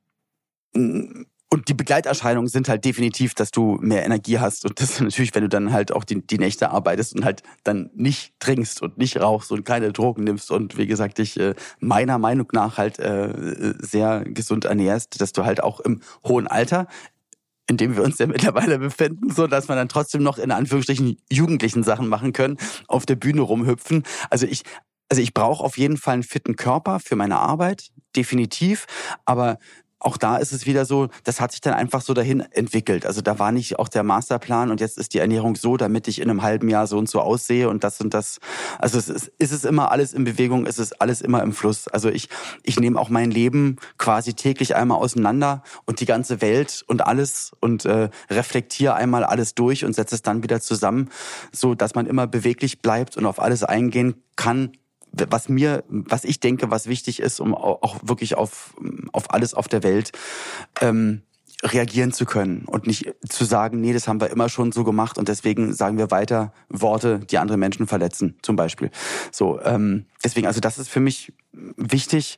und 1.56 1.68
die 1.68 1.74
Begleiterscheinungen 1.74 2.48
sind 2.48 2.68
halt 2.68 2.84
definitiv, 2.84 3.32
dass 3.32 3.50
du 3.50 3.78
mehr 3.80 4.04
Energie 4.04 4.38
hast. 4.38 4.66
Und 4.66 4.78
das 4.78 5.00
natürlich, 5.00 5.34
wenn 5.34 5.42
du 5.42 5.48
dann 5.48 5.72
halt 5.72 5.90
auch 5.90 6.04
die, 6.04 6.20
die 6.20 6.36
Nächte 6.36 6.70
arbeitest 6.70 7.14
und 7.14 7.24
halt 7.24 7.42
dann 7.64 7.88
nicht 7.94 8.34
trinkst 8.40 8.82
und 8.82 8.98
nicht 8.98 9.18
rauchst 9.18 9.50
und 9.50 9.64
keine 9.64 9.90
Drogen 9.90 10.24
nimmst 10.24 10.50
und 10.50 10.76
wie 10.76 10.86
gesagt, 10.86 11.16
dich 11.16 11.40
äh, 11.40 11.54
meiner 11.80 12.18
Meinung 12.18 12.48
nach 12.52 12.76
halt 12.76 12.98
äh, 12.98 13.72
sehr 13.78 14.24
gesund 14.26 14.66
ernährst, 14.66 15.18
dass 15.18 15.32
du 15.32 15.46
halt 15.46 15.62
auch 15.62 15.80
im 15.80 16.02
hohen 16.24 16.46
Alter 16.46 16.86
in 17.68 17.78
dem 17.78 17.96
wir 17.96 18.04
uns 18.04 18.18
ja 18.18 18.26
mittlerweile 18.28 18.78
befinden, 18.78 19.30
so 19.30 19.46
dass 19.46 19.66
man 19.66 19.78
dann 19.78 19.88
trotzdem 19.88 20.22
noch 20.22 20.36
in 20.36 20.52
Anführungsstrichen 20.52 21.16
jugendlichen 21.32 21.82
Sachen 21.82 22.06
machen 22.06 22.34
können, 22.34 22.58
auf 22.86 23.06
der 23.06 23.16
Bühne 23.16 23.40
rumhüpfen. 23.40 24.04
Also 24.30 24.46
ich, 24.46 24.62
also 25.08 25.22
ich 25.22 25.32
brauche 25.32 25.64
auf 25.64 25.78
jeden 25.78 25.96
Fall 25.96 26.14
einen 26.14 26.22
fitten 26.22 26.54
Körper 26.54 27.00
für 27.00 27.16
meine 27.16 27.38
Arbeit, 27.38 27.88
definitiv. 28.14 28.86
Aber 29.24 29.58
auch 29.98 30.18
da 30.18 30.36
ist 30.36 30.52
es 30.52 30.66
wieder 30.66 30.84
so, 30.84 31.08
das 31.24 31.40
hat 31.40 31.52
sich 31.52 31.60
dann 31.60 31.74
einfach 31.74 32.02
so 32.02 32.12
dahin 32.12 32.40
entwickelt. 32.40 33.06
Also 33.06 33.22
da 33.22 33.38
war 33.38 33.50
nicht 33.50 33.78
auch 33.78 33.88
der 33.88 34.02
Masterplan 34.02 34.70
und 34.70 34.80
jetzt 34.80 34.98
ist 34.98 35.14
die 35.14 35.18
Ernährung 35.18 35.56
so, 35.56 35.76
damit 35.76 36.06
ich 36.06 36.20
in 36.20 36.28
einem 36.28 36.42
halben 36.42 36.68
Jahr 36.68 36.86
so 36.86 36.98
und 36.98 37.08
so 37.08 37.20
aussehe 37.20 37.68
und 37.68 37.82
das 37.82 38.00
und 38.00 38.12
das. 38.12 38.38
Also 38.78 38.98
es 38.98 39.08
ist, 39.08 39.32
ist 39.38 39.52
es 39.52 39.64
immer 39.64 39.90
alles 39.90 40.12
in 40.12 40.24
Bewegung, 40.24 40.66
es 40.66 40.78
ist 40.78 41.00
alles 41.00 41.22
immer 41.22 41.42
im 41.42 41.52
Fluss. 41.52 41.88
Also 41.88 42.10
ich, 42.10 42.28
ich 42.62 42.78
nehme 42.78 43.00
auch 43.00 43.08
mein 43.08 43.30
Leben 43.30 43.76
quasi 43.96 44.34
täglich 44.34 44.76
einmal 44.76 44.98
auseinander 44.98 45.62
und 45.86 46.00
die 46.00 46.06
ganze 46.06 46.42
Welt 46.42 46.84
und 46.86 47.06
alles 47.06 47.52
und 47.60 47.86
äh, 47.86 48.10
reflektiere 48.30 48.94
einmal 48.94 49.24
alles 49.24 49.54
durch 49.54 49.84
und 49.84 49.94
setze 49.94 50.14
es 50.14 50.22
dann 50.22 50.42
wieder 50.42 50.60
zusammen, 50.60 51.08
so 51.52 51.74
dass 51.74 51.94
man 51.94 52.06
immer 52.06 52.26
beweglich 52.26 52.82
bleibt 52.82 53.16
und 53.16 53.24
auf 53.24 53.40
alles 53.40 53.64
eingehen 53.64 54.22
kann, 54.36 54.72
was 55.30 55.48
mir, 55.48 55.84
was 55.88 56.24
ich 56.24 56.40
denke, 56.40 56.70
was 56.70 56.86
wichtig 56.86 57.20
ist, 57.20 57.40
um 57.40 57.54
au- 57.54 57.78
auch 57.82 57.96
wirklich 58.02 58.34
auf, 58.36 58.74
auf 59.12 59.32
alles 59.32 59.54
auf 59.54 59.68
der 59.68 59.82
Welt. 59.82 60.12
Ähm, 60.80 61.22
reagieren 61.62 62.12
zu 62.12 62.26
können 62.26 62.64
und 62.66 62.86
nicht 62.86 63.14
zu 63.28 63.44
sagen, 63.44 63.80
nee, 63.80 63.92
das 63.92 64.08
haben 64.08 64.20
wir 64.20 64.30
immer 64.30 64.48
schon 64.48 64.72
so 64.72 64.84
gemacht 64.84 65.18
und 65.18 65.28
deswegen 65.28 65.72
sagen 65.72 65.98
wir 65.98 66.10
weiter 66.10 66.52
Worte, 66.68 67.18
die 67.18 67.38
andere 67.38 67.56
Menschen 67.56 67.86
verletzen, 67.86 68.36
zum 68.42 68.56
Beispiel. 68.56 68.90
So, 69.32 69.60
ähm, 69.62 70.06
deswegen, 70.22 70.46
also 70.46 70.60
das 70.60 70.78
ist 70.78 70.88
für 70.88 71.00
mich 71.00 71.32
wichtig. 71.52 72.36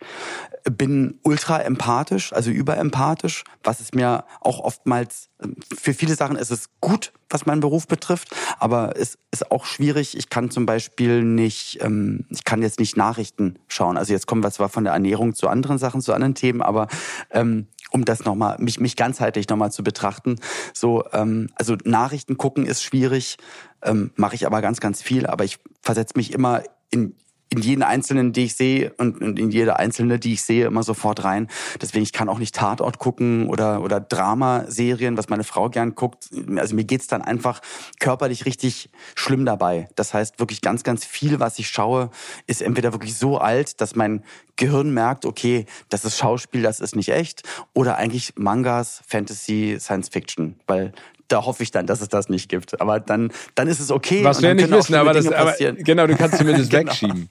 Bin 0.65 1.19
ultra 1.23 1.61
empathisch, 1.61 2.33
also 2.33 2.51
überempathisch, 2.51 3.45
was 3.65 3.81
es 3.81 3.93
mir 3.93 4.25
auch 4.41 4.61
oftmals 4.61 5.29
für 5.77 5.95
viele 5.95 6.15
Sachen 6.15 6.37
ist 6.37 6.51
es 6.51 6.69
gut, 6.81 7.13
was 7.31 7.47
meinen 7.47 7.61
Beruf 7.61 7.87
betrifft, 7.87 8.35
aber 8.59 8.97
es 8.97 9.19
ist 9.31 9.51
auch 9.51 9.67
schwierig. 9.67 10.17
Ich 10.17 10.31
kann 10.31 10.51
zum 10.51 10.67
Beispiel 10.67 11.23
nicht, 11.23 11.79
ähm, 11.83 12.27
ich 12.31 12.45
kann 12.45 12.63
jetzt 12.63 12.81
nicht 12.81 12.97
Nachrichten 12.97 13.59
schauen. 13.69 13.97
Also 13.97 14.13
jetzt 14.13 14.27
kommen 14.27 14.43
wir 14.43 14.51
zwar 14.51 14.69
von 14.69 14.85
der 14.85 14.95
Ernährung 14.95 15.35
zu 15.35 15.49
anderen 15.49 15.79
Sachen, 15.79 16.01
zu 16.01 16.13
anderen 16.13 16.35
Themen, 16.35 16.63
aber 16.63 16.89
ähm, 17.31 17.69
um 17.91 18.05
das 18.05 18.25
nochmal, 18.25 18.57
mich, 18.59 18.81
mich 18.81 18.97
ganzheitlich 18.97 19.49
nochmal 19.49 19.73
zu 19.73 19.83
betrachten. 19.83 20.37
So, 20.75 21.05
ähm, 21.13 21.49
also 21.55 21.77
Nachrichten 21.85 22.37
gucken 22.37 22.67
ist 22.67 22.83
schwierig, 22.83 23.39
ähm, 23.83 24.13
mache 24.17 24.35
ich 24.35 24.47
aber 24.47 24.61
ganz, 24.61 24.81
ganz 24.81 25.03
viel, 25.03 25.27
aber 25.27 25.45
ich 25.45 25.59
versetze 25.83 26.15
mich 26.17 26.33
immer 26.33 26.63
in 26.91 27.15
in 27.51 27.61
jeden 27.63 27.83
einzelnen, 27.83 28.33
die 28.33 28.45
ich 28.45 28.57
sehe 28.57 28.93
und, 28.99 29.23
und 29.23 29.39
in 29.39 29.51
jede 29.51 29.79
einzelne, 29.79 30.19
die 30.19 30.35
ich 30.35 30.43
sehe, 30.43 30.67
immer 30.67 30.83
sofort 30.83 31.25
rein. 31.25 31.49
Deswegen, 31.81 32.03
ich 32.03 32.13
kann 32.13 32.29
auch 32.29 32.39
nicht 32.39 32.55
Tatort 32.55 32.99
gucken 32.99 33.49
oder, 33.49 33.83
oder 33.83 34.01
Dramaserien, 34.01 35.17
was 35.17 35.29
meine 35.29 35.45
Frau 35.45 35.71
gern 35.71 35.95
guckt. 35.95 36.29
Also 36.57 36.75
mir 36.75 36.85
geht's 36.85 37.07
dann 37.07 37.23
einfach 37.23 37.61
körperlich 38.01 38.45
richtig 38.45 38.91
schlimm 39.15 39.47
dabei. 39.47 39.89
Das 39.97 40.13
heißt, 40.13 40.39
wirklich 40.41 40.61
ganz, 40.61 40.83
ganz 40.83 41.05
viel, 41.05 41.41
was 41.41 41.59
ich 41.59 41.69
schaue, 41.69 42.11
ist 42.47 42.61
entweder 42.61 42.93
wirklich 42.93 43.17
so 43.17 43.39
alt, 43.39 43.81
dass 43.81 43.97
mein 43.97 44.25
Gehirn 44.57 44.93
merkt, 44.93 45.25
okay, 45.25 45.65
das 45.89 46.05
ist 46.05 46.19
Schauspiel, 46.19 46.63
das 46.63 46.81
ist 46.81 46.97
nicht 46.97 47.09
echt. 47.11 47.43
Oder 47.73 47.97
eigentlich 47.97 48.35
Mangas, 48.37 49.03
Fantasy, 49.07 49.79
Science 49.81 50.11
Fiction. 50.11 50.57
Weil 50.67 50.93
da 51.29 51.45
hoffe 51.45 51.63
ich 51.63 51.71
dann, 51.71 51.87
dass 51.87 52.01
es 52.01 52.09
das 52.09 52.29
nicht 52.29 52.49
gibt. 52.49 52.81
Aber 52.81 53.01
dann, 53.01 53.31
dann 53.55 53.69
ist 53.69 53.81
es 53.81 53.91
okay. 53.91 54.25
Was 54.25 54.43
wir 54.43 54.55
nicht 54.55 54.71
wissen, 54.71 54.95
aber 54.95 55.13
das, 55.13 55.31
aber, 55.31 55.55
genau, 55.59 56.07
du 56.07 56.17
kannst 56.17 56.37
zumindest 56.39 56.71
genau. 56.71 56.91
wegschieben. 56.91 57.31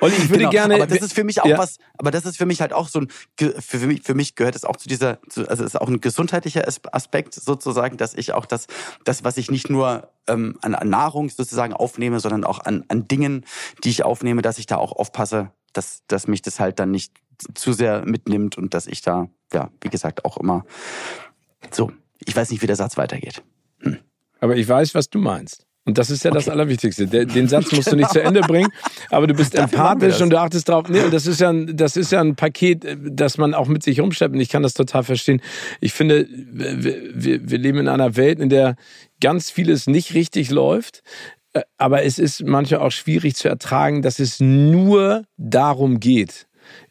Olli, 0.00 0.14
ich 0.16 0.28
würde 0.28 0.38
genau, 0.38 0.50
gerne. 0.50 0.74
Aber 0.74 0.86
das 0.86 1.00
ist 1.00 1.12
für 1.12 1.24
mich 1.24 1.40
auch 1.40 1.46
ja. 1.46 1.58
was, 1.58 1.78
aber 1.98 2.10
das 2.10 2.24
ist 2.24 2.36
für 2.36 2.46
mich 2.46 2.60
halt 2.60 2.72
auch 2.72 2.88
so 2.88 3.00
ein, 3.00 3.08
für 3.38 3.86
mich, 3.86 4.02
für 4.02 4.14
mich 4.14 4.34
gehört 4.34 4.56
es 4.56 4.64
auch 4.64 4.76
zu 4.76 4.88
dieser, 4.88 5.18
also 5.34 5.42
es 5.44 5.60
ist 5.60 5.80
auch 5.80 5.88
ein 5.88 6.00
gesundheitlicher 6.00 6.64
Aspekt 6.92 7.34
sozusagen, 7.34 7.96
dass 7.96 8.14
ich 8.14 8.32
auch 8.32 8.46
das, 8.46 8.66
das, 9.04 9.24
was 9.24 9.36
ich 9.36 9.50
nicht 9.50 9.70
nur 9.70 10.10
ähm, 10.26 10.58
an, 10.62 10.74
an 10.74 10.88
Nahrung 10.88 11.28
sozusagen 11.28 11.72
aufnehme, 11.72 12.20
sondern 12.20 12.44
auch 12.44 12.60
an, 12.60 12.84
an 12.88 13.08
Dingen, 13.08 13.44
die 13.84 13.90
ich 13.90 14.04
aufnehme, 14.04 14.42
dass 14.42 14.58
ich 14.58 14.66
da 14.66 14.76
auch 14.76 14.92
aufpasse, 14.92 15.50
dass, 15.72 16.02
dass 16.08 16.26
mich 16.26 16.42
das 16.42 16.60
halt 16.60 16.78
dann 16.78 16.90
nicht 16.90 17.12
zu 17.54 17.72
sehr 17.72 18.04
mitnimmt 18.06 18.58
und 18.58 18.74
dass 18.74 18.86
ich 18.86 19.02
da, 19.02 19.28
ja, 19.52 19.70
wie 19.80 19.90
gesagt, 19.90 20.24
auch 20.24 20.36
immer 20.38 20.64
so 21.70 21.92
ich 22.24 22.34
weiß 22.34 22.50
nicht, 22.50 22.62
wie 22.62 22.66
der 22.66 22.76
Satz 22.76 22.96
weitergeht. 22.96 23.42
Hm. 23.80 23.98
Aber 24.40 24.56
ich 24.56 24.68
weiß, 24.68 24.94
was 24.94 25.10
du 25.10 25.18
meinst. 25.18 25.65
Und 25.86 25.98
das 25.98 26.10
ist 26.10 26.24
ja 26.24 26.30
okay. 26.30 26.38
das 26.38 26.48
Allerwichtigste. 26.48 27.06
Den 27.26 27.48
Satz 27.48 27.72
musst 27.72 27.84
genau. 27.84 27.90
du 27.90 27.96
nicht 27.96 28.10
zu 28.10 28.20
Ende 28.20 28.40
bringen, 28.40 28.70
aber 29.10 29.28
du 29.28 29.34
bist 29.34 29.54
empathisch 29.58 30.20
und 30.20 30.30
du 30.30 30.38
achtest 30.38 30.68
drauf. 30.68 30.88
Nee, 30.88 31.08
das 31.10 31.26
ist 31.26 31.40
ja 31.40 31.50
ein, 31.50 31.76
das 31.76 31.96
ist 31.96 32.10
ja 32.12 32.20
ein 32.20 32.34
Paket, 32.34 32.84
das 33.00 33.38
man 33.38 33.54
auch 33.54 33.68
mit 33.68 33.84
sich 33.84 34.00
rumschleppt. 34.00 34.34
Und 34.34 34.40
ich 34.40 34.48
kann 34.48 34.64
das 34.64 34.74
total 34.74 35.04
verstehen. 35.04 35.40
Ich 35.80 35.92
finde, 35.92 36.26
wir, 36.28 37.14
wir, 37.14 37.48
wir 37.48 37.58
leben 37.58 37.78
in 37.78 37.88
einer 37.88 38.16
Welt, 38.16 38.40
in 38.40 38.48
der 38.48 38.74
ganz 39.20 39.50
vieles 39.50 39.86
nicht 39.86 40.12
richtig 40.14 40.50
läuft. 40.50 41.02
Äh, 41.52 41.62
aber 41.78 42.02
es 42.02 42.18
ist 42.18 42.44
manchmal 42.44 42.80
auch 42.80 42.90
schwierig 42.90 43.36
zu 43.36 43.48
ertragen, 43.48 44.02
dass 44.02 44.18
es 44.18 44.40
nur 44.40 45.24
darum 45.36 46.00
geht, 46.00 46.48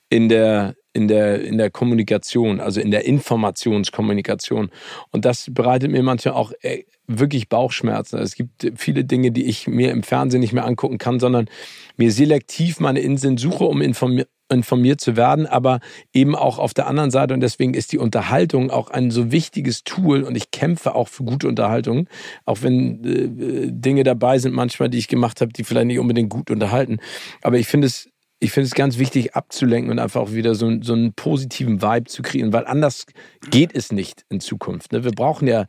in 0.09 0.29
der, 0.29 0.75
in 0.95 1.09
der, 1.09 1.41
in 1.41 1.57
der 1.57 1.69
Kommunikation, 1.69 2.61
also 2.61 2.79
in 2.79 2.89
der 2.89 3.05
Informationskommunikation. 3.05 4.71
Und 5.11 5.25
das 5.25 5.51
bereitet 5.51 5.91
mir 5.91 6.01
manchmal 6.01 6.35
auch 6.35 6.53
äh, 6.61 6.83
wirklich 7.05 7.49
Bauchschmerzen. 7.49 8.17
Es 8.19 8.35
gibt 8.35 8.71
viele 8.75 9.03
Dinge, 9.03 9.31
die 9.31 9.45
ich 9.45 9.67
mir 9.67 9.91
im 9.91 10.03
Fernsehen 10.03 10.39
nicht 10.39 10.53
mehr 10.53 10.65
angucken 10.65 10.97
kann, 10.97 11.19
sondern 11.19 11.49
mir 11.97 12.11
selektiv 12.11 12.79
meine 12.79 13.01
Inseln 13.01 13.37
suche, 13.37 13.65
um 13.65 13.81
informiert 13.81 14.29
informiert 14.47 15.01
zu 15.01 15.15
werden, 15.15 15.47
aber 15.47 15.79
eben 16.13 16.35
auch 16.35 16.59
auf 16.59 16.75
der 16.75 16.85
anderen 16.85 17.09
Seite 17.09 17.33
und 17.33 17.39
deswegen 17.39 17.73
ist 17.73 17.91
die 17.91 17.97
Unterhaltung 17.97 18.69
auch 18.69 18.91
ein 18.91 19.09
so 19.09 19.31
wichtiges 19.31 19.83
Tool 19.83 20.21
und 20.21 20.35
ich 20.35 20.51
kämpfe 20.51 20.93
auch 20.93 21.07
für 21.07 21.23
gute 21.23 21.47
Unterhaltung, 21.47 22.07
auch 22.45 22.59
wenn 22.61 23.03
äh, 23.03 23.71
Dinge 23.71 24.03
dabei 24.03 24.37
sind 24.37 24.53
manchmal, 24.53 24.89
die 24.89 24.99
ich 24.99 25.07
gemacht 25.07 25.41
habe, 25.41 25.51
die 25.51 25.63
vielleicht 25.63 25.87
nicht 25.87 25.97
unbedingt 25.97 26.29
gut 26.29 26.51
unterhalten, 26.51 26.99
aber 27.41 27.57
ich 27.57 27.65
finde 27.65 27.87
es 27.87 28.07
ich 28.39 28.51
finde 28.51 28.67
es 28.67 28.75
ganz 28.75 28.97
wichtig, 28.97 29.35
abzulenken 29.35 29.91
und 29.91 29.99
einfach 29.99 30.21
auch 30.21 30.31
wieder 30.31 30.55
so, 30.55 30.71
so 30.81 30.93
einen 30.93 31.13
positiven 31.13 31.81
Vibe 31.81 32.05
zu 32.05 32.21
kriegen, 32.21 32.53
weil 32.53 32.67
anders 32.67 33.05
geht 33.49 33.73
es 33.73 33.91
nicht 33.91 34.25
in 34.29 34.39
Zukunft. 34.39 34.91
Ne? 34.91 35.03
Wir 35.03 35.11
brauchen 35.11 35.47
ja 35.47 35.65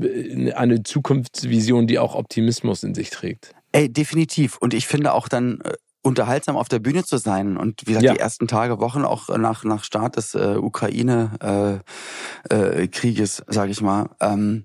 äh, 0.00 0.52
eine 0.52 0.82
Zukunftsvision, 0.82 1.86
die 1.86 1.98
auch 1.98 2.14
Optimismus 2.14 2.82
in 2.82 2.94
sich 2.94 3.10
trägt. 3.10 3.54
Ey, 3.72 3.92
definitiv. 3.92 4.56
Und 4.58 4.74
ich 4.74 4.86
finde 4.86 5.12
auch 5.12 5.28
dann 5.28 5.60
äh, 5.60 5.72
unterhaltsam 6.02 6.56
auf 6.56 6.68
der 6.68 6.78
Bühne 6.78 7.04
zu 7.04 7.18
sein. 7.18 7.56
Und 7.56 7.82
wie 7.82 7.92
gesagt, 7.92 8.04
ja. 8.04 8.14
die 8.14 8.20
ersten 8.20 8.48
Tage, 8.48 8.80
Wochen 8.80 9.04
auch 9.04 9.28
nach, 9.36 9.64
nach 9.64 9.84
Start 9.84 10.16
des 10.16 10.34
äh, 10.34 10.56
Ukraine-Krieges, 10.56 13.38
äh, 13.40 13.42
äh, 13.42 13.52
sage 13.52 13.70
ich 13.70 13.80
mal, 13.80 14.10
ähm, 14.20 14.64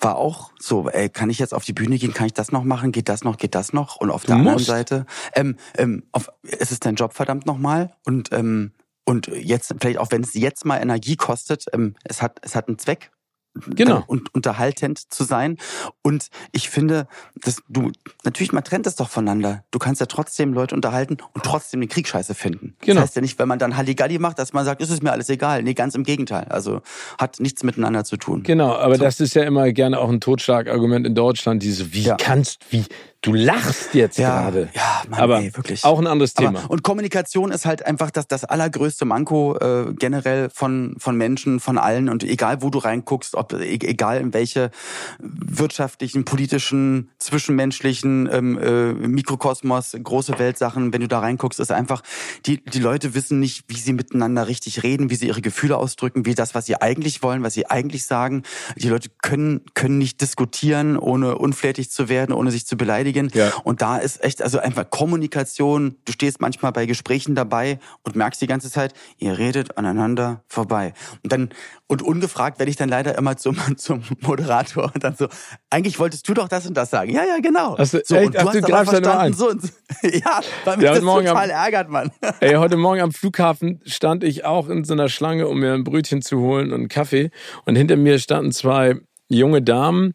war 0.00 0.16
auch 0.16 0.52
so, 0.58 0.88
ey, 0.88 1.08
kann 1.08 1.30
ich 1.30 1.38
jetzt 1.38 1.54
auf 1.54 1.64
die 1.64 1.72
Bühne 1.72 1.98
gehen, 1.98 2.14
kann 2.14 2.26
ich 2.26 2.32
das 2.34 2.52
noch 2.52 2.64
machen, 2.64 2.92
geht 2.92 3.08
das 3.08 3.24
noch, 3.24 3.36
geht 3.36 3.54
das 3.54 3.72
noch? 3.72 3.96
Und 3.96 4.10
auf 4.10 4.22
du 4.22 4.28
der 4.28 4.36
musst. 4.36 4.48
anderen 4.48 4.64
Seite, 4.64 5.06
ähm, 5.34 5.56
ähm, 5.76 6.04
auf, 6.12 6.30
es 6.42 6.72
ist 6.72 6.84
dein 6.86 6.94
Job 6.94 7.12
verdammt 7.14 7.46
nochmal 7.46 7.92
und 8.04 8.32
ähm, 8.32 8.72
und 9.04 9.26
jetzt 9.26 9.74
vielleicht 9.80 9.98
auch 9.98 10.10
wenn 10.12 10.22
es 10.22 10.34
jetzt 10.34 10.64
mal 10.64 10.78
Energie 10.78 11.16
kostet, 11.16 11.64
ähm, 11.72 11.94
es 12.04 12.22
hat 12.22 12.38
es 12.42 12.54
hat 12.54 12.68
einen 12.68 12.78
Zweck 12.78 13.10
genau. 13.54 14.04
und 14.06 14.34
unterhaltend 14.34 15.12
zu 15.12 15.24
sein. 15.24 15.58
Und 16.02 16.28
ich 16.52 16.70
finde, 16.70 17.06
dass 17.42 17.62
du, 17.68 17.90
natürlich, 18.24 18.52
man 18.52 18.64
trennt 18.64 18.86
es 18.86 18.96
doch 18.96 19.08
voneinander. 19.08 19.64
Du 19.70 19.78
kannst 19.78 20.00
ja 20.00 20.06
trotzdem 20.06 20.52
Leute 20.52 20.74
unterhalten 20.74 21.18
und 21.34 21.44
trotzdem 21.44 21.80
den 21.80 21.88
Krieg 21.88 22.08
scheiße 22.08 22.34
finden. 22.34 22.76
Genau. 22.80 23.00
Das 23.00 23.08
heißt 23.08 23.16
ja 23.16 23.22
nicht, 23.22 23.38
wenn 23.38 23.48
man 23.48 23.58
dann 23.58 23.76
Halligalli 23.76 24.18
macht, 24.18 24.38
dass 24.38 24.52
man 24.52 24.64
sagt, 24.64 24.80
ist 24.80 24.90
es 24.90 25.02
mir 25.02 25.12
alles 25.12 25.28
egal. 25.28 25.62
Nee, 25.62 25.74
ganz 25.74 25.94
im 25.94 26.04
Gegenteil. 26.04 26.46
Also 26.48 26.82
hat 27.18 27.40
nichts 27.40 27.62
miteinander 27.62 28.04
zu 28.04 28.16
tun. 28.16 28.42
Genau, 28.42 28.74
aber 28.74 28.96
so. 28.96 29.04
das 29.04 29.20
ist 29.20 29.34
ja 29.34 29.42
immer 29.42 29.72
gerne 29.72 29.98
auch 29.98 30.08
ein 30.08 30.20
Totschlagargument 30.20 31.06
in 31.06 31.14
Deutschland, 31.14 31.62
diese, 31.62 31.92
wie 31.92 32.02
ja. 32.02 32.16
kannst, 32.16 32.60
wie, 32.70 32.84
Du 33.22 33.34
lachst 33.34 33.94
jetzt 33.94 34.16
ja, 34.16 34.40
gerade. 34.40 34.70
Ja, 34.72 35.02
Mann, 35.06 35.20
aber 35.20 35.40
ey, 35.40 35.54
wirklich. 35.54 35.84
Auch 35.84 35.98
ein 35.98 36.06
anderes 36.06 36.32
Thema. 36.32 36.60
Aber, 36.60 36.70
und 36.70 36.82
Kommunikation 36.82 37.52
ist 37.52 37.66
halt 37.66 37.84
einfach 37.84 38.10
das, 38.10 38.26
das 38.26 38.46
allergrößte 38.46 39.04
Manko 39.04 39.58
äh, 39.58 39.92
generell 39.92 40.48
von, 40.48 40.94
von 40.96 41.16
Menschen, 41.16 41.60
von 41.60 41.76
allen. 41.76 42.08
Und 42.08 42.24
egal, 42.24 42.62
wo 42.62 42.70
du 42.70 42.78
reinguckst, 42.78 43.34
ob 43.34 43.52
e, 43.52 43.74
egal 43.74 44.22
in 44.22 44.32
welche 44.32 44.70
wirtschaftlichen, 45.18 46.24
politischen, 46.24 47.10
zwischenmenschlichen 47.18 48.26
ähm, 48.32 48.58
äh, 48.58 48.94
Mikrokosmos, 48.94 49.98
große 50.02 50.38
Weltsachen, 50.38 50.94
wenn 50.94 51.02
du 51.02 51.08
da 51.08 51.18
reinguckst, 51.18 51.60
ist 51.60 51.72
einfach, 51.72 52.02
die, 52.46 52.64
die 52.64 52.80
Leute 52.80 53.12
wissen 53.12 53.38
nicht, 53.38 53.64
wie 53.68 53.76
sie 53.76 53.92
miteinander 53.92 54.48
richtig 54.48 54.82
reden, 54.82 55.10
wie 55.10 55.16
sie 55.16 55.26
ihre 55.26 55.42
Gefühle 55.42 55.76
ausdrücken, 55.76 56.24
wie 56.24 56.34
das, 56.34 56.54
was 56.54 56.64
sie 56.64 56.80
eigentlich 56.80 57.22
wollen, 57.22 57.42
was 57.42 57.52
sie 57.52 57.66
eigentlich 57.66 58.06
sagen. 58.06 58.44
Die 58.76 58.88
Leute 58.88 59.10
können, 59.20 59.60
können 59.74 59.98
nicht 59.98 60.22
diskutieren, 60.22 60.96
ohne 60.96 61.36
unflätig 61.36 61.90
zu 61.90 62.08
werden, 62.08 62.32
ohne 62.32 62.50
sich 62.50 62.64
zu 62.64 62.78
beleidigen 62.78 63.09
verteidigen. 63.10 63.30
Ja. 63.34 63.52
Und 63.64 63.82
da 63.82 63.98
ist 63.98 64.22
echt, 64.22 64.42
also 64.42 64.58
einfach 64.58 64.88
Kommunikation. 64.90 65.96
Du 66.04 66.12
stehst 66.12 66.40
manchmal 66.40 66.72
bei 66.72 66.86
Gesprächen 66.86 67.34
dabei 67.34 67.78
und 68.02 68.16
merkst 68.16 68.40
die 68.40 68.46
ganze 68.46 68.70
Zeit, 68.70 68.94
ihr 69.18 69.38
redet 69.38 69.76
aneinander 69.76 70.42
vorbei. 70.48 70.92
Und 71.22 71.32
dann, 71.32 71.50
und 71.86 72.02
ungefragt 72.02 72.58
werde 72.58 72.70
ich 72.70 72.76
dann 72.76 72.88
leider 72.88 73.16
immer 73.16 73.36
zum, 73.36 73.56
zum 73.76 74.02
Moderator 74.20 74.90
und 74.94 75.02
dann 75.02 75.16
so, 75.16 75.28
eigentlich 75.70 75.98
wolltest 75.98 76.28
du 76.28 76.34
doch 76.34 76.48
das 76.48 76.66
und 76.66 76.76
das 76.76 76.90
sagen. 76.90 77.12
Ja, 77.12 77.24
ja, 77.24 77.38
genau. 77.40 77.76
Hast 77.78 77.94
du, 77.94 78.02
so, 78.04 78.14
echt, 78.16 78.26
und 78.26 78.34
du 78.34 78.40
hast, 78.40 78.54
du 78.54 78.74
aber 78.74 78.84
verstanden, 78.86 79.36
so 79.36 79.50
und 79.50 79.62
so. 79.62 79.68
Ja, 80.02 80.40
weil 80.64 80.76
mich 80.76 80.86
ja, 80.86 80.94
das 80.94 81.00
total 81.00 81.50
am, 81.50 81.50
ärgert, 81.50 81.88
Mann. 81.88 82.10
Ey, 82.40 82.54
heute 82.54 82.76
Morgen 82.76 83.00
am 83.00 83.12
Flughafen 83.12 83.80
stand 83.84 84.24
ich 84.24 84.44
auch 84.44 84.68
in 84.68 84.84
so 84.84 84.92
einer 84.92 85.08
Schlange, 85.08 85.48
um 85.48 85.60
mir 85.60 85.74
ein 85.74 85.84
Brötchen 85.84 86.22
zu 86.22 86.40
holen 86.40 86.68
und 86.68 86.80
einen 86.80 86.88
Kaffee. 86.88 87.30
Und 87.64 87.76
hinter 87.76 87.96
mir 87.96 88.18
standen 88.18 88.52
zwei 88.52 88.96
junge 89.28 89.62
Damen, 89.62 90.14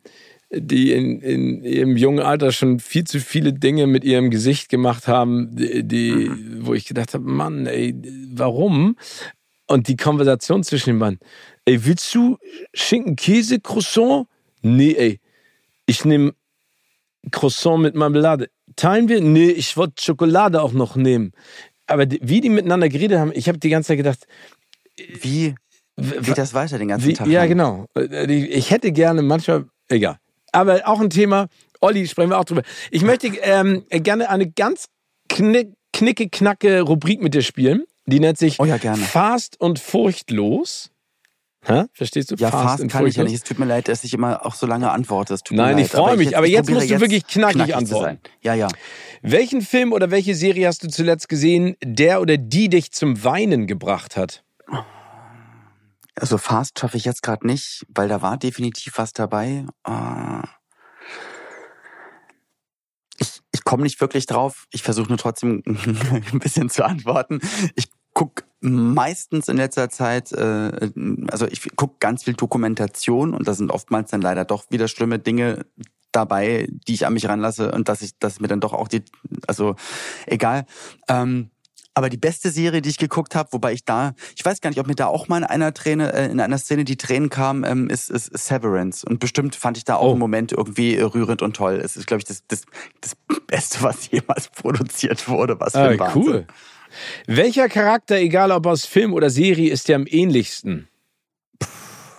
die 0.58 0.92
in, 0.92 1.20
in 1.22 1.64
ihrem 1.64 1.98
jungen 1.98 2.20
Alter 2.20 2.52
schon 2.52 2.80
viel 2.80 3.04
zu 3.04 3.20
viele 3.20 3.54
Dinge 3.54 3.88
mit 3.88 4.04
ihrem 4.04 4.30
Gesicht 4.30 4.70
gemacht 4.70 5.08
haben, 5.08 5.56
die, 5.56 5.84
die 5.84 6.32
wo 6.60 6.74
ich 6.74 6.86
gedacht 6.86 7.14
habe, 7.14 7.24
Mann, 7.26 7.66
ey, 7.66 7.96
warum? 8.34 8.98
Und 9.68 9.88
die 9.88 9.98
Konversation 9.98 10.64
zwischen 10.64 10.92
den 10.92 11.00
beiden, 11.00 11.20
ey, 11.66 11.86
willst 11.86 12.14
du 12.14 12.38
Schinken, 12.74 13.16
Käse, 13.16 13.60
Croissant? 13.60 14.28
Nee, 14.62 14.94
ey, 14.94 15.20
ich 15.86 16.06
nehme 16.06 16.34
Croissant 17.32 17.82
mit 17.82 17.96
Marmelade. 17.96 18.50
Teilen 18.76 19.10
wir? 19.10 19.22
Nee, 19.22 19.50
ich 19.50 19.76
wollte 19.78 20.02
Schokolade 20.02 20.62
auch 20.62 20.74
noch 20.74 20.96
nehmen. 20.96 21.32
Aber 21.88 22.06
die, 22.06 22.20
wie 22.24 22.42
die 22.42 22.50
miteinander 22.50 22.90
geredet 22.90 23.20
haben, 23.20 23.32
ich 23.34 23.48
habe 23.48 23.58
die 23.58 23.70
ganze 23.70 23.90
Zeit 23.90 23.98
gedacht, 23.98 24.28
wie 25.22 25.56
geht 25.98 26.38
das 26.38 26.54
weiter 26.54 26.78
den 26.78 26.88
ganzen 26.88 27.08
wie, 27.08 27.14
Tag? 27.14 27.28
Ja, 27.28 27.42
lang? 27.42 27.50
genau. 27.50 27.86
Ich 28.28 28.72
hätte 28.72 28.92
gerne 28.92 29.22
manchmal, 29.22 29.66
egal 29.90 30.18
aber 30.56 30.88
auch 30.88 31.00
ein 31.00 31.10
Thema. 31.10 31.48
Olli, 31.82 32.08
sprechen 32.08 32.30
wir 32.30 32.40
auch 32.40 32.46
drüber. 32.46 32.64
Ich 32.92 33.04
möchte 33.04 33.28
ähm, 33.28 33.86
gerne 33.90 34.30
eine 34.30 34.50
ganz 34.50 34.86
knick, 35.30 35.74
knicke, 35.94 36.30
knacke 36.30 36.82
Rubrik 36.82 37.22
mit 37.22 37.34
dir 37.34 37.42
spielen. 37.42 37.84
Die 38.06 38.20
nennt 38.20 38.38
sich 38.38 38.60
oh 38.60 38.66
ja, 38.66 38.78
gerne. 38.78 39.04
Fast 39.04 39.60
und 39.60 39.80
Furchtlos. 39.80 40.92
Hä? 41.68 41.86
Verstehst 41.94 42.30
du? 42.30 42.36
Ja, 42.36 42.52
fast, 42.52 42.80
fast 42.80 42.92
kann 42.92 43.08
ich 43.08 43.16
ja 43.16 43.24
nicht. 43.24 43.34
Es 43.34 43.44
tut 43.44 43.58
mir 43.58 43.66
leid, 43.66 43.88
dass 43.88 44.04
ich 44.04 44.14
immer 44.14 44.46
auch 44.46 44.54
so 44.54 44.68
lange 44.68 44.92
antworte. 44.92 45.36
Nein, 45.50 45.80
ich 45.80 45.88
freue 45.88 46.16
mich. 46.16 46.28
Jetzt, 46.28 46.36
aber 46.36 46.48
jetzt 46.48 46.70
musst 46.70 46.90
du 46.90 47.00
wirklich 47.02 47.26
knackig, 47.26 47.56
knackig 47.56 47.76
antworten. 47.76 48.20
Ja, 48.42 48.54
ja. 48.54 48.68
Welchen 49.24 49.62
Film 49.62 49.92
oder 49.92 50.12
welche 50.12 50.36
Serie 50.36 50.68
hast 50.68 50.84
du 50.84 50.88
zuletzt 50.90 51.28
gesehen, 51.28 51.76
der 51.84 52.22
oder 52.22 52.38
die 52.38 52.70
dich 52.70 52.92
zum 52.92 53.24
Weinen 53.24 53.66
gebracht 53.66 54.16
hat? 54.16 54.44
Also 56.16 56.38
Fast 56.38 56.80
schaffe 56.80 56.98
ich 56.98 57.06
jetzt 57.06 57.24
gerade 57.24 57.46
nicht, 57.46 57.86
weil 57.90 58.08
da 58.08 58.22
war 58.22 58.38
definitiv 58.38 58.98
was 58.98 59.14
dabei. 59.14 59.66
Äh, 59.86 60.44
ich 63.18 63.42
ich 63.52 63.64
komme 63.64 63.84
nicht 63.84 64.00
wirklich 64.00 64.26
drauf. 64.26 64.66
Ich 64.72 64.84
versuche 64.84 65.10
nur 65.10 65.18
trotzdem 65.18 65.62
ein 65.66 66.40
bisschen 66.40 66.70
zu 66.70 66.86
antworten. 66.86 67.42
Ich 67.76 67.90
guck 68.14 68.46
meistens 68.62 69.48
in 69.50 69.58
letzter 69.58 69.90
Zeit, 69.90 70.32
äh, 70.32 70.92
also 71.30 71.48
ich 71.48 71.68
guck 71.76 72.00
ganz 72.00 72.24
viel 72.24 72.34
Dokumentation 72.34 73.34
und 73.34 73.48
da 73.48 73.54
sind 73.54 73.72
oftmals 73.72 74.10
dann 74.10 74.22
leider 74.22 74.46
doch 74.46 74.66
wieder 74.70 74.88
schlimme 74.88 75.20
Dinge 75.20 75.66
dabei, 76.12 76.68
die 76.88 76.94
ich 76.94 77.06
an 77.06 77.14
mich 77.14 77.28
ranlasse 77.28 77.72
und 77.72 77.90
dass 77.90 78.02
ich, 78.02 78.18
dass 78.18 78.40
mir 78.40 78.48
dann 78.48 78.62
doch 78.62 78.74
auch 78.74 78.88
die, 78.88 79.04
also 79.48 79.76
egal. 80.26 80.66
Ähm, 81.10 81.52
aber 81.96 82.10
die 82.10 82.18
beste 82.18 82.52
Serie, 82.52 82.82
die 82.82 82.90
ich 82.90 82.98
geguckt 82.98 83.36
habe, 83.36 83.50
wobei 83.54 83.74
ich 83.74 83.86
da, 83.86 84.14
ich 84.36 84.44
weiß 84.44 84.60
gar 84.60 84.70
nicht, 84.70 84.80
ob 84.80 84.88
mir 84.88 84.96
da 84.96 85.08
auch 85.08 85.30
mal 85.30 85.38
in 85.38 85.44
einer 85.46 85.74
Träne, 85.74 86.14
äh, 86.14 86.30
in 86.30 86.40
einer 86.42 86.58
Szene 86.58 86.84
die 86.84 86.98
Tränen 86.98 87.30
kamen, 87.30 87.64
ähm, 87.64 87.90
ist, 87.90 88.12
ist 88.12 88.32
Severance. 88.34 89.06
Und 89.06 89.20
bestimmt 89.20 89.56
fand 89.56 89.78
ich 89.78 89.86
da 89.86 89.96
auch 89.96 90.08
oh. 90.08 90.12
einen 90.12 90.20
Moment 90.20 90.52
irgendwie 90.52 90.98
rührend 90.98 91.42
und 91.42 91.56
toll. 91.56 91.82
Es 91.84 91.96
ist, 91.96 92.06
glaube 92.06 92.20
ich, 92.20 92.26
das, 92.26 92.44
das, 92.48 92.64
das 93.00 93.16
Beste, 93.48 93.82
was 93.82 94.12
jemals 94.12 94.50
produziert 94.56 95.28
wurde. 95.30 95.60
Was 95.60 95.72
für 95.72 95.80
ein 95.80 96.02
ah, 96.02 96.12
Cool. 96.14 96.46
Welcher 97.28 97.70
Charakter, 97.70 98.18
egal 98.18 98.52
ob 98.52 98.68
aus 98.68 98.86
Film 98.86 99.14
oder 99.14 99.30
Serie, 99.30 99.72
ist 99.72 99.88
dir 99.88 99.96
am 99.96 100.06
ähnlichsten? 100.08 100.88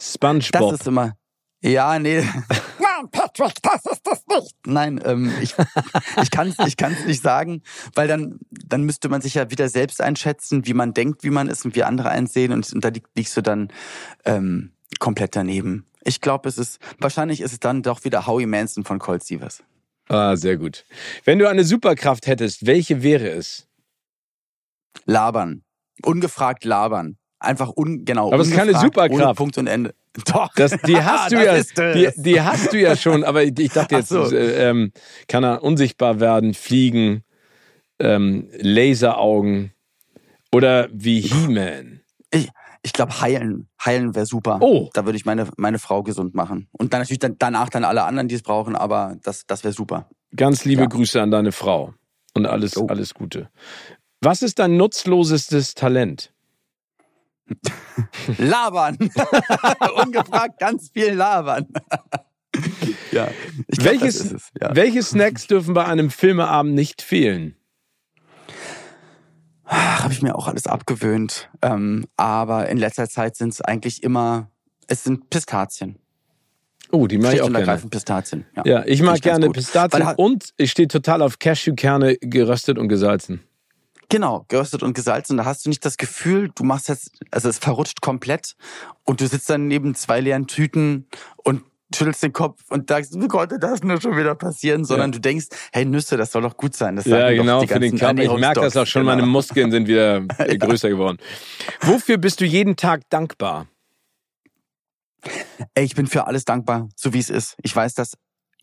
SpongeBob. 0.01 0.71
Das 0.73 0.81
ist 0.81 0.87
immer. 0.87 1.17
Ja, 1.63 1.99
nee. 1.99 2.23
Nein, 2.97 3.11
Patrick, 3.11 3.55
das 3.63 3.87
ist 3.87 4.07
das 4.07 4.25
nicht. 4.27 4.55
Nein, 4.67 5.01
ähm, 5.05 5.33
ich, 5.41 5.55
ich 6.23 6.31
kann 6.31 6.49
es 6.49 6.67
ich 6.67 6.77
kann's 6.77 7.05
nicht 7.05 7.23
sagen, 7.23 7.63
weil 7.95 8.09
dann, 8.09 8.39
dann 8.51 8.85
müsste 8.85 9.09
man 9.09 9.21
sich 9.21 9.35
ja 9.35 9.51
wieder 9.51 9.69
selbst 9.69 10.01
einschätzen, 10.01 10.67
wie 10.67 10.75
man 10.75 10.95
denkt, 10.95 11.25
wie 11.25 11.31
man 11.31 11.49
ist 11.49 11.65
und 11.65 11.75
wie 11.75 11.83
andere 11.83 12.11
einsehen 12.11 12.53
und, 12.53 12.73
und 12.73 12.85
da 12.85 12.91
liegst 13.15 13.37
du 13.37 13.43
dann 13.43 13.73
ähm, 14.25 14.73
komplett 14.99 15.37
daneben. 15.37 15.87
Ich 16.05 16.21
glaube, 16.21 16.49
es 16.49 16.59
ist, 16.59 16.79
wahrscheinlich 16.99 17.41
ist 17.41 17.53
es 17.53 17.61
dann 17.61 17.83
doch 17.83 18.05
wieder 18.05 18.27
Howie 18.27 18.47
Manson 18.47 18.85
von 18.85 18.99
Colt 18.99 19.25
Sievers. 19.25 19.63
Ah, 20.09 20.37
sehr 20.37 20.57
gut. 20.57 20.85
Wenn 21.25 21.39
du 21.39 21.49
eine 21.49 21.65
Superkraft 21.65 22.27
hättest, 22.29 22.67
welche 22.67 23.03
wäre 23.03 23.29
es? 23.29 23.67
Labern. 25.05 25.65
Ungefragt 26.03 26.65
labern. 26.65 27.19
Einfach 27.39 27.77
un, 27.77 28.05
genau. 28.05 28.33
Aber 28.33 28.43
es 28.43 28.49
ist 28.49 28.55
keine 28.55 28.79
Superkraft. 28.79 29.37
Punkt 29.37 29.59
und 29.59 29.67
Ende. 29.67 29.95
Doch. 30.33 30.49
Das, 30.55 30.73
die 30.87 30.97
hast 31.03 31.33
du 31.33 31.45
ja, 31.45 31.63
die, 31.93 32.11
die, 32.17 32.41
hast 32.41 32.73
du 32.73 32.81
ja 32.81 32.97
schon, 32.97 33.25
aber 33.25 33.43
ich 33.45 33.71
dachte 33.71 33.97
jetzt, 33.97 34.09
so. 34.09 34.31
äh, 34.31 34.71
ähm, 34.71 34.93
kann 35.29 35.45
er 35.45 35.63
unsichtbar 35.63 36.21
werden, 36.21 36.55
fliegen, 36.55 37.25
ähm, 37.99 38.49
Laseraugen 38.59 39.73
oder 40.53 40.89
wie 40.93 41.21
He-Man. 41.21 42.01
Ich, 42.31 42.49
ich 42.83 42.93
glaube, 42.93 43.21
heilen. 43.21 43.69
Heilen 43.85 44.15
wäre 44.15 44.27
super. 44.27 44.59
Oh. 44.61 44.89
Da 44.95 45.05
würde 45.05 45.19
ich 45.19 45.25
meine, 45.25 45.49
meine 45.57 45.79
Frau 45.79 46.03
gesund 46.03 46.35
machen. 46.35 46.69
Und 46.73 46.93
dann 46.93 47.01
natürlich 47.01 47.19
dann, 47.19 47.37
danach 47.39 47.69
dann 47.69 47.85
alle 47.85 48.05
anderen, 48.05 48.29
die 48.29 48.35
es 48.35 48.43
brauchen, 48.43 48.77
aber 48.77 49.17
das, 49.23 49.47
das 49.47 49.65
wäre 49.65 49.75
super. 49.75 50.09
Ganz 50.35 50.65
liebe 50.65 50.83
ja. 50.83 50.89
Grüße 50.89 51.21
an 51.21 51.31
deine 51.31 51.53
Frau 51.53 51.95
und 52.35 52.47
alles, 52.47 52.77
oh. 52.77 52.87
alles 52.87 53.13
Gute. 53.13 53.51
Was 54.21 54.43
ist 54.43 54.59
dein 54.59 54.77
nutzlosestes 54.77 55.75
Talent? 55.75 56.33
labern. 58.39 58.97
Ungefragt 60.05 60.59
ganz 60.59 60.91
viel 60.93 61.13
labern. 61.13 61.67
ja. 63.13 63.29
Glaub, 63.69 63.85
Welches, 63.85 64.51
ja. 64.61 64.75
Welche 64.75 65.03
Snacks 65.03 65.47
dürfen 65.47 65.75
bei 65.75 65.85
einem 65.85 66.11
Filmeabend 66.11 66.75
nicht 66.75 67.03
fehlen? 67.03 67.57
Habe 69.65 70.13
ich 70.13 70.23
mir 70.23 70.37
auch 70.37 70.47
alles 70.47 70.67
abgewöhnt. 70.67 71.51
Ähm, 71.61 72.07
aber 72.17 72.69
in 72.69 72.79
letzter 72.79 73.09
Zeit 73.09 73.37
sind 73.37 73.53
es 73.53 73.61
eigentlich 73.61 74.03
immer, 74.03 74.51
es 74.87 75.03
sind 75.03 75.29
Pistazien. 75.29 75.99
Oh, 76.93 77.09
die 77.09 77.19
mag 77.19 77.35
ich 77.35 77.43
auch 77.43 77.53
gerne. 77.53 77.83
Pistazien. 77.91 78.47
Ja, 78.55 78.63
ja 78.65 78.85
ich 78.87 79.03
mag 79.03 79.21
gerne 79.21 79.51
Pistazien 79.51 80.07
und 80.17 80.51
ich 80.57 80.71
stehe 80.71 80.87
total 80.87 81.21
auf 81.23 81.41
Cashewkerne 81.41 82.17
geröstet 82.21 82.79
und 82.79 82.89
gesalzen. 82.89 83.41
Genau, 84.09 84.45
geröstet 84.49 84.83
und 84.83 84.95
gesalzen. 84.95 85.37
Da 85.37 85.45
hast 85.45 85.67
du 85.67 85.69
nicht 85.69 85.85
das 85.85 85.97
Gefühl, 85.97 86.51
du 86.55 86.65
machst 86.65 86.89
jetzt, 86.89 87.19
also 87.31 87.49
es 87.49 87.59
verrutscht 87.59 88.01
komplett 88.01 88.55
und 89.05 89.21
du 89.21 89.27
sitzt 89.27 89.51
dann 89.51 89.67
neben 89.67 89.95
zwei 89.95 90.21
leeren 90.21 90.47
Tüten 90.47 91.07
und 91.37 91.63
schüttelst 91.95 92.23
den 92.23 92.33
Kopf 92.33 92.63
und 92.69 92.89
sagst, 92.89 93.21
wie 93.21 93.29
konnte 93.29 93.59
das 93.59 93.83
nur 93.83 94.01
schon 94.01 94.17
wieder 94.17 94.35
passieren? 94.35 94.85
Sondern 94.85 95.11
ja. 95.11 95.15
du 95.15 95.21
denkst, 95.21 95.47
hey 95.73 95.85
Nüsse, 95.85 96.17
das 96.17 96.33
soll 96.33 96.43
doch 96.43 96.57
gut 96.57 96.75
sein. 96.75 96.97
Das 96.97 97.05
ja, 97.07 97.31
genau, 97.31 97.67
für 97.67 97.79
den 97.79 97.99
Körper. 97.99 98.23
Ich 98.23 98.33
merke 98.33 98.61
das 98.61 98.77
auch 98.77 98.87
schon, 98.87 99.03
genau. 99.03 99.17
meine 99.17 99.27
Muskeln 99.27 99.71
sind 99.71 99.89
wieder 99.89 100.23
ja. 100.39 100.57
größer 100.57 100.89
geworden. 100.89 101.19
Wofür 101.81 102.19
bist 102.19 102.41
du 102.41 102.45
jeden 102.45 102.77
Tag 102.77 103.09
dankbar? 103.11 103.67
Ey, 105.75 105.85
ich 105.85 105.95
bin 105.95 106.07
für 106.07 106.27
alles 106.27 106.45
dankbar, 106.45 106.89
so 106.95 107.13
wie 107.13 107.19
es 107.19 107.31
ist. 107.31 107.57
Ich 107.63 107.75
weiß, 107.75 107.95
dass 107.95 108.15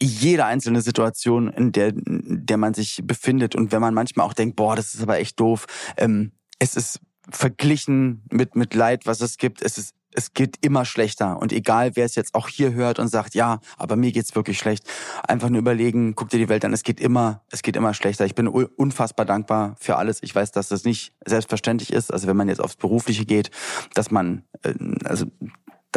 jede 0.05 0.45
einzelne 0.45 0.81
Situation, 0.81 1.49
in 1.49 1.71
der, 1.71 1.89
in 1.89 2.45
der 2.45 2.57
man 2.57 2.73
sich 2.73 3.01
befindet. 3.03 3.55
Und 3.55 3.71
wenn 3.71 3.81
man 3.81 3.93
manchmal 3.93 4.25
auch 4.25 4.33
denkt, 4.33 4.55
boah, 4.55 4.75
das 4.75 4.93
ist 4.93 5.01
aber 5.01 5.19
echt 5.19 5.39
doof, 5.39 5.65
ähm, 5.97 6.31
es 6.59 6.75
ist 6.75 6.99
verglichen 7.29 8.23
mit, 8.31 8.55
mit 8.55 8.73
Leid, 8.73 9.05
was 9.05 9.21
es 9.21 9.37
gibt, 9.37 9.61
es 9.61 9.77
ist 9.77 9.95
es 10.15 10.33
geht 10.33 10.57
immer 10.61 10.85
schlechter. 10.85 11.39
Und 11.39 11.51
egal, 11.51 11.95
wer 11.95 12.05
es 12.05 12.15
jetzt 12.15 12.35
auch 12.35 12.47
hier 12.47 12.73
hört 12.73 12.99
und 12.99 13.07
sagt, 13.07 13.35
ja, 13.35 13.59
aber 13.77 13.95
mir 13.95 14.11
geht's 14.11 14.35
wirklich 14.35 14.57
schlecht, 14.57 14.85
einfach 15.27 15.49
nur 15.49 15.59
überlegen, 15.59 16.15
guck 16.15 16.29
dir 16.29 16.37
die 16.37 16.49
Welt 16.49 16.65
an, 16.65 16.73
es 16.73 16.83
geht 16.83 16.99
immer, 16.99 17.41
es 17.49 17.61
geht 17.61 17.75
immer 17.75 17.93
schlechter. 17.93 18.25
Ich 18.25 18.35
bin 18.35 18.47
unfassbar 18.47 19.25
dankbar 19.25 19.75
für 19.79 19.97
alles. 19.97 20.19
Ich 20.21 20.33
weiß, 20.33 20.51
dass 20.51 20.69
das 20.69 20.83
nicht 20.83 21.13
selbstverständlich 21.25 21.91
ist. 21.91 22.11
Also 22.11 22.27
wenn 22.27 22.37
man 22.37 22.47
jetzt 22.47 22.61
aufs 22.61 22.75
Berufliche 22.75 23.25
geht, 23.25 23.51
dass 23.93 24.11
man, 24.11 24.43
äh, 24.63 24.73
also 25.03 25.25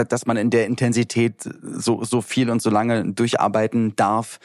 dass 0.04 0.26
man 0.26 0.36
in 0.36 0.50
der 0.50 0.66
Intensität 0.66 1.48
so, 1.62 2.04
so 2.04 2.20
viel 2.20 2.50
und 2.50 2.62
so 2.62 2.70
lange 2.70 3.12
durcharbeiten 3.12 3.96
darf 3.96 4.38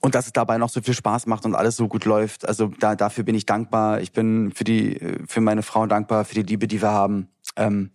und 0.00 0.14
dass 0.14 0.26
es 0.26 0.32
dabei 0.32 0.58
noch 0.58 0.68
so 0.68 0.80
viel 0.80 0.94
Spaß 0.94 1.26
macht 1.26 1.44
und 1.44 1.54
alles 1.54 1.76
so 1.76 1.88
gut 1.88 2.04
läuft. 2.04 2.46
Also 2.48 2.70
da, 2.78 2.96
dafür 2.96 3.24
bin 3.24 3.34
ich 3.34 3.46
dankbar. 3.46 4.00
Ich 4.00 4.12
bin 4.12 4.52
für 4.54 4.64
die, 4.64 4.98
für 5.26 5.40
meine 5.40 5.62
Frau 5.62 5.86
dankbar, 5.86 6.24
für 6.24 6.34
die 6.34 6.42
Liebe, 6.42 6.66
die 6.66 6.82
wir 6.82 6.90
haben. 6.90 7.28
Ähm, 7.56 7.90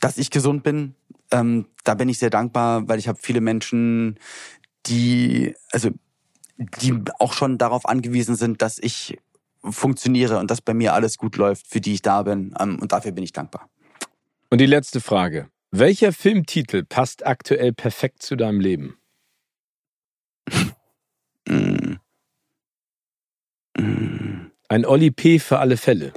dass 0.00 0.18
ich 0.18 0.30
gesund 0.30 0.62
bin, 0.62 0.94
ähm, 1.30 1.66
da 1.84 1.94
bin 1.94 2.08
ich 2.08 2.18
sehr 2.18 2.30
dankbar, 2.30 2.86
weil 2.88 2.98
ich 2.98 3.08
habe 3.08 3.18
viele 3.20 3.40
Menschen, 3.40 4.18
die, 4.86 5.54
also 5.72 5.90
die 6.58 6.94
auch 7.18 7.32
schon 7.32 7.58
darauf 7.58 7.86
angewiesen 7.86 8.36
sind, 8.36 8.62
dass 8.62 8.78
ich 8.78 9.18
funktioniere 9.62 10.38
und 10.38 10.50
dass 10.50 10.60
bei 10.60 10.74
mir 10.74 10.94
alles 10.94 11.18
gut 11.18 11.36
läuft, 11.36 11.66
für 11.66 11.80
die 11.80 11.94
ich 11.94 12.02
da 12.02 12.22
bin. 12.22 12.54
Ähm, 12.58 12.78
und 12.80 12.92
dafür 12.92 13.12
bin 13.12 13.24
ich 13.24 13.32
dankbar. 13.32 13.68
Und 14.50 14.60
die 14.60 14.66
letzte 14.66 15.00
Frage. 15.00 15.48
Welcher 15.72 16.12
Filmtitel 16.12 16.84
passt 16.84 17.26
aktuell 17.26 17.72
perfekt 17.72 18.22
zu 18.22 18.36
deinem 18.36 18.60
Leben? 18.60 18.98
Ein 24.68 24.84
Oli 24.84 25.10
P. 25.10 25.38
für 25.38 25.58
alle 25.58 25.76
Fälle. 25.76 26.12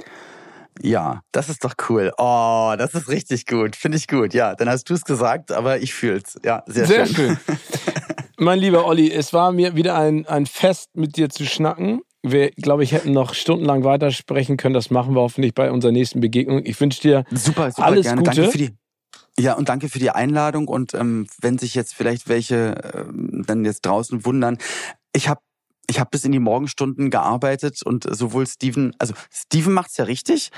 Ja, 0.82 1.22
das 1.32 1.48
ist 1.48 1.64
doch 1.64 1.74
cool. 1.88 2.12
Oh, 2.16 2.74
das 2.78 2.94
ist 2.94 3.08
richtig 3.08 3.46
gut. 3.46 3.76
Finde 3.76 3.98
ich 3.98 4.08
gut. 4.08 4.34
Ja, 4.34 4.54
dann 4.54 4.68
hast 4.68 4.88
du 4.88 4.94
es 4.94 5.04
gesagt, 5.04 5.52
aber 5.52 5.78
ich 5.78 5.92
fühl's. 5.94 6.38
Ja, 6.44 6.62
sehr, 6.66 6.86
sehr 6.86 7.06
schön. 7.06 7.36
schön. 7.36 7.56
mein 8.38 8.58
lieber 8.58 8.86
Olli, 8.86 9.12
es 9.12 9.32
war 9.32 9.52
mir 9.52 9.76
wieder 9.76 9.96
ein, 9.98 10.26
ein 10.26 10.46
Fest, 10.46 10.90
mit 10.94 11.16
dir 11.16 11.28
zu 11.28 11.44
schnacken. 11.44 12.00
Wir, 12.22 12.50
glaube 12.50 12.84
ich, 12.84 12.92
hätten 12.92 13.12
noch 13.12 13.34
stundenlang 13.34 13.84
weitersprechen 13.84 14.56
können. 14.56 14.74
Das 14.74 14.90
machen 14.90 15.14
wir 15.14 15.20
hoffentlich 15.20 15.54
bei 15.54 15.70
unserer 15.70 15.92
nächsten 15.92 16.20
Begegnung. 16.20 16.64
Ich 16.64 16.80
wünsche 16.80 17.00
dir 17.00 17.24
super, 17.30 17.70
super 17.70 17.84
alles 17.84 18.06
gerne. 18.06 18.22
Gute. 18.22 18.36
Danke 18.36 18.50
für 18.50 18.58
die 18.58 18.70
ja, 19.40 19.54
und 19.54 19.68
danke 19.68 19.88
für 19.88 19.98
die 19.98 20.10
Einladung. 20.10 20.68
Und 20.68 20.94
ähm, 20.94 21.26
wenn 21.40 21.58
sich 21.58 21.74
jetzt 21.74 21.94
vielleicht 21.94 22.28
welche 22.28 22.74
ähm, 22.94 23.44
dann 23.46 23.64
jetzt 23.64 23.82
draußen 23.86 24.24
wundern, 24.24 24.58
ich 25.12 25.28
habe 25.28 25.40
ich 25.88 25.98
hab 25.98 26.10
bis 26.12 26.24
in 26.24 26.32
die 26.32 26.38
Morgenstunden 26.38 27.10
gearbeitet 27.10 27.82
und 27.82 28.06
sowohl 28.08 28.46
Steven, 28.46 28.94
also 28.98 29.12
Steven 29.32 29.72
macht's 29.72 29.96
ja 29.96 30.04
richtig. 30.04 30.50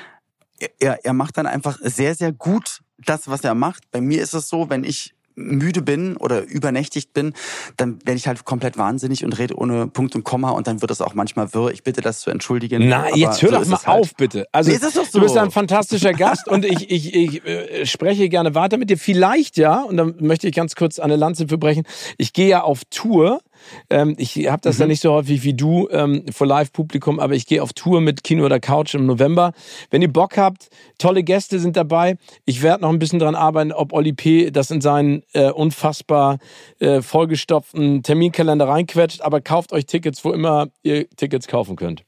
Er, 0.79 1.05
er 1.05 1.15
macht 1.15 1.39
dann 1.39 1.47
einfach 1.47 1.79
sehr, 1.83 2.15
sehr 2.15 2.33
gut 2.33 2.83
das, 2.99 3.29
was 3.29 3.43
er 3.43 3.55
macht. 3.55 3.91
Bei 3.91 4.01
mir 4.01 4.23
ist 4.23 4.35
es 4.35 4.49
so, 4.49 4.69
wenn 4.69 4.85
ich 4.85 5.15
müde 5.35 5.83
bin 5.83 6.17
oder 6.17 6.45
übernächtigt 6.45 7.13
bin, 7.13 7.35
dann 7.77 7.99
werde 8.05 8.17
ich 8.17 8.27
halt 8.27 8.45
komplett 8.45 8.77
wahnsinnig 8.77 9.25
und 9.25 9.39
rede 9.39 9.57
ohne 9.57 9.87
Punkt 9.87 10.15
und 10.15 10.25
Komma 10.25 10.51
und 10.51 10.67
dann 10.67 10.81
wird 10.81 10.91
das 10.91 11.01
auch 11.01 11.15
manchmal 11.15 11.53
wirr. 11.55 11.71
Ich 11.71 11.83
bitte 11.83 12.01
das 12.01 12.21
zu 12.21 12.31
entschuldigen. 12.31 12.89
Na, 12.89 13.15
jetzt 13.15 13.43
hör 13.43 13.51
so 13.51 13.59
doch 13.59 13.67
mal 13.67 13.83
halt. 13.85 14.03
auf, 14.03 14.15
bitte. 14.17 14.47
Also 14.53 14.71
nee, 14.71 14.79
so. 14.79 15.03
du 15.13 15.21
bist 15.21 15.37
ein 15.37 15.51
fantastischer 15.51 16.13
Gast 16.13 16.49
und 16.49 16.65
ich, 16.65 16.91
ich, 16.91 17.15
ich 17.15 17.45
äh, 17.47 17.87
spreche 17.87 18.29
gerne 18.29 18.55
weiter 18.55 18.77
mit 18.77 18.91
dir. 18.91 18.99
Vielleicht 18.99 19.57
ja, 19.57 19.83
und 19.83 19.97
dann 19.97 20.15
möchte 20.21 20.49
ich 20.49 20.55
ganz 20.55 20.75
kurz 20.75 20.99
eine 20.99 21.17
Lanze 21.17 21.49
für 21.49 21.59
brechen. 21.59 21.85
Ich 22.19 22.33
gehe 22.33 22.49
ja 22.49 22.63
auf 22.63 22.83
Tour 22.91 23.41
ähm, 23.91 24.15
ich 24.19 24.49
habe 24.49 24.61
das 24.63 24.77
mhm. 24.77 24.83
ja 24.83 24.87
nicht 24.89 25.03
so 25.03 25.13
häufig 25.13 25.43
wie 25.45 25.55
du 25.55 25.89
ähm, 25.91 26.25
vor 26.33 26.47
Live-Publikum, 26.47 27.21
aber 27.21 27.35
ich 27.35 27.47
gehe 27.47 27.63
auf 27.63 27.73
Tour 27.73 28.01
mit 28.01 28.25
Kino 28.25 28.45
oder 28.45 28.61
Couch 28.61 28.95
im 28.95 29.07
November. 29.07 29.53
Wenn 29.91 30.03
ihr 30.03 30.13
Bock 30.13 30.37
habt, 30.37 30.69
tolle 30.99 31.23
Gäste 31.23 31.59
sind 31.59 31.77
dabei. 31.77 32.17
Ich 32.45 32.63
werde 32.63 32.83
noch 32.83 32.91
ein 32.91 32.99
bisschen 32.99 33.19
dran 33.19 33.35
arbeiten, 33.35 33.73
ob 33.73 33.93
Oli 33.93 34.13
P. 34.13 34.51
das 34.51 34.71
in 34.71 34.81
seinen 34.81 35.23
äh, 35.33 35.51
unfassbar 35.51 36.39
äh, 36.79 37.03
vollgestopften 37.03 38.03
Terminkalender 38.03 38.69
reinquetscht. 38.69 39.23
Aber 39.23 39.41
kauft 39.41 39.73
euch 39.73 39.87
Tickets, 39.87 40.25
wo 40.25 40.33
immer 40.33 40.69
ihr 40.83 41.09
Tickets 41.11 41.49
kaufen 41.49 41.77
könnt. 41.77 42.05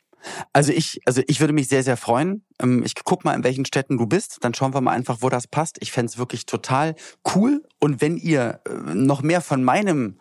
Also 0.52 0.72
ich, 0.72 1.00
also 1.04 1.22
ich 1.26 1.40
würde 1.40 1.52
mich 1.52 1.68
sehr, 1.68 1.82
sehr 1.82 1.96
freuen. 1.96 2.44
Ähm, 2.60 2.82
ich 2.84 2.94
guck 3.04 3.24
mal, 3.24 3.34
in 3.34 3.44
welchen 3.44 3.64
Städten 3.64 3.98
du 3.98 4.06
bist. 4.06 4.38
Dann 4.42 4.54
schauen 4.54 4.74
wir 4.74 4.80
mal 4.80 4.92
einfach, 4.92 5.18
wo 5.20 5.28
das 5.28 5.46
passt. 5.46 5.78
Ich 5.80 5.92
fände 5.92 6.16
wirklich 6.16 6.46
total 6.46 6.94
cool. 7.34 7.62
Und 7.80 8.00
wenn 8.00 8.16
ihr 8.16 8.60
äh, 8.66 8.94
noch 8.94 9.22
mehr 9.22 9.40
von 9.40 9.62
meinem 9.64 10.18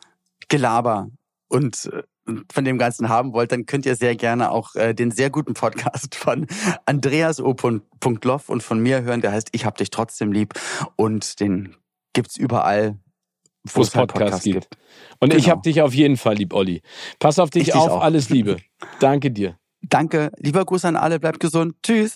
Gelaber 0.50 1.10
und 1.54 1.92
äh, 1.94 2.04
von 2.52 2.66
dem 2.66 2.78
Ganzen 2.78 3.10
haben 3.10 3.34
wollt, 3.34 3.52
dann 3.52 3.66
könnt 3.66 3.86
ihr 3.86 3.96
sehr 3.96 4.16
gerne 4.16 4.52
auch 4.52 4.76
äh, 4.76 4.94
den 4.94 5.12
sehr 5.12 5.30
guten 5.30 5.54
Podcast 5.54 6.16
von 6.16 6.48
Andreas 6.86 7.40
O. 7.40 7.56
Und 7.62 8.64
von 8.64 8.80
mir 8.80 9.04
hören, 9.04 9.22
der 9.22 9.32
heißt 9.32 9.50
Ich 9.52 9.66
hab 9.66 9.78
dich 9.78 9.90
trotzdem 9.92 10.32
lieb 10.32 10.54
und 10.96 11.40
den 11.40 11.76
gibt's 12.14 12.38
überall, 12.38 12.98
wo 13.72 13.82
es 13.82 13.96
halt 13.96 14.10
Podcast, 14.10 14.32
Podcast 14.32 14.44
gibt. 14.44 14.70
gibt. 14.72 14.78
Und 15.20 15.30
genau. 15.30 15.40
ich 15.40 15.50
hab 15.50 15.64
genau. 15.64 15.74
dich 15.74 15.82
auf 15.82 15.94
jeden 15.94 16.18
Fall 16.18 16.36
lieb, 16.36 16.54
Olli. 16.54 16.82
Pass 17.20 17.40
auf 17.40 17.50
dich 17.50 17.70
ich 17.70 17.74
auf, 17.76 17.92
dich 17.92 18.02
alles 18.02 18.30
Liebe. 18.30 18.58
Danke 19.00 19.32
dir. 19.32 19.58
Danke, 19.82 20.32
lieber 20.38 20.66
Gruß 20.66 20.86
an 20.86 20.96
alle, 20.96 21.20
bleibt 21.20 21.40
gesund. 21.40 21.76
Tschüss. 21.84 22.16